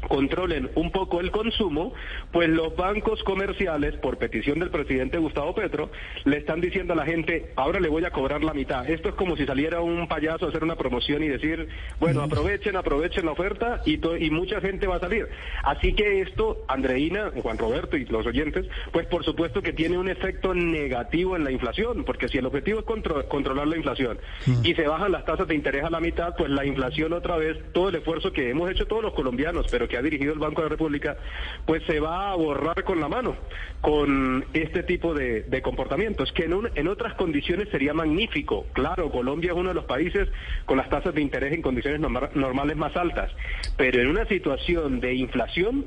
controlen 0.08 0.70
un 0.76 0.92
poco 0.92 1.20
el 1.20 1.32
consumo, 1.32 1.94
pues 2.32 2.50
los 2.50 2.76
bancos 2.76 3.24
comerciales, 3.24 3.96
por 3.96 4.18
petición 4.18 4.60
del 4.60 4.70
presidente 4.70 5.18
Gustavo 5.18 5.56
Petro, 5.56 5.90
le 6.26 6.38
están 6.38 6.62
diciendo 6.62 6.94
a 6.94 6.96
la 6.96 7.06
gente, 7.06 7.52
ahora 7.56 7.80
le 7.80 7.90
voy 7.90 8.06
a 8.06 8.12
cobrar 8.12 8.44
la 8.44 8.54
mitad. 8.54 8.88
Esto 8.90 9.10
es 9.10 9.16
como 9.16 9.36
si 9.36 9.46
saliera 9.46 9.82
un 9.82 10.08
payaso 10.08 10.46
a 10.46 10.50
hacer 10.50 10.64
una 10.64 10.76
promoción 10.76 11.24
y 11.24 11.28
decir, 11.28 11.68
bueno, 12.00 12.22
aprovechen, 12.22 12.76
aprovechen 12.76 13.26
la 13.26 13.32
oferta 13.32 13.82
y, 13.86 14.00
y 14.24 14.30
mucha 14.30 14.62
gente 14.62 14.88
va 14.88 14.98
a 14.98 15.00
salir. 15.00 15.28
Así 15.64 15.94
que 15.94 16.22
esto, 16.22 16.64
Andreina, 16.68 17.32
Juan 17.42 17.58
Roberto 17.58 17.98
y 17.98 18.06
los 18.06 18.26
oyentes, 18.26 18.65
pues 18.92 19.06
por 19.08 19.24
supuesto 19.26 19.62
que 19.62 19.74
tiene 19.74 19.98
un 19.98 20.10
efecto 20.10 20.54
negativo 20.54 21.36
en 21.36 21.44
la 21.44 21.52
inflación, 21.52 22.04
porque 22.04 22.28
si 22.28 22.38
el 22.38 22.46
objetivo 22.46 22.80
es 22.80 22.86
contro- 22.86 23.28
controlar 23.28 23.68
la 23.68 23.78
inflación 23.78 24.18
y 24.64 24.74
se 24.74 24.88
bajan 24.88 25.12
las 25.12 25.26
tasas 25.26 25.48
de 25.48 25.56
interés 25.56 25.84
a 25.84 25.90
la 25.90 26.00
mitad, 26.00 26.36
pues 26.38 26.50
la 26.50 26.66
inflación 26.66 27.14
otra 27.14 27.38
vez, 27.38 27.58
todo 27.74 27.90
el 27.90 27.96
esfuerzo 27.96 28.32
que 28.32 28.50
hemos 28.50 28.70
hecho 28.72 28.86
todos 28.88 29.04
los 29.04 29.14
colombianos, 29.14 29.68
pero 29.72 29.88
que 29.88 29.98
ha 29.98 30.02
dirigido 30.02 30.34
el 30.34 30.40
Banco 30.40 30.62
de 30.62 30.66
la 30.66 30.70
República, 30.70 31.18
pues 31.66 31.84
se 31.86 32.00
va 32.00 32.32
a 32.32 32.36
borrar 32.36 32.84
con 32.84 33.00
la 33.00 33.08
mano 33.08 33.36
con 33.82 34.46
este 34.54 34.84
tipo 34.84 35.14
de, 35.14 35.44
de 35.44 35.62
comportamientos, 35.62 36.32
que 36.32 36.46
en, 36.46 36.54
un- 36.54 36.70
en 36.76 36.88
otras 36.88 37.14
condiciones 37.16 37.70
sería 37.70 37.94
magnífico. 37.94 38.66
Claro, 38.74 39.12
Colombia 39.12 39.52
es 39.52 39.58
uno 39.58 39.70
de 39.70 39.76
los 39.76 39.86
países 39.86 40.28
con 40.66 40.78
las 40.78 40.90
tasas 40.90 41.14
de 41.14 41.22
interés 41.22 41.54
en 41.54 41.62
condiciones 41.62 42.00
norma- 42.00 42.30
normales 42.34 42.78
más 42.78 42.96
altas, 42.96 43.32
pero 43.78 44.02
en 44.02 44.08
una 44.08 44.26
situación 44.28 45.00
de 45.00 45.14
inflación, 45.16 45.86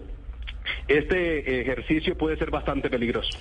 este 0.87 1.61
ejercicio 1.61 2.17
puede 2.17 2.37
ser 2.37 2.51
bastante 2.51 2.91
peligroso. 2.91 3.39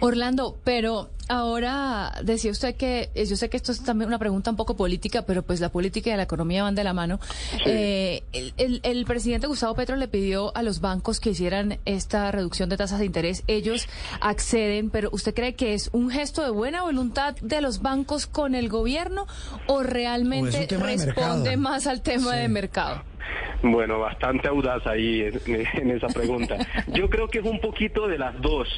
Orlando, 0.00 0.56
pero 0.64 1.08
ahora 1.28 2.12
decía 2.22 2.50
usted 2.52 2.76
que, 2.76 3.10
yo 3.14 3.34
sé 3.36 3.48
que 3.48 3.56
esto 3.56 3.72
es 3.72 3.82
también 3.82 4.08
una 4.08 4.18
pregunta 4.18 4.50
un 4.50 4.56
poco 4.56 4.76
política, 4.76 5.22
pero 5.26 5.42
pues 5.42 5.60
la 5.60 5.70
política 5.70 6.12
y 6.12 6.16
la 6.16 6.22
economía 6.22 6.62
van 6.62 6.74
de 6.74 6.84
la 6.84 6.92
mano. 6.92 7.18
Eh, 7.66 8.22
el, 8.32 8.52
el- 8.58 8.80
el 8.84 9.04
presidente 9.06 9.46
Gustavo 9.46 9.74
Petro 9.74 9.96
le 9.96 10.06
pidió 10.08 10.56
a 10.56 10.62
los 10.62 10.80
bancos 10.80 11.18
que 11.18 11.30
hicieran 11.30 11.78
esta 11.84 12.30
reducción 12.30 12.68
de 12.68 12.76
tasas 12.76 12.98
de 13.00 13.06
interés. 13.06 13.42
Ellos 13.48 13.88
acceden, 14.20 14.90
pero 14.90 15.08
¿usted 15.12 15.34
cree 15.34 15.54
que 15.54 15.74
es 15.74 15.90
un 15.92 16.10
gesto 16.10 16.42
de 16.44 16.50
buena 16.50 16.82
voluntad 16.82 17.34
de 17.40 17.60
los 17.60 17.82
bancos 17.82 18.26
con 18.26 18.54
el 18.54 18.68
gobierno 18.68 19.26
o 19.66 19.82
realmente 19.82 20.66
responde 20.78 21.56
más 21.56 21.86
al 21.86 22.02
tema 22.02 22.36
de 22.36 22.48
mercado? 22.48 23.02
Bueno, 23.62 23.98
bastante 23.98 24.46
audaz 24.48 24.86
ahí 24.86 25.22
en, 25.22 25.40
en 25.74 25.90
esa 25.90 26.06
pregunta. 26.08 26.56
Yo 26.88 27.08
creo 27.10 27.26
que 27.28 27.38
es 27.40 27.44
un 27.44 27.58
poquito 27.60 28.06
de 28.06 28.18
las 28.18 28.40
dos, 28.40 28.68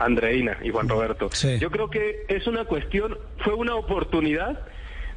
Andreina 0.00 0.58
y 0.62 0.70
Juan 0.70 0.88
Roberto. 0.88 1.28
Yo 1.58 1.70
creo 1.70 1.88
que 1.90 2.24
es 2.28 2.46
una 2.46 2.64
cuestión, 2.64 3.18
fue 3.44 3.54
una 3.54 3.74
oportunidad 3.76 4.60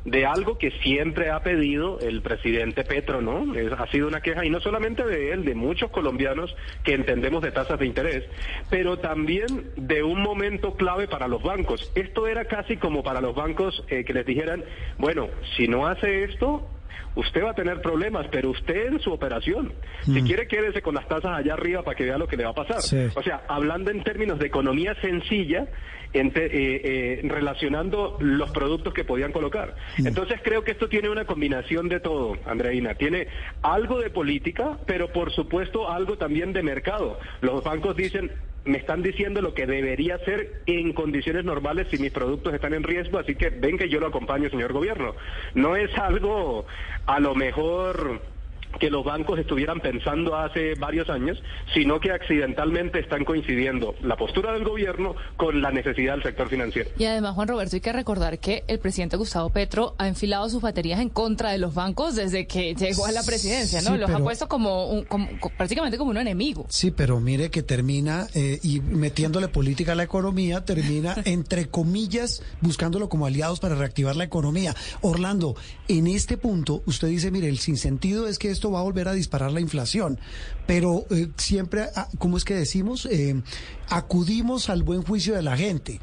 de 0.05 0.25
algo 0.25 0.57
que 0.57 0.69
siempre 0.81 1.29
ha 1.31 1.41
pedido 1.43 1.97
el 2.01 2.21
presidente 2.21 2.83
Petro, 2.83 3.21
¿no? 3.21 3.55
Es- 3.55 3.71
ha 3.71 3.87
sido 3.87 4.09
una 4.09 4.19
queja, 4.19 4.43
y 4.45 4.49
no 4.49 4.59
solamente 4.59 5.05
de 5.05 5.31
él, 5.31 5.45
de 5.45 5.55
muchos 5.55 5.91
colombianos 5.91 6.53
que 6.83 6.93
entendemos 6.93 7.41
de 7.41 7.51
tasas 7.53 7.79
de 7.79 7.85
interés, 7.85 8.25
pero 8.69 8.99
también 8.99 9.71
de 9.77 10.03
un 10.03 10.21
momento 10.21 10.73
clave 10.75 11.07
para 11.07 11.29
los 11.29 11.41
bancos. 11.41 11.89
Esto 11.95 12.27
era 12.27 12.43
casi 12.45 12.75
como 12.75 13.01
para 13.01 13.21
los 13.21 13.33
bancos 13.33 13.85
eh, 13.87 14.03
que 14.03 14.13
les 14.13 14.25
dijeran, 14.25 14.65
bueno, 14.97 15.29
si 15.55 15.69
no 15.69 15.87
hace 15.87 16.25
esto, 16.25 16.67
usted 17.15 17.43
va 17.43 17.51
a 17.51 17.55
tener 17.55 17.81
problemas, 17.81 18.27
pero 18.31 18.49
usted 18.51 18.87
en 18.87 18.99
su 18.99 19.11
operación, 19.11 19.73
si 20.03 20.21
quiere 20.23 20.47
quédese 20.47 20.81
con 20.81 20.95
las 20.95 21.07
tasas 21.07 21.31
allá 21.37 21.53
arriba 21.53 21.83
para 21.83 21.95
que 21.95 22.05
vea 22.05 22.17
lo 22.17 22.27
que 22.27 22.37
le 22.37 22.43
va 22.43 22.51
a 22.51 22.55
pasar. 22.55 22.81
Sí. 22.81 23.07
O 23.15 23.21
sea, 23.23 23.43
hablando 23.47 23.91
en 23.91 24.03
términos 24.03 24.39
de 24.39 24.47
economía 24.47 24.95
sencilla, 25.01 25.67
ente- 26.13 26.45
eh, 26.45 26.81
eh, 26.83 27.21
relacionando 27.23 28.17
los 28.19 28.51
productos 28.51 28.93
que 28.93 29.03
podían 29.03 29.31
colocar. 29.31 29.75
Entonces 29.97 30.39
creo 30.43 30.63
que 30.63 30.71
esto 30.71 30.87
tiene 30.87 31.09
una 31.09 31.25
combinación 31.25 31.89
de 31.89 31.99
todo, 31.99 32.37
Andreina. 32.45 32.95
Tiene 32.95 33.27
algo 33.61 33.99
de 33.99 34.09
política, 34.09 34.77
pero 34.85 35.11
por 35.11 35.31
supuesto 35.31 35.89
algo 35.91 36.17
también 36.17 36.53
de 36.53 36.61
mercado. 36.63 37.19
Los 37.41 37.63
bancos 37.63 37.95
dicen, 37.95 38.31
me 38.65 38.77
están 38.77 39.01
diciendo 39.03 39.41
lo 39.41 39.53
que 39.53 39.65
debería 39.65 40.15
hacer 40.15 40.61
en 40.67 40.93
condiciones 40.93 41.43
normales 41.43 41.87
si 41.91 41.97
mis 41.97 42.11
productos 42.13 42.53
están 42.53 42.73
en 42.73 42.83
riesgo, 42.83 43.17
así 43.19 43.35
que 43.35 43.49
ven 43.49 43.77
que 43.77 43.89
yo 43.89 43.99
lo 43.99 44.07
acompaño, 44.07 44.49
señor 44.49 44.71
gobierno. 44.71 45.15
No 45.53 45.75
es 45.75 45.93
algo 45.97 46.65
a 47.05 47.19
lo 47.19 47.35
mejor 47.35 48.32
que 48.79 48.89
los 48.89 49.03
bancos 49.05 49.39
estuvieran 49.39 49.79
pensando 49.79 50.35
hace 50.35 50.75
varios 50.75 51.09
años, 51.09 51.41
sino 51.73 51.99
que 51.99 52.11
accidentalmente 52.11 52.99
están 52.99 53.23
coincidiendo 53.25 53.95
la 54.01 54.15
postura 54.17 54.53
del 54.53 54.63
gobierno 54.63 55.15
con 55.37 55.61
la 55.61 55.71
necesidad 55.71 56.13
del 56.13 56.23
sector 56.23 56.49
financiero. 56.49 56.89
Y 56.97 57.05
además, 57.05 57.35
Juan 57.35 57.47
Roberto, 57.47 57.75
hay 57.75 57.81
que 57.81 57.93
recordar 57.93 58.39
que 58.39 58.63
el 58.67 58.79
presidente 58.79 59.17
Gustavo 59.17 59.49
Petro 59.49 59.95
ha 59.97 60.07
enfilado 60.07 60.49
sus 60.49 60.61
baterías 60.61 60.99
en 60.99 61.09
contra 61.09 61.51
de 61.51 61.57
los 61.57 61.73
bancos 61.73 62.15
desde 62.15 62.47
que 62.47 62.73
llegó 62.75 63.05
a 63.05 63.11
la 63.11 63.23
presidencia, 63.23 63.81
¿no? 63.81 63.91
Sí, 63.91 63.97
los 63.97 64.09
ha 64.09 64.19
puesto 64.19 64.47
como, 64.47 64.87
un- 64.89 65.03
como- 65.05 65.27
prácticamente 65.57 65.97
como 65.97 66.11
un 66.11 66.17
enemigo. 66.17 66.65
Sí, 66.69 66.91
pero 66.91 67.19
mire 67.19 67.49
que 67.51 67.63
termina, 67.63 68.27
eh, 68.33 68.59
y 68.63 68.79
metiéndole 68.81 69.47
política 69.47 69.91
a 69.93 69.95
la 69.95 70.03
economía, 70.03 70.65
termina, 70.65 71.15
entre 71.25 71.67
comillas, 71.67 72.41
buscándolo 72.61 73.09
como 73.09 73.25
aliados 73.25 73.59
para 73.59 73.75
reactivar 73.75 74.15
la 74.15 74.23
economía. 74.23 74.75
Orlando, 75.01 75.55
en 75.87 76.07
este 76.07 76.37
punto, 76.37 76.81
usted 76.85 77.07
dice, 77.07 77.31
mire, 77.31 77.47
el 77.49 77.59
sinsentido 77.59 78.27
es 78.27 78.39
que 78.39 78.49
esto 78.51 78.62
va 78.71 78.79
a 78.79 78.83
volver 78.83 79.07
a 79.07 79.13
disparar 79.13 79.51
la 79.51 79.59
inflación, 79.61 80.19
pero 80.65 81.05
eh, 81.11 81.29
siempre, 81.37 81.85
ah, 81.95 82.07
¿cómo 82.17 82.37
es 82.37 82.43
que 82.45 82.53
decimos? 82.55 83.05
Eh, 83.05 83.41
acudimos 83.89 84.69
al 84.69 84.83
buen 84.83 85.03
juicio 85.03 85.35
de 85.35 85.41
la 85.43 85.57
gente. 85.57 85.99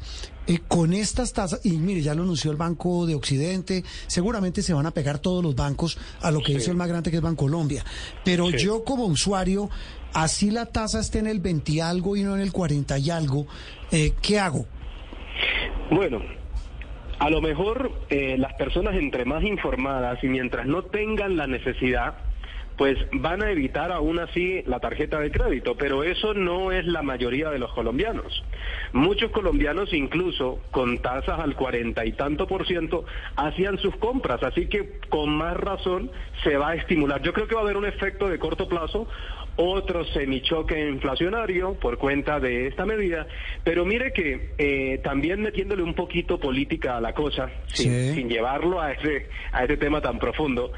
Eh, 0.47 0.59
con 0.67 0.93
estas 0.93 1.33
tasas, 1.33 1.61
y 1.63 1.73
mire, 1.77 2.01
ya 2.01 2.15
lo 2.15 2.23
anunció 2.23 2.49
el 2.51 2.57
Banco 2.57 3.05
de 3.05 3.13
Occidente, 3.15 3.83
seguramente 4.07 4.61
se 4.63 4.73
van 4.73 4.85
a 4.87 4.91
pegar 4.91 5.19
todos 5.19 5.43
los 5.43 5.55
bancos 5.55 5.97
a 6.21 6.31
lo 6.31 6.39
que 6.39 6.53
Sí. 6.53 6.57
hizo 6.57 6.71
el 6.71 6.77
más 6.77 6.87
grande 6.87 7.11
que 7.11 7.17
es 7.17 7.21
Bancolombia. 7.23 7.85
Pero 8.25 8.49
Sí. 8.49 8.57
yo 8.57 8.83
como 8.83 9.05
usuario, 9.05 9.69
así 10.13 10.49
la 10.49 10.65
tasa 10.65 10.99
esté 10.99 11.19
en 11.19 11.27
el 11.27 11.39
20 11.39 11.71
y 11.73 11.79
algo 11.79 12.15
y 12.17 12.23
no 12.23 12.35
en 12.35 12.41
el 12.41 12.51
40 12.51 12.97
y 12.97 13.11
algo, 13.11 13.45
eh, 13.91 14.13
¿qué 14.21 14.39
hago? 14.39 14.65
Bueno, 15.91 16.21
a 17.19 17.29
lo 17.29 17.39
mejor 17.41 17.91
eh, 18.09 18.35
las 18.37 18.53
personas 18.55 18.95
entre 18.95 19.25
más 19.25 19.43
informadas 19.43 20.23
y 20.23 20.27
mientras 20.27 20.65
no 20.65 20.83
tengan 20.83 21.37
la 21.37 21.45
necesidad, 21.47 22.15
pues 22.81 22.97
van 23.11 23.43
a 23.43 23.51
evitar 23.51 23.91
aún 23.91 24.17
así 24.17 24.63
la 24.65 24.79
tarjeta 24.79 25.19
de 25.19 25.29
crédito, 25.29 25.75
pero 25.77 26.03
eso 26.03 26.33
no 26.33 26.71
es 26.71 26.83
la 26.87 27.03
mayoría 27.03 27.51
de 27.51 27.59
los 27.59 27.71
colombianos. 27.73 28.43
Muchos 28.91 29.29
colombianos 29.29 29.93
incluso 29.93 30.59
con 30.71 30.97
tasas 30.97 31.39
al 31.39 31.55
cuarenta 31.55 32.07
y 32.07 32.13
tanto 32.13 32.47
por 32.47 32.65
ciento 32.65 33.05
hacían 33.35 33.77
sus 33.77 33.95
compras, 33.97 34.41
así 34.41 34.65
que 34.65 34.99
con 35.09 35.29
más 35.29 35.55
razón 35.57 36.09
se 36.43 36.57
va 36.57 36.69
a 36.69 36.73
estimular. 36.73 37.21
Yo 37.21 37.33
creo 37.33 37.47
que 37.47 37.53
va 37.53 37.61
a 37.61 37.65
haber 37.65 37.77
un 37.77 37.85
efecto 37.85 38.27
de 38.27 38.39
corto 38.39 38.67
plazo, 38.67 39.07
otro 39.57 40.03
semichoque 40.05 40.89
inflacionario 40.89 41.75
por 41.75 41.99
cuenta 41.99 42.39
de 42.39 42.65
esta 42.65 42.87
medida, 42.87 43.27
pero 43.63 43.85
mire 43.85 44.11
que 44.11 44.55
eh, 44.57 44.99
también 45.03 45.39
metiéndole 45.41 45.83
un 45.83 45.93
poquito 45.93 46.39
política 46.39 46.97
a 46.97 47.01
la 47.01 47.13
cosa, 47.13 47.51
sin, 47.67 48.15
sin 48.15 48.27
llevarlo 48.27 48.81
a 48.81 48.93
ese, 48.93 49.27
a 49.51 49.65
ese 49.65 49.77
tema 49.77 50.01
tan 50.01 50.17
profundo, 50.17 50.71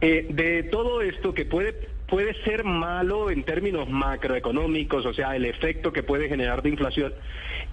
eh, 0.00 0.26
de 0.30 0.64
todo 0.64 1.02
esto 1.02 1.34
que 1.34 1.44
puede 1.44 1.94
puede 2.06 2.34
ser 2.44 2.64
malo 2.64 3.30
en 3.30 3.44
términos 3.44 3.88
macroeconómicos, 3.88 5.06
o 5.06 5.14
sea, 5.14 5.34
el 5.36 5.46
efecto 5.46 5.92
que 5.92 6.02
puede 6.02 6.28
generar 6.28 6.62
de 6.62 6.68
inflación, 6.68 7.14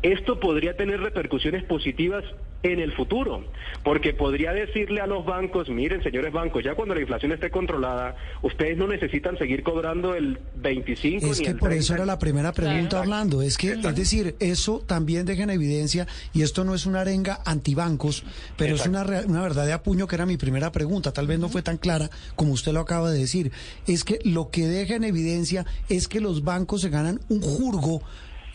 esto 0.03 0.39
podría 0.39 0.75
tener 0.75 0.99
repercusiones 0.99 1.63
positivas 1.63 2.23
en 2.63 2.79
el 2.79 2.91
futuro, 2.93 3.43
porque 3.83 4.13
podría 4.13 4.53
decirle 4.53 5.01
a 5.01 5.07
los 5.07 5.25
bancos, 5.25 5.69
miren, 5.69 6.03
señores 6.03 6.31
bancos, 6.31 6.63
ya 6.63 6.75
cuando 6.75 6.93
la 6.93 7.01
inflación 7.01 7.31
esté 7.31 7.49
controlada, 7.49 8.15
ustedes 8.43 8.77
no 8.77 8.87
necesitan 8.87 9.37
seguir 9.37 9.63
cobrando 9.63 10.13
el 10.13 10.37
25 10.57 11.25
Es 11.25 11.39
ni 11.39 11.45
que 11.45 11.51
el 11.51 11.57
por 11.57 11.69
30. 11.69 11.83
eso 11.83 11.93
era 11.95 12.05
la 12.05 12.19
primera 12.19 12.51
pregunta, 12.51 12.99
Orlando. 12.99 13.41
Es 13.41 13.57
que, 13.57 13.71
es 13.71 13.95
decir, 13.95 14.35
eso 14.39 14.83
también 14.85 15.25
deja 15.25 15.43
en 15.43 15.49
evidencia, 15.49 16.07
y 16.33 16.43
esto 16.43 16.63
no 16.63 16.75
es 16.75 16.85
una 16.85 17.01
arenga 17.01 17.39
antibancos, 17.45 18.23
pero 18.57 18.75
es 18.75 18.85
una, 18.85 19.03
una 19.25 19.41
verdad 19.41 19.65
de 19.65 19.73
apuño 19.73 20.07
que 20.07 20.15
era 20.15 20.27
mi 20.27 20.37
primera 20.37 20.71
pregunta. 20.71 21.11
Tal 21.13 21.25
vez 21.25 21.39
no 21.39 21.49
fue 21.49 21.63
tan 21.63 21.77
clara 21.77 22.09
como 22.35 22.53
usted 22.53 22.73
lo 22.73 22.81
acaba 22.81 23.09
de 23.11 23.19
decir. 23.19 23.51
Es 23.87 24.03
que 24.03 24.19
lo 24.23 24.51
que 24.51 24.67
deja 24.67 24.95
en 24.95 25.03
evidencia 25.03 25.65
es 25.89 26.07
que 26.07 26.19
los 26.19 26.43
bancos 26.43 26.81
se 26.81 26.89
ganan 26.89 27.19
un 27.29 27.41
jurgo 27.41 28.03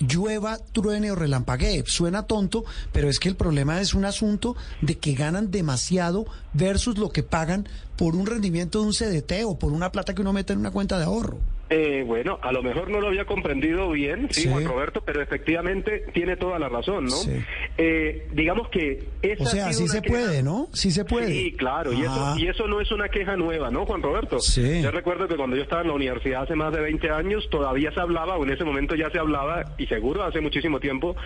llueva, 0.01 0.59
truene 0.73 1.10
o 1.10 1.14
relampaguee. 1.14 1.85
Suena 1.86 2.27
tonto, 2.27 2.64
pero 2.93 3.09
es 3.09 3.18
que 3.18 3.28
el 3.28 3.36
problema 3.36 3.81
es 3.81 3.94
un 3.94 4.05
asunto 4.05 4.56
de 4.82 4.98
que 4.98 5.14
ganan 5.14 5.51
demasiado 5.51 6.27
versus 6.52 6.98
lo 6.98 7.10
que 7.10 7.23
pagan 7.23 7.68
por 7.97 8.16
un 8.16 8.27
rendimiento 8.27 8.81
de 8.81 8.86
un 8.86 8.93
CDT 8.93 9.44
o 9.44 9.59
por 9.59 9.73
una 9.73 9.93
plata 9.93 10.14
que 10.14 10.23
uno 10.23 10.32
mete 10.32 10.52
en 10.52 10.60
una 10.60 10.70
cuenta 10.70 10.98
de 10.98 11.05
ahorro. 11.05 11.39
Eh, 11.69 12.05
bueno, 12.07 12.39
a 12.43 12.53
lo 12.53 12.63
mejor 12.63 12.91
no 12.91 13.01
lo 13.01 13.09
había 13.09 13.25
comprendido 13.25 13.91
bien, 13.91 14.29
sí, 14.31 14.43
Sí. 14.43 14.49
Juan 14.49 14.65
Roberto, 14.65 15.03
pero 15.05 15.21
efectivamente 15.21 16.05
tiene 16.15 16.37
toda 16.37 16.59
la 16.61 16.69
razón, 16.69 17.05
¿no? 17.07 17.11
Sí. 17.11 17.33
Eh, 17.77 18.29
digamos 18.33 18.69
que 18.69 19.09
esa 19.21 19.43
O 19.43 19.47
sea, 19.47 19.73
sí 19.73 19.89
se 19.89 20.01
queja- 20.01 20.13
puede, 20.27 20.43
¿no? 20.45 20.69
Sí 20.73 20.93
se 20.93 21.05
puede. 21.05 21.27
Sí, 21.27 21.53
claro, 21.57 21.93
y 21.93 22.03
Ah. 22.03 22.35
eso, 22.35 22.39
y 22.39 22.49
eso 22.49 22.67
no 22.69 22.81
es 22.81 22.93
una 22.93 23.09
queja 23.09 23.37
nueva, 23.37 23.71
¿no, 23.73 23.85
Juan 23.85 24.01
Roberto? 24.01 24.39
Sí. 24.39 24.81
Yo 24.81 24.93
recuerdo 24.93 25.27
que 25.27 25.35
cuando 25.37 25.57
yo 25.57 25.63
estaba 25.63 25.83
en 25.83 25.89
la 25.89 25.95
universidad 25.95 26.43
hace 26.45 26.55
más 26.55 26.73
de 26.73 26.81
20 26.81 27.11
años, 27.11 27.49
todavía 27.51 27.91
se 27.93 27.99
hablaba, 28.01 28.37
o 28.37 28.45
en 28.45 28.51
ese 28.53 28.63
momento 28.65 28.95
ya 28.95 29.11
se 29.11 29.19
hablaba, 29.19 29.65
y 29.77 29.87
seguro 29.87 30.23
hace 30.23 30.41
muchísimo 30.41 30.79
tiempo, 30.79 31.17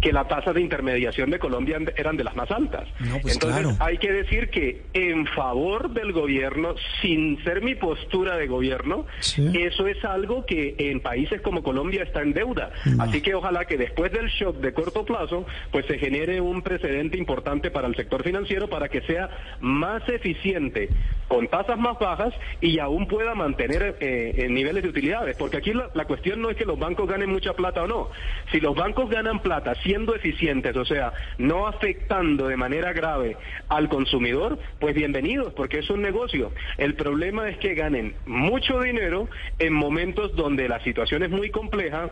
que 0.00 0.10
las 0.12 0.26
tasas 0.26 0.54
de 0.54 0.62
intermediación 0.62 1.28
de 1.30 1.38
Colombia 1.38 1.78
eran 1.96 2.16
de 2.16 2.24
las 2.24 2.34
más 2.34 2.50
altas. 2.50 2.88
No, 2.98 3.18
pues 3.20 3.34
Entonces, 3.34 3.60
claro. 3.62 3.76
hay 3.80 3.98
que 3.98 4.10
decir 4.10 4.48
que 4.48 4.82
en 4.94 5.26
favor 5.26 5.90
del 5.90 6.12
gobierno, 6.12 6.74
sin 7.02 7.42
ser 7.44 7.60
mi 7.62 7.74
postura 7.74 8.36
de 8.38 8.46
gobierno, 8.46 9.04
eso 9.52 9.81
es 9.86 10.04
algo 10.04 10.44
que 10.46 10.74
en 10.78 11.00
países 11.00 11.40
como 11.40 11.62
Colombia 11.62 12.02
está 12.02 12.22
en 12.22 12.32
deuda. 12.32 12.70
Así 12.98 13.20
que 13.20 13.34
ojalá 13.34 13.64
que 13.64 13.76
después 13.76 14.12
del 14.12 14.28
shock 14.28 14.56
de 14.56 14.72
corto 14.72 15.04
plazo, 15.04 15.46
pues 15.70 15.86
se 15.86 15.98
genere 15.98 16.40
un 16.40 16.62
precedente 16.62 17.18
importante 17.18 17.70
para 17.70 17.88
el 17.88 17.96
sector 17.96 18.22
financiero 18.22 18.68
para 18.68 18.88
que 18.88 19.02
sea 19.02 19.30
más 19.60 20.06
eficiente 20.08 20.88
con 21.28 21.48
tasas 21.48 21.78
más 21.78 21.98
bajas 21.98 22.34
y 22.60 22.78
aún 22.78 23.06
pueda 23.06 23.34
mantener 23.34 23.96
eh, 24.00 24.46
niveles 24.50 24.82
de 24.82 24.88
utilidades. 24.90 25.36
Porque 25.36 25.56
aquí 25.56 25.72
la, 25.72 25.90
la 25.94 26.04
cuestión 26.04 26.40
no 26.42 26.50
es 26.50 26.56
que 26.56 26.64
los 26.64 26.78
bancos 26.78 27.08
ganen 27.08 27.30
mucha 27.30 27.54
plata 27.54 27.82
o 27.82 27.86
no. 27.86 28.10
Si 28.50 28.60
los 28.60 28.74
bancos 28.74 29.08
ganan 29.08 29.40
plata 29.40 29.74
siendo 29.82 30.14
eficientes, 30.14 30.76
o 30.76 30.84
sea, 30.84 31.12
no 31.38 31.66
afectando 31.66 32.48
de 32.48 32.56
manera 32.56 32.92
grave 32.92 33.36
al 33.68 33.88
consumidor, 33.88 34.58
pues 34.78 34.94
bienvenidos, 34.94 35.52
porque 35.54 35.78
es 35.78 35.90
un 35.90 36.02
negocio. 36.02 36.52
El 36.78 36.94
problema 36.94 37.48
es 37.48 37.58
que 37.58 37.74
ganen 37.74 38.14
mucho 38.26 38.80
dinero 38.80 39.28
en 39.58 39.71
momentos 39.72 40.34
donde 40.36 40.68
la 40.68 40.82
situación 40.82 41.22
es 41.22 41.30
muy 41.30 41.50
compleja 41.50 42.10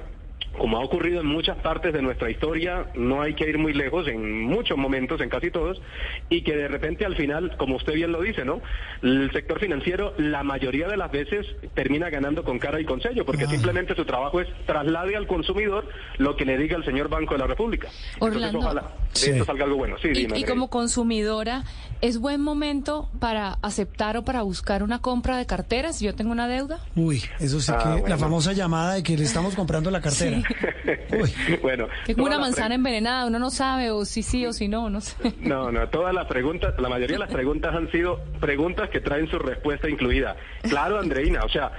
como 0.59 0.79
ha 0.79 0.85
ocurrido 0.85 1.21
en 1.21 1.27
muchas 1.27 1.57
partes 1.59 1.93
de 1.93 2.03
nuestra 2.03 2.31
historia, 2.31 2.87
no 2.95 3.23
hay 3.23 3.35
que 3.35 3.49
ir 3.49 3.59
muy 3.59 3.73
lejos, 3.73 4.09
en 4.09 4.43
muchos 4.43 4.77
momentos, 4.77 5.21
en 5.21 5.29
casi 5.29 5.51
todos, 5.51 5.81
y 6.29 6.43
que 6.43 6.57
de 6.57 6.69
repente 6.69 7.07
al 7.07 7.17
final, 7.17 7.57
como 7.57 7.77
usted 7.77 7.95
bien 7.95 8.13
lo 8.13 8.21
dice, 8.21 8.45
¿no? 8.45 8.61
El 9.03 9.31
sector 9.33 9.61
financiero 9.61 10.13
la 10.19 10.43
mayoría 10.43 10.89
de 10.89 10.97
las 10.97 11.11
veces 11.11 11.47
termina 11.75 12.11
ganando 12.11 12.45
con 12.45 12.59
cara 12.59 12.81
y 12.81 12.85
con 12.85 13.01
sello, 13.01 13.25
porque 13.25 13.47
simplemente 13.47 13.95
su 13.95 14.05
trabajo 14.05 14.41
es 14.41 14.49
traslade 14.67 15.17
al 15.17 15.27
consumidor 15.27 15.89
lo 16.19 16.37
que 16.37 16.45
le 16.45 16.59
diga 16.59 16.77
el 16.77 16.85
señor 16.85 17.09
Banco 17.09 17.35
de 17.35 17.39
la 17.39 17.47
República. 17.47 17.89
Entonces 18.21 18.55
ojalá 18.55 18.91
de 19.13 19.19
Sí. 19.19 19.31
esto 19.31 19.45
salga 19.45 19.65
algo 19.65 19.77
bueno. 19.77 19.97
Sí, 20.01 20.09
Y, 20.09 20.13
dime, 20.13 20.39
y 20.39 20.45
como 20.45 20.69
consumidora, 20.71 21.65
¿es 22.01 22.19
buen 22.19 22.41
momento 22.41 23.09
para 23.19 23.59
aceptar 23.63 24.17
o 24.17 24.23
para 24.25 24.43
buscar 24.43 24.83
una 24.83 25.01
compra 25.01 25.37
de 25.37 25.47
carteras 25.47 25.99
si 25.99 26.05
yo 26.05 26.15
tengo 26.15 26.31
una 26.33 26.47
deuda? 26.49 26.79
Uy, 26.97 27.23
eso 27.41 27.61
sí 27.61 27.73
Ah, 27.75 27.79
que 27.83 27.89
bueno. 28.01 28.09
la 28.09 28.19
famosa 28.19 28.53
llamada 28.53 28.95
de 28.95 29.03
que 29.03 29.17
le 29.17 29.25
estamos 29.25 29.55
comprando 29.55 29.91
la 29.91 30.01
cartera. 30.01 30.43
bueno, 31.63 31.89
Que 32.07 32.15
como 32.15 32.27
todas 32.27 32.39
una 32.39 32.39
manzana 32.39 32.75
envenenada, 32.75 33.27
uno 33.27 33.39
no 33.39 33.51
sabe 33.51 33.91
o 33.91 34.05
si 34.05 34.23
sí 34.23 34.47
o 34.47 34.53
si 34.53 34.69
no, 34.69 34.91
no 34.91 35.01
sé. 35.01 35.15
No, 35.41 35.71
no, 35.73 35.89
todas 35.89 36.15
las 36.15 36.27
preguntas, 36.27 36.75
la 36.79 36.89
mayoría 36.89 37.17
de 37.17 37.21
las 37.21 37.31
preguntas 37.33 37.75
han 37.75 37.91
sido 37.91 38.21
preguntas 38.41 38.89
que 38.91 39.01
traen 39.01 39.29
su 39.29 39.39
respuesta 39.39 39.89
incluida. 39.89 40.37
Claro, 40.63 40.99
Andreina, 41.01 41.41
o 41.45 41.49
sea, 41.49 41.73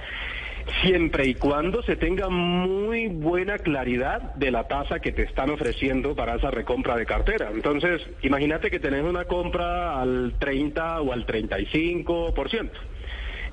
siempre 0.82 1.26
y 1.26 1.34
cuando 1.34 1.82
se 1.82 1.96
tenga 1.96 2.28
muy 2.28 3.08
buena 3.08 3.58
claridad 3.58 4.34
de 4.34 4.50
la 4.50 4.68
tasa 4.68 5.00
que 5.00 5.12
te 5.12 5.22
están 5.22 5.50
ofreciendo 5.50 6.14
para 6.14 6.36
esa 6.36 6.50
recompra 6.50 6.96
de 6.96 7.06
cartera. 7.06 7.50
Entonces, 7.52 8.02
imagínate 8.22 8.70
que 8.70 8.80
tenés 8.80 9.02
una 9.02 9.24
compra 9.24 10.00
al 10.00 10.34
30 10.38 11.00
o 11.00 11.12
al 11.12 11.26
35% 11.26 12.70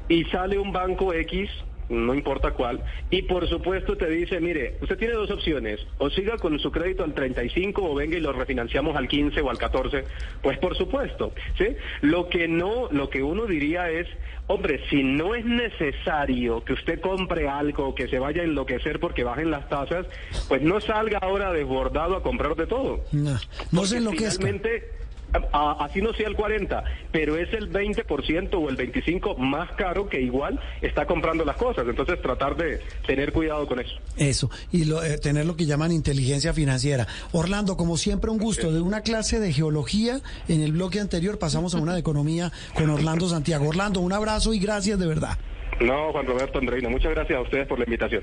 y 0.07 0.25
sale 0.25 0.57
un 0.57 0.71
banco 0.71 1.13
X 1.13 1.49
no 1.89 2.13
importa 2.13 2.51
cuál, 2.51 2.83
y 3.09 3.23
por 3.23 3.47
supuesto 3.49 3.97
te 3.97 4.07
dice, 4.09 4.39
mire, 4.39 4.77
usted 4.81 4.97
tiene 4.97 5.13
dos 5.15 5.31
opciones, 5.31 5.79
o 5.97 6.09
siga 6.09 6.37
con 6.37 6.57
su 6.59 6.71
crédito 6.71 7.03
al 7.03 7.13
35 7.13 7.83
o 7.83 7.95
venga 7.95 8.17
y 8.17 8.21
lo 8.21 8.31
refinanciamos 8.31 8.95
al 8.95 9.07
15 9.07 9.41
o 9.41 9.49
al 9.49 9.57
14, 9.57 10.05
pues 10.41 10.57
por 10.59 10.77
supuesto, 10.77 11.33
¿sí? 11.57 11.75
Lo 12.01 12.29
que 12.29 12.47
no, 12.47 12.89
lo 12.91 13.09
que 13.09 13.23
uno 13.23 13.45
diría 13.45 13.89
es, 13.89 14.07
hombre, 14.47 14.81
si 14.89 15.03
no 15.03 15.35
es 15.35 15.45
necesario 15.45 16.63
que 16.63 16.73
usted 16.73 16.99
compre 17.01 17.47
algo, 17.47 17.95
que 17.95 18.07
se 18.07 18.19
vaya 18.19 18.41
a 18.41 18.45
enloquecer 18.45 18.99
porque 18.99 19.23
bajen 19.23 19.51
las 19.51 19.67
tasas, 19.69 20.05
pues 20.47 20.61
no 20.61 20.79
salga 20.81 21.19
ahora 21.19 21.51
desbordado 21.51 22.15
a 22.15 22.23
comprar 22.23 22.55
de 22.55 22.67
todo. 22.67 23.03
No, 23.11 23.37
no 23.71 23.85
se 23.85 23.97
enloquezca. 23.97 24.45
Finalmente, 24.45 24.98
a- 25.53 25.85
así 25.85 26.01
no 26.01 26.13
sea 26.13 26.27
el 26.27 26.35
40, 26.35 26.83
pero 27.11 27.37
es 27.37 27.53
el 27.53 27.69
20% 27.71 28.59
o 28.59 28.69
el 28.69 28.77
25% 28.77 29.37
más 29.37 29.71
caro 29.73 30.09
que 30.09 30.21
igual 30.21 30.59
está 30.81 31.05
comprando 31.05 31.45
las 31.45 31.55
cosas. 31.57 31.85
Entonces 31.87 32.21
tratar 32.21 32.55
de 32.55 32.79
tener 33.05 33.31
cuidado 33.33 33.67
con 33.67 33.79
eso. 33.79 33.93
Eso, 34.17 34.49
y 34.71 34.85
lo- 34.85 35.03
eh, 35.03 35.17
tener 35.17 35.45
lo 35.45 35.55
que 35.55 35.65
llaman 35.65 35.91
inteligencia 35.91 36.53
financiera. 36.53 37.07
Orlando, 37.31 37.77
como 37.77 37.97
siempre, 37.97 38.29
un 38.31 38.37
gusto. 38.37 38.71
De 38.71 38.81
una 38.81 39.01
clase 39.01 39.39
de 39.39 39.53
geología 39.53 40.19
en 40.47 40.61
el 40.61 40.71
bloque 40.73 40.99
anterior 40.99 41.37
pasamos 41.39 41.75
a 41.75 41.79
una 41.79 41.93
de 41.93 41.99
economía 41.99 42.51
con 42.73 42.89
Orlando 42.89 43.27
Santiago. 43.29 43.67
Orlando, 43.69 43.99
un 44.01 44.13
abrazo 44.13 44.53
y 44.53 44.59
gracias 44.59 44.99
de 44.99 45.05
verdad. 45.07 45.37
No, 45.79 46.11
Juan 46.11 46.25
Roberto 46.25 46.59
Andreina, 46.59 46.89
muchas 46.89 47.11
gracias 47.11 47.37
a 47.37 47.41
ustedes 47.41 47.67
por 47.67 47.79
la 47.79 47.85
invitación. 47.85 48.21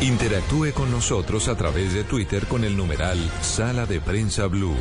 Interactúe 0.00 0.72
con 0.74 0.92
nosotros 0.92 1.48
a 1.48 1.56
través 1.56 1.92
de 1.92 2.04
Twitter 2.04 2.46
con 2.46 2.62
el 2.62 2.76
numeral 2.76 3.18
Sala 3.40 3.84
de 3.84 4.00
Prensa 4.00 4.46
Blue. 4.46 4.76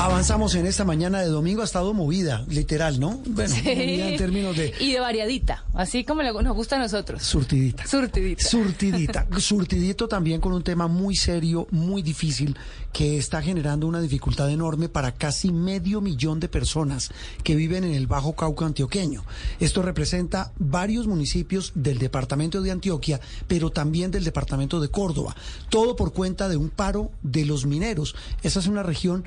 Avanzamos 0.00 0.54
en 0.54 0.64
esta 0.66 0.84
mañana 0.84 1.20
de 1.20 1.26
domingo, 1.26 1.62
ha 1.62 1.64
estado 1.64 1.92
movida, 1.92 2.44
literal, 2.48 3.00
¿no? 3.00 3.20
Bueno, 3.26 3.52
Sí. 3.52 3.62
movida 3.64 4.08
en 4.10 4.16
términos 4.16 4.56
de 4.56 4.72
Y 4.78 4.92
de 4.92 5.00
variadita, 5.00 5.64
así 5.74 6.04
como 6.04 6.22
nos 6.22 6.54
gusta 6.54 6.76
a 6.76 6.78
nosotros. 6.78 7.20
surtidita. 7.24 7.84
Surtidita. 7.84 8.46
Surtidita. 8.48 9.26
Surtidito 9.38 10.06
también 10.06 10.40
con 10.40 10.52
un 10.52 10.62
tema 10.62 10.86
muy 10.86 11.16
serio, 11.16 11.66
muy 11.72 12.02
difícil, 12.02 12.56
que 12.92 13.18
está 13.18 13.42
generando 13.42 13.88
una 13.88 14.00
dificultad 14.00 14.48
enorme 14.50 14.88
para 14.88 15.12
casi 15.12 15.52
medio 15.52 16.00
millón 16.00 16.38
de 16.38 16.48
personas 16.48 17.10
que 17.42 17.56
viven 17.56 17.82
en 17.82 17.94
el 17.94 18.06
Bajo 18.06 18.34
Cauca 18.36 18.66
antioqueño. 18.66 19.24
Esto 19.58 19.82
representa 19.82 20.52
varios 20.58 21.08
municipios 21.08 21.72
del 21.74 21.98
departamento 21.98 22.62
de 22.62 22.70
Antioquia, 22.70 23.20
pero 23.48 23.70
también 23.70 24.12
del 24.12 24.22
departamento 24.24 24.78
de 24.80 24.90
Córdoba. 24.90 25.34
Todo 25.70 25.96
por 25.96 26.12
cuenta 26.12 26.48
de 26.48 26.56
un 26.56 26.70
paro 26.70 27.10
de 27.22 27.44
los 27.44 27.66
mineros. 27.66 28.14
Esa 28.44 28.60
es 28.60 28.68
una 28.68 28.84
región 28.84 29.24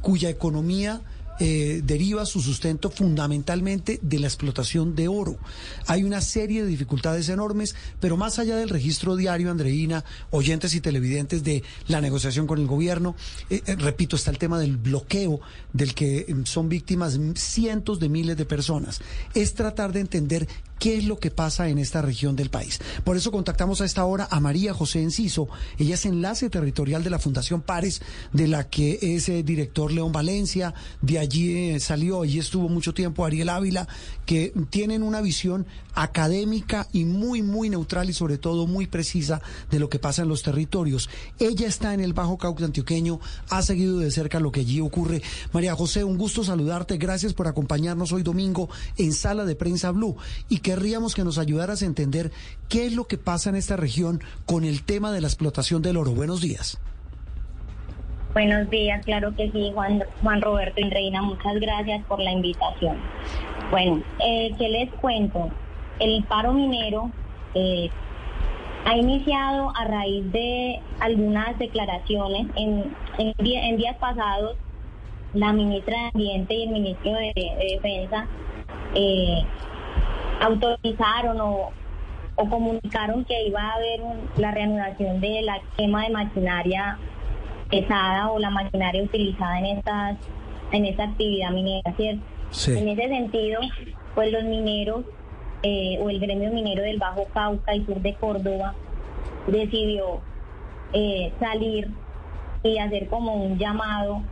cuya 0.00 0.30
economía 0.30 1.02
eh, 1.40 1.80
deriva 1.84 2.26
su 2.26 2.40
sustento 2.40 2.90
fundamentalmente 2.90 3.98
de 4.02 4.18
la 4.18 4.26
explotación 4.26 4.94
de 4.94 5.08
oro. 5.08 5.38
Hay 5.86 6.04
una 6.04 6.20
serie 6.20 6.62
de 6.62 6.68
dificultades 6.68 7.28
enormes, 7.28 7.74
pero 8.00 8.16
más 8.16 8.38
allá 8.38 8.56
del 8.56 8.68
registro 8.68 9.16
diario, 9.16 9.50
Andreina, 9.50 10.04
oyentes 10.30 10.74
y 10.74 10.80
televidentes 10.80 11.42
de 11.42 11.64
la 11.88 12.00
negociación 12.00 12.46
con 12.46 12.60
el 12.60 12.66
gobierno, 12.66 13.16
eh, 13.50 13.62
eh, 13.66 13.76
repito, 13.76 14.16
está 14.16 14.30
el 14.30 14.38
tema 14.38 14.58
del 14.58 14.76
bloqueo 14.76 15.40
del 15.72 15.94
que 15.94 16.18
eh, 16.18 16.26
son 16.44 16.68
víctimas 16.68 17.18
cientos 17.34 17.98
de 17.98 18.08
miles 18.08 18.36
de 18.36 18.44
personas. 18.44 19.00
Es 19.34 19.54
tratar 19.54 19.92
de 19.92 20.00
entender 20.00 20.46
qué 20.82 20.96
es 20.96 21.04
lo 21.04 21.20
que 21.20 21.30
pasa 21.30 21.68
en 21.68 21.78
esta 21.78 22.02
región 22.02 22.34
del 22.34 22.50
país. 22.50 22.80
Por 23.04 23.16
eso 23.16 23.30
contactamos 23.30 23.80
a 23.80 23.84
esta 23.84 24.04
hora 24.04 24.26
a 24.28 24.40
María 24.40 24.74
José 24.74 25.00
Enciso. 25.00 25.46
Ella 25.78 25.94
es 25.94 26.04
enlace 26.06 26.50
territorial 26.50 27.04
de 27.04 27.10
la 27.10 27.20
Fundación 27.20 27.60
Pares, 27.60 28.02
de 28.32 28.48
la 28.48 28.68
que 28.68 28.98
es 29.00 29.28
eh, 29.28 29.44
director 29.44 29.92
León 29.92 30.10
Valencia. 30.10 30.74
De 31.00 31.20
allí 31.20 31.56
eh, 31.56 31.78
salió, 31.78 32.22
allí 32.22 32.40
estuvo 32.40 32.68
mucho 32.68 32.92
tiempo 32.94 33.24
Ariel 33.24 33.50
Ávila, 33.50 33.86
que 34.26 34.52
tienen 34.70 35.04
una 35.04 35.20
visión 35.20 35.66
académica 35.94 36.88
y 36.92 37.04
muy, 37.04 37.42
muy 37.42 37.68
neutral 37.68 38.10
y 38.10 38.12
sobre 38.12 38.38
todo 38.38 38.66
muy 38.66 38.86
precisa 38.86 39.40
de 39.70 39.78
lo 39.78 39.88
que 39.88 40.00
pasa 40.00 40.22
en 40.22 40.28
los 40.28 40.42
territorios. 40.42 41.08
Ella 41.38 41.68
está 41.68 41.94
en 41.94 42.00
el 42.00 42.12
Bajo 42.12 42.38
Cauca 42.38 42.64
antioqueño, 42.64 43.20
ha 43.50 43.62
seguido 43.62 43.98
de 43.98 44.10
cerca 44.10 44.40
lo 44.40 44.50
que 44.50 44.60
allí 44.60 44.80
ocurre. 44.80 45.22
María 45.52 45.76
José, 45.76 46.02
un 46.02 46.18
gusto 46.18 46.42
saludarte. 46.42 46.96
Gracias 46.96 47.34
por 47.34 47.46
acompañarnos 47.46 48.10
hoy 48.10 48.24
domingo 48.24 48.68
en 48.96 49.12
Sala 49.12 49.44
de 49.44 49.54
Prensa 49.54 49.92
Blue. 49.92 50.16
Y 50.48 50.58
querríamos 50.72 51.14
que 51.14 51.22
nos 51.22 51.36
ayudaras 51.36 51.82
a 51.82 51.86
entender 51.86 52.30
qué 52.70 52.86
es 52.86 52.96
lo 52.96 53.04
que 53.04 53.18
pasa 53.18 53.50
en 53.50 53.56
esta 53.56 53.76
región 53.76 54.20
con 54.46 54.64
el 54.64 54.84
tema 54.84 55.12
de 55.12 55.20
la 55.20 55.26
explotación 55.26 55.82
del 55.82 55.98
oro. 55.98 56.12
Buenos 56.12 56.40
días. 56.40 56.80
Buenos 58.32 58.70
días, 58.70 59.04
claro 59.04 59.36
que 59.36 59.50
sí, 59.50 59.70
Juan, 59.74 60.02
Juan 60.22 60.40
Roberto 60.40 60.80
y 60.80 60.88
Reina, 60.88 61.20
muchas 61.20 61.60
gracias 61.60 62.02
por 62.06 62.20
la 62.20 62.32
invitación. 62.32 62.96
Bueno, 63.70 64.02
eh, 64.26 64.52
¿qué 64.56 64.70
les 64.70 64.90
cuento? 64.94 65.50
El 66.00 66.24
paro 66.24 66.54
minero 66.54 67.10
eh, 67.54 67.90
ha 68.86 68.96
iniciado 68.96 69.76
a 69.76 69.84
raíz 69.84 70.32
de 70.32 70.80
algunas 71.00 71.58
declaraciones. 71.58 72.46
En, 72.56 72.94
días 73.76 73.96
pasados, 73.98 74.56
la 75.34 75.52
ministra 75.52 75.98
de 75.98 76.06
Ambiente 76.14 76.54
y 76.54 76.62
el 76.62 76.70
ministro 76.70 77.12
de, 77.12 77.32
de 77.36 77.74
Defensa 77.74 78.26
eh, 78.94 79.44
autorizaron 80.40 81.40
o, 81.40 81.70
o 82.36 82.48
comunicaron 82.48 83.24
que 83.24 83.46
iba 83.46 83.60
a 83.62 83.74
haber 83.74 84.02
un- 84.02 84.28
la 84.36 84.50
reanudación 84.50 85.20
de 85.20 85.42
la 85.42 85.60
quema 85.76 86.04
de 86.04 86.10
maquinaria 86.10 86.98
pesada 87.70 88.30
o 88.30 88.38
la 88.38 88.50
maquinaria 88.50 89.02
utilizada 89.02 89.58
en 89.58 89.66
estas 89.78 90.16
en 90.72 90.86
esta 90.86 91.04
actividad 91.04 91.50
minera, 91.50 91.92
¿cierto? 91.96 92.22
Sí. 92.50 92.76
En 92.78 92.88
ese 92.88 93.06
sentido, 93.08 93.60
pues 94.14 94.32
los 94.32 94.42
mineros 94.44 95.04
eh, 95.62 95.98
o 96.02 96.08
el 96.08 96.18
gremio 96.18 96.50
minero 96.50 96.82
del 96.82 96.98
Bajo 96.98 97.26
Cauca 97.34 97.74
y 97.74 97.84
sur 97.84 98.00
de 98.00 98.14
Córdoba 98.14 98.74
decidió 99.46 100.20
eh, 100.94 101.32
salir 101.38 101.88
y 102.62 102.78
hacer 102.78 103.06
como 103.08 103.34
un 103.34 103.58
llamado 103.58 104.22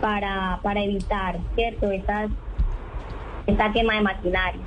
para, 0.00 0.60
para 0.62 0.80
evitar, 0.82 1.38
¿cierto? 1.56 1.90
Estas, 1.90 2.30
esta 3.48 3.72
quema 3.72 3.94
de 3.94 4.00
maquinaria. 4.02 4.60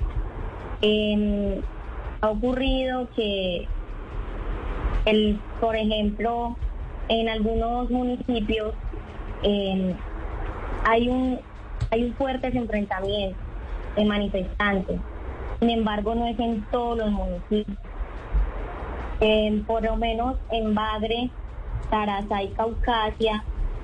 Em, 0.81 1.61
ha 2.21 2.29
ocurrido 2.29 3.07
que, 3.15 3.67
el, 5.05 5.39
por 5.59 5.75
ejemplo, 5.75 6.57
en 7.07 7.29
algunos 7.29 7.89
municipios 7.89 8.73
em, 9.43 9.93
hay 10.85 11.07
un 11.09 11.39
hay 11.91 12.05
un 12.05 12.13
fuertes 12.13 12.55
enfrentamientos 12.55 13.37
de 13.95 14.05
manifestantes. 14.05 14.99
Sin 15.59 15.69
embargo, 15.69 16.15
no 16.15 16.25
es 16.27 16.39
en 16.39 16.61
todos 16.71 16.97
los 16.99 17.11
municipios. 17.11 17.77
Em, 19.19 19.63
por 19.65 19.83
lo 19.83 19.95
menos 19.97 20.37
en 20.51 20.73
Bagre, 20.73 21.29
Tarazá 21.89 22.41
y 22.43 22.47
Caucasia, 22.49 23.43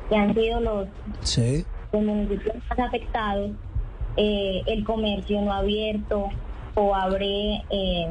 que 0.09 0.15
han 0.15 0.33
sido 0.33 0.59
los, 0.61 0.87
Sí. 1.21 1.65
los 1.91 2.01
municipios 2.01 2.55
más 2.69 2.79
afectados, 2.79 3.51
eh, 4.17 4.63
el 4.65 4.83
comercio 4.83 5.41
no 5.41 5.53
abierto 5.53 6.29
o 6.75 6.93
abre 6.95 7.63
eh, 7.69 8.07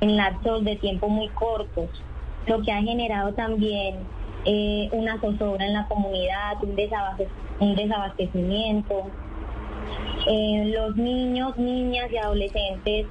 en 0.00 0.16
lapsos 0.16 0.64
de 0.64 0.76
tiempo 0.76 1.08
muy 1.08 1.28
cortos, 1.28 1.88
lo 2.46 2.62
que 2.62 2.72
ha 2.72 2.82
generado 2.82 3.32
también 3.34 3.96
eh, 4.44 4.88
una 4.92 5.20
zozobra 5.20 5.66
en 5.66 5.74
la 5.74 5.86
comunidad, 5.88 6.62
un, 6.62 6.74
desabaste- 6.76 7.28
un 7.60 7.74
desabastecimiento. 7.76 9.04
Los 10.26 10.96
niños, 10.96 11.56
niñas 11.56 12.10
y 12.12 12.16
adolescentes 12.18 13.06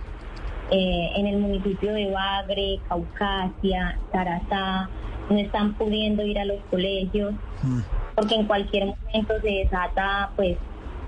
en 0.71 1.25
el 1.27 1.37
municipio 1.39 1.93
de 1.93 2.11
Bagre, 2.11 2.79
Caucasia, 2.87 3.97
Tarazá, 4.11 4.89
no 5.29 5.37
están 5.37 5.73
pudiendo 5.73 6.23
ir 6.23 6.37
a 6.39 6.45
los 6.45 6.59
colegios 6.69 7.33
porque 8.15 8.35
en 8.35 8.45
cualquier 8.45 8.85
momento 8.85 9.33
se 9.41 9.47
desata 9.49 10.31
pues 10.35 10.57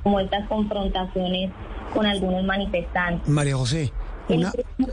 como 0.03 0.19
estas 0.19 0.47
confrontaciones 0.47 1.51
con 1.93 2.05
algunos 2.05 2.43
manifestantes. 2.43 3.27
María 3.27 3.55
José, 3.57 3.91
una, 4.29 4.51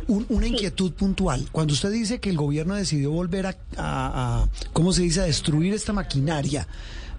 un- 0.08 0.26
una 0.28 0.46
inquietud 0.46 0.92
puntual. 0.94 1.46
Cuando 1.52 1.72
usted 1.74 1.90
dice 1.92 2.18
que 2.20 2.30
el 2.30 2.36
gobierno 2.36 2.74
decidió 2.74 3.10
volver 3.12 3.46
a, 3.46 3.50
a- 3.76 4.42
a- 4.42 4.48
¿cómo 4.72 4.92
se 4.92 5.02
dice?, 5.02 5.20
a 5.20 5.24
destruir 5.24 5.74
esta 5.74 5.92
maquinaria, 5.92 6.66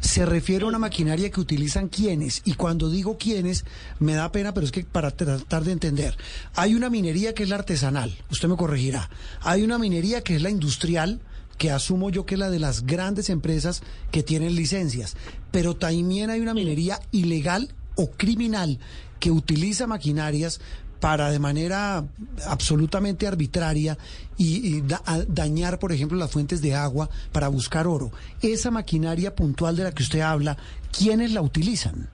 ¿se 0.02 0.26
refiere 0.26 0.66
a 0.66 0.68
una 0.68 0.80
maquinaria 0.80 1.30
que 1.30 1.40
utilizan 1.40 1.88
quiénes? 1.88 2.42
Y 2.46 2.54
cuando 2.56 2.90
digo 2.90 3.18
quiénes, 3.18 3.64
me 4.00 4.14
da 4.14 4.32
pena, 4.32 4.54
pero 4.54 4.66
es 4.66 4.72
que 4.72 4.84
para 4.84 5.12
tratar 5.12 5.64
de 5.64 5.72
entender. 5.72 6.18
Hay 6.56 6.76
una 6.76 6.90
minería 6.90 7.34
que 7.34 7.44
es 7.44 7.50
la 7.50 7.56
artesanal, 7.56 8.14
usted 8.30 8.48
me 8.50 8.56
corregirá. 8.58 9.10
Hay 9.42 9.64
una 9.64 9.78
minería 9.78 10.22
que 10.22 10.36
es 10.36 10.42
la 10.42 10.50
industrial, 10.50 11.22
que 11.58 11.72
asumo 11.72 12.10
yo 12.10 12.26
que 12.26 12.36
es 12.36 12.40
la 12.40 12.50
de 12.50 12.60
las 12.60 12.86
grandes 12.86 13.30
empresas 13.30 13.82
que 14.12 14.24
tienen 14.24 14.56
licencias. 14.56 15.18
Pero 15.52 15.76
también 15.76 16.30
hay 16.30 16.40
una 16.40 16.54
minería 16.54 17.00
ilegal 17.12 17.74
o 18.02 18.10
criminal 18.12 18.80
que 19.20 19.30
utiliza 19.32 19.86
maquinarias 19.88 20.62
para 21.02 21.30
de 21.32 21.40
manera 21.40 22.04
absolutamente 22.48 23.26
arbitraria 23.28 23.98
y, 24.38 24.78
y 24.78 24.82
da- 24.82 25.02
dañar, 25.28 25.80
por 25.80 25.92
ejemplo, 25.92 26.18
las 26.18 26.32
fuentes 26.32 26.62
de 26.62 26.76
agua 26.76 27.10
para 27.32 27.48
buscar 27.50 27.88
oro. 27.88 28.12
Esa 28.42 28.70
maquinaria 28.72 29.34
puntual 29.36 29.76
de 29.76 29.84
la 29.84 29.92
que 29.92 30.04
usted 30.04 30.22
habla, 30.22 30.58
¿quiénes 30.98 31.32
la 31.32 31.42
utilizan? 31.42 32.10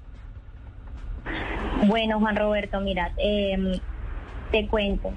Bueno, 1.87 2.19
Juan 2.19 2.35
Roberto, 2.35 2.79
mira, 2.81 3.11
eh, 3.17 3.79
te 4.51 4.67
cuento. 4.67 5.11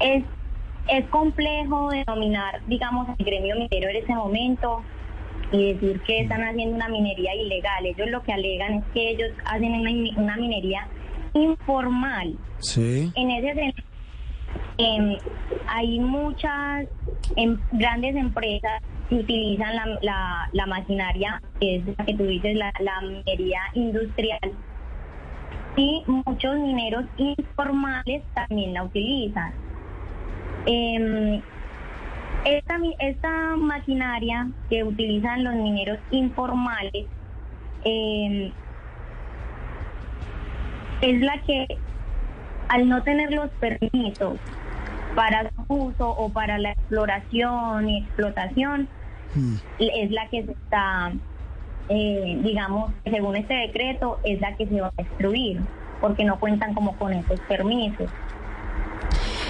Es, 0.00 0.24
es 0.88 1.08
complejo 1.10 1.90
denominar, 1.90 2.60
digamos, 2.66 3.08
el 3.18 3.24
gremio 3.24 3.54
minero 3.56 3.88
en 3.90 3.96
ese 3.96 4.14
momento 4.14 4.82
y 5.52 5.74
decir 5.74 6.00
que 6.06 6.20
están 6.20 6.42
haciendo 6.42 6.76
una 6.76 6.88
minería 6.88 7.34
ilegal. 7.34 7.84
Ellos 7.86 8.08
lo 8.10 8.22
que 8.22 8.32
alegan 8.32 8.74
es 8.74 8.84
que 8.94 9.10
ellos 9.10 9.30
hacen 9.44 9.72
una, 9.72 9.90
una 10.22 10.36
minería 10.36 10.88
informal. 11.34 12.34
Sí. 12.58 13.12
En 13.14 13.30
ese 13.30 13.54
sentido, 13.54 13.86
em, 14.78 15.16
hay 15.68 15.98
muchas 16.00 16.86
em, 17.36 17.58
grandes 17.72 18.16
empresas 18.16 18.82
que 19.08 19.16
utilizan 19.16 19.74
la, 19.76 19.86
la- 20.02 20.48
la 20.52 20.66
maquinaria, 20.66 21.40
que 21.60 21.76
es 21.76 21.82
la 21.98 22.04
que 22.06 22.14
tú 22.14 22.24
dices, 22.24 22.56
la, 22.56 22.72
la 22.80 23.00
minería 23.02 23.60
industrial, 23.74 24.40
y 25.76 26.02
muchos 26.06 26.58
mineros 26.58 27.04
informales 27.18 28.22
también 28.34 28.74
la 28.74 28.84
utilizan. 28.84 29.52
Em, 30.66 31.40
Esta, 32.44 32.76
esta 32.98 33.56
maquinaria 33.56 34.48
que 34.68 34.82
utilizan 34.82 35.44
los 35.44 35.54
mineros 35.54 35.98
informales 36.10 37.06
eh, 37.84 38.52
es 41.02 41.20
la 41.20 41.40
que 41.42 41.66
al 42.68 42.88
no 42.88 43.02
tener 43.02 43.32
los 43.32 43.50
permisos 43.50 44.38
para 45.14 45.50
su 45.50 45.74
uso 45.74 46.10
o 46.10 46.30
para 46.30 46.58
la 46.58 46.72
exploración 46.72 47.88
y 47.88 47.98
explotación, 47.98 48.88
hmm. 49.34 49.54
es 49.78 50.10
la 50.10 50.28
que 50.28 50.44
se 50.44 50.52
está, 50.52 51.12
eh, 51.88 52.38
digamos, 52.42 52.92
según 53.04 53.36
este 53.36 53.54
decreto, 53.54 54.18
es 54.24 54.40
la 54.40 54.56
que 54.56 54.66
se 54.66 54.80
va 54.80 54.88
a 54.88 55.02
destruir, 55.02 55.60
porque 56.00 56.24
no 56.24 56.40
cuentan 56.40 56.74
como 56.74 56.96
con 56.96 57.12
esos 57.12 57.38
permisos. 57.40 58.10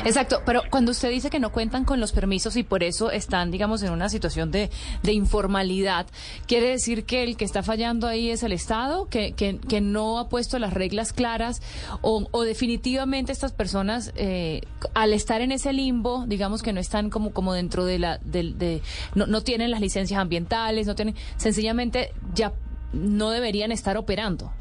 Exacto, 0.05 0.43
pero 0.45 0.63
cuando 0.69 0.91
usted 0.91 1.11
dice 1.11 1.31
que 1.31 1.39
no 1.39 1.53
cuentan 1.53 1.85
con 1.85 2.01
los 2.01 2.13
permisos 2.13 2.57
y 2.57 2.65
por 2.65 2.83
eso 2.83 3.13
están, 3.13 3.53
digamos, 3.53 3.83
en 3.85 3.93
una 3.93 4.09
situación 4.09 4.51
de, 4.51 4.69
de 5.03 5.13
informalidad, 5.13 6.07
¿quiere 6.47 6.71
decir 6.71 7.05
que 7.05 7.23
el 7.23 7.37
que 7.37 7.45
está 7.45 7.63
fallando 7.63 8.09
ahí 8.09 8.31
es 8.31 8.43
el 8.43 8.53
Estado, 8.53 9.09
que, 9.09 9.33
que, 9.33 9.59
que 9.59 9.81
no 9.81 10.19
ha 10.19 10.29
puesto 10.29 10.59
las 10.59 10.73
reglas 10.73 11.13
claras 11.13 11.63
o, 12.01 12.27
o 12.33 12.43
definitivamente 12.43 13.31
estas 13.31 13.53
personas, 13.53 14.13
eh, 14.17 14.63
al 14.95 15.13
estar 15.13 15.41
en 15.41 15.53
ese 15.53 15.73
limbo, 15.73 16.25
digamos 16.27 16.63
que 16.63 16.73
no 16.73 16.81
están 16.81 17.09
como, 17.09 17.33
como 17.33 17.53
dentro 17.53 17.85
de 17.85 18.01
la, 18.01 18.19
de, 18.19 18.55
de 18.55 18.83
no, 19.15 19.27
no 19.27 19.43
tienen 19.43 19.71
las 19.71 19.81
licencias 19.81 20.21
ambientales, 20.21 20.89
no 20.89 20.97
tienen, 20.97 21.15
sencillamente 21.37 22.13
ya 22.35 22.53
no 22.93 23.31
deberían 23.31 23.71
estar 23.71 23.97
operando? 23.97 24.53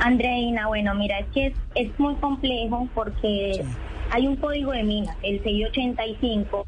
Andreina, 0.00 0.66
bueno, 0.68 0.94
mira, 0.94 1.18
es 1.18 1.26
que 1.28 1.54
es, 1.74 1.98
muy 1.98 2.14
complejo 2.16 2.88
porque 2.94 3.64
hay 4.10 4.26
un 4.26 4.36
código 4.36 4.72
de 4.72 4.82
minas, 4.82 5.16
el 5.22 5.42
685, 5.42 6.64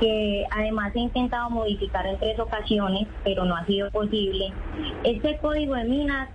que 0.00 0.44
además 0.50 0.94
he 0.94 1.00
intentado 1.00 1.50
modificar 1.50 2.06
en 2.06 2.18
tres 2.18 2.38
ocasiones, 2.38 3.06
pero 3.24 3.44
no 3.44 3.56
ha 3.56 3.64
sido 3.66 3.90
posible. 3.90 4.52
Este 5.04 5.36
código 5.38 5.74
de 5.74 5.84
minas 5.84 6.28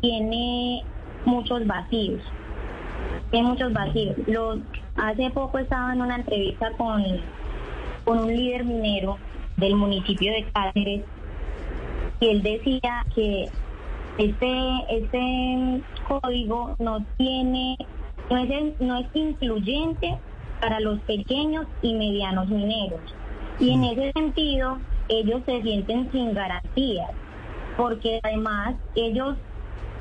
tiene 0.00 0.82
muchos 1.24 1.66
vacíos, 1.66 2.22
tiene 3.30 3.48
muchos 3.48 3.72
vacíos. 3.72 4.16
Los, 4.26 4.60
hace 4.96 5.30
poco 5.30 5.58
estaba 5.58 5.92
en 5.92 6.02
una 6.02 6.16
entrevista 6.16 6.70
con, 6.72 7.04
con 8.04 8.18
un 8.20 8.34
líder 8.34 8.64
minero 8.64 9.18
del 9.56 9.74
municipio 9.76 10.32
de 10.32 10.44
Cáceres 10.52 11.02
y 12.20 12.28
él 12.28 12.42
decía 12.42 13.04
que 13.14 13.48
este, 14.18 14.84
este 14.90 15.82
código 16.08 16.74
no 16.80 17.04
tiene, 17.16 17.76
no 18.28 18.36
es, 18.38 18.80
no 18.80 18.98
es 18.98 19.06
incluyente 19.14 20.18
para 20.60 20.80
los 20.80 20.98
pequeños 21.00 21.66
y 21.82 21.94
medianos 21.94 22.48
mineros. 22.48 23.00
Y 23.60 23.70
en 23.70 23.84
ese 23.84 24.12
sentido, 24.12 24.78
ellos 25.08 25.42
se 25.46 25.62
sienten 25.62 26.10
sin 26.10 26.34
garantías, 26.34 27.10
porque 27.76 28.20
además 28.22 28.74
ellos, 28.96 29.36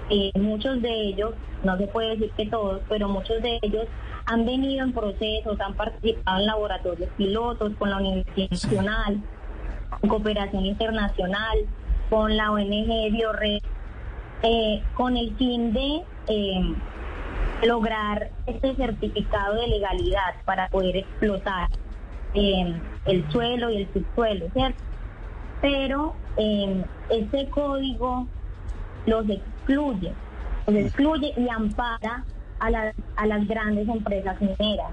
eh, 0.10 0.31
muchos 0.39 0.81
de 0.81 1.10
ellos, 1.10 1.34
no 1.64 1.77
se 1.77 1.88
puede 1.88 2.18
decir 2.18 2.31
que 2.35 2.48
todos, 2.48 2.81
pero 2.89 3.07
muchos 3.07 3.41
de 3.44 3.60
ellos 3.61 3.85
han 4.26 4.45
venido 4.45 4.84
en 4.84 4.94
procesos, 4.94 5.60
han 5.61 5.76
participado 5.76 6.39
en 6.39 6.48
laboratorios 6.48 7.10
pilotos 7.18 7.73
con 7.77 7.91
la 7.91 7.98
Universidad 7.98 8.49
Nacional, 8.49 9.22
con 10.02 10.10
cooperación 10.10 10.65
internacional, 10.65 11.57
con 12.10 12.35
la 12.35 12.52
ONG 12.52 13.11
Biored 13.11 13.61
eh, 14.43 14.84
con 14.93 15.18
el 15.18 15.35
fin 15.35 15.73
de 15.73 16.03
eh, 16.27 16.76
lograr 17.64 18.30
este 18.45 18.76
certificado 18.76 19.55
de 19.55 19.68
legalidad 19.68 20.35
para 20.45 20.69
poder 20.69 20.97
explotar 20.97 21.69
eh, 22.35 22.80
el 23.05 23.31
suelo 23.31 23.72
y 23.72 23.77
el 23.77 23.93
subsuelo, 23.93 24.47
¿cierto? 24.53 24.80
Pero 25.61 26.14
este 27.09 27.49
código 27.49 28.27
los 29.07 29.27
excluye, 29.27 30.14
los 30.68 30.76
excluye 30.76 31.34
y 31.35 31.49
ampara 31.49 32.23
a, 32.59 32.68
a 33.15 33.26
las 33.26 33.47
grandes 33.47 33.88
empresas 33.88 34.39
mineras. 34.39 34.91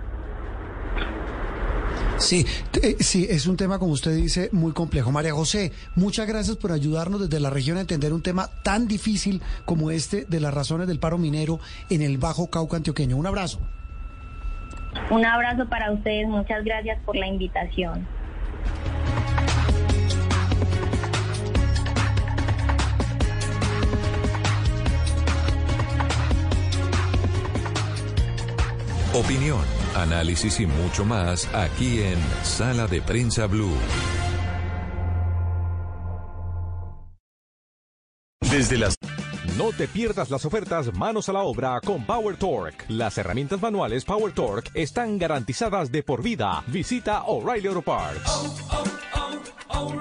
Sí, 2.18 2.46
eh, 2.82 2.96
sí, 3.00 3.26
es 3.28 3.46
un 3.46 3.56
tema, 3.56 3.78
como 3.78 3.92
usted 3.92 4.14
dice, 4.14 4.48
muy 4.52 4.72
complejo. 4.72 5.12
María 5.12 5.34
José, 5.34 5.72
muchas 5.94 6.26
gracias 6.26 6.56
por 6.56 6.72
ayudarnos 6.72 7.20
desde 7.20 7.40
la 7.40 7.50
región 7.50 7.76
a 7.76 7.82
entender 7.82 8.12
un 8.12 8.22
tema 8.22 8.48
tan 8.62 8.86
difícil 8.86 9.42
como 9.64 9.90
este 9.90 10.24
de 10.24 10.40
las 10.40 10.54
razones 10.54 10.86
del 10.86 10.98
paro 10.98 11.18
minero 11.18 11.60
en 11.90 12.02
el 12.02 12.18
Bajo 12.18 12.48
Cauca 12.48 12.76
antioqueño. 12.76 13.16
Un 13.16 13.26
abrazo. 13.26 13.60
Un 15.10 15.24
abrazo 15.26 15.68
para 15.68 15.92
ustedes, 15.92 16.28
muchas 16.28 16.64
gracias 16.64 16.98
por 17.04 17.16
la 17.16 17.26
invitación. 17.26 18.06
Opinión 29.12 29.84
análisis 29.94 30.60
y 30.60 30.66
mucho 30.66 31.04
más 31.04 31.48
aquí 31.54 32.02
en 32.02 32.18
Sala 32.42 32.86
de 32.86 33.00
Prensa 33.00 33.46
Blue. 33.46 33.76
Desde 38.40 38.78
las 38.78 38.96
no 39.56 39.70
te 39.70 39.86
pierdas 39.86 40.30
las 40.30 40.44
ofertas 40.44 40.92
manos 40.94 41.28
a 41.28 41.32
la 41.32 41.42
obra 41.42 41.80
con 41.80 42.04
Power 42.04 42.36
Torque. 42.36 42.84
Las 42.88 43.18
herramientas 43.18 43.62
manuales 43.62 44.04
Power 44.04 44.32
Torque 44.32 44.70
están 44.74 45.16
garantizadas 45.16 45.92
de 45.92 46.02
por 46.02 46.22
vida. 46.22 46.64
Visita 46.66 47.22
O'Reilly 47.24 47.68
Auto 47.68 47.82
Parts. 47.82 48.22
Oh, 48.26 48.56
oh, 48.72 48.84
oh, 49.70 49.94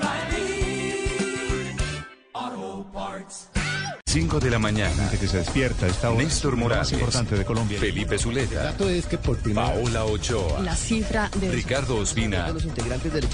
Auto 2.33 2.91
Parts. 2.91 3.52
5 4.13 4.39
de 4.39 4.51
la 4.51 4.59
mañana. 4.59 5.09
que 5.09 5.27
se 5.27 5.37
despierta 5.37 5.87
esta 5.87 6.11
Néstor 6.11 6.55
Morales. 6.55 6.91
importante 6.91 7.35
de 7.35 7.43
Colombia. 7.43 7.79
Felipe 7.79 8.19
Zuleta. 8.19 8.59
El 8.59 8.63
dato 8.71 8.87
es 8.87 9.07
que 9.07 9.17
por 9.17 9.39
Paola 9.39 10.05
Ochoa. 10.05 10.61
La 10.61 10.75
cifra 10.75 11.31
de... 11.39 11.49
Ricardo 11.49 11.95
Ospina. 11.95 12.53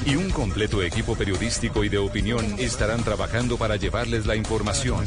Y 0.05 0.15
un 0.15 0.29
completo 0.29 0.81
equipo 0.81 1.17
periodístico 1.17 1.83
y 1.83 1.89
de 1.89 1.97
opinión 1.97 2.55
estarán 2.57 3.03
trabajando 3.03 3.57
para 3.57 3.75
llevarles 3.75 4.25
la 4.25 4.37
información. 4.37 5.03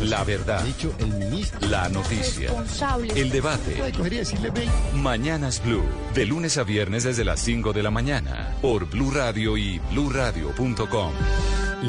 La 0.00 0.24
verdad. 0.24 0.64
La 1.60 1.90
noticia. 1.90 2.50
El 3.14 3.28
debate. 3.28 3.76
Mañanas 4.94 5.62
Blue. 5.62 5.84
De 6.14 6.24
lunes 6.24 6.56
a 6.56 6.64
viernes 6.64 7.04
desde 7.04 7.26
las 7.26 7.40
5 7.40 7.74
de 7.74 7.82
la 7.82 7.90
mañana. 7.90 8.56
Por 8.62 8.88
Blue 8.88 9.10
Radio 9.10 9.58
y 9.58 9.78
bluradio.com. 9.90 11.12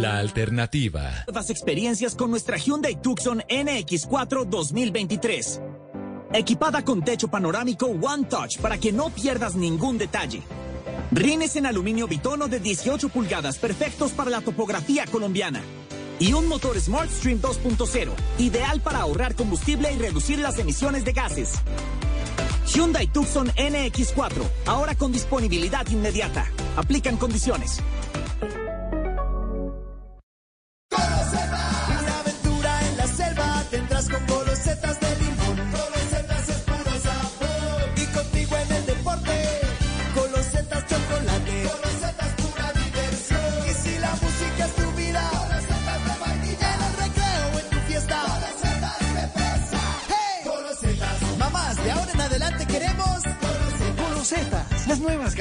La 0.01 0.17
alternativa. 0.17 1.23
Las 1.33 1.49
experiencias 1.49 2.15
con 2.15 2.29
nuestra 2.29 2.57
Hyundai 2.57 3.01
Tucson 3.01 3.39
NX4 3.47 4.45
2023. 4.45 5.61
Equipada 6.33 6.83
con 6.83 7.01
techo 7.01 7.29
panorámico 7.29 7.85
One 7.85 8.25
Touch 8.25 8.57
para 8.57 8.77
que 8.77 8.91
no 8.91 9.09
pierdas 9.09 9.55
ningún 9.55 9.97
detalle. 9.97 10.41
Rines 11.13 11.55
en 11.55 11.65
aluminio 11.65 12.09
bitono 12.09 12.49
de 12.49 12.59
18 12.59 13.07
pulgadas 13.07 13.57
perfectos 13.57 14.11
para 14.11 14.29
la 14.29 14.41
topografía 14.41 15.05
colombiana. 15.05 15.61
Y 16.19 16.33
un 16.33 16.49
motor 16.49 16.77
SmartStream 16.77 17.39
2.0, 17.39 18.11
ideal 18.39 18.81
para 18.81 18.99
ahorrar 18.99 19.33
combustible 19.35 19.93
y 19.93 19.97
reducir 19.97 20.39
las 20.39 20.59
emisiones 20.59 21.05
de 21.05 21.13
gases. 21.13 21.53
Hyundai 22.67 23.07
Tucson 23.07 23.47
NX4, 23.47 24.43
ahora 24.65 24.95
con 24.95 25.13
disponibilidad 25.13 25.87
inmediata. 25.87 26.51
Aplican 26.75 27.15
condiciones. 27.15 27.81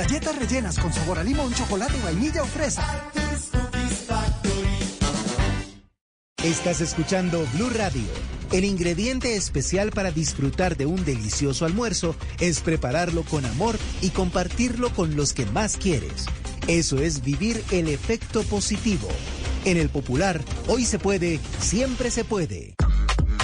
Galletas 0.04 0.38
rellenas 0.38 0.78
con 0.78 0.92
sabor 0.92 1.18
a 1.18 1.24
limón, 1.24 1.52
chocolate, 1.54 1.94
vainilla 2.02 2.42
o 2.42 2.46
fresa. 2.46 3.10
Estás 6.42 6.82
escuchando 6.82 7.46
Blue 7.54 7.70
Radio. 7.70 8.02
El 8.52 8.66
ingrediente 8.66 9.34
especial 9.34 9.92
para 9.92 10.10
disfrutar 10.10 10.76
de 10.76 10.84
un 10.84 11.04
delicioso 11.04 11.64
almuerzo 11.64 12.14
es 12.38 12.60
prepararlo 12.60 13.22
con 13.22 13.46
amor 13.46 13.78
y 14.02 14.10
compartirlo 14.10 14.90
con 14.90 15.16
los 15.16 15.32
que 15.32 15.46
más 15.46 15.78
quieres. 15.78 16.26
Eso 16.68 16.98
es 16.98 17.24
vivir 17.24 17.64
el 17.70 17.88
efecto 17.88 18.42
positivo. 18.42 19.08
En 19.64 19.78
el 19.78 19.88
popular, 19.88 20.42
hoy 20.68 20.84
se 20.84 20.98
puede, 20.98 21.40
siempre 21.60 22.10
se 22.10 22.24
puede. 22.24 22.74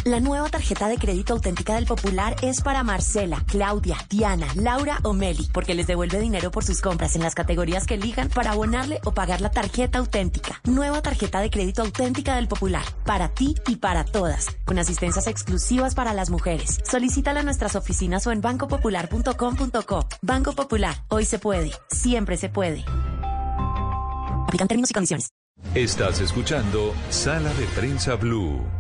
La 0.04 0.18
nueva 0.18 0.48
tarjeta 0.48 0.88
de 0.88 0.96
crédito 0.96 1.34
auténtica 1.34 1.74
del 1.74 1.84
Popular 1.84 2.34
es 2.40 2.62
para 2.62 2.82
Marcela, 2.82 3.44
Claudia, 3.46 3.98
Diana, 4.08 4.46
Laura 4.54 4.98
o 5.02 5.12
Meli, 5.12 5.46
porque 5.52 5.74
les 5.74 5.86
devuelve 5.86 6.18
dinero 6.18 6.50
por 6.50 6.64
sus 6.64 6.80
compras 6.80 7.16
en 7.16 7.22
las 7.22 7.34
categorías 7.34 7.86
que 7.86 7.94
elijan 7.94 8.30
para 8.30 8.52
abonarle 8.52 9.00
o 9.04 9.12
pagar 9.12 9.42
la 9.42 9.50
tarjeta 9.50 9.98
auténtica. 9.98 10.58
Nueva 10.64 11.02
tarjeta 11.02 11.40
de 11.40 11.50
crédito 11.50 11.82
auténtica 11.82 12.36
del 12.36 12.48
Popular, 12.48 12.82
para 13.04 13.28
ti 13.28 13.54
y 13.66 13.76
para 13.76 14.04
todas, 14.04 14.46
con 14.64 14.78
asistencias 14.78 15.26
exclusivas 15.26 15.94
para 15.94 16.14
las 16.14 16.30
mujeres. 16.30 16.78
Solicítala 16.82 17.40
en 17.40 17.46
nuestras 17.46 17.76
oficinas 17.76 18.26
o 18.26 18.32
en 18.32 18.40
bancopopular.com.co. 18.40 20.08
Banco 20.22 20.52
Popular, 20.54 20.96
hoy 21.08 21.26
se 21.26 21.38
puede, 21.38 21.72
siempre 21.90 22.38
se 22.38 22.48
puede. 22.48 22.86
Aplican 24.44 24.66
términos 24.66 24.90
y 24.90 24.94
condiciones. 24.94 25.28
Estás 25.74 26.22
escuchando 26.22 26.94
Sala 27.10 27.52
de 27.52 27.66
Prensa 27.76 28.14
Blue. 28.14 28.79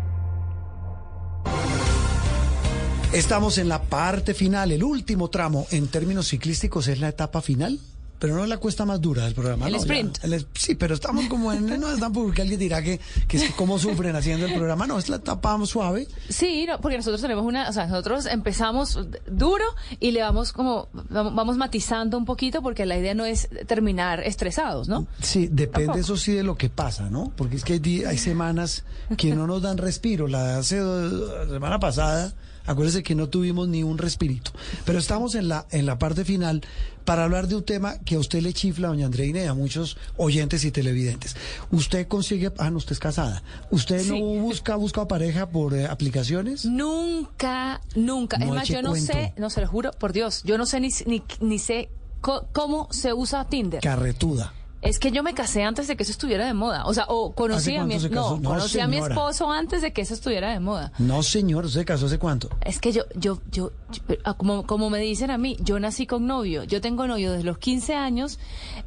Estamos 3.12 3.58
en 3.58 3.68
la 3.68 3.82
parte 3.82 4.34
final, 4.34 4.70
el 4.70 4.84
último 4.84 5.28
tramo 5.30 5.66
en 5.72 5.88
términos 5.88 6.28
ciclísticos 6.28 6.86
es 6.86 7.00
la 7.00 7.08
etapa 7.08 7.42
final, 7.42 7.80
pero 8.20 8.36
no 8.36 8.44
es 8.44 8.48
la 8.48 8.58
cuesta 8.58 8.84
más 8.86 9.00
dura 9.00 9.24
del 9.24 9.34
programa. 9.34 9.66
El 9.66 9.72
no, 9.72 9.78
ya, 9.78 9.82
sprint. 9.82 10.18
el 10.22 10.34
es- 10.34 10.46
sí, 10.54 10.76
pero 10.76 10.94
estamos 10.94 11.26
como 11.26 11.52
en, 11.52 11.80
no 11.80 11.90
están 11.90 12.12
porque 12.12 12.42
alguien 12.42 12.60
dirá 12.60 12.80
que, 12.82 13.00
que 13.26 13.38
es 13.38 13.50
cómo 13.56 13.78
sufren 13.80 14.14
haciendo 14.14 14.46
el 14.46 14.54
programa, 14.54 14.86
no, 14.86 14.98
es 14.98 15.08
la 15.08 15.16
etapa 15.16 15.58
suave. 15.66 16.06
Sí, 16.28 16.66
no, 16.68 16.80
porque 16.80 16.96
nosotros 16.98 17.20
tenemos 17.20 17.44
una, 17.44 17.68
o 17.68 17.72
sea, 17.72 17.86
nosotros 17.88 18.26
empezamos 18.26 18.98
duro 19.26 19.64
y 19.98 20.12
le 20.12 20.20
vamos 20.22 20.52
como, 20.52 20.88
vamos, 21.10 21.56
matizando 21.56 22.16
un 22.16 22.24
poquito 22.24 22.62
porque 22.62 22.86
la 22.86 22.96
idea 22.96 23.14
no 23.14 23.24
es 23.24 23.48
terminar 23.66 24.20
estresados, 24.20 24.88
¿no? 24.88 25.06
Sí, 25.20 25.48
depende 25.50 25.86
Tampoco. 25.86 25.98
eso 25.98 26.16
sí 26.16 26.32
de 26.32 26.42
lo 26.44 26.56
que 26.56 26.68
pasa, 26.70 27.08
¿no? 27.10 27.32
Porque 27.36 27.56
es 27.56 27.64
que 27.64 27.72
hay, 27.82 28.04
hay 28.04 28.18
semanas 28.18 28.84
que 29.16 29.34
no 29.34 29.46
nos 29.46 29.62
dan 29.62 29.78
respiro. 29.78 30.28
La 30.28 30.58
hace 30.58 30.78
la 30.80 31.46
semana 31.48 31.80
pasada, 31.80 32.34
acuérdese 32.66 33.02
que 33.02 33.14
no 33.14 33.28
tuvimos 33.28 33.66
ni 33.68 33.82
un 33.82 33.96
respirito. 33.98 34.50
Pero 34.84 34.98
estamos 34.98 35.34
en 35.34 35.48
la, 35.48 35.66
en 35.70 35.86
la 35.86 35.98
parte 35.98 36.24
final 36.24 36.62
para 37.04 37.24
hablar 37.24 37.48
de 37.48 37.56
un 37.56 37.64
tema 37.64 37.98
que 38.04 38.14
a 38.16 38.18
usted 38.18 38.40
le 38.42 38.52
chifla, 38.52 38.88
doña 38.88 39.06
Andreina, 39.06 39.42
y 39.42 39.46
a 39.46 39.54
muchos 39.54 39.96
oyentes 40.16 40.64
y 40.64 40.70
televidentes. 40.70 41.36
Usted 41.70 42.06
consigue, 42.08 42.52
ah, 42.58 42.70
no, 42.70 42.78
usted 42.78 42.92
es 42.92 42.98
casada. 42.98 43.42
¿Usted 43.70 44.00
Sí. 44.02 44.10
no 44.10 44.18
busca, 44.40 44.76
busca 44.76 45.06
pareja 45.08 45.50
por 45.50 45.74
eh, 45.74 45.86
aplicaciones? 45.86 46.64
Nunca, 46.64 47.80
nunca. 47.94 48.38
No 48.38 48.46
es 48.46 48.50
más, 48.52 48.68
yo 48.68 48.82
no 48.82 48.90
cuento. 48.90 49.12
sé, 49.12 49.34
no 49.36 49.50
se 49.50 49.60
lo 49.60 49.68
juro, 49.68 49.90
por 49.92 50.12
Dios, 50.12 50.42
yo 50.44 50.58
no 50.58 50.66
sé 50.66 50.80
ni, 50.80 50.90
ni, 51.06 51.22
ni 51.40 51.58
sé 51.58 51.88
cómo 52.20 52.88
se 52.90 53.12
usa 53.14 53.46
Tinder. 53.48 53.80
Carretuda. 53.80 54.52
Es 54.82 54.98
que 54.98 55.10
yo 55.10 55.22
me 55.22 55.34
casé 55.34 55.62
antes 55.62 55.88
de 55.88 55.96
que 55.96 56.04
eso 56.04 56.12
estuviera 56.12 56.46
de 56.46 56.54
moda. 56.54 56.84
O 56.86 56.94
sea, 56.94 57.04
o 57.08 57.34
conocí 57.34 57.72
¿Hace 57.72 57.78
a 57.78 57.84
mi 57.84 57.94
cuánto 57.94 58.08
se 58.08 58.14
no, 58.14 58.22
casó? 58.22 58.36
No, 58.40 58.48
conocí 58.48 58.80
a 58.80 58.86
mi 58.86 58.94
señora. 58.96 59.14
esposo 59.14 59.50
antes 59.50 59.82
de 59.82 59.92
que 59.92 60.00
eso 60.02 60.14
estuviera 60.14 60.52
de 60.52 60.60
moda. 60.60 60.92
No, 60.98 61.22
señor, 61.22 61.66
¿usted 61.66 61.80
se 61.80 61.84
casó 61.84 62.06
hace 62.06 62.18
cuánto? 62.18 62.48
Es 62.62 62.80
que 62.80 62.92
yo, 62.92 63.02
yo, 63.14 63.40
yo, 63.50 63.72
yo- 63.92 64.16
ah, 64.24 64.34
como, 64.34 64.66
como 64.66 64.88
me 64.88 64.98
dicen 65.00 65.30
a 65.30 65.36
mí, 65.36 65.56
yo 65.60 65.78
nací 65.80 66.06
con 66.06 66.26
novio. 66.26 66.64
Yo 66.64 66.80
tengo 66.80 67.06
novio 67.06 67.32
desde 67.32 67.44
los 67.44 67.58
15 67.58 67.94
años. 67.94 68.38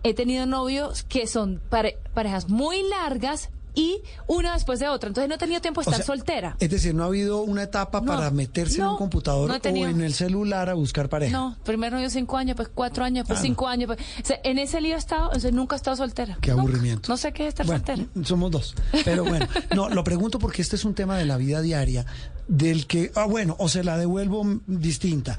He 0.01 0.15
tenido 0.15 0.47
novios 0.47 1.03
que 1.03 1.27
son 1.27 1.61
pare- 1.69 1.99
parejas 2.15 2.49
muy 2.49 2.81
largas 2.89 3.49
y 3.75 4.01
una 4.27 4.53
después 4.53 4.79
de 4.79 4.87
otra. 4.87 5.07
Entonces 5.07 5.29
no 5.29 5.35
he 5.35 5.37
tenido 5.37 5.61
tiempo 5.61 5.81
de 5.81 5.87
O 5.87 5.91
estar 5.91 6.05
sea, 6.05 6.15
soltera. 6.15 6.55
Es 6.59 6.69
decir, 6.69 6.93
no 6.93 7.03
ha 7.03 7.07
habido 7.07 7.41
una 7.41 7.63
etapa 7.63 8.01
No, 8.01 8.07
para 8.07 8.29
meterse 8.31 8.79
en 8.81 8.87
un 8.87 8.97
computador 8.97 9.49
no 9.49 9.55
o 9.55 9.85
en 9.87 10.01
el 10.01 10.13
celular 10.13 10.69
a 10.69 10.73
buscar 10.73 11.09
pareja. 11.09 11.31
No, 11.35 11.57
primero 11.63 11.99
yo 11.99 12.09
cinco 12.09 12.37
años, 12.37 12.55
pues 12.55 12.69
cuatro 12.73 13.03
años, 13.03 13.25
pues 13.27 13.39
Ah, 13.39 13.41
cinco 13.41 13.67
años. 13.67 13.87
Pues, 13.87 13.99
o 13.99 14.25
sea, 14.25 14.39
en 14.43 14.59
ese 14.59 14.79
lío 14.81 14.95
he 14.95 14.99
estado, 14.99 15.29
o 15.29 15.39
sea, 15.39 15.51
nunca 15.51 15.75
he 15.75 15.77
estado 15.77 15.97
soltera. 15.97 16.37
Qué 16.41 16.51
Nunca. 16.51 16.61
aburrimiento. 16.61 17.09
No 17.09 17.17
sé 17.17 17.33
qué 17.33 17.43
es 17.43 17.49
estar 17.49 17.65
Bueno, 17.65 17.83
soltera. 17.85 18.07
somos 18.25 18.51
dos. 18.51 18.75
Pero 19.05 19.23
bueno, 19.23 19.47
no, 19.75 19.89
lo 19.89 20.03
pregunto 20.03 20.39
porque 20.39 20.61
este 20.61 20.75
es 20.75 20.85
un 20.85 20.93
tema 20.93 21.17
de 21.17 21.25
la 21.25 21.37
vida 21.37 21.61
diaria, 21.61 22.05
del 22.47 22.87
que, 22.87 23.11
ah, 23.15 23.25
bueno, 23.25 23.55
o 23.59 23.69
se 23.69 23.83
la 23.83 23.97
devuelvo 23.97 24.43
distinta. 24.67 25.37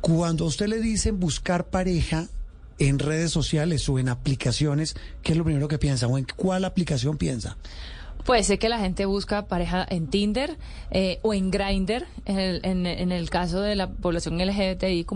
Cuando 0.00 0.44
a 0.44 0.48
usted 0.48 0.66
le 0.68 0.80
dicen 0.80 1.18
buscar 1.18 1.66
pareja 1.66 2.28
en 2.78 2.98
redes 2.98 3.30
sociales 3.30 3.88
o 3.88 3.98
en 3.98 4.08
aplicaciones, 4.08 4.96
¿qué 5.22 5.32
es 5.32 5.38
lo 5.38 5.44
primero 5.44 5.68
que 5.68 5.78
piensa? 5.78 6.06
¿O 6.06 6.18
en 6.18 6.26
cuál 6.36 6.64
aplicación 6.64 7.16
piensa? 7.16 7.56
Pues 8.24 8.46
sé 8.46 8.58
que 8.58 8.68
la 8.68 8.78
gente 8.78 9.06
busca 9.06 9.46
pareja 9.46 9.86
en 9.88 10.08
Tinder 10.08 10.58
eh, 10.90 11.18
o 11.22 11.32
en 11.32 11.50
Grindr, 11.50 12.06
en 12.26 12.38
el, 12.38 12.60
en, 12.64 12.86
en 12.86 13.12
el 13.12 13.30
caso 13.30 13.60
de 13.60 13.74
la 13.74 13.90
población 13.90 14.38
LGBTIQ+. 14.38 15.12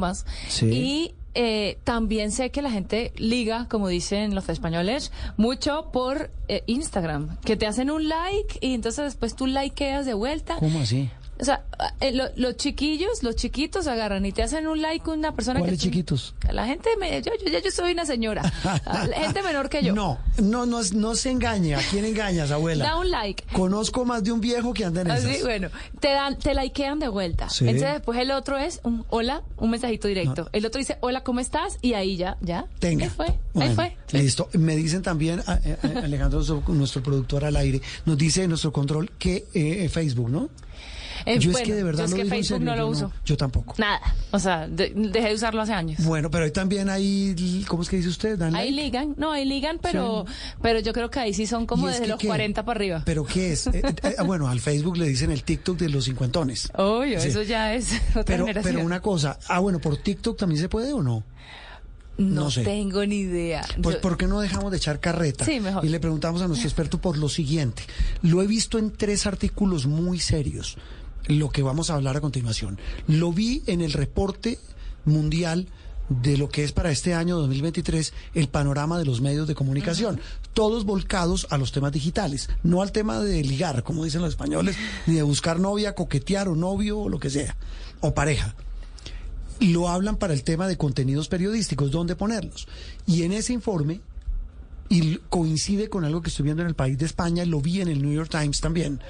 Sí. 0.49 0.67
Y 0.67 1.15
eh, 1.35 1.79
también 1.85 2.31
sé 2.31 2.51
que 2.51 2.61
la 2.61 2.71
gente 2.71 3.13
liga, 3.17 3.67
como 3.69 3.89
dicen 3.89 4.35
los 4.35 4.49
españoles, 4.49 5.13
mucho 5.37 5.91
por 5.93 6.31
eh, 6.49 6.63
Instagram, 6.67 7.39
que 7.41 7.57
te 7.57 7.67
hacen 7.67 7.91
un 7.91 8.09
like 8.09 8.59
y 8.61 8.75
entonces 8.75 9.05
después 9.05 9.35
tú 9.35 9.47
likeas 9.47 10.05
de 10.05 10.15
vuelta. 10.15 10.57
¿Cómo 10.57 10.81
así? 10.81 11.11
O 11.43 11.45
sea, 11.45 11.65
eh, 12.01 12.13
lo- 12.13 12.29
los 12.37 12.57
chiquillos, 12.57 13.25
los 13.25 13.35
chiquitos 13.35 13.89
agarran 13.89 14.25
y 14.25 14.31
te 14.31 14.45
hacen 14.45 14.69
un 14.69 14.81
like 14.81 15.05
con 15.05 15.19
una 15.19 15.35
persona 15.35 15.59
¿Cuáles 15.59 15.81
que... 15.81 15.87
chiquitos? 15.87 16.37
La 16.53 16.67
gente, 16.67 16.89
me, 17.01 17.21
yo, 17.21 17.33
yo, 17.45 17.59
yo 17.59 17.71
soy 17.73 17.93
una 17.95 18.07
señora. 18.07 18.43
La 18.87 19.17
gente 19.23 19.43
menor 19.43 19.69
que 19.69 19.83
yo. 19.83 19.93
No, 19.93 20.21
no, 20.41 20.67
no, 20.67 20.81
no 20.95 21.15
se 21.17 21.31
engañe. 21.33 21.75
¿A 21.75 21.81
quién 21.91 22.05
engañas, 22.05 22.53
abuela? 22.53 22.85
Da 22.85 22.97
un 22.97 23.11
like. 23.11 23.43
Conozco 23.53 24.05
más 24.05 24.23
de 24.23 24.31
un 24.31 24.41
viejo 24.41 24.73
que 24.73 24.85
anda 24.85 25.01
en 25.01 25.09
esas. 25.11 25.25
Así, 25.25 25.43
bueno, 25.43 25.69
te 25.99 26.13
dan, 26.13 26.39
te 26.39 26.55
likean 26.55 27.01
de 27.01 27.09
vuelta. 27.09 27.51
Sí. 27.51 27.65
Entonces 27.67 27.93
después 27.95 28.17
el 28.21 28.31
otro 28.31 28.57
es 28.57 28.79
un 28.85 29.05
hola, 29.11 29.43
un 29.57 29.71
mensajito 29.71 30.07
directo. 30.07 30.49
El 30.53 30.65
otro 30.65 30.79
dice, 30.79 30.97
hola, 31.01 31.25
¿cómo 31.25 31.41
estás? 31.41 31.77
Y 31.83 31.95
ahí 31.95 32.17
ya, 32.17 32.37
ya. 32.41 32.67
Tenga. 32.79 33.07
Ahí 33.07 33.11
fue, 33.11 33.35
ahí 33.61 33.75
fue. 33.75 33.97
Listo. 34.13 34.49
Me 34.53 34.77
dicen 34.77 35.03
también, 35.03 35.41
a- 35.41 35.53
a- 35.55 35.55
a- 35.55 36.05
Alejandro, 36.05 36.39
nuestro- 36.39 36.63
nuestro 36.75 37.03
productor 37.03 37.45
al 37.45 37.57
aire, 37.57 37.83
nos 38.07 38.17
dice 38.17 38.45
en 38.45 38.51
nuestro 38.51 38.73
control 38.73 39.11
que 39.19 39.47
eh, 39.55 39.89
Facebook, 39.89 40.31
¿no? 40.31 40.49
Eh, 41.27 41.39
yo 41.39 41.51
es 41.53 41.59
que 41.59 41.75
de 41.75 41.83
verdad 41.83 42.01
yo 42.01 42.05
es 42.07 42.11
lo 42.11 42.17
que 42.17 42.23
digo 42.25 42.35
en 42.35 42.41
Facebook 42.45 42.59
serio, 42.59 42.71
no 42.71 42.77
lo 42.77 42.83
yo 42.85 42.89
uso. 42.89 43.13
Yo 43.25 43.37
tampoco. 43.37 43.75
Nada. 43.79 44.01
O 44.31 44.39
sea, 44.39 44.67
de- 44.69 44.93
dejé 44.95 45.29
de 45.29 45.35
usarlo 45.35 45.63
hace 45.63 45.73
años. 45.73 46.05
Bueno, 46.05 46.31
pero 46.31 46.45
ahí 46.45 46.51
también 46.51 46.89
hay, 46.91 47.65
¿cómo 47.69 47.83
es 47.83 47.89
que 47.89 47.97
dice 47.97 48.09
usted? 48.09 48.39
Dan 48.39 48.55
Ahí 48.57 48.71
like? 48.71 48.83
ligan, 48.99 49.15
no, 49.19 49.33
ahí 49.33 49.45
ligan, 49.45 49.79
pero, 49.83 50.25
pero 50.61 50.81
yo 50.81 50.93
creo 50.93 51.11
que 51.11 51.21
ahí 51.21 51.35
sí 51.35 51.47
son 51.47 51.67
como 51.67 51.87
¿Y 51.87 51.91
es 51.91 51.99
desde 51.99 52.09
los 52.11 52.19
qué? 52.19 52.27
40 52.27 52.65
para 52.65 52.79
arriba. 52.79 53.03
¿Pero 53.05 53.25
qué 53.25 53.53
es? 53.53 53.67
Eh, 53.69 53.83
eh, 53.85 54.15
bueno, 54.25 54.49
al 54.49 54.61
Facebook 54.61 54.97
le 54.97 55.07
dicen 55.09 55.31
el 55.31 55.43
TikTok 55.45 55.79
de 55.79 55.89
los 55.89 56.05
cincuentones. 56.05 56.69
Obvio, 56.77 57.21
Sí. 57.21 57.29
eso 57.29 57.43
ya 57.43 57.75
es 57.75 57.93
otra 58.11 58.25
Pero, 58.25 58.47
generación. 58.47 58.75
pero 58.75 58.87
una 58.87 59.01
cosa, 59.01 59.39
ah, 59.49 59.59
bueno, 59.61 59.79
¿por 59.81 59.97
TikTok 59.97 60.39
también 60.39 60.61
se 60.61 60.69
puede 60.69 60.93
o 60.93 61.03
no? 61.03 61.25
no 62.19 62.43
no 62.43 62.51
sé. 62.51 62.63
tengo 62.63 63.05
ni 63.07 63.21
idea. 63.21 63.65
Pues, 63.83 63.97
Yo- 63.97 64.01
¿por 64.03 64.17
qué 64.19 64.27
no 64.27 64.41
dejamos 64.41 64.71
de 64.71 64.77
echar 64.77 65.01
carreta? 65.01 65.45
Sí, 65.47 65.61
mejor. 65.61 65.85
Y 65.85 65.89
le 65.89 65.99
preguntamos 65.99 66.43
a 66.43 66.47
nuestro 66.47 66.69
experto 66.69 67.01
por 67.01 67.17
lo 67.17 67.29
siguiente. 67.29 67.83
Lo 68.21 68.43
he 68.43 68.47
visto 68.47 68.79
en 68.79 68.91
tres 68.93 69.27
artículos 69.27 69.87
muy 69.87 70.19
serios, 70.21 70.77
lo 71.27 71.51
que 71.51 71.63
vamos 71.63 71.91
a 71.91 71.95
hablar 71.95 72.17
a 72.17 72.21
continuación. 72.21 72.79
Lo 73.07 73.33
vi 73.33 73.63
en 73.67 73.81
el 73.81 73.93
reporte 73.93 74.59
mundial 75.05 75.69
de 76.09 76.37
lo 76.37 76.49
que 76.49 76.65
es 76.65 76.73
para 76.73 76.91
este 76.91 77.15
año 77.15 77.39
2023 77.39 78.13
el 78.35 78.49
panorama 78.49 78.99
de 78.99 79.05
los 79.05 79.21
medios 79.21 79.49
de 79.49 79.55
comunicación, 79.55 80.21
todos 80.53 80.85
volcados 80.85 81.47
a 81.51 81.59
los 81.59 81.73
temas 81.73 81.93
digitales, 81.93 82.51
no 82.63 82.83
al 82.83 82.93
tema 82.93 83.21
de 83.21 83.43
ligar, 83.43 83.83
como 83.83 84.05
dicen 84.05 84.21
los 84.21 84.31
españoles, 84.31 84.77
ni 85.07 85.15
de 85.15 85.23
buscar 85.23 85.59
novia, 85.59 85.95
coquetear 85.95 86.49
o 86.49 86.57
novio 86.57 86.99
o 86.99 87.09
lo 87.09 87.19
que 87.19 87.31
sea, 87.31 87.57
o 88.01 88.15
pareja 88.15 88.55
lo 89.61 89.89
hablan 89.89 90.17
para 90.17 90.35
el 90.35 90.43
tema 90.43 90.67
de 90.67 90.77
contenidos 90.77 91.29
periodísticos, 91.29 91.91
dónde 91.91 92.17
ponerlos. 92.17 92.67
Y 93.07 93.23
en 93.23 93.33
ese 93.33 93.53
informe, 93.53 94.01
y 94.89 95.19
coincide 95.29 95.89
con 95.89 96.05
algo 96.05 96.21
que 96.21 96.31
estoy 96.31 96.45
viendo 96.45 96.63
en 96.63 96.69
el 96.69 96.75
país 96.75 96.99
de 96.99 97.07
España, 97.07 97.45
lo 97.45 97.61
vi 97.61 97.81
en 97.81 97.89
el 97.89 98.03
New 98.03 98.13
York 98.13 98.31
Times 98.31 98.61
también, 98.61 99.01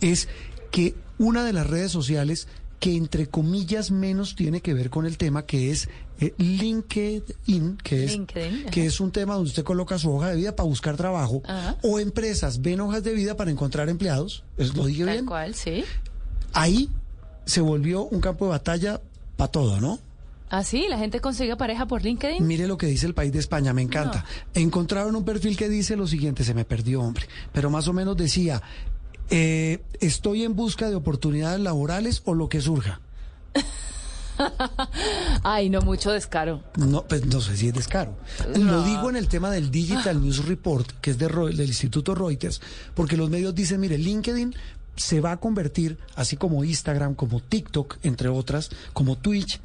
es 0.00 0.28
que 0.70 0.94
una 1.18 1.44
de 1.44 1.52
las 1.52 1.66
redes 1.66 1.92
sociales 1.92 2.48
que 2.80 2.94
entre 2.94 3.26
comillas 3.26 3.90
menos 3.90 4.36
tiene 4.36 4.60
que 4.60 4.74
ver 4.74 4.90
con 4.90 5.06
el 5.06 5.16
tema 5.16 5.46
que 5.46 5.70
es 5.70 5.88
eh, 6.20 6.34
LinkedIn, 6.38 7.78
que 7.82 8.04
es, 8.04 8.12
LinkedIn, 8.12 8.66
que 8.66 8.86
es 8.86 9.00
un 9.00 9.12
tema 9.12 9.34
donde 9.34 9.48
usted 9.48 9.64
coloca 9.64 9.98
su 9.98 10.10
hoja 10.14 10.28
de 10.30 10.36
vida 10.36 10.54
para 10.54 10.68
buscar 10.68 10.96
trabajo, 10.96 11.42
Ajá. 11.46 11.76
o 11.82 11.98
empresas 11.98 12.60
ven 12.60 12.80
hojas 12.80 13.02
de 13.02 13.14
vida 13.14 13.36
para 13.36 13.50
encontrar 13.50 13.88
empleados, 13.88 14.44
¿es- 14.58 14.74
¿lo 14.74 14.84
dije 14.86 15.04
Tal 15.04 15.14
bien? 15.14 15.26
cual, 15.26 15.54
sí. 15.54 15.84
Ahí 16.52 16.90
se 17.44 17.60
volvió 17.60 18.04
un 18.04 18.20
campo 18.20 18.44
de 18.46 18.50
batalla 18.52 19.00
para 19.36 19.50
todo, 19.50 19.80
¿no? 19.80 19.98
Ah, 20.48 20.62
sí, 20.62 20.86
la 20.88 20.96
gente 20.98 21.20
consigue 21.20 21.56
pareja 21.56 21.86
por 21.86 22.02
LinkedIn. 22.04 22.46
Mire 22.46 22.68
lo 22.68 22.76
que 22.78 22.86
dice 22.86 23.06
el 23.06 23.14
país 23.14 23.32
de 23.32 23.40
España, 23.40 23.72
me 23.72 23.82
encanta. 23.82 24.24
Encontraron 24.54 25.16
un 25.16 25.24
perfil 25.24 25.56
que 25.56 25.68
dice 25.68 25.96
lo 25.96 26.06
siguiente, 26.06 26.44
se 26.44 26.54
me 26.54 26.64
perdió, 26.64 27.00
hombre, 27.02 27.26
pero 27.52 27.68
más 27.68 27.88
o 27.88 27.92
menos 27.92 28.16
decía, 28.16 28.62
eh, 29.30 29.80
estoy 30.00 30.44
en 30.44 30.54
busca 30.54 30.88
de 30.88 30.96
oportunidades 30.96 31.60
laborales 31.60 32.22
o 32.24 32.34
lo 32.34 32.48
que 32.48 32.60
surja. 32.60 33.00
Ay, 35.42 35.70
no, 35.70 35.80
mucho 35.80 36.12
descaro. 36.12 36.62
No, 36.76 37.04
pues 37.06 37.24
no 37.26 37.40
sé 37.40 37.56
si 37.56 37.68
es 37.68 37.74
descaro. 37.74 38.16
Lo 38.54 38.82
digo 38.82 39.08
en 39.08 39.16
el 39.16 39.28
tema 39.28 39.50
del 39.50 39.70
Digital 39.70 40.20
News 40.20 40.46
Report, 40.46 40.90
que 41.00 41.10
es 41.10 41.18
de 41.18 41.28
del 41.28 41.68
Instituto 41.68 42.14
Reuters, 42.14 42.60
porque 42.94 43.16
los 43.16 43.30
medios 43.30 43.54
dicen, 43.54 43.80
mire, 43.80 43.98
LinkedIn 43.98 44.54
se 44.96 45.20
va 45.20 45.32
a 45.32 45.36
convertir, 45.38 45.98
así 46.14 46.36
como 46.36 46.64
Instagram, 46.64 47.14
como 47.14 47.40
TikTok, 47.40 47.98
entre 48.02 48.28
otras, 48.28 48.70
como 48.92 49.16
Twitch, 49.16 49.60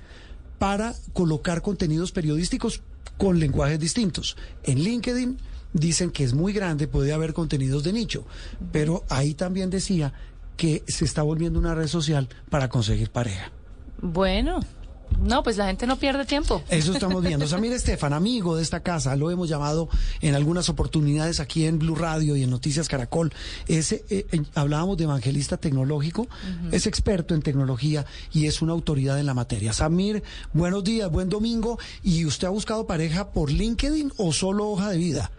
para 0.60 0.94
colocar 1.14 1.62
contenidos 1.62 2.12
periodísticos 2.12 2.82
con 3.18 3.40
lenguajes 3.40 3.80
distintos. 3.80 4.38
En 4.64 4.80
LinkedIn 4.80 5.38
dicen 5.74 6.12
que 6.12 6.24
es 6.24 6.34
muy 6.34 6.54
grande, 6.54 6.88
puede 6.88 7.14
haber 7.14 7.34
contenidos 7.34 7.84
de 7.84 7.94
nicho, 7.94 8.26
pero 8.72 9.04
ahí 9.10 9.34
también 9.34 9.70
decía 9.70 10.14
que 10.58 10.84
se 10.88 11.06
está 11.06 11.24
volviendo 11.24 11.60
una 11.60 11.76
red 11.76 11.88
social 11.88 12.30
para 12.50 12.70
conseguir 12.70 13.10
pareja. 13.10 13.52
Bueno, 14.02 14.60
no, 15.20 15.44
pues 15.44 15.58
la 15.58 15.68
gente 15.68 15.86
no 15.86 15.98
pierde 15.98 16.26
tiempo. 16.26 16.64
Eso 16.70 16.94
estamos 16.94 17.24
viendo. 17.24 17.48
Samir 17.48 17.72
Estefan, 17.74 18.14
amigo 18.14 18.56
de 18.56 18.64
esta 18.64 18.80
casa, 18.80 19.16
lo 19.16 19.30
hemos 19.30 19.50
llamado 19.50 19.88
en 20.22 20.34
algunas 20.34 20.70
oportunidades 20.70 21.40
aquí 21.40 21.66
en 21.66 21.78
Blue 21.78 21.96
Radio 21.96 22.36
y 22.36 22.44
en 22.44 22.50
Noticias 22.50 22.88
Caracol. 22.88 23.32
Ese, 23.68 24.04
eh, 24.10 24.26
eh, 24.32 24.42
hablábamos 24.56 24.98
de 24.98 25.04
evangelista 25.04 25.58
tecnológico, 25.58 26.28
es 26.72 26.88
experto 26.88 27.36
en 27.36 27.42
tecnología 27.42 28.06
y 28.32 28.48
es 28.48 28.62
una 28.62 28.74
autoridad 28.74 29.20
en 29.20 29.28
la 29.28 29.34
materia. 29.34 29.74
Samir, 29.74 30.24
buenos 30.54 30.84
días, 30.84 31.12
buen 31.12 31.30
domingo. 31.30 31.78
¿Y 32.02 32.26
usted 32.26 32.48
ha 32.48 32.52
buscado 32.52 32.88
pareja 32.88 33.32
por 33.32 33.52
LinkedIn 33.52 34.14
o 34.18 34.34
solo 34.34 34.70
hoja 34.70 34.90
de 34.90 34.98
vida? 34.98 35.32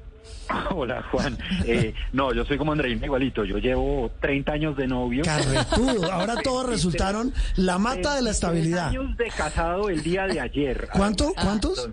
Hola, 0.70 1.02
Juan. 1.10 1.38
Eh, 1.66 1.94
no, 2.12 2.32
yo 2.32 2.44
soy 2.44 2.58
como 2.58 2.72
Andreina 2.72 3.04
igualito. 3.04 3.44
Yo 3.44 3.58
llevo 3.58 4.10
30 4.20 4.52
años 4.52 4.76
de 4.76 4.86
novio. 4.86 5.22
Carretudo. 5.24 6.12
Ahora 6.12 6.36
todos 6.42 6.68
resultaron 6.68 7.32
la 7.56 7.78
mata 7.78 8.14
de 8.16 8.22
la 8.22 8.30
estabilidad. 8.30 8.88
años 8.88 9.16
de 9.16 9.28
casado 9.28 9.88
el 9.88 10.02
día 10.02 10.26
de 10.26 10.40
ayer. 10.40 10.88
¿Cuánto? 10.92 11.32
¿Cuántos? 11.34 11.88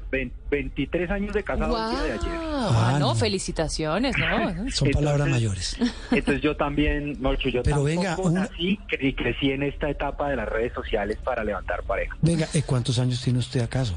23 0.49 1.11
años 1.11 1.33
de 1.33 1.43
casado 1.43 1.77
el 1.77 1.91
día 1.91 2.03
de 2.03 2.11
ayer. 2.13 2.39
Ah, 2.41 2.97
no, 2.99 3.15
felicitaciones, 3.15 4.15
¿no? 4.17 4.71
Son 4.71 4.89
palabras 4.91 5.27
mayores. 5.27 5.77
Entonces 6.11 6.41
yo 6.41 6.55
también, 6.55 7.17
Morcho, 7.21 7.49
yo 7.49 7.61
Pero 7.63 7.83
venga, 7.83 8.17
una... 8.17 8.41
nací 8.41 8.79
y 8.99 9.13
crecí 9.13 9.51
en 9.51 9.63
esta 9.63 9.89
etapa 9.89 10.29
de 10.29 10.35
las 10.35 10.49
redes 10.49 10.73
sociales 10.73 11.17
para 11.23 11.43
levantar 11.43 11.83
pareja. 11.83 12.17
Venga, 12.21 12.47
¿cuántos 12.65 12.97
años 12.99 13.21
tiene 13.21 13.39
usted 13.39 13.61
acaso? 13.61 13.95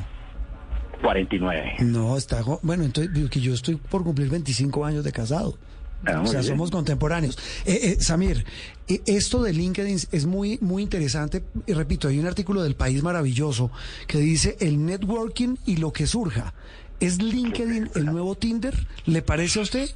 49. 1.03 1.77
No, 1.81 2.17
está. 2.17 2.43
Bueno, 2.63 2.85
entonces, 2.85 3.13
que 3.31 3.41
yo 3.41 3.53
estoy 3.53 3.77
por 3.77 4.05
cumplir 4.05 4.31
25 4.31 4.85
años 4.85 5.05
de 5.05 5.13
casado. 5.13 5.59
Ah, 6.07 6.21
o 6.21 6.27
sea, 6.27 6.41
bien. 6.41 6.53
somos 6.53 6.71
contemporáneos. 6.71 7.39
Eh, 7.65 7.79
eh, 7.83 7.97
Samir, 8.01 8.45
eh, 8.89 9.03
esto 9.07 9.43
de 9.43 9.53
LinkedIn 9.53 9.99
es 10.11 10.27
muy, 10.27 10.59
muy 10.61 10.83
interesante. 10.83 11.43
Y 11.67 11.75
repito, 11.75 12.09
hay 12.09 12.19
un 12.19 12.27
artículo 12.27 12.63
del 12.63 12.75
País 12.75 13.03
maravilloso 13.03 13.71
que 14.07 14.19
dice 14.19 14.57
el 14.61 14.85
networking 14.85 15.57
y 15.67 15.77
lo 15.77 15.93
que 15.93 16.07
surja. 16.07 16.55
¿Es 16.99 17.21
LinkedIn 17.21 17.91
el 17.95 18.07
nuevo 18.07 18.37
Tinder? 18.37 18.75
¿Le 19.07 19.23
parece 19.23 19.59
a 19.59 19.63
usted? 19.63 19.91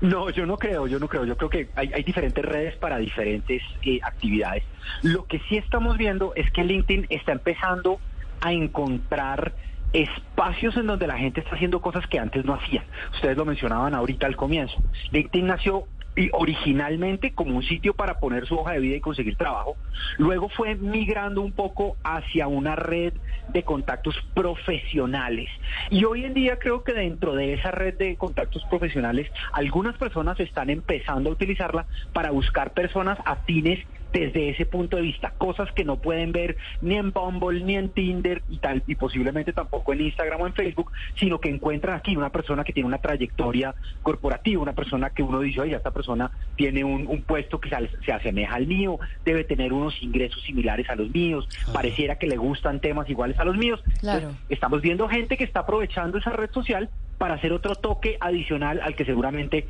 No, 0.00 0.28
yo 0.30 0.44
no 0.46 0.58
creo, 0.58 0.86
yo 0.86 0.98
no 0.98 1.08
creo. 1.08 1.24
Yo 1.24 1.36
creo 1.36 1.48
que 1.48 1.68
hay, 1.74 1.92
hay 1.94 2.02
diferentes 2.02 2.44
redes 2.44 2.76
para 2.76 2.98
diferentes 2.98 3.62
eh, 3.82 4.00
actividades. 4.02 4.62
Lo 5.02 5.24
que 5.26 5.40
sí 5.48 5.56
estamos 5.56 5.96
viendo 5.96 6.34
es 6.34 6.50
que 6.50 6.62
LinkedIn 6.62 7.06
está 7.08 7.32
empezando 7.32 8.00
a 8.40 8.52
encontrar 8.52 9.54
espacios 9.94 10.76
en 10.76 10.86
donde 10.86 11.06
la 11.06 11.16
gente 11.16 11.40
está 11.40 11.54
haciendo 11.54 11.80
cosas 11.80 12.06
que 12.08 12.18
antes 12.18 12.44
no 12.44 12.54
hacían. 12.54 12.84
Ustedes 13.14 13.36
lo 13.36 13.46
mencionaban 13.46 13.94
ahorita 13.94 14.26
al 14.26 14.36
comienzo. 14.36 14.76
LinkedIn 15.12 15.46
nació 15.46 15.86
originalmente 16.32 17.32
como 17.32 17.56
un 17.56 17.62
sitio 17.62 17.94
para 17.94 18.20
poner 18.20 18.46
su 18.46 18.56
hoja 18.56 18.72
de 18.72 18.80
vida 18.80 18.96
y 18.96 19.00
conseguir 19.00 19.36
trabajo, 19.36 19.76
luego 20.16 20.48
fue 20.48 20.76
migrando 20.76 21.40
un 21.40 21.52
poco 21.52 21.96
hacia 22.04 22.46
una 22.46 22.76
red 22.76 23.14
de 23.48 23.62
contactos 23.64 24.14
profesionales. 24.32 25.48
Y 25.90 26.04
hoy 26.04 26.24
en 26.24 26.34
día 26.34 26.58
creo 26.58 26.84
que 26.84 26.92
dentro 26.92 27.34
de 27.34 27.54
esa 27.54 27.72
red 27.72 27.94
de 27.98 28.16
contactos 28.16 28.64
profesionales, 28.70 29.28
algunas 29.52 29.96
personas 29.96 30.38
están 30.38 30.70
empezando 30.70 31.30
a 31.30 31.32
utilizarla 31.32 31.86
para 32.12 32.30
buscar 32.30 32.72
personas 32.72 33.18
afines 33.24 33.84
desde 34.14 34.50
ese 34.50 34.64
punto 34.64 34.96
de 34.96 35.02
vista, 35.02 35.32
cosas 35.36 35.70
que 35.72 35.84
no 35.84 35.96
pueden 35.96 36.30
ver 36.30 36.56
ni 36.80 36.94
en 36.96 37.10
Bumble, 37.10 37.64
ni 37.64 37.74
en 37.76 37.88
Tinder 37.88 38.42
y 38.48 38.58
tal, 38.58 38.84
y 38.86 38.94
posiblemente 38.94 39.52
tampoco 39.52 39.92
en 39.92 40.02
Instagram 40.02 40.40
o 40.40 40.46
en 40.46 40.54
Facebook, 40.54 40.92
sino 41.16 41.40
que 41.40 41.50
encuentran 41.50 41.96
aquí 41.96 42.16
una 42.16 42.30
persona 42.30 42.62
que 42.62 42.72
tiene 42.72 42.86
una 42.86 42.98
trayectoria 42.98 43.74
corporativa, 44.02 44.62
una 44.62 44.72
persona 44.72 45.10
que 45.10 45.24
uno 45.24 45.40
dice, 45.40 45.60
oye, 45.60 45.74
esta 45.74 45.90
persona 45.90 46.30
tiene 46.54 46.84
un, 46.84 47.08
un 47.08 47.22
puesto 47.22 47.60
que 47.60 47.68
se, 47.68 47.76
se, 48.04 48.12
asemeja 48.12 48.54
al 48.54 48.68
mío, 48.68 49.00
debe 49.24 49.42
tener 49.42 49.72
unos 49.72 50.00
ingresos 50.00 50.40
similares 50.44 50.88
a 50.88 50.94
los 50.94 51.10
míos, 51.10 51.48
pareciera 51.72 52.16
que 52.16 52.28
le 52.28 52.36
gustan 52.36 52.78
temas 52.78 53.10
iguales 53.10 53.36
a 53.40 53.44
los 53.44 53.56
míos. 53.56 53.82
Claro. 53.98 54.18
Entonces, 54.18 54.46
estamos 54.48 54.80
viendo 54.80 55.08
gente 55.08 55.36
que 55.36 55.42
está 55.42 55.60
aprovechando 55.60 56.18
esa 56.18 56.30
red 56.30 56.50
social 56.52 56.88
para 57.18 57.34
hacer 57.34 57.52
otro 57.52 57.74
toque 57.74 58.16
adicional 58.20 58.80
al 58.80 58.94
que 58.94 59.04
seguramente 59.04 59.66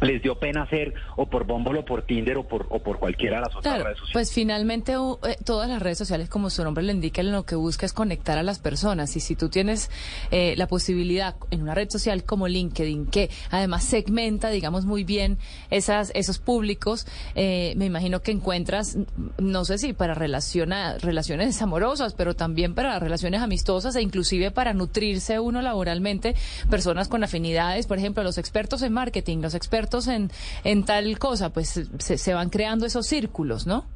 les 0.00 0.22
dio 0.22 0.38
pena 0.38 0.62
hacer 0.62 0.94
o 1.16 1.26
por 1.26 1.44
Bumble 1.46 1.80
o 1.80 1.84
por 1.84 2.02
Tinder 2.02 2.38
o 2.38 2.48
por, 2.48 2.66
o 2.70 2.78
por 2.80 2.98
cualquiera 2.98 3.36
de 3.36 3.42
las 3.42 3.50
otras 3.50 3.62
Claro, 3.62 3.84
redes 3.84 3.98
sociales. 3.98 4.12
pues 4.14 4.32
finalmente 4.32 4.98
uh, 4.98 5.18
eh, 5.28 5.36
todas 5.44 5.68
las 5.68 5.82
redes 5.82 5.98
sociales, 5.98 6.28
como 6.28 6.48
su 6.50 6.64
nombre 6.64 6.82
le 6.82 6.92
indica, 6.92 7.22
lo 7.22 7.44
que 7.44 7.54
busca 7.54 7.84
es 7.86 7.92
conectar 7.92 8.38
a 8.38 8.42
las 8.42 8.58
personas. 8.60 9.14
Y 9.16 9.20
si 9.20 9.36
tú 9.36 9.48
tienes 9.50 9.90
eh, 10.30 10.54
la 10.56 10.66
posibilidad 10.66 11.34
en 11.50 11.62
una 11.62 11.74
red 11.74 11.90
social 11.90 12.24
como 12.24 12.48
LinkedIn, 12.48 13.06
que 13.06 13.28
además 13.50 13.84
segmenta, 13.84 14.48
digamos, 14.50 14.84
muy 14.86 15.04
bien 15.04 15.38
esas, 15.70 16.12
esos 16.14 16.38
públicos, 16.38 17.06
eh, 17.34 17.74
me 17.76 17.84
imagino 17.86 18.20
que 18.22 18.32
encuentras, 18.32 18.96
no 19.38 19.64
sé 19.64 19.76
si 19.78 19.92
para 19.92 20.14
relacionar, 20.14 21.02
relaciones 21.02 21.60
amorosas, 21.60 22.14
pero 22.14 22.34
también 22.34 22.74
para 22.74 22.98
relaciones 22.98 23.42
amistosas 23.42 23.94
e 23.96 24.02
inclusive 24.02 24.50
para 24.50 24.72
nutrirse 24.72 25.38
uno 25.40 25.60
laboralmente, 25.60 26.34
personas 26.70 27.08
con 27.08 27.22
afinidades, 27.22 27.86
por 27.86 27.98
ejemplo, 27.98 28.22
los 28.22 28.38
expertos 28.38 28.82
en 28.82 28.92
marketing, 28.92 29.38
los 29.38 29.54
expertos 29.54 29.89
en, 30.08 30.30
en 30.64 30.84
tal 30.84 31.18
cosa, 31.18 31.52
pues 31.52 31.88
se, 31.98 32.18
se 32.18 32.34
van 32.34 32.50
creando 32.50 32.86
esos 32.86 33.06
círculos, 33.06 33.66
¿no? 33.66 33.86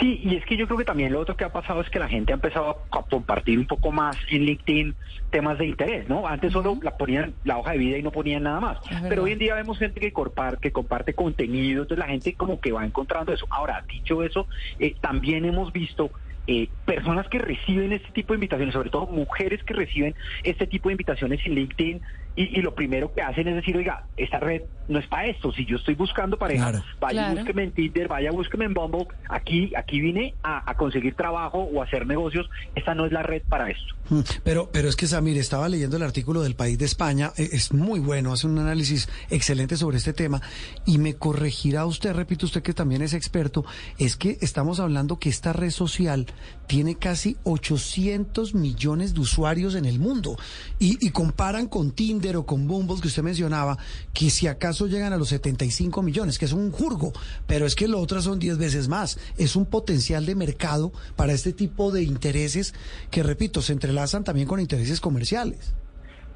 Sí, 0.00 0.20
y 0.22 0.36
es 0.36 0.44
que 0.44 0.56
yo 0.56 0.66
creo 0.66 0.78
que 0.78 0.84
también 0.84 1.12
lo 1.12 1.20
otro 1.20 1.36
que 1.36 1.44
ha 1.44 1.52
pasado 1.52 1.80
es 1.80 1.90
que 1.90 1.98
la 1.98 2.08
gente 2.08 2.32
ha 2.32 2.36
empezado 2.36 2.70
a 2.90 3.00
compartir 3.08 3.58
un 3.58 3.66
poco 3.66 3.92
más 3.92 4.16
en 4.30 4.44
LinkedIn 4.44 4.94
temas 5.30 5.58
de 5.58 5.66
interés, 5.66 6.08
¿no? 6.08 6.26
Antes 6.26 6.52
solo 6.52 6.78
la 6.82 6.96
ponían 6.96 7.34
la 7.44 7.58
hoja 7.58 7.72
de 7.72 7.78
vida 7.78 7.98
y 7.98 8.02
no 8.02 8.10
ponían 8.10 8.42
nada 8.42 8.60
más. 8.60 8.78
Pero 9.08 9.24
hoy 9.24 9.32
en 9.32 9.38
día 9.38 9.54
vemos 9.54 9.78
gente 9.78 10.00
que, 10.00 10.12
corpar, 10.12 10.58
que 10.58 10.72
comparte 10.72 11.14
contenido, 11.14 11.82
entonces 11.82 11.98
la 11.98 12.10
gente 12.10 12.34
como 12.34 12.60
que 12.60 12.72
va 12.72 12.84
encontrando 12.84 13.32
eso. 13.32 13.46
Ahora, 13.50 13.84
dicho 13.88 14.22
eso, 14.22 14.46
eh, 14.78 14.94
también 15.00 15.44
hemos 15.44 15.72
visto 15.72 16.10
eh, 16.46 16.68
personas 16.84 17.28
que 17.28 17.38
reciben 17.38 17.92
este 17.92 18.10
tipo 18.10 18.32
de 18.32 18.38
invitaciones, 18.38 18.74
sobre 18.74 18.90
todo 18.90 19.06
mujeres 19.06 19.62
que 19.62 19.74
reciben 19.74 20.14
este 20.42 20.66
tipo 20.66 20.88
de 20.88 20.94
invitaciones 20.94 21.40
en 21.44 21.54
LinkedIn 21.54 22.00
y, 22.34 22.58
y 22.58 22.62
lo 22.62 22.74
primero 22.74 23.12
que 23.12 23.22
hacen 23.22 23.46
es 23.46 23.54
decir, 23.54 23.76
oiga, 23.76 24.04
esta 24.16 24.40
red 24.40 24.62
no 24.90 24.98
es 24.98 25.06
para 25.06 25.26
esto, 25.28 25.52
si 25.52 25.64
yo 25.64 25.76
estoy 25.76 25.94
buscando 25.94 26.36
pareja, 26.36 26.70
Claro. 26.70 26.84
vaya 27.00 27.22
Claro. 27.22 27.36
búsqueme 27.36 27.62
en 27.64 27.72
Tinder, 27.72 28.08
vaya 28.08 28.30
búsqueme 28.32 28.64
en 28.66 28.74
Bumble, 28.74 29.06
aquí, 29.28 29.72
aquí 29.76 30.00
vine 30.00 30.34
a, 30.42 30.68
a 30.70 30.74
conseguir 30.76 31.14
trabajo 31.14 31.58
o 31.60 31.80
a 31.80 31.84
hacer 31.84 32.06
negocios, 32.06 32.48
esta 32.74 32.94
no 32.94 33.06
es 33.06 33.12
la 33.12 33.22
red 33.22 33.42
para 33.48 33.70
esto. 33.70 33.94
Mm, 34.10 34.20
Pero, 34.42 34.68
pero 34.72 34.88
es 34.88 34.96
que 34.96 35.06
Samir, 35.06 35.38
estaba 35.38 35.68
leyendo 35.68 35.96
el 35.96 36.02
artículo 36.02 36.42
del 36.42 36.56
País 36.56 36.76
de 36.78 36.84
España, 36.84 37.32
eh, 37.36 37.48
es 37.52 37.72
muy 37.72 38.00
bueno, 38.00 38.32
hace 38.32 38.46
un 38.48 38.58
análisis 38.58 39.08
excelente 39.30 39.76
sobre 39.76 39.98
este 39.98 40.12
tema 40.12 40.42
y 40.84 40.98
me 40.98 41.14
corregirá 41.14 41.86
usted, 41.86 42.12
repito 42.12 42.46
usted 42.46 42.62
que 42.62 42.74
también 42.74 43.02
es 43.02 43.14
experto, 43.14 43.64
es 43.98 44.16
que 44.16 44.36
estamos 44.40 44.80
hablando 44.80 45.18
que 45.20 45.28
esta 45.28 45.52
red 45.52 45.70
social 45.70 46.26
tiene 46.66 46.96
casi 46.96 47.36
800 47.44 48.54
millones 48.54 49.14
de 49.14 49.20
usuarios 49.20 49.74
en 49.74 49.84
el 49.84 49.98
mundo 49.98 50.36
y, 50.78 51.04
y 51.04 51.10
comparan 51.10 51.66
con 51.68 51.92
Tinder 51.92 52.36
o 52.36 52.46
con 52.46 52.66
Bumble 52.66 53.00
que 53.00 53.08
usted 53.08 53.22
mencionaba, 53.22 53.78
que 54.12 54.30
si 54.30 54.46
acaso 54.48 54.79
llegan 54.86 55.12
a 55.12 55.16
los 55.16 55.28
75 55.28 56.02
millones, 56.02 56.38
que 56.38 56.44
es 56.46 56.52
un 56.52 56.70
jurgo, 56.72 57.12
pero 57.46 57.66
es 57.66 57.74
que 57.74 57.88
lo 57.88 57.98
otro 58.00 58.20
son 58.22 58.38
10 58.38 58.58
veces 58.58 58.88
más, 58.88 59.18
es 59.38 59.56
un 59.56 59.66
potencial 59.66 60.26
de 60.26 60.34
mercado 60.34 60.92
para 61.16 61.32
este 61.32 61.52
tipo 61.52 61.90
de 61.92 62.02
intereses 62.02 62.74
que, 63.10 63.22
repito, 63.22 63.62
se 63.62 63.72
entrelazan 63.72 64.24
también 64.24 64.46
con 64.48 64.60
intereses 64.60 65.00
comerciales. 65.00 65.74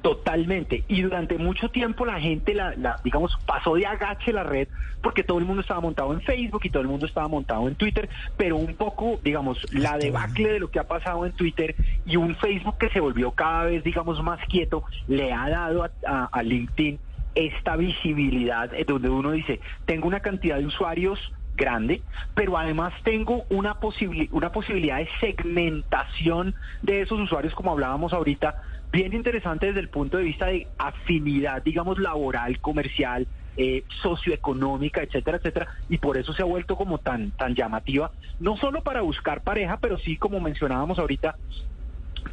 Totalmente. 0.01 0.83
Y 0.87 1.01
durante 1.01 1.35
mucho 1.39 1.69
tiempo 1.69 2.05
la 2.05 2.19
gente, 2.19 2.53
la, 2.53 2.75
la, 2.75 2.99
digamos, 3.03 3.31
pasó 3.47 3.73
de 3.73 3.87
agache 3.87 4.31
la 4.31 4.43
red 4.43 4.67
porque 5.01 5.23
todo 5.23 5.39
el 5.39 5.45
mundo 5.45 5.61
estaba 5.61 5.81
montado 5.81 6.13
en 6.13 6.21
Facebook 6.21 6.61
y 6.63 6.69
todo 6.69 6.81
el 6.83 6.87
mundo 6.87 7.07
estaba 7.07 7.27
montado 7.27 7.67
en 7.67 7.73
Twitter, 7.75 8.07
pero 8.37 8.55
un 8.57 8.75
poco, 8.75 9.19
digamos, 9.23 9.57
la 9.71 9.97
debacle 9.97 10.53
de 10.53 10.59
lo 10.59 10.69
que 10.69 10.77
ha 10.79 10.87
pasado 10.87 11.25
en 11.25 11.31
Twitter 11.31 11.75
y 12.05 12.17
un 12.17 12.35
Facebook 12.35 12.77
que 12.77 12.89
se 12.89 12.99
volvió 12.99 13.31
cada 13.31 13.63
vez, 13.65 13.83
digamos, 13.83 14.21
más 14.23 14.39
quieto, 14.47 14.83
le 15.07 15.31
ha 15.33 15.49
dado 15.49 15.83
a, 15.83 15.91
a- 16.07 16.25
a 16.31 16.43
LinkedIn 16.43 16.99
esta 17.35 17.75
visibilidad 17.75 18.71
donde 18.87 19.09
uno 19.09 19.31
dice, 19.31 19.59
tengo 19.85 20.07
una 20.07 20.21
cantidad 20.21 20.57
de 20.57 20.65
usuarios 20.65 21.19
grande, 21.57 22.01
pero 22.33 22.57
además 22.57 22.93
tengo 23.03 23.45
una, 23.49 23.75
posibili- 23.79 24.29
una 24.31 24.51
posibilidad 24.51 24.97
de 24.97 25.07
segmentación 25.19 26.55
de 26.81 27.01
esos 27.01 27.19
usuarios, 27.19 27.53
como 27.53 27.71
hablábamos 27.71 28.13
ahorita, 28.13 28.55
bien 28.91 29.13
interesante 29.13 29.67
desde 29.67 29.79
el 29.81 29.89
punto 29.89 30.17
de 30.17 30.23
vista 30.23 30.47
de 30.47 30.67
afinidad, 30.77 31.63
digamos, 31.63 31.97
laboral, 31.99 32.59
comercial, 32.59 33.27
eh, 33.57 33.83
socioeconómica, 34.01 35.01
etcétera, 35.01 35.37
etcétera, 35.37 35.67
y 35.89 35.97
por 35.97 36.17
eso 36.17 36.33
se 36.33 36.41
ha 36.41 36.45
vuelto 36.45 36.75
como 36.75 36.97
tan, 36.97 37.31
tan 37.31 37.55
llamativa, 37.55 38.11
no 38.39 38.57
solo 38.57 38.81
para 38.81 39.01
buscar 39.01 39.41
pareja, 39.41 39.77
pero 39.77 39.97
sí, 39.97 40.17
como 40.17 40.39
mencionábamos 40.41 40.99
ahorita, 40.99 41.35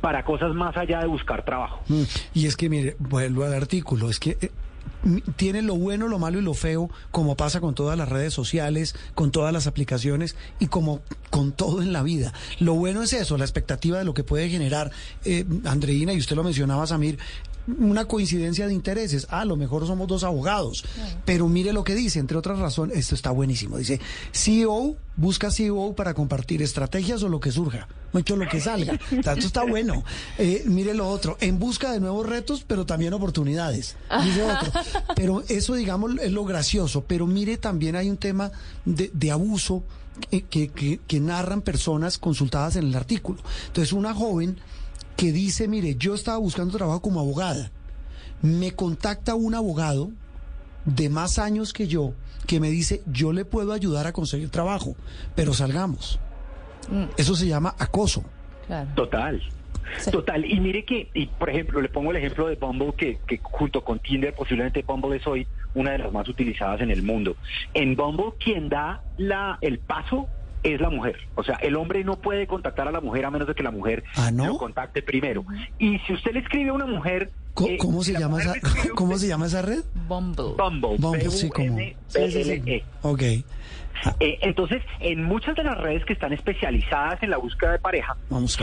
para 0.01 0.25
cosas 0.25 0.53
más 0.55 0.77
allá 0.77 1.01
de 1.01 1.07
buscar 1.07 1.45
trabajo. 1.45 1.81
Mm, 1.89 2.03
Y 2.35 2.47
es 2.47 2.57
que, 2.57 2.69
mire, 2.69 2.97
vuelvo 2.99 3.45
al 3.45 3.55
artículo, 3.55 4.09
es 4.09 4.19
que 4.19 4.31
eh, 4.41 4.51
tiene 5.37 5.63
lo 5.63 5.77
bueno, 5.77 6.09
lo 6.09 6.19
malo 6.19 6.39
y 6.39 6.43
lo 6.43 6.55
feo, 6.55 6.91
como 7.11 7.37
pasa 7.37 7.61
con 7.61 7.75
todas 7.75 7.99
las 7.99 8.09
redes 8.09 8.33
sociales, 8.33 8.95
con 9.15 9.31
todas 9.31 9.53
las 9.53 9.67
aplicaciones 9.67 10.37
y 10.59 10.67
como 10.67 11.01
con 11.31 11.53
todo 11.53 11.83
en 11.83 11.93
la 11.93 12.03
vida. 12.03 12.33
Lo 12.59 12.75
bueno 12.75 13.03
es 13.03 13.13
eso, 13.13 13.37
la 13.39 13.45
expectativa 13.45 13.99
de 13.99 14.05
lo 14.05 14.15
que 14.15 14.25
puede 14.25 14.49
generar, 14.49 14.91
eh, 15.25 15.45
Andreina, 15.65 16.13
y 16.13 16.19
usted 16.19 16.37
lo 16.37 16.45
mencionaba, 16.45 16.87
Samir, 16.87 17.19
una 17.67 18.07
coincidencia 18.07 18.67
de 18.67 18.75
intereses. 18.75 19.27
Ah, 19.31 19.41
a 19.41 19.45
lo 19.45 19.57
mejor 19.57 19.87
somos 19.87 20.09
dos 20.09 20.25
abogados. 20.25 20.85
Pero 21.25 21.49
mire 21.49 21.73
lo 21.73 21.85
que 21.85 21.95
dice, 21.95 22.19
entre 22.19 22.37
otras 22.37 22.59
razones, 22.59 22.97
esto 22.97 23.15
está 23.15 23.31
buenísimo. 23.31 23.79
Dice, 23.79 24.01
CEO, 24.33 24.97
busca 25.17 25.51
CEO 25.51 25.95
para 25.95 26.15
compartir 26.15 26.63
estrategias 26.63 27.23
o 27.23 27.29
lo 27.29 27.41
que 27.41 27.53
surja. 27.53 27.89
Mucho 28.13 28.37
lo 28.37 28.47
que 28.49 28.61
salga. 28.61 28.99
Esto 29.11 29.33
está 29.33 29.65
bueno. 29.65 30.05
Eh, 30.37 30.65
mire 30.67 30.93
lo 30.93 31.09
otro, 31.09 31.39
en 31.41 31.59
busca 31.59 31.93
de 31.93 32.01
nuevos 32.01 32.27
retos, 32.29 32.63
pero 32.67 32.85
también 32.85 33.15
oportunidades. 33.15 33.97
Dice 34.23 34.43
otro. 34.43 34.73
Pero 35.17 35.43
eso, 35.49 35.75
digamos, 35.75 36.13
es 36.21 36.31
lo 36.31 36.45
gracioso. 36.45 37.05
Pero 37.07 37.27
mire, 37.27 37.57
también 37.57 37.97
hay 37.97 38.11
un 38.11 38.19
tema 38.19 38.53
de, 38.85 39.11
de 39.15 39.31
abuso 39.31 39.83
que, 40.31 40.69
que, 40.69 41.01
que 41.07 41.21
narran 41.21 41.63
personas 41.63 42.19
consultadas 42.19 42.77
en 42.77 42.85
el 42.89 42.95
artículo. 42.95 43.41
Entonces, 43.69 43.93
una 43.95 44.13
joven 44.13 44.59
que 45.17 45.33
dice, 45.33 45.69
mire, 45.69 45.95
yo 45.97 46.15
estaba 46.15 46.39
buscando 46.39 46.77
trabajo 46.77 47.01
como 47.01 47.21
abogada. 47.21 47.71
Me 48.43 48.73
contacta 48.73 49.35
un 49.35 49.55
abogado 49.55 50.11
de 50.85 51.09
más 51.09 51.39
años 51.39 51.73
que 51.73 51.87
yo 51.87 52.15
que 52.47 52.61
me 52.61 52.71
dice, 52.71 53.03
yo 53.07 53.33
le 53.33 53.45
puedo 53.45 53.73
ayudar 53.73 54.07
a 54.07 54.13
conseguir 54.13 54.51
trabajo, 54.51 54.97
pero 55.35 55.55
salgamos. 55.55 56.19
Eso 57.17 57.35
se 57.35 57.47
llama 57.47 57.75
acoso. 57.79 58.25
Total. 58.95 59.43
Total, 60.11 60.45
y 60.45 60.59
mire 60.61 60.85
que, 60.85 61.09
y 61.13 61.27
por 61.27 61.51
ejemplo, 61.51 61.81
le 61.81 61.89
pongo 61.89 62.13
el 62.13 62.17
ejemplo 62.17 62.47
de 62.49 62.57
Bumble, 62.57 62.95
que, 62.97 63.19
que 63.27 63.39
junto 63.43 63.85
con 63.85 63.99
Tinder, 63.99 64.35
posiblemente 64.35 64.83
Bumble 64.83 65.17
es 65.17 65.27
hoy 65.27 65.47
una 65.75 65.93
de 65.93 65.99
las 65.99 66.13
más 66.13 66.29
utilizadas 66.29 66.81
en 66.81 66.91
el 66.91 67.03
mundo. 67.03 67.37
En 67.75 67.95
Bumble, 67.95 68.33
quien 68.43 68.69
da 68.69 69.03
la, 69.19 69.59
el 69.61 69.79
paso 69.79 70.29
es 70.63 70.81
la 70.81 70.91
mujer. 70.91 71.17
O 71.35 71.43
sea, 71.43 71.57
el 71.57 71.77
hombre 71.77 72.05
no 72.05 72.17
puede 72.17 72.47
contactar 72.47 72.87
a 72.89 72.93
la 72.93 73.01
mujer 73.01 73.25
a 73.25 73.31
menos 73.31 73.49
de 73.49 73.55
que 73.55 73.63
la 73.63 73.71
mujer 73.71 74.05
lo 74.33 74.59
contacte 74.59 75.03
primero. 75.03 75.45
Y 75.79 75.99
si 76.01 76.13
usted 76.13 76.33
le 76.33 76.41
escribe 76.41 76.71
a 76.71 76.73
una 76.75 76.87
mujer... 76.87 77.31
¿Cómo, 77.55 77.69
eh, 77.69 77.77
cómo 77.79 78.03
se, 78.03 78.13
llama 78.19 78.41
esa, 78.41 78.53
le 78.53 78.59
escribe 78.59 78.89
a 78.93 78.95
¿Cómo 78.97 79.13
usted- 79.13 79.23
se 79.27 79.29
llama 79.29 79.47
esa 79.47 79.63
red? 79.63 79.83
Bumble. 80.09 80.55
Bumble. 80.57 80.97
Bumble, 80.99 81.31
sí, 81.31 81.49
como. 81.51 81.77
Sí, 81.79 81.95
sí, 82.09 82.19
sí. 82.45 82.61
B-U-M-B-L-E. 82.61 82.85
Ok. 83.03 83.23
Eh, 83.23 84.39
entonces, 84.43 84.83
en 85.01 85.23
muchas 85.23 85.55
de 85.55 85.63
las 85.65 85.79
redes 85.79 86.05
que 86.05 86.13
están 86.15 86.33
especializadas 86.33 87.23
en 87.23 87.31
la 87.31 87.37
búsqueda 87.37 87.73
de 87.73 87.79
pareja, 87.79 88.17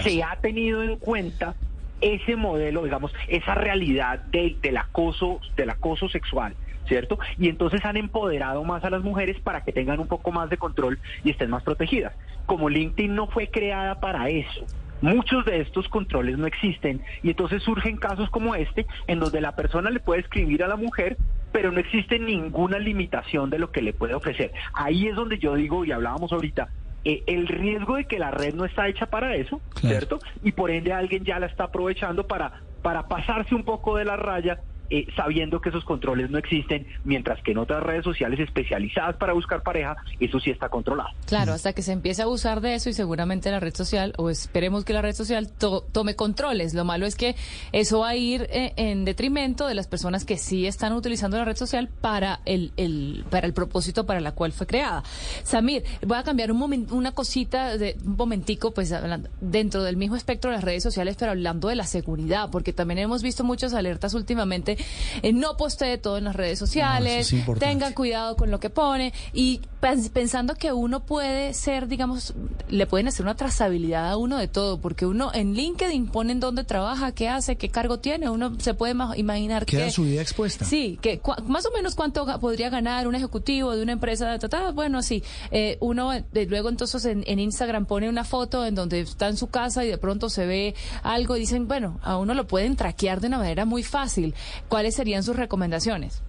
se 0.03 0.23
ha 0.23 0.35
tenido 0.41 0.83
en 0.83 0.97
cuenta 0.97 1.55
ese 2.01 2.35
modelo, 2.35 2.83
digamos, 2.83 3.13
esa 3.27 3.55
realidad 3.55 4.19
de- 4.31 4.55
del 4.61 4.77
acoso, 4.77 5.39
del 5.55 5.69
acoso 5.69 6.09
sexual. 6.09 6.55
¿Cierto? 6.89 7.17
Y 7.37 7.47
entonces 7.47 7.85
han 7.85 7.95
empoderado 7.95 8.63
más 8.65 8.83
a 8.83 8.89
las 8.89 9.01
mujeres 9.01 9.39
para 9.39 9.63
que 9.63 9.71
tengan 9.71 9.99
un 9.99 10.07
poco 10.07 10.31
más 10.31 10.49
de 10.49 10.57
control 10.57 10.99
y 11.23 11.29
estén 11.29 11.49
más 11.49 11.63
protegidas. 11.63 12.13
Como 12.45 12.67
LinkedIn 12.67 13.15
no 13.15 13.27
fue 13.27 13.47
creada 13.47 14.01
para 14.01 14.27
eso, 14.29 14.65
muchos 15.01 15.45
de 15.45 15.61
estos 15.61 15.87
controles 15.87 16.37
no 16.37 16.47
existen 16.47 17.01
y 17.23 17.29
entonces 17.29 17.63
surgen 17.63 17.95
casos 17.95 18.29
como 18.31 18.55
este 18.55 18.85
en 19.07 19.19
donde 19.19 19.39
la 19.39 19.55
persona 19.55 19.89
le 19.89 20.01
puede 20.01 20.21
escribir 20.21 20.63
a 20.63 20.67
la 20.67 20.75
mujer 20.75 21.15
pero 21.51 21.71
no 21.71 21.79
existe 21.79 22.19
ninguna 22.19 22.79
limitación 22.79 23.49
de 23.49 23.59
lo 23.59 23.71
que 23.71 23.81
le 23.81 23.93
puede 23.93 24.13
ofrecer. 24.13 24.51
Ahí 24.73 25.07
es 25.07 25.15
donde 25.15 25.39
yo 25.39 25.55
digo, 25.55 25.85
y 25.85 25.91
hablábamos 25.91 26.31
ahorita, 26.31 26.69
eh, 27.05 27.23
el 27.27 27.47
riesgo 27.47 27.95
de 27.95 28.05
que 28.05 28.19
la 28.19 28.31
red 28.31 28.53
no 28.53 28.65
está 28.65 28.87
hecha 28.87 29.05
para 29.07 29.35
eso, 29.35 29.61
¿cierto? 29.75 30.19
Y 30.43 30.51
por 30.51 30.69
ende 30.69 30.93
alguien 30.93 31.23
ya 31.23 31.39
la 31.39 31.45
está 31.45 31.65
aprovechando 31.65 32.27
para, 32.27 32.61
para 32.81 33.07
pasarse 33.07 33.55
un 33.55 33.63
poco 33.63 33.97
de 33.97 34.05
la 34.05 34.17
raya. 34.17 34.59
Eh, 34.89 35.05
sabiendo 35.15 35.61
que 35.61 35.69
esos 35.69 35.83
controles 35.85 36.29
no 36.29 36.37
existen, 36.37 36.87
mientras 37.03 37.41
que 37.43 37.51
en 37.51 37.57
otras 37.59 37.83
redes 37.83 38.03
sociales 38.03 38.39
especializadas 38.39 39.15
para 39.17 39.33
buscar 39.33 39.61
pareja, 39.63 39.97
eso 40.19 40.39
sí 40.39 40.49
está 40.49 40.69
controlado. 40.69 41.09
Claro, 41.25 41.53
hasta 41.53 41.73
que 41.73 41.81
se 41.81 41.91
empiece 41.91 42.21
a 42.21 42.25
abusar 42.25 42.61
de 42.61 42.75
eso 42.75 42.89
y 42.89 42.93
seguramente 42.93 43.51
la 43.51 43.59
red 43.59 43.73
social, 43.75 44.13
o 44.17 44.29
esperemos 44.29 44.85
que 44.85 44.93
la 44.93 45.01
red 45.01 45.13
social 45.13 45.49
to- 45.51 45.85
tome 45.91 46.15
controles. 46.15 46.73
Lo 46.73 46.85
malo 46.85 47.05
es 47.05 47.15
que 47.15 47.35
eso 47.71 47.99
va 47.99 48.09
a 48.09 48.15
ir 48.15 48.47
eh, 48.51 48.73
en 48.77 49.05
detrimento 49.05 49.67
de 49.67 49.75
las 49.75 49.87
personas 49.87 50.25
que 50.25 50.37
sí 50.37 50.65
están 50.67 50.93
utilizando 50.93 51.37
la 51.37 51.45
red 51.45 51.55
social 51.57 51.87
para 51.87 52.39
el, 52.45 52.71
el- 52.77 53.25
para 53.29 53.47
el 53.47 53.53
propósito 53.53 54.05
para 54.05 54.19
la 54.21 54.31
cual 54.33 54.51
fue 54.51 54.67
creada. 54.67 55.03
Samir, 55.43 55.83
voy 56.05 56.17
a 56.17 56.23
cambiar 56.23 56.51
un 56.51 56.59
una 56.91 57.11
cosita, 57.13 57.77
de, 57.77 57.95
un 58.05 58.15
momentico, 58.17 58.71
pues 58.73 58.91
hablando, 58.91 59.29
dentro 59.41 59.81
del 59.83 59.97
mismo 59.97 60.15
espectro 60.15 60.51
de 60.51 60.57
las 60.57 60.63
redes 60.63 60.83
sociales, 60.83 61.15
pero 61.17 61.31
hablando 61.31 61.67
de 61.67 61.75
la 61.75 61.85
seguridad, 61.85 62.49
porque 62.51 62.73
también 62.73 62.99
hemos 62.99 63.23
visto 63.23 63.43
muchas 63.43 63.73
alertas 63.73 64.13
últimamente. 64.13 64.77
Eh, 65.21 65.33
no 65.33 65.57
postee 65.57 65.97
todo 65.97 66.17
en 66.17 66.25
las 66.25 66.35
redes 66.35 66.59
sociales, 66.59 67.27
es 67.27 67.33
importante. 67.33 67.65
tenga 67.65 67.93
cuidado 67.93 68.35
con 68.35 68.51
lo 68.51 68.59
que 68.59 68.69
pone 68.69 69.13
y 69.33 69.61
pens- 69.81 70.09
pensando 70.11 70.55
que 70.55 70.71
uno 70.73 71.01
puede 71.05 71.53
ser, 71.53 71.87
digamos, 71.87 72.33
le 72.69 72.85
pueden 72.85 73.07
hacer 73.07 73.23
una 73.25 73.35
trazabilidad 73.35 74.09
a 74.09 74.17
uno 74.17 74.37
de 74.37 74.47
todo, 74.47 74.79
porque 74.79 75.05
uno 75.05 75.31
en 75.33 75.53
LinkedIn 75.53 76.07
ponen 76.07 76.39
dónde 76.39 76.63
trabaja, 76.63 77.11
qué 77.13 77.29
hace, 77.29 77.55
qué 77.55 77.69
cargo 77.69 77.99
tiene, 77.99 78.29
uno 78.29 78.55
se 78.59 78.73
puede 78.73 78.93
ma- 78.93 79.17
imaginar 79.17 79.65
Queda 79.65 79.85
que... 79.85 79.91
su 79.91 80.03
vida 80.03 80.21
expuesta. 80.21 80.65
Sí, 80.65 80.99
que 81.01 81.21
más 81.47 81.65
o 81.65 81.71
menos 81.71 81.95
cuánto 81.95 82.25
podría 82.39 82.69
ganar 82.69 83.07
un 83.07 83.15
ejecutivo 83.15 83.75
de 83.75 83.81
una 83.83 83.93
empresa 83.93 84.29
de 84.29 84.49
bueno, 84.73 85.01
sí. 85.01 85.23
Eh, 85.51 85.77
uno 85.79 86.13
eh, 86.13 86.23
luego 86.47 86.69
entonces 86.69 87.05
en, 87.05 87.23
en 87.27 87.39
Instagram 87.39 87.85
pone 87.85 88.09
una 88.09 88.23
foto 88.23 88.65
en 88.65 88.75
donde 88.75 88.99
está 89.01 89.27
en 89.27 89.37
su 89.37 89.47
casa 89.47 89.83
y 89.85 89.87
de 89.89 89.97
pronto 89.97 90.29
se 90.29 90.45
ve 90.45 90.75
algo 91.03 91.35
y 91.37 91.41
dicen, 91.41 91.67
bueno, 91.67 91.99
a 92.03 92.17
uno 92.17 92.33
lo 92.33 92.47
pueden 92.47 92.75
traquear 92.75 93.19
de 93.21 93.27
una 93.27 93.37
manera 93.37 93.65
muy 93.65 93.83
fácil. 93.83 94.33
¿Cuáles 94.69 94.95
serían 94.95 95.23
sus 95.23 95.35
recomendaciones? 95.35 96.23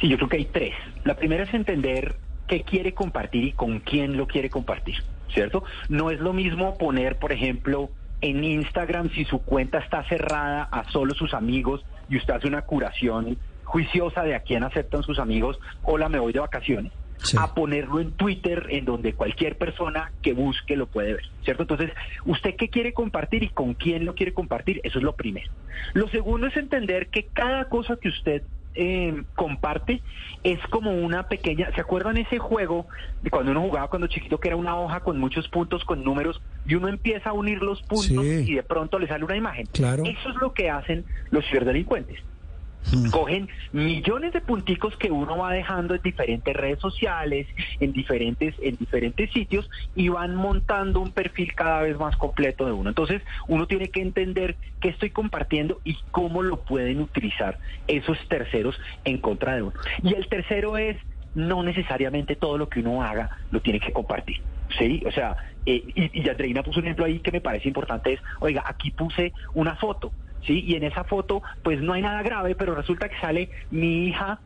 Sí, 0.00 0.08
yo 0.08 0.16
creo 0.16 0.28
que 0.28 0.36
hay 0.38 0.44
tres. 0.46 0.74
La 1.04 1.16
primera 1.16 1.44
es 1.44 1.52
entender 1.52 2.16
qué 2.46 2.62
quiere 2.62 2.94
compartir 2.94 3.44
y 3.44 3.52
con 3.52 3.80
quién 3.80 4.16
lo 4.16 4.26
quiere 4.26 4.48
compartir, 4.48 4.96
¿cierto? 5.32 5.64
No 5.88 6.10
es 6.10 6.20
lo 6.20 6.32
mismo 6.32 6.78
poner, 6.78 7.18
por 7.18 7.32
ejemplo, 7.32 7.90
en 8.20 8.44
Instagram 8.44 9.10
si 9.10 9.24
su 9.24 9.42
cuenta 9.42 9.78
está 9.78 10.04
cerrada 10.04 10.62
a 10.64 10.88
solo 10.90 11.14
sus 11.14 11.34
amigos 11.34 11.84
y 12.08 12.16
usted 12.16 12.34
hace 12.34 12.46
una 12.46 12.62
curación 12.62 13.36
juiciosa 13.64 14.22
de 14.22 14.34
a 14.34 14.40
quién 14.40 14.62
aceptan 14.62 15.02
sus 15.02 15.18
amigos, 15.18 15.58
hola, 15.82 16.08
me 16.08 16.18
voy 16.18 16.32
de 16.32 16.40
vacaciones, 16.40 16.92
a 17.38 17.54
ponerlo 17.54 18.00
en 18.00 18.12
Twitter 18.12 18.66
en 18.70 18.84
donde 18.84 19.14
cualquier 19.14 19.56
persona 19.56 20.12
que 20.22 20.32
busque 20.32 20.76
lo 20.76 20.86
puede 20.86 21.14
ver, 21.14 21.24
¿cierto? 21.44 21.62
Entonces, 21.62 21.90
¿usted 22.24 22.56
qué 22.56 22.68
quiere 22.68 22.92
compartir 22.92 23.42
y 23.42 23.48
con 23.48 23.74
quién 23.74 24.04
lo 24.04 24.14
quiere 24.14 24.32
compartir? 24.32 24.80
Eso 24.84 24.98
es 24.98 25.04
lo 25.04 25.14
primero. 25.14 25.50
Lo 25.94 26.08
segundo 26.08 26.46
es 26.46 26.56
entender 26.56 27.08
que 27.08 27.24
cada 27.32 27.66
cosa 27.68 27.96
que 27.96 28.08
usted 28.08 28.42
eh, 28.74 29.22
comparte 29.34 30.00
es 30.44 30.58
como 30.70 30.92
una 30.92 31.28
pequeña, 31.28 31.70
¿se 31.74 31.80
acuerdan 31.80 32.16
ese 32.16 32.38
juego 32.38 32.86
de 33.22 33.30
cuando 33.30 33.50
uno 33.50 33.60
jugaba 33.60 33.88
cuando 33.88 34.06
chiquito 34.06 34.40
que 34.40 34.48
era 34.48 34.56
una 34.56 34.76
hoja 34.78 35.00
con 35.00 35.18
muchos 35.18 35.46
puntos, 35.48 35.84
con 35.84 36.02
números 36.02 36.40
y 36.66 36.74
uno 36.74 36.88
empieza 36.88 37.30
a 37.30 37.32
unir 37.34 37.62
los 37.62 37.82
puntos 37.82 38.24
Sí. 38.24 38.44
y 38.48 38.54
de 38.54 38.62
pronto 38.62 38.98
le 38.98 39.08
sale 39.08 39.24
una 39.24 39.36
imagen? 39.36 39.66
Claro. 39.72 40.04
Eso 40.04 40.30
es 40.30 40.36
lo 40.36 40.52
que 40.54 40.70
hacen 40.70 41.04
los 41.30 41.44
ciberdelincuentes. 41.46 42.18
Cogen 43.10 43.48
millones 43.72 44.32
de 44.32 44.40
punticos 44.40 44.96
que 44.96 45.10
uno 45.10 45.38
va 45.38 45.52
dejando 45.52 45.94
en 45.94 46.02
diferentes 46.02 46.54
redes 46.54 46.78
sociales, 46.80 47.46
en 47.80 47.92
diferentes, 47.92 48.54
en 48.60 48.76
diferentes 48.76 49.30
sitios, 49.30 49.70
y 49.94 50.08
van 50.08 50.34
montando 50.34 51.00
un 51.00 51.12
perfil 51.12 51.54
cada 51.54 51.82
vez 51.82 51.96
más 51.98 52.16
completo 52.16 52.66
de 52.66 52.72
uno. 52.72 52.90
Entonces, 52.90 53.22
uno 53.48 53.66
tiene 53.66 53.88
que 53.88 54.02
entender 54.02 54.56
qué 54.80 54.88
estoy 54.88 55.10
compartiendo 55.10 55.80
y 55.84 55.96
cómo 56.10 56.42
lo 56.42 56.64
pueden 56.64 57.00
utilizar 57.00 57.58
esos 57.86 58.18
terceros 58.28 58.78
en 59.04 59.18
contra 59.18 59.54
de 59.54 59.62
uno. 59.62 59.72
Y 60.02 60.14
el 60.14 60.28
tercero 60.28 60.76
es 60.76 60.96
no 61.34 61.62
necesariamente 61.62 62.36
todo 62.36 62.58
lo 62.58 62.68
que 62.68 62.80
uno 62.80 63.02
haga 63.02 63.30
lo 63.50 63.60
tiene 63.60 63.80
que 63.80 63.92
compartir. 63.92 64.40
Sí, 64.78 65.02
o 65.06 65.12
sea, 65.12 65.36
eh, 65.66 65.82
y, 65.94 66.22
y 66.22 66.28
Andreina 66.28 66.62
puso 66.62 66.80
un 66.80 66.86
ejemplo 66.86 67.04
ahí 67.04 67.20
que 67.20 67.32
me 67.32 67.40
parece 67.40 67.68
importante, 67.68 68.14
es, 68.14 68.20
oiga, 68.40 68.64
aquí 68.66 68.90
puse 68.90 69.32
una 69.54 69.76
foto, 69.76 70.12
¿sí? 70.46 70.64
Y 70.66 70.74
en 70.74 70.84
esa 70.84 71.04
foto, 71.04 71.42
pues 71.62 71.80
no 71.80 71.92
hay 71.92 72.02
nada 72.02 72.22
grave, 72.22 72.54
pero 72.54 72.74
resulta 72.74 73.08
que 73.08 73.18
sale 73.20 73.50
mi 73.70 74.08
hija 74.08 74.40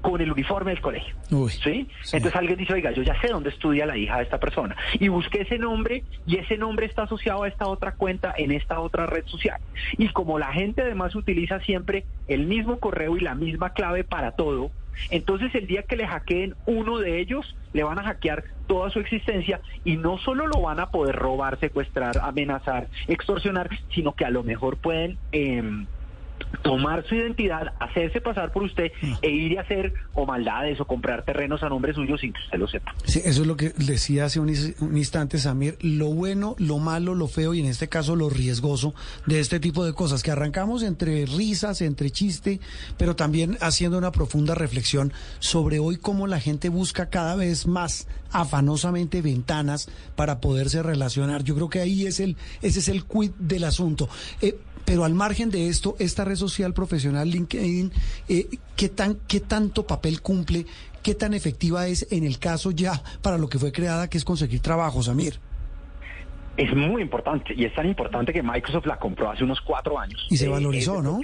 con 0.00 0.20
el 0.20 0.30
uniforme 0.30 0.70
del 0.70 0.80
colegio. 0.80 1.16
¿sí? 1.64 1.88
Entonces 2.12 2.36
alguien 2.36 2.58
dice, 2.58 2.72
oiga, 2.74 2.92
yo 2.92 3.02
ya 3.02 3.20
sé 3.20 3.28
dónde 3.28 3.50
estudia 3.50 3.86
la 3.86 3.96
hija 3.96 4.18
de 4.18 4.22
esta 4.22 4.38
persona. 4.38 4.76
Y 4.94 5.08
busqué 5.08 5.42
ese 5.42 5.58
nombre 5.58 6.04
y 6.26 6.36
ese 6.36 6.56
nombre 6.56 6.86
está 6.86 7.02
asociado 7.02 7.42
a 7.42 7.48
esta 7.48 7.66
otra 7.66 7.92
cuenta 7.92 8.32
en 8.36 8.52
esta 8.52 8.78
otra 8.78 9.06
red 9.06 9.24
social. 9.26 9.60
Y 9.98 10.08
como 10.10 10.38
la 10.38 10.52
gente 10.52 10.82
además 10.82 11.16
utiliza 11.16 11.58
siempre 11.60 12.04
el 12.28 12.46
mismo 12.46 12.78
correo 12.78 13.16
y 13.16 13.20
la 13.20 13.34
misma 13.34 13.70
clave 13.70 14.04
para 14.04 14.32
todo, 14.32 14.70
entonces 15.10 15.54
el 15.54 15.66
día 15.66 15.82
que 15.82 15.96
le 15.96 16.06
hackeen 16.06 16.54
uno 16.66 16.98
de 16.98 17.20
ellos, 17.20 17.54
le 17.72 17.82
van 17.82 17.98
a 17.98 18.04
hackear 18.04 18.44
toda 18.66 18.90
su 18.90 19.00
existencia 19.00 19.60
y 19.84 19.96
no 19.96 20.18
solo 20.18 20.46
lo 20.46 20.60
van 20.60 20.80
a 20.80 20.90
poder 20.90 21.16
robar, 21.16 21.58
secuestrar, 21.60 22.18
amenazar, 22.18 22.88
extorsionar, 23.08 23.68
sino 23.94 24.12
que 24.12 24.24
a 24.24 24.30
lo 24.30 24.42
mejor 24.42 24.76
pueden... 24.76 25.18
em, 25.32 25.86
tomar 26.62 27.06
su 27.06 27.14
identidad, 27.14 27.74
hacerse 27.80 28.20
pasar 28.20 28.52
por 28.52 28.64
usted 28.64 28.90
e 29.22 29.30
ir 29.30 29.52
y 29.52 29.56
hacer 29.56 29.94
o 30.14 30.26
maldades 30.26 30.80
o 30.80 30.84
comprar 30.84 31.24
terrenos 31.24 31.62
a 31.62 31.68
nombre 31.68 31.94
suyo 31.94 32.18
sin 32.18 32.32
que 32.32 32.40
usted 32.40 32.58
lo 32.58 32.68
sepa. 32.68 32.94
Sí, 33.04 33.20
eso 33.24 33.42
es 33.42 33.46
lo 33.46 33.56
que 33.56 33.70
decía 33.76 34.24
hace 34.24 34.40
un 34.40 34.48
instante 34.96 35.38
Samir, 35.38 35.76
lo 35.80 36.06
bueno, 36.06 36.56
lo 36.58 36.78
malo, 36.78 37.14
lo 37.14 37.28
feo 37.28 37.54
y 37.54 37.60
en 37.60 37.66
este 37.66 37.88
caso 37.88 38.16
lo 38.16 38.30
riesgoso 38.30 38.94
de 39.26 39.40
este 39.40 39.60
tipo 39.60 39.84
de 39.84 39.94
cosas 39.94 40.22
que 40.22 40.30
arrancamos 40.30 40.82
entre 40.82 41.26
risas, 41.26 41.80
entre 41.82 42.10
chiste, 42.10 42.60
pero 42.98 43.16
también 43.16 43.56
haciendo 43.60 43.98
una 43.98 44.12
profunda 44.12 44.54
reflexión 44.54 45.12
sobre 45.38 45.78
hoy 45.78 45.96
cómo 45.96 46.26
la 46.26 46.40
gente 46.40 46.68
busca 46.68 47.08
cada 47.10 47.36
vez 47.36 47.66
más 47.66 48.08
afanosamente 48.32 49.22
ventanas 49.22 49.88
para 50.14 50.40
poderse 50.40 50.82
relacionar. 50.82 51.44
Yo 51.44 51.54
creo 51.54 51.68
que 51.68 51.80
ahí 51.80 52.06
es 52.06 52.20
el 52.20 52.36
ese 52.62 52.80
es 52.80 52.88
el 52.88 53.04
quid 53.04 53.30
del 53.38 53.64
asunto. 53.64 54.08
Eh, 54.40 54.58
Pero 54.86 55.04
al 55.04 55.12
margen 55.12 55.50
de 55.50 55.68
esto, 55.68 55.96
esta 55.98 56.24
red 56.24 56.36
social 56.36 56.72
profesional 56.72 57.28
LinkedIn, 57.28 57.92
eh, 58.28 58.48
¿qué, 58.76 58.88
tan, 58.88 59.18
¿qué 59.26 59.40
tanto 59.40 59.86
papel 59.86 60.22
cumple? 60.22 60.64
¿Qué 61.02 61.14
tan 61.14 61.34
efectiva 61.34 61.86
es 61.88 62.06
en 62.10 62.24
el 62.24 62.38
caso 62.38 62.70
ya 62.70 63.02
para 63.20 63.36
lo 63.36 63.48
que 63.48 63.58
fue 63.58 63.72
creada, 63.72 64.08
que 64.08 64.16
es 64.16 64.24
conseguir 64.24 64.60
trabajo, 64.60 65.02
Samir? 65.02 65.38
Es 66.56 66.74
muy 66.74 67.02
importante 67.02 67.54
y 67.54 67.64
es 67.64 67.74
tan 67.74 67.86
importante 67.86 68.32
que 68.32 68.42
Microsoft 68.42 68.86
la 68.86 68.96
compró 68.98 69.30
hace 69.30 69.44
unos 69.44 69.60
cuatro 69.60 69.98
años. 69.98 70.26
Y 70.30 70.36
se 70.36 70.48
valorizó, 70.48 71.02
¿no? 71.02 71.20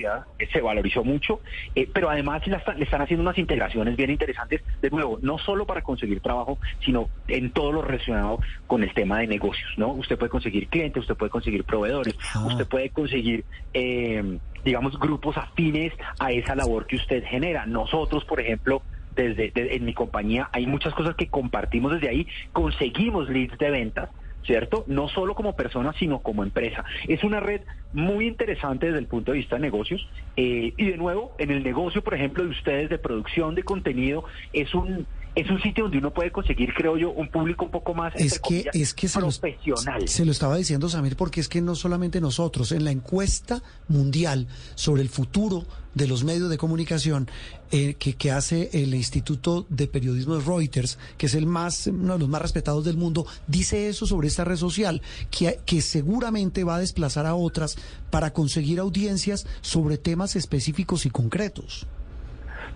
Se 0.53 0.61
valorizó 0.61 1.05
mucho, 1.05 1.41
eh, 1.75 1.89
pero 1.93 2.11
además 2.11 2.47
le 2.47 2.57
están, 2.57 3.01
haciendo 3.01 3.23
unas 3.23 3.39
integraciones 3.39 3.97
bien 3.97 4.11
interesantes, 4.11 4.63
de 4.81 4.91
nuevo, 4.91 5.19
no 5.23 5.39
solo 5.39 5.67
para 5.67 5.83
conseguir 5.83 6.21
trabajo, 6.21 6.59
sino 6.85 7.09
en 7.29 7.51
todo 7.53 7.73
lo 7.73 7.83
relacionado 7.83 8.41
con 8.67 8.83
el 8.83 8.93
tema 8.93 9.21
de 9.21 9.27
negocios, 9.27 9.71
¿no? 9.77 9.93
Usted 9.93 10.19
puede 10.19 10.31
conseguir 10.31 10.69
clientes, 10.69 11.03
usted 11.03 11.17
puede 11.17 11.31
conseguir 11.31 11.65
proveedores, 11.65 12.15
ah. 12.35 12.47
usted 12.47 12.67
puede 12.67 12.91
conseguir... 12.91 13.45
Eh, 13.73 14.39
digamos, 14.65 14.97
grupos 14.97 15.37
afines 15.37 15.93
a 16.21 16.31
esa 16.31 16.55
labor 16.55 16.87
que 16.87 16.95
usted 16.95 17.25
genera. 17.25 17.67
Nosotros, 17.67 18.25
por 18.25 18.39
ejemplo, 18.39 18.81
desde 19.17 19.53
en 19.57 19.85
mi 19.85 19.93
compañía 19.93 20.49
hay 20.53 20.67
muchas 20.67 20.95
cosas 20.95 21.17
que 21.17 21.27
compartimos 21.27 21.93
desde 21.93 22.09
ahí, 22.09 22.27
conseguimos 22.53 23.29
leads 23.29 23.59
de 23.59 23.71
ventas 23.71 24.09
¿cierto? 24.45 24.85
No 24.87 25.09
solo 25.09 25.35
como 25.35 25.55
persona, 25.55 25.93
sino 25.99 26.21
como 26.21 26.43
empresa. 26.43 26.85
Es 27.09 27.25
una 27.25 27.41
red 27.41 27.63
muy 27.93 28.27
interesante 28.27 28.87
desde 28.87 28.99
el 28.99 29.07
punto 29.07 29.33
de 29.33 29.39
vista 29.39 29.57
de 29.57 29.63
negocios. 29.63 30.07
Eh, 30.37 30.73
y 30.77 30.85
de 30.91 30.97
nuevo, 30.97 31.35
en 31.39 31.51
el 31.51 31.63
negocio, 31.63 32.03
por 32.03 32.15
ejemplo, 32.15 32.45
de 32.45 32.51
ustedes 32.51 32.91
de 32.91 32.99
producción 32.99 33.55
de 33.55 33.63
contenido, 33.63 34.25
es 34.53 34.75
un 34.75 35.07
es 35.35 35.49
un 35.49 35.61
sitio 35.63 35.85
donde 35.85 35.99
uno 35.99 36.13
puede 36.13 36.31
conseguir, 36.31 36.75
creo 36.75 36.97
yo, 36.99 37.11
un 37.11 37.29
público 37.29 37.65
un 37.65 37.71
poco 37.71 37.95
más 37.95 38.13
es 38.17 38.39
que, 38.39 38.67
es 38.73 38.93
que 38.93 39.09
se 39.09 39.19
profesional. 39.19 40.07
se 40.07 40.25
lo 40.25 40.33
estaba 40.33 40.57
diciendo 40.57 40.89
Samir, 40.89 41.17
porque 41.17 41.41
es 41.41 41.49
que 41.49 41.63
no 41.63 41.75
solamente 41.75 42.21
nosotros, 42.21 42.73
en 42.73 42.85
la 42.85 42.91
encuesta 42.91 43.63
mundial 43.89 44.47
sobre 44.75 45.03
el 45.03 45.09
futuro 45.09 45.65
de 45.95 46.07
los 46.07 46.25
medios 46.25 46.51
de 46.51 46.59
comunicación 46.59 47.29
eh, 47.71 47.95
que, 47.95 48.15
que, 48.15 48.31
hace 48.31 48.71
el 48.73 48.95
Instituto 48.95 49.67
de 49.71 49.87
Periodismo 49.87 50.37
de 50.37 50.45
Reuters, 50.45 50.99
que 51.17 51.27
es 51.27 51.35
el 51.35 51.47
más, 51.47 51.87
uno 51.87 52.15
de 52.15 52.19
los 52.19 52.29
más 52.29 52.43
respetados 52.43 52.85
del 52.85 52.97
mundo, 52.97 53.27
dice 53.47 53.89
eso 53.89 54.07
sobre 54.07 54.29
esta 54.29 54.45
red 54.45 54.57
social, 54.57 55.01
que, 55.31 55.61
que 55.65 55.81
seguramente 55.81 56.65
va 56.65 56.77
a 56.77 56.81
desplazar 56.81 57.27
a 57.27 57.35
otras 57.35 57.77
para 58.11 58.33
conseguir 58.33 58.81
audiencias 58.81 59.47
sobre 59.63 59.97
temas 59.97 60.37
específicos 60.37 61.07
y 61.07 61.11
concretos. 61.11 61.87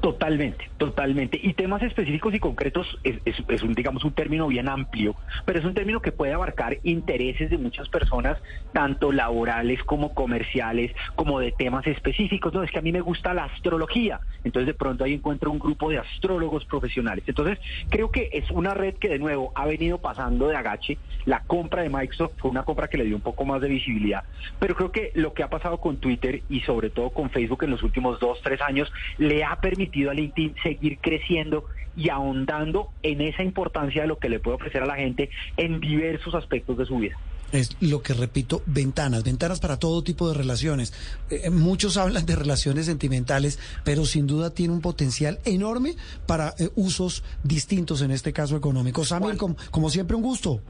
Totalmente, 0.01 0.71
totalmente. 0.77 1.41
Y 1.43 1.55
temas 1.55 1.83
específicos 1.83 2.35
y 2.35 2.39
concretos 2.39 2.87
es, 3.03 3.63
un, 3.63 3.75
digamos, 3.75 4.05
un 4.05 4.13
término 4.13 4.47
bien 4.47 4.69
amplio, 4.69 5.17
pero 5.45 5.59
es 5.59 5.65
un 5.65 5.75
término 5.75 6.01
que 6.01 6.13
puede 6.13 6.33
abarcar 6.33 6.79
intereses 6.83 7.51
de 7.51 7.59
muchas 7.59 7.89
personas, 7.89 8.39
tanto 8.73 9.11
laborales 9.11 9.83
como 9.85 10.15
comerciales, 10.15 10.93
como 11.15 11.41
de 11.41 11.53
temas 11.53 11.87
específicos. 11.87 12.53
No, 12.53 12.63
es 12.63 12.71
que 12.71 12.79
a 12.79 12.83
mí 12.83 12.93
me 12.93 13.01
gusta 13.01 13.35
la 13.35 13.45
astrología, 13.45 14.21
entonces 14.45 14.67
de 14.67 14.75
pronto 14.75 15.05
ahí 15.05 15.15
encuentro 15.15 15.51
un 15.51 15.59
grupo 15.59 15.91
de 15.91 15.99
astrólogos 15.99 16.65
profesionales. 16.67 17.25
Entonces, 17.27 17.59
creo 17.89 18.11
que 18.11 18.29
es 18.33 18.51
una 18.51 18.75
red 18.75 18.95
que 18.95 19.09
de 19.09 19.19
nuevo 19.19 19.53
ha 19.55 19.67
venido 19.67 19.99
pasando 19.99 20.49
de 20.49 20.57
agache. 20.57 20.99
La 21.25 21.41
compra 21.41 21.83
de 21.83 21.89
Microsoft 21.89 22.35
fue 22.39 22.51
una 22.51 22.65
compra 22.65 22.89
que 22.89 22.99
le 22.99 23.05
dio 23.05 23.17
un 23.17 23.23
poco 23.23 23.45
más 23.45 23.61
de 23.61 23.69
visibilidad, 23.69 24.25
pero 24.61 24.75
creo 24.75 24.93
que 24.93 25.11
lo 25.15 25.33
que 25.33 25.43
ha 25.43 25.49
pasado 25.49 25.79
con 25.79 25.97
Twitter 25.97 26.43
y 26.49 26.61
sobre 26.61 26.91
todo 26.91 27.11
con 27.11 27.31
Facebook 27.31 27.65
en 27.65 27.71
los 27.71 27.83
últimos 27.83 28.21
dos, 28.21 28.39
tres 28.43 28.61
años 28.61 28.93
le 29.19 29.43
ha 29.43 29.57
permitido 29.57 29.86
permitido 29.87 30.11
a 30.11 30.15
LinkedIn 30.15 30.55
seguir 30.63 30.99
creciendo 30.99 31.65
y 31.97 32.11
ahondando 32.11 32.91
en 33.03 33.21
esa 33.21 33.43
importancia 33.43 34.03
de 34.03 34.09
lo 34.09 34.19
que 34.19 34.29
le 34.29 34.41
puede 34.41 34.57
ofrecer 34.57 34.83
a 34.83 34.87
la 34.87 34.97
gente 34.97 35.31
en 35.57 35.81
diversos 35.81 36.35
aspectos 36.35 36.77
de 36.77 36.85
su 36.85 36.99
vida. 36.99 37.17
Es 37.53 37.77
lo 37.81 38.03
que 38.03 38.13
repito, 38.13 38.63
ventanas, 38.67 39.23
ventanas 39.23 39.61
para 39.61 39.79
todo 39.79 40.03
tipo 40.03 40.29
de 40.29 40.35
relaciones. 40.35 40.93
Eh, 41.31 41.43
eh, 41.45 41.51
muchos 41.51 41.97
hablan 41.97 42.27
de 42.27 42.35
relaciones 42.35 42.87
sentimentales, 42.87 43.61
pero 43.85 44.05
sin 44.05 44.27
duda 44.27 44.51
tiene 44.51 44.75
un 44.75 44.81
potencial 44.81 45.39
enorme 45.45 45.95
para 46.27 46.55
eh, 46.59 46.71
usos 46.75 47.23
distintos, 47.45 48.03
en 48.03 48.11
este 48.11 48.33
caso 48.33 48.57
económico. 48.57 49.05
Samuel, 49.05 49.39
como 49.39 49.91
siempre, 49.91 50.17
un 50.17 50.23
gusto. 50.23 50.61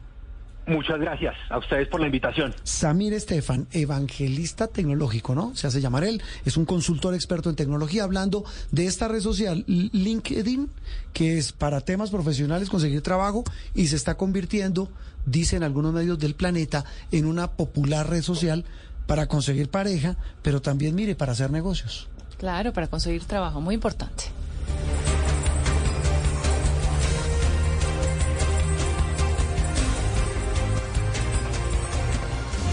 Muchas 0.67 0.99
gracias 0.99 1.35
a 1.49 1.59
ustedes 1.59 1.87
por 1.87 2.01
la 2.01 2.07
invitación. 2.07 2.53
Samir 2.65 3.13
Estefan, 3.13 3.69
evangelista 3.71 4.67
tecnológico, 4.67 5.35
¿no? 5.35 5.55
Se 5.55 5.69
hace 5.69 5.81
llamar 5.81 6.03
él, 6.03 6.21
es 6.45 6.57
un 6.57 6.65
consultor 6.65 7.15
experto 7.15 7.49
en 7.49 7.57
tecnología, 7.57 8.03
hablando 8.03 8.45
de 8.73 8.87
esta 8.87 9.07
red 9.07 9.21
social 9.21 9.65
LinkedIn, 9.67 10.69
que 11.13 11.39
es 11.39 11.53
para 11.53 11.81
temas 11.83 12.11
profesionales 12.11 12.69
conseguir 12.69 13.01
trabajo 13.01 13.45
y 13.75 13.87
se 13.87 13.97
está 13.97 14.17
convirtiendo, 14.17 14.91
dicen 15.25 15.63
algunos 15.63 15.93
medios 15.93 16.19
del 16.19 16.35
planeta, 16.35 16.85
en 17.13 17.27
una 17.27 17.53
popular 17.53 18.11
red 18.11 18.23
social 18.23 18.65
para 19.07 19.29
conseguir 19.29 19.71
pareja, 19.71 20.17
pero 20.43 20.61
también, 20.61 20.97
mire, 20.97 21.15
para 21.15 21.33
hacer 21.33 21.53
negocios. 21.53 22.09
Claro, 22.39 22.73
para 22.73 22.89
conseguir 22.89 23.25
trabajo, 23.25 23.61
muy 23.61 23.77
importante. 23.77 24.25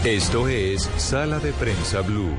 Esto 0.05 0.49
es 0.49 0.89
Sala 0.97 1.39
de 1.39 1.53
Prensa 1.53 2.01
Blue. 2.01 2.35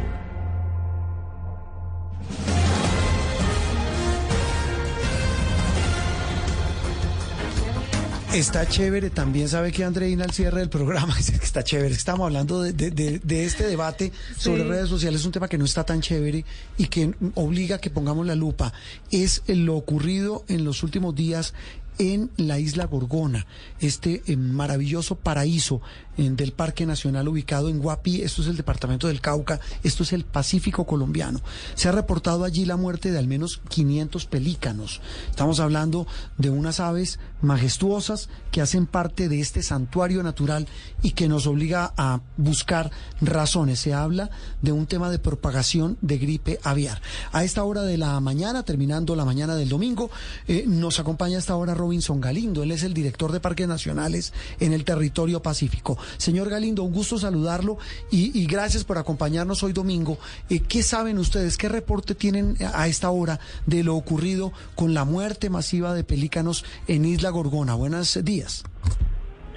Está 8.35 8.69
chévere, 8.69 9.09
también 9.09 9.49
sabe 9.49 9.73
que 9.73 9.82
Andreina 9.82 10.24
al 10.24 10.32
cierre 10.32 10.59
del 10.59 10.69
programa 10.69 11.15
dice 11.16 11.39
que 11.39 11.45
está 11.47 11.65
chévere. 11.65 11.95
Estamos 11.95 12.27
hablando 12.27 12.61
de, 12.61 13.20
este 13.28 13.66
debate 13.66 14.12
sobre 14.36 14.65
redes 14.65 14.91
sociales, 14.91 15.24
un 15.24 15.32
tema 15.32 15.49
que 15.49 15.57
no 15.57 15.65
está 15.65 15.85
tan 15.85 16.03
chévere 16.03 16.45
y 16.77 16.89
que 16.89 17.15
obliga 17.35 17.77
a 17.77 17.81
que 17.81 17.89
pongamos 17.89 18.27
la 18.27 18.35
lupa. 18.35 18.74
Es 19.11 19.43
lo 19.47 19.74
ocurrido 19.77 20.45
en 20.49 20.65
los 20.65 20.82
últimos 20.82 21.15
días 21.15 21.55
en 21.99 22.31
la 22.37 22.59
isla 22.59 22.87
Gorgona, 22.87 23.47
este 23.81 24.23
eh, 24.27 24.37
maravilloso 24.37 25.16
paraíso 25.16 25.81
del 26.16 26.53
Parque 26.53 26.87
Nacional 26.87 27.27
ubicado 27.27 27.69
en 27.69 27.81
Guapi, 27.81 28.23
esto 28.23 28.43
es 28.43 28.49
el 28.49 28.57
departamento 28.57 29.09
del 29.09 29.21
Cauca, 29.21 29.59
esto 29.83 30.05
es 30.05 30.12
el 30.12 30.25
Pacífico 30.25 30.87
colombiano. 30.87 31.41
Se 31.75 31.89
ha 31.89 31.93
reportado 31.93 32.45
allí 32.45 32.65
la 32.65 32.77
muerte 32.77 33.11
de 33.11 33.19
al 33.19 33.27
menos 33.27 33.61
500 33.69 34.27
pelícanos. 34.27 35.01
Estamos 35.29 35.59
hablando 35.59 36.07
de 36.39 36.51
unas 36.51 36.79
aves 36.79 37.19
majestuosas 37.45 38.29
que 38.51 38.61
hacen 38.61 38.87
parte 38.87 39.29
de 39.29 39.41
este 39.41 39.62
santuario 39.62 40.23
natural 40.23 40.66
y 41.03 41.12
que 41.12 41.29
nos 41.29 41.47
obliga 41.47 41.93
a 41.97 42.21
buscar 42.37 42.91
razones. 43.21 43.81
Se 43.81 43.95
habla 43.95 44.31
de 44.62 44.73
un 44.73 44.87
tema 44.87 45.11
de 45.11 45.19
propagación 45.19 45.99
de 46.01 46.19
gripe 46.19 46.59
aviar. 46.62 47.01
A 47.33 47.45
esta 47.45 47.65
hora 47.65 47.83
de 47.83 47.99
la 47.99 48.19
mañana, 48.21 48.62
terminando 48.62 49.15
la 49.15 49.25
mañana 49.25 49.55
del 49.57 49.69
domingo, 49.69 50.11
eh, 50.49 50.65
nos 50.66 50.99
acompaña 51.01 51.37
a 51.37 51.41
esta 51.41 51.57
hora 51.57 51.75
Robinson 51.75 52.21
Galindo. 52.21 52.62
Él 52.62 52.71
es 52.71 52.83
el 52.83 52.95
director 52.95 53.33
de 53.33 53.41
Parques 53.41 53.69
Nacionales 53.69 54.33
en 54.61 54.73
el 54.73 54.85
territorio 54.85 55.43
Pacífico. 55.43 55.99
Señor 56.16 56.49
Galindo, 56.49 56.83
un 56.83 56.93
gusto 56.93 57.19
saludarlo 57.19 57.79
y, 58.11 58.47
gracias 58.47 58.85
por 58.85 58.99
acompañarnos 58.99 59.62
hoy 59.62 59.73
domingo. 59.73 60.19
Eh, 60.49 60.61
¿Qué 60.61 60.83
saben 60.83 61.19
ustedes? 61.19 61.57
¿Qué 61.57 61.69
reporte 61.69 62.15
tienen 62.15 62.57
a 62.75 62.89
esta 62.89 63.11
hora 63.11 63.41
de 63.66 63.83
lo 63.83 63.97
ocurrido 63.97 64.53
con 64.75 64.95
la 64.95 65.05
muerte 65.05 65.51
masiva 65.51 65.95
de 65.95 66.05
pelícanos 66.05 66.65
en 66.89 67.05
Isla 67.05 67.31
Gorgona? 67.35 67.74
Buenos 67.74 68.19
días. 68.24 68.65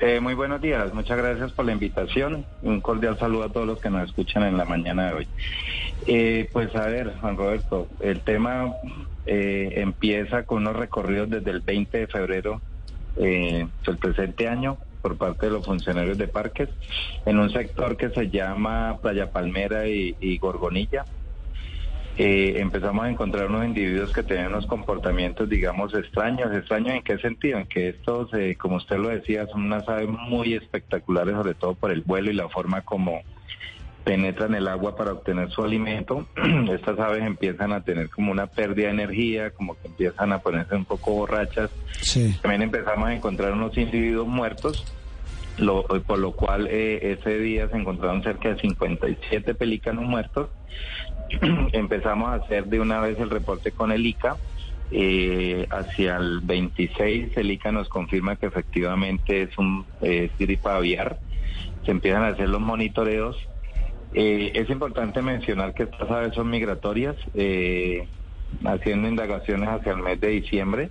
Eh, 0.02 0.20
muy 0.20 0.34
buenos 0.34 0.62
días, 0.62 0.94
muchas 0.94 1.18
gracias 1.18 1.52
por 1.54 1.66
la 1.66 1.72
invitación. 1.72 2.46
Un 2.62 2.82
cordial 2.82 3.18
saludo 3.18 3.44
a 3.44 3.50
todos 3.50 3.66
los 3.66 3.80
que 3.80 3.90
nos 3.90 4.10
escuchan 4.10 4.44
en 4.44 4.58
la 4.58 4.66
mañana 4.66 5.08
de 5.08 5.14
hoy. 5.14 5.28
Eh, 6.06 6.50
pues 6.52 6.76
a 6.76 6.88
ver, 6.88 7.16
Juan 7.22 7.38
Roberto, 7.38 7.88
el 8.00 8.20
tema 8.22 8.74
empieza 9.26 10.44
con 10.44 10.60
unos 10.60 10.78
recorridos 10.78 11.30
desde 11.30 11.52
el 11.52 11.60
20 11.60 11.98
de 11.98 12.08
febrero 12.08 12.62
del 13.16 13.98
presente 14.00 14.48
año 14.48 14.78
por 15.02 15.18
parte 15.18 15.46
de 15.46 15.54
los 15.54 15.66
funcionarios 15.66 16.18
de 16.18 16.28
parques 16.28 16.70
en 17.26 17.40
un 17.40 17.50
sector 17.50 17.98
que 17.98 18.10
se 18.10 18.30
llama 18.30 18.98
Playa 19.02 19.32
Palmera 19.32 19.88
y, 19.88 20.38
Gorgonilla. 20.38 21.06
Eh, 22.20 22.56
empezamos 22.58 23.06
a 23.06 23.10
encontrar 23.12 23.48
unos 23.48 23.66
individuos 23.66 24.12
que 24.12 24.24
tenían 24.24 24.48
unos 24.48 24.66
comportamientos, 24.66 25.48
digamos, 25.48 25.94
extraños. 25.94 26.52
¿Extraños 26.52 26.96
en 26.96 27.04
qué 27.04 27.20
sentido? 27.20 27.60
En 27.60 27.68
que 27.68 27.90
estos, 27.90 28.34
eh, 28.34 28.56
como 28.58 28.78
usted 28.78 28.98
lo 28.98 29.10
decía, 29.10 29.46
son 29.48 29.66
unas 29.66 29.88
aves 29.88 30.10
muy 30.10 30.56
espectaculares, 30.56 31.36
sobre 31.36 31.54
todo 31.54 31.76
por 31.76 31.92
el 31.92 32.02
vuelo 32.02 32.32
y 32.32 32.34
la 32.34 32.50
forma 32.50 32.82
como 32.82 33.22
penetran 34.04 34.56
el 34.56 34.68
agua 34.68 34.96
para 34.96 35.12
obtener 35.12 35.52
su 35.52 35.64
alimento. 35.64 36.28
Estas 36.72 36.98
aves 36.98 37.24
empiezan 37.24 37.72
a 37.72 37.82
tener 37.82 38.10
como 38.10 38.32
una 38.32 38.48
pérdida 38.48 38.88
de 38.88 38.94
energía, 38.94 39.52
como 39.52 39.76
que 39.76 39.88
empiezan 39.88 40.34
a 40.34 40.40
ponerse 40.40 40.76
un 40.76 40.86
poco 40.86 41.12
borrachas. 41.12 41.70
También 42.42 42.64
empezamos 42.64 43.10
a 43.10 43.14
encontrar 43.14 43.54
unos 43.54 43.78
individuos 43.78 44.28
muertos 44.28 44.86
lo, 45.58 45.84
por 45.84 46.20
lo 46.20 46.32
cual 46.34 46.68
eh, 46.68 47.18
ese 47.20 47.38
día 47.40 47.68
se 47.70 47.78
encontraron 47.78 48.24
cerca 48.24 48.50
de 48.50 48.60
57 48.60 49.56
pelícanos 49.56 50.06
muertos. 50.06 50.50
Empezamos 51.74 52.30
a 52.30 52.36
hacer 52.36 52.66
de 52.66 52.80
una 52.80 53.00
vez 53.00 53.20
el 53.20 53.30
reporte 53.30 53.72
con 53.72 53.92
el 53.92 54.06
ICA. 54.06 54.38
Eh, 54.90 55.68
hacia 55.70 56.16
el 56.16 56.40
26 56.40 57.36
el 57.36 57.52
ICA 57.52 57.74
nos 57.74 57.90
confirma 57.90 58.38
que 58.38 58.46
efectivamente 58.46 59.42
es 59.42 59.58
un 59.58 59.86
eh, 60.02 60.30
gripa 60.40 60.78
aviar. 60.78 61.20
Se 61.86 61.92
empiezan 61.92 62.24
a 62.24 62.28
hacer 62.28 62.50
los 62.50 62.62
monitoreos. 62.62 63.38
Eh, 64.14 64.52
es 64.56 64.70
importante 64.70 65.22
mencionar 65.22 65.74
que 65.74 65.84
estas 65.84 66.10
aves 66.10 66.34
son 66.34 66.50
migratorias, 66.50 67.18
eh, 67.34 68.08
haciendo 68.64 69.10
indagaciones 69.10 69.68
hacia 69.68 69.92
el 69.92 70.02
mes 70.02 70.20
de 70.22 70.28
diciembre 70.30 70.90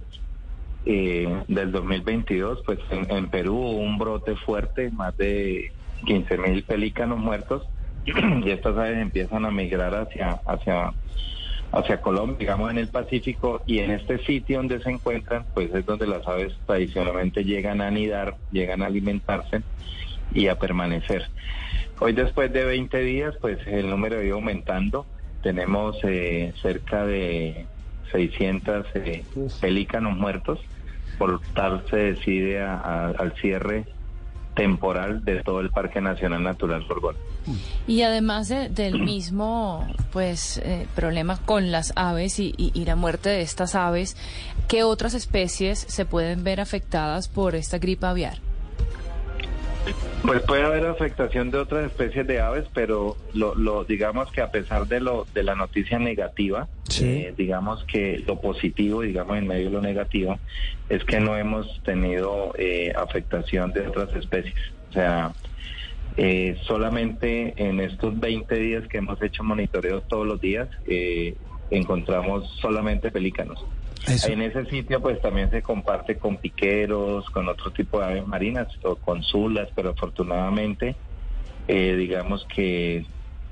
del 0.84 1.72
2022, 1.72 2.62
pues 2.64 2.78
en, 2.90 3.10
en 3.10 3.26
Perú 3.26 3.56
hubo 3.56 3.78
un 3.78 3.98
brote 3.98 4.36
fuerte, 4.36 4.88
más 4.92 5.16
de 5.16 5.72
15 6.04 6.38
mil 6.38 6.62
pelícanos 6.62 7.18
muertos, 7.18 7.64
y 8.44 8.50
estas 8.50 8.76
aves 8.76 8.98
empiezan 8.98 9.44
a 9.44 9.50
migrar 9.50 9.94
hacia, 9.94 10.40
hacia, 10.46 10.94
hacia 11.72 12.00
Colombia, 12.00 12.36
digamos 12.38 12.70
en 12.70 12.78
el 12.78 12.88
Pacífico, 12.88 13.62
y 13.66 13.80
en 13.80 13.90
este 13.90 14.18
sitio 14.18 14.58
donde 14.58 14.80
se 14.80 14.90
encuentran, 14.90 15.46
pues 15.54 15.74
es 15.74 15.84
donde 15.84 16.06
las 16.06 16.26
aves 16.26 16.54
tradicionalmente 16.66 17.44
llegan 17.44 17.80
a 17.80 17.88
anidar, 17.88 18.36
llegan 18.50 18.82
a 18.82 18.86
alimentarse 18.86 19.62
y 20.32 20.48
a 20.48 20.54
permanecer. 20.56 21.28
Hoy 21.98 22.12
después 22.12 22.52
de 22.52 22.64
20 22.64 22.98
días, 23.00 23.34
pues 23.40 23.58
el 23.66 23.88
número 23.88 24.22
ido 24.22 24.36
aumentando. 24.36 25.06
Tenemos 25.42 25.96
eh, 26.02 26.52
cerca 26.60 27.06
de 27.06 27.66
600 28.12 28.86
eh, 28.94 29.24
pelícanos 29.60 30.16
muertos. 30.16 30.60
Por 31.18 31.40
tal 31.54 31.84
se 31.88 31.96
decide 31.96 32.60
a- 32.60 32.74
a- 32.74 33.10
al 33.10 33.32
cierre 33.40 33.86
temporal 34.56 35.24
de 35.24 35.42
todo 35.44 35.60
el 35.60 35.70
Parque 35.70 36.00
Nacional 36.00 36.42
Natural 36.42 36.82
Gorgona. 36.88 37.18
Y 37.86 38.02
además 38.02 38.48
de- 38.48 38.68
del 38.70 38.98
mismo 39.04 39.86
pues 40.12 40.58
eh, 40.58 40.88
problema 40.96 41.38
con 41.44 41.70
las 41.70 41.92
aves 41.94 42.40
y, 42.40 42.52
y- 42.56 42.72
y 42.74 42.84
la 42.86 42.96
muerte 42.96 43.28
de 43.28 43.42
estas 43.42 43.76
aves, 43.76 44.16
¿qué 44.66 44.82
otras 44.82 45.14
especies 45.14 45.78
se 45.78 46.06
pueden 46.06 46.42
ver 46.42 46.60
afectadas 46.60 47.28
por 47.28 47.54
esta 47.54 47.78
gripe 47.78 48.06
aviar? 48.06 48.38
Pues 50.22 50.42
puede 50.42 50.64
haber 50.64 50.86
afectación 50.86 51.52
de 51.52 51.58
otras 51.58 51.84
especies 51.86 52.26
de 52.26 52.40
aves, 52.40 52.64
pero 52.74 53.16
lo, 53.34 53.54
lo 53.54 53.84
digamos 53.84 54.32
que 54.32 54.40
a 54.40 54.50
pesar 54.50 54.88
de 54.88 54.98
lo 55.00 55.26
de 55.32 55.44
la 55.44 55.54
noticia 55.54 56.00
negativa, 56.00 56.66
eh, 57.00 57.34
digamos 57.36 57.84
que 57.84 58.22
lo 58.26 58.40
positivo, 58.40 59.02
digamos 59.02 59.38
en 59.38 59.46
medio 59.46 59.66
de 59.66 59.70
lo 59.70 59.80
negativo, 59.80 60.38
es 60.88 61.04
que 61.04 61.20
no 61.20 61.36
hemos 61.36 61.82
tenido 61.82 62.52
eh, 62.58 62.92
afectación 62.96 63.72
de 63.72 63.86
otras 63.86 64.14
especies. 64.14 64.54
O 64.90 64.92
sea, 64.92 65.32
eh, 66.16 66.56
solamente 66.62 67.54
en 67.56 67.80
estos 67.80 68.18
20 68.18 68.54
días 68.54 68.88
que 68.88 68.98
hemos 68.98 69.20
hecho 69.20 69.44
monitoreo 69.44 70.00
todos 70.02 70.26
los 70.26 70.40
días, 70.40 70.68
eh, 70.86 71.34
encontramos 71.70 72.48
solamente 72.60 73.10
pelícanos. 73.10 73.64
En 74.28 74.40
ese 74.40 74.64
sitio 74.66 75.00
pues 75.02 75.20
también 75.20 75.50
se 75.50 75.62
comparte 75.62 76.16
con 76.16 76.36
piqueros, 76.36 77.28
con 77.30 77.48
otro 77.48 77.72
tipo 77.72 77.98
de 77.98 78.06
aves 78.06 78.26
marinas 78.26 78.68
o 78.82 78.94
con 78.96 79.22
zulas, 79.22 79.68
pero 79.74 79.90
afortunadamente 79.90 80.94
eh, 81.66 81.96
digamos 81.96 82.46
que 82.54 83.04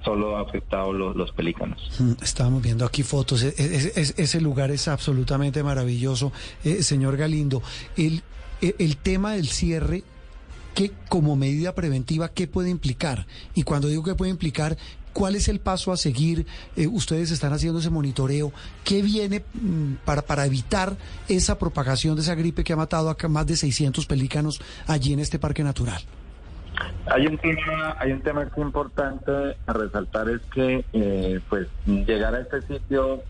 solo 0.04 0.36
ha 0.36 0.42
afectado 0.42 0.92
los, 0.92 1.32
pelícanos. 1.32 1.90
Mm, 1.98 2.12
Estábamos 2.22 2.62
viendo 2.62 2.84
aquí 2.84 3.02
fotos. 3.02 3.42
E- 3.42 3.54
e- 3.56 3.92
e- 3.96 4.14
ese 4.16 4.40
lugar 4.40 4.70
es 4.70 4.88
absolutamente 4.88 5.62
maravilloso. 5.62 6.32
Eh, 6.64 6.82
señor 6.82 7.16
Galindo, 7.16 7.62
el, 7.96 8.22
tema 9.02 9.32
del 9.32 9.48
cierre, 9.48 10.04
¿qué, 10.74 10.92
como 11.08 11.36
medida 11.36 11.74
preventiva, 11.74 12.30
¿qué 12.30 12.46
puede 12.46 12.70
implicar? 12.70 13.26
Y 13.54 13.62
cuando 13.62 13.88
digo 13.88 14.02
que 14.02 14.14
puede 14.14 14.30
implicar, 14.30 14.76
¿cuál 15.12 15.36
es 15.36 15.48
el 15.48 15.60
paso 15.60 15.92
a 15.92 15.96
seguir? 15.96 16.46
Eh, 16.76 16.86
ustedes 16.86 17.30
están 17.30 17.52
haciendo 17.52 17.80
ese 17.80 17.90
monitoreo. 17.90 18.52
¿Qué 18.84 19.02
viene 19.02 19.44
mm, 19.54 19.94
para, 20.04 20.22
para 20.22 20.46
evitar 20.46 20.96
esa 21.28 21.58
propagación 21.58 22.16
de 22.16 22.22
esa 22.22 22.34
gripe 22.34 22.64
que 22.64 22.72
ha 22.72 22.76
matado 22.76 23.10
a 23.10 23.28
más 23.28 23.46
de 23.46 23.56
600 23.56 24.06
pelícanos 24.06 24.60
allí 24.86 25.12
en 25.12 25.20
este 25.20 25.38
parque 25.38 25.64
natural? 25.64 26.04
Hay 27.06 27.26
un 27.26 27.38
tema, 27.38 27.96
hay 27.98 28.12
un 28.12 28.22
tema 28.22 28.44
que 28.44 28.60
es 28.60 28.66
importante 28.66 29.56
a 29.66 29.72
resaltar 29.72 30.28
es 30.28 30.40
que 30.52 30.84
eh, 30.92 31.40
pues 31.48 31.68
llegar 31.86 32.34
a 32.34 32.40
este 32.40 32.62
sitio 32.62 33.22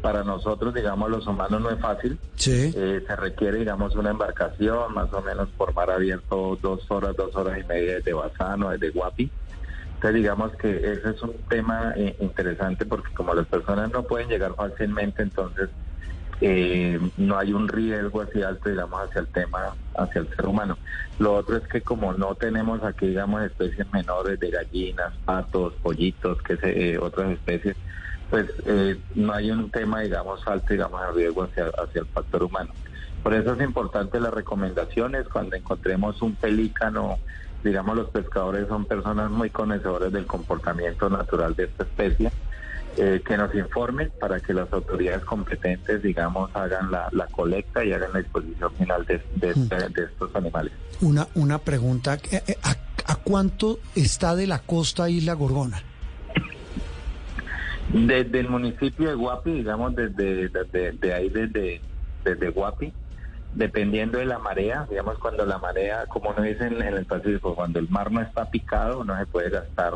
para 0.00 0.22
nosotros, 0.22 0.72
digamos, 0.72 1.10
los 1.10 1.26
humanos 1.26 1.60
no 1.60 1.70
es 1.70 1.80
fácil. 1.80 2.18
Sí. 2.36 2.72
Eh, 2.74 3.02
se 3.06 3.16
requiere, 3.16 3.58
digamos, 3.58 3.96
una 3.96 4.10
embarcación, 4.10 4.94
más 4.94 5.12
o 5.12 5.20
menos 5.22 5.48
por 5.56 5.74
mar 5.74 5.90
abierto, 5.90 6.58
dos 6.62 6.88
horas, 6.90 7.16
dos 7.16 7.34
horas 7.34 7.58
y 7.58 7.64
media 7.64 7.96
desde 7.96 8.12
Bazano, 8.12 8.70
desde 8.70 8.90
Guapi. 8.90 9.30
Entonces, 9.94 10.14
digamos 10.14 10.52
que 10.56 10.76
ese 10.76 11.10
es 11.10 11.22
un 11.22 11.34
tema 11.48 11.92
eh, 11.96 12.16
interesante 12.20 12.86
porque 12.86 13.12
como 13.14 13.34
las 13.34 13.46
personas 13.46 13.90
no 13.92 14.02
pueden 14.04 14.28
llegar 14.28 14.54
fácilmente, 14.54 15.22
entonces 15.22 15.68
eh, 16.44 16.98
no 17.18 17.38
hay 17.38 17.52
un 17.52 17.68
riesgo 17.68 18.20
así 18.20 18.42
alto, 18.42 18.68
digamos, 18.68 19.00
hacia 19.00 19.20
el 19.20 19.28
tema, 19.28 19.76
hacia 19.96 20.22
el 20.22 20.28
ser 20.34 20.46
humano. 20.46 20.76
Lo 21.20 21.34
otro 21.34 21.56
es 21.56 21.62
que 21.68 21.82
como 21.82 22.12
no 22.14 22.34
tenemos 22.34 22.82
aquí, 22.82 23.06
digamos, 23.06 23.42
especies 23.42 23.90
menores 23.92 24.40
de 24.40 24.50
gallinas, 24.50 25.12
patos, 25.24 25.74
pollitos, 25.82 26.42
que 26.42 26.56
se, 26.56 26.94
eh, 26.94 26.98
otras 26.98 27.30
especies, 27.30 27.76
pues 28.28 28.46
eh, 28.66 28.98
no 29.14 29.32
hay 29.32 29.52
un 29.52 29.70
tema, 29.70 30.00
digamos, 30.00 30.44
alto, 30.48 30.66
digamos, 30.72 31.00
de 31.00 31.12
riesgo 31.12 31.44
hacia, 31.44 31.66
hacia 31.66 32.00
el 32.00 32.06
factor 32.08 32.42
humano. 32.42 32.72
Por 33.22 33.34
eso 33.34 33.52
es 33.54 33.60
importante 33.60 34.18
las 34.18 34.34
recomendaciones 34.34 35.28
cuando 35.28 35.54
encontremos 35.54 36.20
un 36.22 36.34
pelícano, 36.34 37.20
digamos, 37.62 37.94
los 37.94 38.10
pescadores 38.10 38.66
son 38.66 38.84
personas 38.86 39.30
muy 39.30 39.50
conocedores 39.50 40.12
del 40.12 40.26
comportamiento 40.26 41.08
natural 41.08 41.54
de 41.54 41.64
esta 41.64 41.84
especie 41.84 42.32
eh, 42.96 43.22
que 43.24 43.36
nos 43.36 43.54
informen 43.54 44.12
para 44.20 44.40
que 44.40 44.52
las 44.52 44.72
autoridades 44.72 45.24
competentes, 45.24 46.02
digamos, 46.02 46.50
hagan 46.54 46.90
la, 46.90 47.08
la 47.12 47.26
colecta 47.28 47.84
y 47.84 47.92
hagan 47.92 48.12
la 48.12 48.18
disposición 48.20 48.70
final 48.76 49.04
de, 49.06 49.20
de- 49.36 49.54
de- 49.54 49.88
de 49.88 50.04
estos 50.04 50.34
animales. 50.36 50.72
Una, 51.00 51.26
una 51.34 51.58
pregunta. 51.58 52.18
eh, 52.30 52.42
eh, 52.46 52.56
¿A, 52.62 53.12
a 53.12 53.16
cuánto 53.16 53.78
está 53.94 54.36
de 54.36 54.46
la 54.46 54.58
costa 54.60 55.08
Isla 55.10 55.32
Gorgona? 55.34 55.82
Desde 57.92 58.40
el 58.40 58.48
municipio 58.48 59.08
de 59.08 59.14
Guapi, 59.14 59.52
digamos, 59.52 59.94
desde, 59.94 60.48
desde 60.48 60.92
de 60.92 61.14
ahí, 61.14 61.28
desde, 61.28 61.80
desde 62.24 62.48
Guapi, 62.50 62.92
dependiendo 63.54 64.18
de 64.18 64.24
la 64.26 64.38
marea, 64.38 64.86
digamos, 64.88 65.18
cuando 65.18 65.44
la 65.44 65.58
marea, 65.58 66.06
como 66.06 66.30
uno 66.30 66.42
dice 66.42 66.66
en, 66.66 66.80
en 66.80 66.94
el 66.94 67.04
Pacífico, 67.04 67.54
cuando 67.54 67.78
el 67.80 67.88
mar 67.90 68.10
no 68.10 68.22
está 68.22 68.46
picado, 68.50 69.04
no 69.04 69.18
se 69.18 69.26
puede 69.26 69.50
gastar 69.50 69.92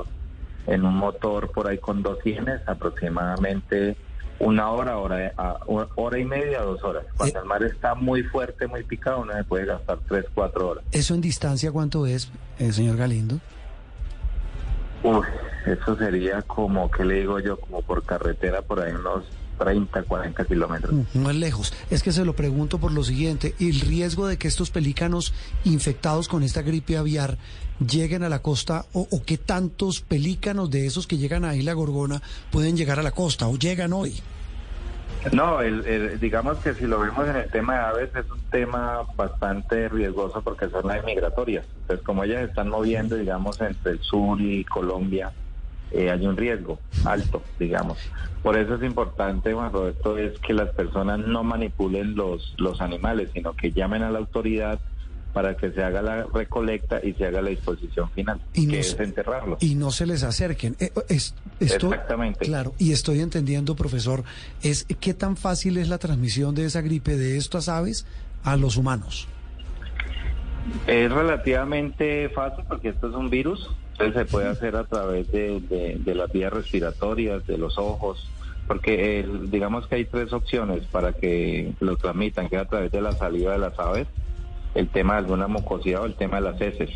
en 0.66 0.84
un 0.84 0.96
motor 0.96 1.50
por 1.52 1.68
ahí 1.68 1.78
con 1.78 2.02
dos 2.02 2.18
cienes, 2.22 2.60
aproximadamente 2.66 3.96
una 4.38 4.70
hora, 4.70 4.98
hora, 4.98 5.32
a- 5.38 5.60
hora 5.66 6.18
y 6.18 6.24
media, 6.24 6.60
dos 6.60 6.82
horas. 6.84 7.04
Cuando 7.16 7.40
el 7.40 7.46
mar 7.46 7.62
está 7.62 7.94
muy 7.94 8.22
fuerte, 8.24 8.66
muy 8.66 8.82
picado, 8.84 9.20
uno 9.22 9.32
se 9.32 9.44
puede 9.44 9.64
gastar 9.64 9.98
tres, 10.08 10.26
cuatro 10.34 10.68
horas. 10.68 10.84
¿Eso 10.92 11.14
en 11.14 11.20
distancia 11.22 11.72
cuánto 11.72 12.04
es, 12.06 12.30
eh, 12.58 12.70
señor 12.72 12.96
Galindo? 12.96 13.38
Uy, 15.02 15.24
eso 15.66 15.96
sería 15.96 16.42
como, 16.42 16.90
¿qué 16.90 17.04
le 17.04 17.20
digo 17.20 17.38
yo? 17.40 17.58
Como 17.58 17.82
por 17.82 18.02
carretera, 18.04 18.62
por 18.62 18.80
ahí 18.80 18.92
unos 18.92 19.24
30, 19.58 20.02
40 20.02 20.44
kilómetros. 20.44 20.92
No 21.14 21.30
es 21.30 21.36
lejos. 21.36 21.72
Es 21.90 22.02
que 22.02 22.12
se 22.12 22.24
lo 22.24 22.34
pregunto 22.34 22.78
por 22.78 22.92
lo 22.92 23.02
siguiente. 23.04 23.54
El 23.60 23.80
riesgo 23.80 24.26
de 24.26 24.36
que 24.36 24.48
estos 24.48 24.70
pelícanos 24.70 25.32
infectados 25.64 26.28
con 26.28 26.42
esta 26.42 26.60
gripe 26.62 26.96
aviar 26.98 27.38
lleguen 27.80 28.22
a 28.22 28.28
la 28.28 28.40
costa 28.40 28.84
o, 28.92 29.06
o 29.10 29.22
qué 29.24 29.36
tantos 29.38 30.00
pelícanos 30.00 30.70
de 30.70 30.86
esos 30.86 31.06
que 31.06 31.18
llegan 31.18 31.44
a 31.44 31.54
Isla 31.54 31.72
Gorgona 31.74 32.22
pueden 32.50 32.76
llegar 32.76 32.98
a 32.98 33.02
la 33.02 33.10
costa 33.12 33.48
o 33.48 33.56
llegan 33.56 33.92
hoy. 33.92 34.20
No, 35.32 35.60
el, 35.60 35.84
el- 35.86 36.20
digamos 36.20 36.58
que 36.58 36.74
si 36.74 36.86
lo 36.86 37.00
vemos 37.00 37.26
en 37.28 37.36
el 37.36 37.50
tema 37.50 37.74
de 37.74 37.80
aves 37.80 38.10
es 38.14 38.30
un 38.30 38.40
tema 38.50 39.00
bastante 39.16 39.88
riesgoso 39.88 40.40
porque 40.42 40.68
son 40.68 40.90
aves 40.90 41.04
migratorias. 41.04 41.64
Entonces, 41.80 42.04
como 42.04 42.22
ellas 42.24 42.48
están 42.48 42.68
moviendo, 42.68 43.16
digamos, 43.16 43.60
entre 43.60 43.92
el 43.92 44.00
sur 44.02 44.40
y 44.40 44.64
Colombia, 44.64 45.32
eh, 45.90 46.10
hay 46.10 46.26
un 46.26 46.36
riesgo 46.36 46.78
alto, 47.04 47.42
digamos. 47.58 47.98
Por 48.42 48.56
eso 48.56 48.76
es 48.76 48.82
importante, 48.84 49.52
Juan 49.52 49.72
Roberto, 49.72 50.16
es 50.16 50.38
que 50.38 50.52
las 50.52 50.68
personas 50.70 51.18
no 51.18 51.42
manipulen 51.42 52.14
los, 52.14 52.54
los 52.58 52.80
animales, 52.80 53.30
sino 53.34 53.54
que 53.54 53.72
llamen 53.72 54.02
a 54.02 54.10
la 54.10 54.18
autoridad 54.18 54.78
para 55.36 55.54
que 55.54 55.70
se 55.70 55.82
haga 55.84 56.00
la 56.00 56.22
recolecta 56.32 56.98
y 57.04 57.12
se 57.12 57.26
haga 57.26 57.42
la 57.42 57.50
disposición 57.50 58.10
final, 58.12 58.40
Y 58.54 58.66
que 58.68 58.72
no 58.76 58.80
es 58.80 58.98
enterrarlos. 58.98 59.62
Y 59.62 59.74
no 59.74 59.90
se 59.90 60.06
les 60.06 60.22
acerquen. 60.22 60.76
Eh, 60.80 60.90
es- 61.10 61.34
esto- 61.60 61.88
Exactamente. 61.92 62.46
Claro, 62.46 62.72
y 62.78 62.92
estoy 62.92 63.20
entendiendo, 63.20 63.76
profesor, 63.76 64.24
es 64.62 64.86
qué 64.98 65.12
tan 65.12 65.36
fácil 65.36 65.76
es 65.76 65.90
la 65.90 65.98
transmisión 65.98 66.54
de 66.54 66.64
esa 66.64 66.80
gripe 66.80 67.18
de 67.18 67.36
estas 67.36 67.68
aves 67.68 68.06
a 68.44 68.56
los 68.56 68.78
humanos. 68.78 69.28
Es 70.86 71.12
relativamente 71.12 72.30
fácil 72.30 72.64
porque 72.66 72.88
esto 72.88 73.10
es 73.10 73.14
un 73.14 73.28
virus, 73.28 73.70
entonces 73.92 74.14
se 74.14 74.24
puede 74.24 74.48
hacer 74.48 74.74
a 74.74 74.84
través 74.84 75.30
de, 75.32 75.60
de- 75.60 75.98
de 76.02 76.14
las 76.14 76.32
vías 76.32 76.50
respiratorias, 76.50 77.46
de 77.46 77.58
los 77.58 77.76
ojos, 77.76 78.26
porque 78.66 79.20
el- 79.20 79.50
digamos 79.50 79.86
que 79.86 79.96
hay 79.96 80.06
tres 80.06 80.32
opciones 80.32 80.86
para 80.86 81.12
que 81.12 81.74
lo 81.80 81.94
transmitan, 81.96 82.48
que 82.48 82.56
es 82.56 82.62
a 82.62 82.64
través 82.64 82.90
de 82.90 83.02
la 83.02 83.12
saliva 83.12 83.52
de 83.52 83.58
las 83.58 83.78
aves, 83.78 84.06
el 84.76 84.88
tema 84.88 85.14
de 85.14 85.20
alguna 85.20 85.48
mucosidad 85.48 86.02
o 86.02 86.06
el 86.06 86.14
tema 86.14 86.36
de 86.36 86.52
las 86.52 86.60
heces. 86.60 86.90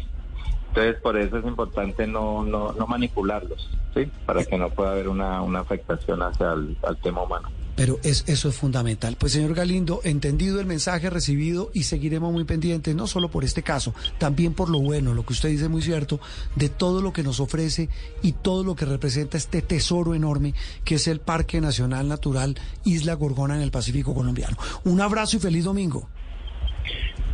Entonces 0.68 1.00
por 1.00 1.16
eso 1.16 1.38
es 1.38 1.44
importante 1.44 2.06
no, 2.06 2.44
no, 2.44 2.72
no 2.72 2.86
manipularlos, 2.86 3.68
¿sí? 3.94 4.08
para 4.24 4.44
que 4.44 4.56
no 4.56 4.70
pueda 4.70 4.92
haber 4.92 5.08
una, 5.08 5.42
una 5.42 5.60
afectación 5.60 6.22
hacia 6.22 6.52
el 6.52 6.76
al 6.82 6.96
tema 6.98 7.22
humano. 7.22 7.48
Pero 7.74 7.98
es, 8.02 8.24
eso 8.26 8.50
es 8.50 8.54
fundamental. 8.54 9.16
Pues 9.18 9.32
señor 9.32 9.54
Galindo, 9.54 10.00
entendido 10.04 10.60
el 10.60 10.66
mensaje 10.66 11.08
recibido 11.08 11.70
y 11.72 11.84
seguiremos 11.84 12.30
muy 12.30 12.44
pendientes, 12.44 12.94
no 12.94 13.06
solo 13.06 13.30
por 13.30 13.42
este 13.42 13.62
caso, 13.62 13.94
también 14.18 14.52
por 14.52 14.68
lo 14.68 14.80
bueno, 14.80 15.14
lo 15.14 15.24
que 15.24 15.32
usted 15.32 15.48
dice 15.48 15.68
muy 15.68 15.80
cierto, 15.80 16.20
de 16.56 16.68
todo 16.68 17.00
lo 17.00 17.12
que 17.12 17.22
nos 17.22 17.40
ofrece 17.40 17.88
y 18.22 18.32
todo 18.32 18.64
lo 18.64 18.76
que 18.76 18.84
representa 18.84 19.38
este 19.38 19.62
tesoro 19.62 20.14
enorme 20.14 20.54
que 20.84 20.96
es 20.96 21.08
el 21.08 21.20
Parque 21.20 21.60
Nacional 21.60 22.06
Natural 22.06 22.54
Isla 22.84 23.14
Gorgona 23.14 23.56
en 23.56 23.62
el 23.62 23.70
Pacífico 23.70 24.14
colombiano. 24.14 24.56
Un 24.84 25.00
abrazo 25.00 25.38
y 25.38 25.40
feliz 25.40 25.64
domingo. 25.64 26.06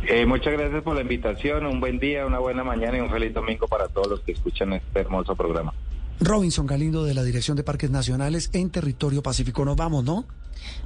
Eh, 0.09 0.25
muchas 0.25 0.53
gracias 0.53 0.83
por 0.83 0.95
la 0.95 1.01
invitación, 1.01 1.65
un 1.65 1.81
buen 1.81 1.99
día, 1.99 2.25
una 2.25 2.39
buena 2.39 2.63
mañana 2.63 2.97
y 2.97 3.01
un 3.01 3.09
feliz 3.09 3.33
domingo 3.33 3.67
para 3.67 3.89
todos 3.89 4.07
los 4.07 4.21
que 4.21 4.31
escuchan 4.31 4.71
este 4.71 5.01
hermoso 5.01 5.35
programa. 5.35 5.73
Robinson 6.21 6.65
Galindo 6.65 7.03
de 7.03 7.13
la 7.13 7.23
Dirección 7.23 7.57
de 7.57 7.63
Parques 7.63 7.91
Nacionales 7.91 8.49
en 8.53 8.69
Territorio 8.69 9.21
Pacífico. 9.21 9.65
Nos 9.65 9.75
vamos, 9.75 10.05
¿no? 10.05 10.25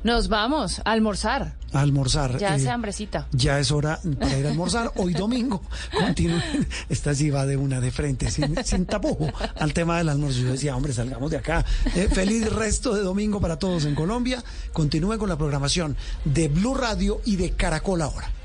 Nos 0.04 0.28
vamos 0.28 0.82
a 0.84 0.92
almorzar. 0.92 1.54
A 1.72 1.82
almorzar. 1.82 2.40
Ya 2.40 2.50
eh, 2.50 2.56
hace 2.56 2.70
hambrecita. 2.72 3.28
Ya 3.32 3.60
es 3.60 3.72
hora 3.72 4.00
para 4.20 4.40
ir 4.40 4.48
a 4.48 4.50
almorzar. 4.50 4.92
Hoy 4.96 5.14
domingo. 5.14 5.62
Continúen. 5.98 6.42
Esta 6.90 7.14
sí 7.14 7.30
va 7.30 7.46
de 7.46 7.58
una 7.58 7.80
de 7.80 7.92
frente, 7.92 8.32
sin, 8.32 8.56
sin 8.66 8.88
tapujo, 8.88 9.28
al 9.56 9.72
tema 9.74 10.00
del 10.00 10.10
almuerzo. 10.10 10.42
Yo 10.42 10.52
decía, 10.52 10.76
hombre, 10.76 10.94
salgamos 10.94 11.30
de 11.30 11.38
acá. 11.38 11.64
Eh, 11.96 12.10
feliz 12.12 12.52
resto 12.52 12.96
de 12.96 13.04
domingo 13.04 13.40
para 13.40 13.60
todos 13.60 13.86
en 13.86 13.94
Colombia. 13.94 14.44
Continúen 14.74 15.20
con 15.20 15.30
la 15.30 15.38
programación 15.38 15.96
de 16.26 16.48
Blue 16.48 16.74
Radio 16.74 17.22
y 17.24 17.36
de 17.36 17.52
Caracol 17.52 18.02
ahora. 18.02 18.41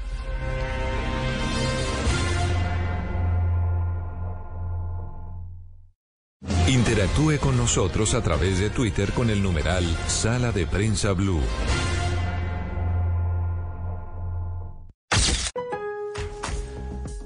Interactúe 6.68 7.38
con 7.38 7.56
nosotros 7.56 8.14
a 8.14 8.22
través 8.22 8.58
de 8.58 8.70
Twitter 8.70 9.12
con 9.12 9.30
el 9.30 9.42
numeral 9.42 9.84
Sala 10.08 10.52
de 10.52 10.66
Prensa 10.66 11.12
Blue. 11.12 11.40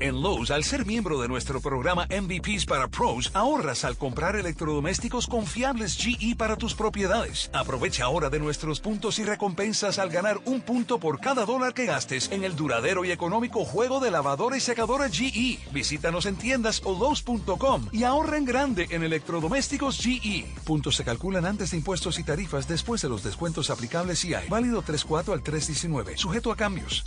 En 0.01 0.23
Lowe's, 0.23 0.51
al 0.51 0.65
ser 0.65 0.87
miembro 0.87 1.21
de 1.21 1.29
nuestro 1.29 1.61
programa 1.61 2.07
MVPs 2.07 2.65
para 2.65 2.89
Pros, 2.89 3.31
ahorras 3.35 3.85
al 3.85 3.99
comprar 3.99 4.35
electrodomésticos 4.35 5.27
confiables 5.27 5.95
GE 5.99 6.35
para 6.37 6.57
tus 6.57 6.75
propiedades. 6.75 7.51
Aprovecha 7.53 8.05
ahora 8.05 8.31
de 8.31 8.39
nuestros 8.39 8.81
puntos 8.81 9.19
y 9.19 9.25
recompensas 9.25 9.99
al 9.99 10.09
ganar 10.09 10.41
un 10.47 10.63
punto 10.63 10.99
por 10.99 11.21
cada 11.21 11.45
dólar 11.45 11.75
que 11.75 11.85
gastes 11.85 12.33
en 12.33 12.45
el 12.45 12.57
duradero 12.57 13.05
y 13.05 13.11
económico 13.11 13.67
juego 13.67 14.01
de 14.01 14.11
lavadora 14.11 14.57
y 14.57 14.61
secadora 14.61 15.11
GE. 15.11 15.59
Visítanos 15.71 16.25
en 16.25 16.37
tiendas 16.37 16.81
o 16.87 16.99
Lowe's.com 16.99 17.89
y 17.93 18.05
ahorra 18.05 18.39
en 18.39 18.47
grande 18.47 18.87
en 18.89 19.03
electrodomésticos 19.03 19.99
GE. 19.99 20.47
Puntos 20.65 20.97
se 20.97 21.05
calculan 21.05 21.45
antes 21.45 21.73
de 21.73 21.77
impuestos 21.77 22.19
y 22.19 22.25
tarifas 22.25 22.67
después 22.67 23.03
de 23.03 23.11
los 23.11 23.23
descuentos 23.23 23.69
aplicables 23.69 24.25
y 24.25 24.33
hay. 24.33 24.49
Válido 24.49 24.83
3.4 24.83 25.35
al 25.35 25.45
3.19. 25.45 26.17
Sujeto 26.17 26.51
a 26.51 26.57
cambios. 26.57 27.05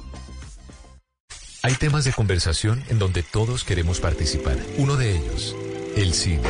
Hay 1.66 1.76
temas 1.76 2.04
de 2.04 2.12
conversación 2.12 2.84
en 2.90 3.00
donde 3.00 3.24
todos 3.24 3.64
queremos 3.64 4.02
participar. 4.02 4.58
Uno 4.78 4.98
de 4.98 5.16
ellos, 5.16 5.56
el 5.96 6.14
cine. 6.14 6.44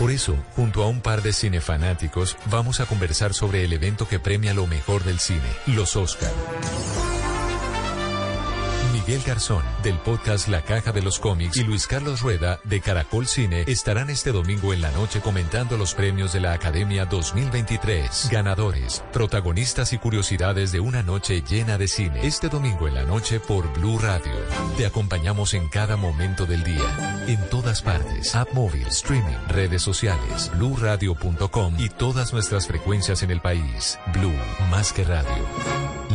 Por 0.00 0.10
eso, 0.10 0.34
junto 0.56 0.82
a 0.82 0.88
un 0.88 1.00
par 1.00 1.22
de 1.22 1.32
cinefanáticos, 1.32 2.36
vamos 2.46 2.80
a 2.80 2.86
conversar 2.86 3.32
sobre 3.32 3.64
el 3.64 3.72
evento 3.72 4.08
que 4.08 4.18
premia 4.18 4.52
lo 4.52 4.66
mejor 4.66 5.04
del 5.04 5.20
cine, 5.20 5.48
los 5.68 5.94
Oscar. 5.94 6.32
Miguel 9.06 9.22
Garzón, 9.26 9.62
del 9.82 9.98
podcast 9.98 10.48
La 10.48 10.62
Caja 10.62 10.90
de 10.90 11.02
los 11.02 11.18
Cómics, 11.18 11.58
y 11.58 11.62
Luis 11.62 11.86
Carlos 11.86 12.22
Rueda, 12.22 12.58
de 12.64 12.80
Caracol 12.80 13.26
Cine, 13.26 13.64
estarán 13.66 14.08
este 14.08 14.32
domingo 14.32 14.72
en 14.72 14.80
la 14.80 14.90
noche 14.92 15.20
comentando 15.20 15.76
los 15.76 15.92
premios 15.92 16.32
de 16.32 16.40
la 16.40 16.54
Academia 16.54 17.04
2023. 17.04 18.30
Ganadores, 18.30 19.04
protagonistas 19.12 19.92
y 19.92 19.98
curiosidades 19.98 20.72
de 20.72 20.80
una 20.80 21.02
noche 21.02 21.42
llena 21.42 21.76
de 21.76 21.86
cine. 21.86 22.26
Este 22.26 22.48
domingo 22.48 22.88
en 22.88 22.94
la 22.94 23.02
noche 23.02 23.40
por 23.40 23.70
Blue 23.74 23.98
Radio. 23.98 24.32
Te 24.78 24.86
acompañamos 24.86 25.52
en 25.52 25.68
cada 25.68 25.98
momento 25.98 26.46
del 26.46 26.64
día. 26.64 27.26
En 27.28 27.46
todas 27.50 27.82
partes. 27.82 28.34
App 28.34 28.54
móvil, 28.54 28.86
streaming, 28.86 29.36
redes 29.48 29.82
sociales, 29.82 30.50
bluradio.com 30.56 31.74
y 31.78 31.90
todas 31.90 32.32
nuestras 32.32 32.66
frecuencias 32.66 33.22
en 33.22 33.32
el 33.32 33.42
país. 33.42 33.98
Blue, 34.14 34.32
más 34.70 34.94
que 34.94 35.04
radio. 35.04 35.46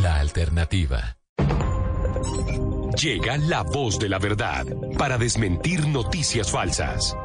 La 0.01 0.15
alternativa. 0.19 1.18
Llega 2.97 3.37
la 3.37 3.61
voz 3.63 3.99
de 3.99 4.09
la 4.09 4.17
verdad 4.17 4.65
para 4.97 5.17
desmentir 5.17 5.87
noticias 5.87 6.51
falsas. 6.51 7.15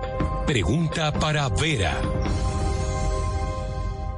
Pregunta 0.46 1.12
para 1.12 1.48
Vera. 1.48 1.96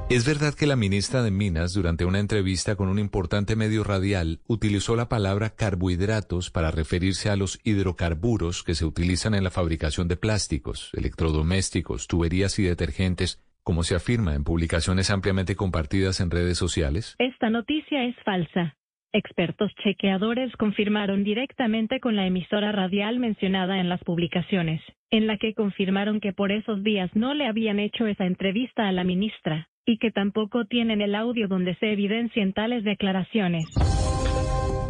¿Es 0.09 0.25
verdad 0.25 0.53
que 0.53 0.67
la 0.67 0.75
ministra 0.75 1.23
de 1.23 1.31
Minas, 1.31 1.73
durante 1.73 2.05
una 2.05 2.19
entrevista 2.19 2.75
con 2.75 2.89
un 2.89 2.99
importante 2.99 3.55
medio 3.55 3.83
radial, 3.83 4.39
utilizó 4.47 4.95
la 4.95 5.09
palabra 5.09 5.49
carbohidratos 5.49 6.51
para 6.51 6.69
referirse 6.69 7.29
a 7.29 7.37
los 7.37 7.59
hidrocarburos 7.63 8.63
que 8.63 8.75
se 8.75 8.85
utilizan 8.85 9.33
en 9.33 9.43
la 9.43 9.49
fabricación 9.49 10.07
de 10.07 10.17
plásticos, 10.17 10.91
electrodomésticos, 10.93 12.07
tuberías 12.07 12.59
y 12.59 12.63
detergentes, 12.63 13.41
como 13.63 13.83
se 13.83 13.95
afirma 13.95 14.35
en 14.35 14.43
publicaciones 14.43 15.09
ampliamente 15.09 15.55
compartidas 15.55 16.19
en 16.19 16.29
redes 16.29 16.57
sociales? 16.57 17.15
Esta 17.19 17.49
noticia 17.49 18.03
es 18.03 18.15
falsa. 18.23 18.75
Expertos 19.17 19.71
chequeadores 19.83 20.55
confirmaron 20.57 21.23
directamente 21.23 21.99
con 21.99 22.15
la 22.15 22.27
emisora 22.27 22.71
radial 22.71 23.17
mencionada 23.17 23.79
en 23.79 23.89
las 23.89 23.99
publicaciones, 24.03 24.79
en 25.09 25.25
la 25.25 25.37
que 25.37 25.55
confirmaron 25.55 26.19
que 26.19 26.33
por 26.33 26.51
esos 26.51 26.83
días 26.83 27.09
no 27.15 27.33
le 27.33 27.47
habían 27.47 27.79
hecho 27.79 28.05
esa 28.05 28.25
entrevista 28.27 28.87
a 28.87 28.91
la 28.91 29.03
ministra, 29.03 29.69
y 29.87 29.97
que 29.97 30.11
tampoco 30.11 30.65
tienen 30.65 31.01
el 31.01 31.15
audio 31.15 31.47
donde 31.47 31.73
se 31.77 31.93
evidencien 31.93 32.53
tales 32.53 32.83
declaraciones. 32.83 33.65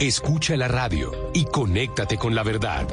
Escucha 0.01 0.57
la 0.57 0.67
radio 0.67 1.09
y 1.33 1.45
conéctate 1.45 2.17
con 2.17 2.35
la 2.35 2.43
verdad. 2.43 2.85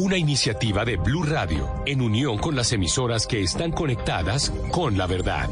Una 0.00 0.18
iniciativa 0.18 0.84
de 0.84 0.96
Blue 0.96 1.22
Radio 1.22 1.68
en 1.86 2.00
unión 2.00 2.36
con 2.38 2.56
las 2.56 2.72
emisoras 2.72 3.28
que 3.28 3.42
están 3.42 3.70
conectadas 3.70 4.50
con 4.72 4.98
la 4.98 5.06
verdad. 5.06 5.48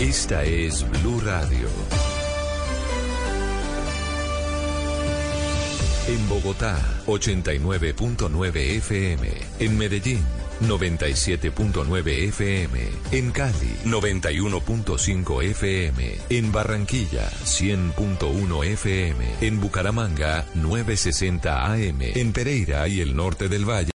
Esta 0.00 0.42
es 0.42 0.84
Blue 0.90 1.20
Radio. 1.20 1.68
En 6.08 6.28
Bogotá, 6.28 6.78
89.9 7.06 8.56
FM. 8.76 9.28
En 9.58 9.76
Medellín, 9.76 10.24
97.9 10.60 12.28
FM. 12.28 12.78
En 13.10 13.32
Cali, 13.32 13.74
91.5 13.84 15.42
FM. 15.42 16.16
En 16.28 16.52
Barranquilla, 16.52 17.28
100.1 17.44 18.64
FM. 18.64 19.24
En 19.40 19.60
Bucaramanga, 19.60 20.46
960 20.54 21.72
AM. 21.72 22.00
En 22.00 22.32
Pereira 22.32 22.86
y 22.86 23.00
el 23.00 23.16
norte 23.16 23.48
del 23.48 23.68
Valle. 23.68 23.90